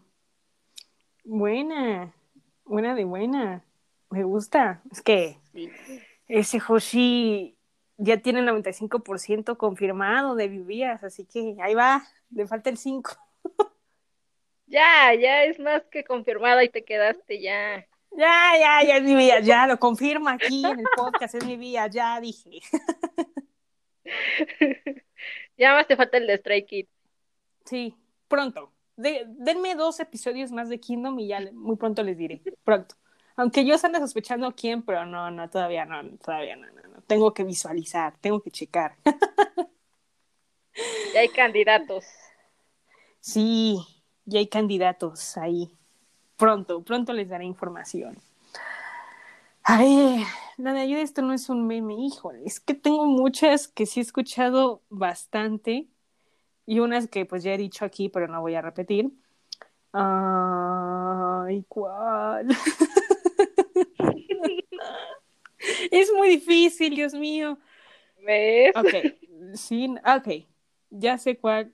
Buena, 1.26 2.14
buena 2.66 2.96
de 2.96 3.06
buena. 3.06 3.64
Me 4.10 4.24
gusta. 4.24 4.82
Es 4.92 5.02
que 5.02 5.38
Sí. 5.54 5.70
ese 6.28 6.60
Hoshi 6.66 7.58
ya 7.98 8.18
tiene 8.18 8.42
95% 8.42 9.58
confirmado 9.58 10.36
de 10.36 10.48
vivías, 10.48 11.04
así 11.04 11.26
que 11.26 11.56
ahí 11.62 11.74
va, 11.74 12.04
le 12.32 12.48
falta 12.48 12.70
el 12.70 12.78
5. 12.78 13.12
Ya, 14.66 15.14
ya 15.14 15.44
es 15.44 15.60
más 15.60 15.84
que 15.92 16.04
confirmada 16.04 16.64
y 16.64 16.70
te 16.70 16.84
quedaste 16.84 17.40
ya. 17.42 17.86
Ya, 18.18 18.52
ya, 18.60 18.84
ya 18.88 18.98
es 18.98 19.04
mi 19.04 19.16
vía, 19.16 19.40
ya 19.40 19.66
lo 19.68 19.80
confirma 19.80 20.34
aquí 20.34 20.64
en 20.66 20.80
el 20.80 20.86
podcast, 20.96 21.36
es 21.36 21.46
mi 21.46 21.58
vía, 21.58 21.88
ya 21.88 22.20
dije. 22.20 22.60
Ya 25.56 25.74
más 25.74 25.88
te 25.88 25.96
falta 25.96 26.18
el 26.18 26.26
de 26.28 26.38
Stray 26.38 26.66
Kids. 26.66 26.90
Sí, 27.66 27.96
pronto. 28.28 28.74
De- 28.96 29.26
denme 29.28 29.76
dos 29.76 30.00
episodios 30.00 30.52
más 30.52 30.68
de 30.68 30.80
Kingdom 30.80 31.20
y 31.20 31.28
ya 31.28 31.40
muy 31.54 31.76
pronto 31.76 32.02
les 32.04 32.18
diré. 32.18 32.42
Pronto. 32.64 32.96
Aunque 33.36 33.64
yo 33.64 33.76
ande 33.84 34.00
sospechando 34.00 34.54
quién, 34.56 34.82
pero 34.84 35.06
no, 35.06 35.30
no, 35.32 35.50
todavía 35.50 35.86
no, 35.86 36.18
todavía 36.18 36.56
no, 36.56 36.68
no, 36.72 36.82
no. 36.90 37.02
Tengo 37.04 37.34
que 37.34 37.44
visualizar, 37.44 38.18
tengo 38.20 38.42
que 38.42 38.52
checar. 38.52 38.96
Ya 41.14 41.20
hay 41.20 41.30
candidatos. 41.30 42.06
Sí, 43.20 43.78
ya 44.26 44.40
hay 44.40 44.48
candidatos 44.48 45.38
ahí. 45.38 45.72
Pronto, 46.38 46.82
pronto 46.84 47.14
les 47.14 47.30
daré 47.30 47.46
información. 47.46 48.18
A 49.64 49.78
ver, 49.78 50.26
la 50.58 50.74
de 50.74 50.82
ayuda, 50.82 51.02
esto 51.02 51.22
no 51.22 51.34
es 51.34 51.48
un 51.50 51.66
meme, 51.68 51.96
híjole, 51.96 52.42
es 52.46 52.60
que 52.60 52.74
tengo 52.74 53.06
muchas 53.06 53.70
que 53.70 53.86
sí 53.86 54.02
he 54.02 54.04
escuchado 54.04 54.82
bastante 54.90 55.88
y 56.66 56.80
unas 56.80 57.08
que 57.08 57.26
pues 57.26 57.44
ya 57.44 57.54
he 57.54 57.58
dicho 57.58 57.86
aquí, 57.86 58.10
pero 58.10 58.28
no 58.28 58.42
voy 58.42 58.56
a 58.56 58.62
repetir. 58.62 59.12
Ay, 59.94 61.64
¿cuál? 61.70 62.50
es 65.92 66.12
muy 66.14 66.30
difícil, 66.30 66.96
Dios 66.96 67.14
mío. 67.14 67.58
¿Ves? 68.26 68.74
Ok, 68.76 68.96
sí, 69.54 69.96
ok, 70.06 70.46
ya 70.90 71.18
sé 71.18 71.38
cuál 71.38 71.72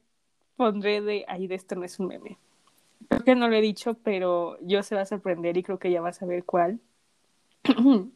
pondré 0.55 1.01
de 1.01 1.25
ahí 1.27 1.47
de 1.47 1.55
esto 1.55 1.75
no 1.75 1.85
es 1.85 1.99
un 1.99 2.07
meme. 2.07 2.37
Creo 3.09 3.23
que 3.23 3.35
no 3.35 3.47
lo 3.49 3.55
he 3.55 3.61
dicho, 3.61 3.95
pero 3.95 4.57
yo 4.61 4.83
se 4.83 4.95
va 4.95 5.01
a 5.01 5.05
sorprender 5.05 5.57
y 5.57 5.63
creo 5.63 5.79
que 5.79 5.91
ya 5.91 5.99
vas 6.01 6.21
a 6.21 6.25
ver 6.25 6.45
cuál. 6.45 6.79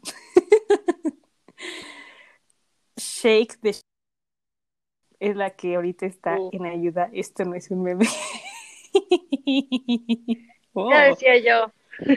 Shake 2.96 3.60
de 3.62 3.76
es 5.20 5.36
la 5.36 5.52
que 5.52 5.76
ahorita 5.76 6.06
está 6.06 6.38
Uh. 6.40 6.50
en 6.52 6.66
ayuda. 6.66 7.10
Esto 7.14 7.46
no 7.46 7.56
es 7.56 7.72
un 7.72 7.84
meme. 7.84 8.06
Oh. 10.76 10.90
Ya 10.90 11.04
decía 11.04 11.38
yo. 11.38 11.72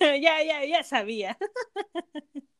ya, 0.00 0.42
ya, 0.42 0.64
ya 0.64 0.82
sabía. 0.82 1.38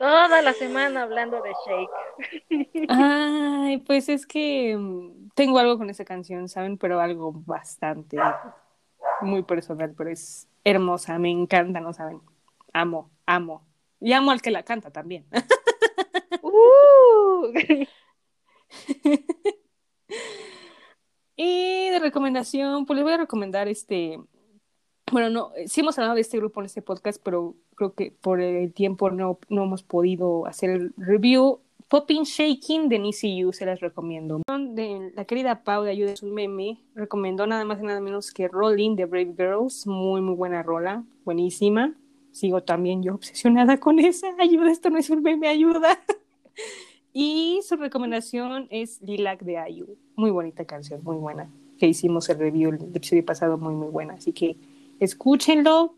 Toda 0.00 0.40
la 0.40 0.54
semana 0.54 1.02
hablando 1.02 1.42
de 1.42 1.52
Shake. 1.66 2.86
Ay, 2.88 3.76
pues 3.86 4.08
es 4.08 4.26
que 4.26 4.74
mm, 4.74 5.28
tengo 5.34 5.58
algo 5.58 5.76
con 5.76 5.90
esa 5.90 6.06
canción, 6.06 6.48
¿saben? 6.48 6.78
Pero 6.78 7.00
algo 7.00 7.34
bastante 7.44 8.16
muy 9.20 9.42
personal, 9.42 9.92
pero 9.94 10.08
es 10.08 10.48
hermosa, 10.64 11.18
me 11.18 11.28
encanta, 11.30 11.80
¿no 11.80 11.92
saben? 11.92 12.22
Amo, 12.72 13.10
amo. 13.26 13.66
Y 14.00 14.14
amo 14.14 14.30
al 14.30 14.40
que 14.40 14.50
la 14.50 14.62
canta 14.62 14.90
también. 14.90 15.26
Uh. 16.42 17.52
Y 21.42 21.88
de 21.88 21.98
recomendación, 21.98 22.84
pues 22.84 22.96
les 22.96 23.02
voy 23.02 23.14
a 23.14 23.16
recomendar 23.16 23.66
este. 23.66 24.18
Bueno, 25.10 25.30
no, 25.30 25.52
sí 25.66 25.80
hemos 25.80 25.98
hablado 25.98 26.14
de 26.14 26.20
este 26.20 26.36
grupo 26.36 26.60
en 26.60 26.66
este 26.66 26.82
podcast, 26.82 27.18
pero 27.22 27.54
creo 27.80 27.94
que 27.94 28.12
por 28.20 28.42
el 28.42 28.74
tiempo 28.74 29.10
no, 29.10 29.38
no 29.48 29.64
hemos 29.64 29.82
podido 29.82 30.46
hacer 30.46 30.68
el 30.68 30.92
review. 30.98 31.60
Popping 31.88 32.24
Shaking 32.24 32.90
de 32.90 32.98
Nisi 32.98 33.42
se 33.52 33.64
las 33.64 33.80
recomiendo. 33.80 34.42
De 34.46 35.10
la 35.16 35.24
querida 35.24 35.64
Pau 35.64 35.82
de 35.82 35.90
Ayuda 35.90 36.12
es 36.12 36.22
un 36.22 36.34
meme, 36.34 36.78
recomendó 36.94 37.46
nada 37.46 37.64
más 37.64 37.80
y 37.80 37.84
nada 37.84 38.00
menos 38.00 38.32
que 38.32 38.48
Rolling 38.48 38.96
de 38.96 39.06
Brave 39.06 39.34
Girls, 39.34 39.86
muy 39.86 40.20
muy 40.20 40.34
buena 40.34 40.62
rola, 40.62 41.04
buenísima. 41.24 41.94
Sigo 42.32 42.62
también 42.62 43.02
yo 43.02 43.14
obsesionada 43.14 43.80
con 43.80 43.98
esa. 43.98 44.28
Ayuda, 44.38 44.70
esto 44.70 44.90
no 44.90 44.98
es 44.98 45.08
un 45.08 45.22
meme, 45.22 45.48
ayuda. 45.48 45.98
Y 47.12 47.58
su 47.64 47.74
recomendación 47.74 48.68
es 48.70 49.02
Lilac 49.02 49.42
de 49.42 49.58
Ayu. 49.58 49.96
Muy 50.14 50.30
bonita 50.30 50.64
canción, 50.64 51.02
muy 51.02 51.16
buena. 51.16 51.50
Que 51.76 51.88
hicimos 51.88 52.28
el 52.28 52.38
review 52.38 52.70
el 52.70 52.94
episodio 52.94 53.24
pasado, 53.24 53.58
muy, 53.58 53.74
muy 53.74 53.88
buena. 53.88 54.14
Así 54.14 54.32
que 54.32 54.56
escúchenlo. 55.00 55.96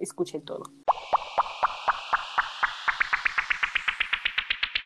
Escuchen 0.00 0.42
todo. 0.44 0.64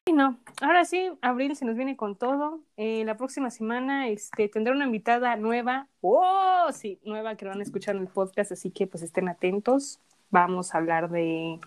Y 0.06 0.12
no, 0.12 0.38
ahora 0.60 0.84
sí, 0.84 1.10
Abril 1.22 1.56
se 1.56 1.64
nos 1.64 1.76
viene 1.76 1.96
con 1.96 2.16
todo. 2.16 2.60
Eh, 2.76 3.04
la 3.06 3.16
próxima 3.16 3.50
semana 3.50 4.08
este, 4.08 4.48
tendrá 4.48 4.74
una 4.74 4.84
invitada 4.84 5.36
nueva. 5.36 5.88
¡Oh! 6.02 6.68
Sí, 6.72 7.00
nueva 7.04 7.36
que 7.36 7.46
van 7.46 7.60
a 7.60 7.62
escuchar 7.62 7.96
en 7.96 8.02
el 8.02 8.08
podcast, 8.08 8.52
así 8.52 8.70
que 8.70 8.86
pues 8.86 9.02
estén 9.02 9.28
atentos. 9.28 10.00
Vamos 10.30 10.74
a 10.74 10.78
hablar 10.78 11.08
de, 11.10 11.58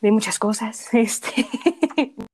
de 0.00 0.10
muchas 0.12 0.38
cosas. 0.38 0.88
Este, 0.94 1.46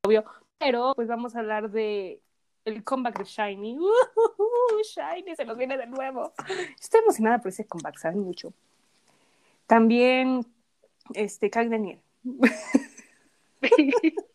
obvio. 0.05 0.25
Pero 0.59 0.93
pues 0.95 1.09
vamos 1.09 1.37
a 1.37 1.41
hablar 1.41 1.71
de 1.71 2.21
el 2.65 2.83
comeback 2.85 3.19
de 3.19 3.25
Shiny. 3.25 3.79
¡Uh! 3.79 4.83
Shiny 4.83 5.37
se 5.37 5.45
nos 5.45 5.57
viene 5.57 5.79
de 5.79 5.87
nuevo. 5.87 6.33
Estoy 6.79 7.01
emocionada 7.01 7.39
por 7.39 7.49
ese 7.49 7.67
comeback, 7.67 7.99
saben 7.99 8.21
mucho. 8.21 8.53
También, 9.67 10.47
este, 11.15 11.51
Kang 11.51 11.71
Daniel. 11.71 12.01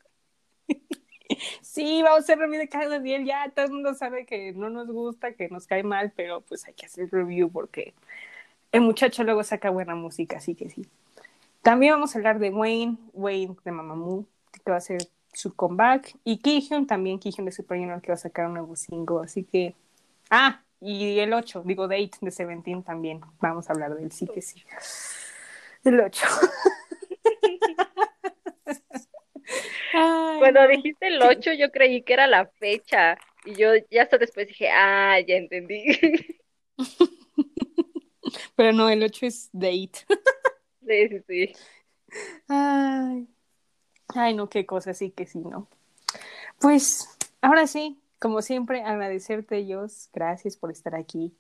Sí, 1.62 2.02
vamos 2.02 2.20
a 2.20 2.24
hacer 2.24 2.40
review 2.40 2.60
de 2.60 2.68
Kang 2.68 2.90
Daniel. 2.90 3.26
Ya 3.26 3.50
todo 3.52 3.66
el 3.66 3.72
mundo 3.72 3.94
sabe 3.94 4.26
que 4.26 4.52
no 4.54 4.70
nos 4.70 4.88
gusta, 4.88 5.34
que 5.34 5.48
nos 5.50 5.68
cae 5.68 5.84
mal, 5.84 6.12
pero 6.16 6.42
pues 6.42 6.66
hay 6.66 6.74
que 6.74 6.88
hacer 6.88 7.10
review 7.12 7.52
porque 7.52 7.94
el 8.72 8.82
muchacho 8.82 9.24
luego 9.24 9.44
saca 9.44 9.70
buena 9.70 9.96
música, 9.96 10.38
así 10.38 10.56
que 10.56 10.70
sí. 10.70 10.88
También 11.62 11.94
vamos 11.94 12.16
a 12.16 12.20
hablar 12.20 12.40
de 12.40 12.50
Wayne, 12.50 12.98
Wayne 13.14 13.56
de 13.64 13.72
Mamamoo, 13.72 14.26
que 14.52 14.72
va 14.72 14.76
a 14.76 14.78
hacer 14.80 15.10
su 15.34 15.56
comeback. 15.56 16.16
Y 16.24 16.40
Kihyun 16.40 16.88
también, 16.88 17.20
Kihyun 17.20 17.46
de 17.46 17.52
Super 17.52 17.78
Junior, 17.78 18.02
que 18.02 18.10
va 18.10 18.16
a 18.16 18.18
sacar 18.18 18.48
un 18.48 18.54
nuevo 18.54 18.76
single. 18.76 19.24
Así 19.24 19.44
que. 19.44 19.76
Ah, 20.30 20.64
y 20.82 21.20
el 21.20 21.34
8, 21.34 21.64
digo 21.66 21.88
Date 21.88 22.12
de 22.22 22.32
Seventeen 22.32 22.84
también. 22.84 23.22
Vamos 23.40 23.70
a 23.70 23.74
hablar 23.74 23.96
del 23.96 24.12
sí 24.12 24.28
que 24.28 24.42
sí. 24.42 24.64
El 25.84 26.00
8. 26.00 26.26
Ay, 29.94 30.40
Cuando 30.40 30.68
dijiste 30.68 31.08
el 31.08 31.22
8, 31.22 31.54
yo 31.54 31.72
creí 31.72 32.02
que 32.04 32.14
era 32.14 32.28
la 32.28 32.46
fecha. 32.46 33.18
Y 33.46 33.56
yo 33.56 33.72
ya 33.90 34.04
hasta 34.04 34.18
después 34.18 34.48
dije, 34.48 34.70
ah, 34.70 35.20
ya 35.26 35.36
entendí. 35.36 35.86
Pero 38.56 38.74
no, 38.74 38.90
el 38.90 39.04
8 39.04 39.26
es 39.26 39.50
Date. 39.52 40.06
Sí, 40.86 41.08
sí, 41.10 41.22
sí. 41.28 41.54
Ay. 42.48 43.28
Ay, 44.16 44.34
no, 44.34 44.50
qué 44.50 44.66
cosa, 44.66 44.94
sí 44.94 45.12
que 45.12 45.26
sí, 45.26 45.40
¿no? 45.40 45.70
Pues, 46.60 47.18
ahora 47.42 47.68
sí, 47.68 48.00
como 48.20 48.42
siempre, 48.42 48.84
agradecerte, 48.84 49.58
ellos. 49.58 50.10
Gracias 50.14 50.58
por 50.58 50.72
estar 50.72 50.96
aquí. 50.96 51.34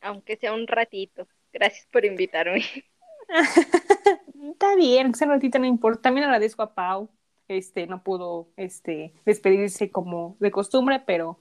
Aunque 0.00 0.36
sea 0.36 0.52
un 0.52 0.66
ratito. 0.66 1.26
Gracias 1.52 1.86
por 1.90 2.04
invitarme. 2.04 2.64
Está 4.52 4.76
bien, 4.76 5.10
ese 5.12 5.26
ratito 5.26 5.58
no 5.58 5.66
importa. 5.66 6.02
También 6.02 6.24
agradezco 6.24 6.62
a 6.62 6.74
Pau. 6.74 7.10
Este, 7.48 7.86
no 7.86 8.02
pudo 8.02 8.48
este, 8.56 9.12
despedirse 9.26 9.90
como 9.90 10.36
de 10.40 10.50
costumbre, 10.50 11.02
pero 11.06 11.40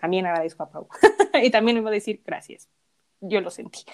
también 0.00 0.26
agradezco 0.26 0.64
a 0.64 0.70
Pau. 0.70 0.88
y 1.42 1.50
también 1.50 1.76
me 1.76 1.82
va 1.82 1.90
a 1.90 1.92
decir 1.92 2.22
gracias. 2.24 2.68
Yo 3.20 3.40
lo 3.40 3.50
sentí. 3.50 3.84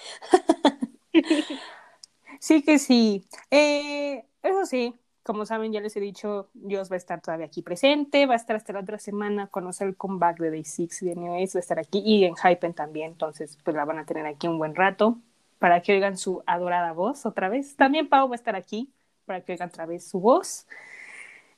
sí 2.41 2.63
que 2.63 2.79
sí. 2.79 3.27
Eh, 3.51 4.25
eso 4.43 4.67
sí, 4.67 4.95
como 5.27 5.45
saben, 5.45 5.73
ya 5.73 5.81
les 5.81 5.97
he 5.97 6.01
dicho, 6.01 6.49
Dios 6.55 6.89
va 6.89 6.95
a 6.95 6.99
estar 6.99 7.21
todavía 7.21 7.47
aquí 7.47 7.61
presente, 7.61 8.27
va 8.27 8.35
a 8.35 8.37
estar 8.37 8.55
hasta 8.55 8.73
la 8.73 8.79
otra 8.79 9.01
semana, 9.01 9.49
conocer 9.49 9.89
el 9.89 9.97
comeback 9.97 10.39
de 10.39 10.51
Day 10.51 10.65
6 10.65 11.01
de 11.01 11.17
NOS, 11.17 11.57
va 11.57 11.59
a 11.59 11.61
estar 11.61 11.79
aquí 11.81 12.01
y 12.05 12.25
en 12.25 12.37
Hypen 12.37 12.75
también, 12.75 13.11
entonces 13.11 13.59
pues 13.65 13.77
la 13.77 13.85
van 13.85 13.99
a 13.99 14.07
tener 14.07 14.25
aquí 14.25 14.47
un 14.47 14.59
buen 14.59 14.77
rato 14.77 15.19
para 15.59 15.83
que 15.83 15.95
oigan 15.95 16.17
su 16.17 16.45
adorada 16.47 16.93
voz 16.93 17.27
otra 17.27 17.49
vez. 17.49 17.75
También 17.75 18.09
Pau 18.09 18.29
va 18.29 18.35
a 18.35 18.37
estar 18.37 18.55
aquí 18.55 18.89
para 19.25 19.41
que 19.41 19.53
oigan 19.53 19.69
otra 19.69 19.85
vez 19.85 20.07
su 20.07 20.21
voz. 20.21 20.69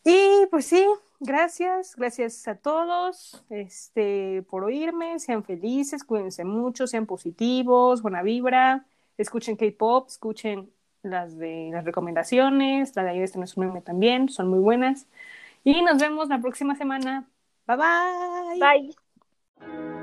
Y 0.03 0.47
pues 0.51 0.65
sí, 0.65 0.87
gracias, 1.21 1.95
gracias 1.95 2.49
a 2.49 2.55
todos 2.55 3.45
este, 3.51 4.45
por 4.49 4.65
oírme, 4.65 5.19
sean 5.19 5.45
felices, 5.45 6.05
cuídense 6.05 6.43
mucho, 6.43 6.87
sean 6.87 7.05
positivos, 7.05 8.01
buena 8.01 8.23
vibra, 8.23 8.87
escuchen 9.19 9.57
K-pop, 9.57 10.09
escuchen 10.09 10.71
las 11.09 11.39
de 11.39 11.71
las 11.73 11.85
recomendaciones, 11.85 12.95
la 12.97 13.05
de 13.05 13.11
ayer 13.11 13.25
este 13.25 13.39
no 13.39 13.83
también, 13.83 14.29
son 14.29 14.49
muy 14.49 14.59
buenas. 14.61 15.07
Y 15.65 15.83
nos 15.83 15.99
vemos 16.01 16.29
la 16.29 16.41
próxima 16.41 16.77
semana. 16.77 17.29
Bye 17.67 17.77
bye. 17.77 18.59
Bye. 18.61 19.98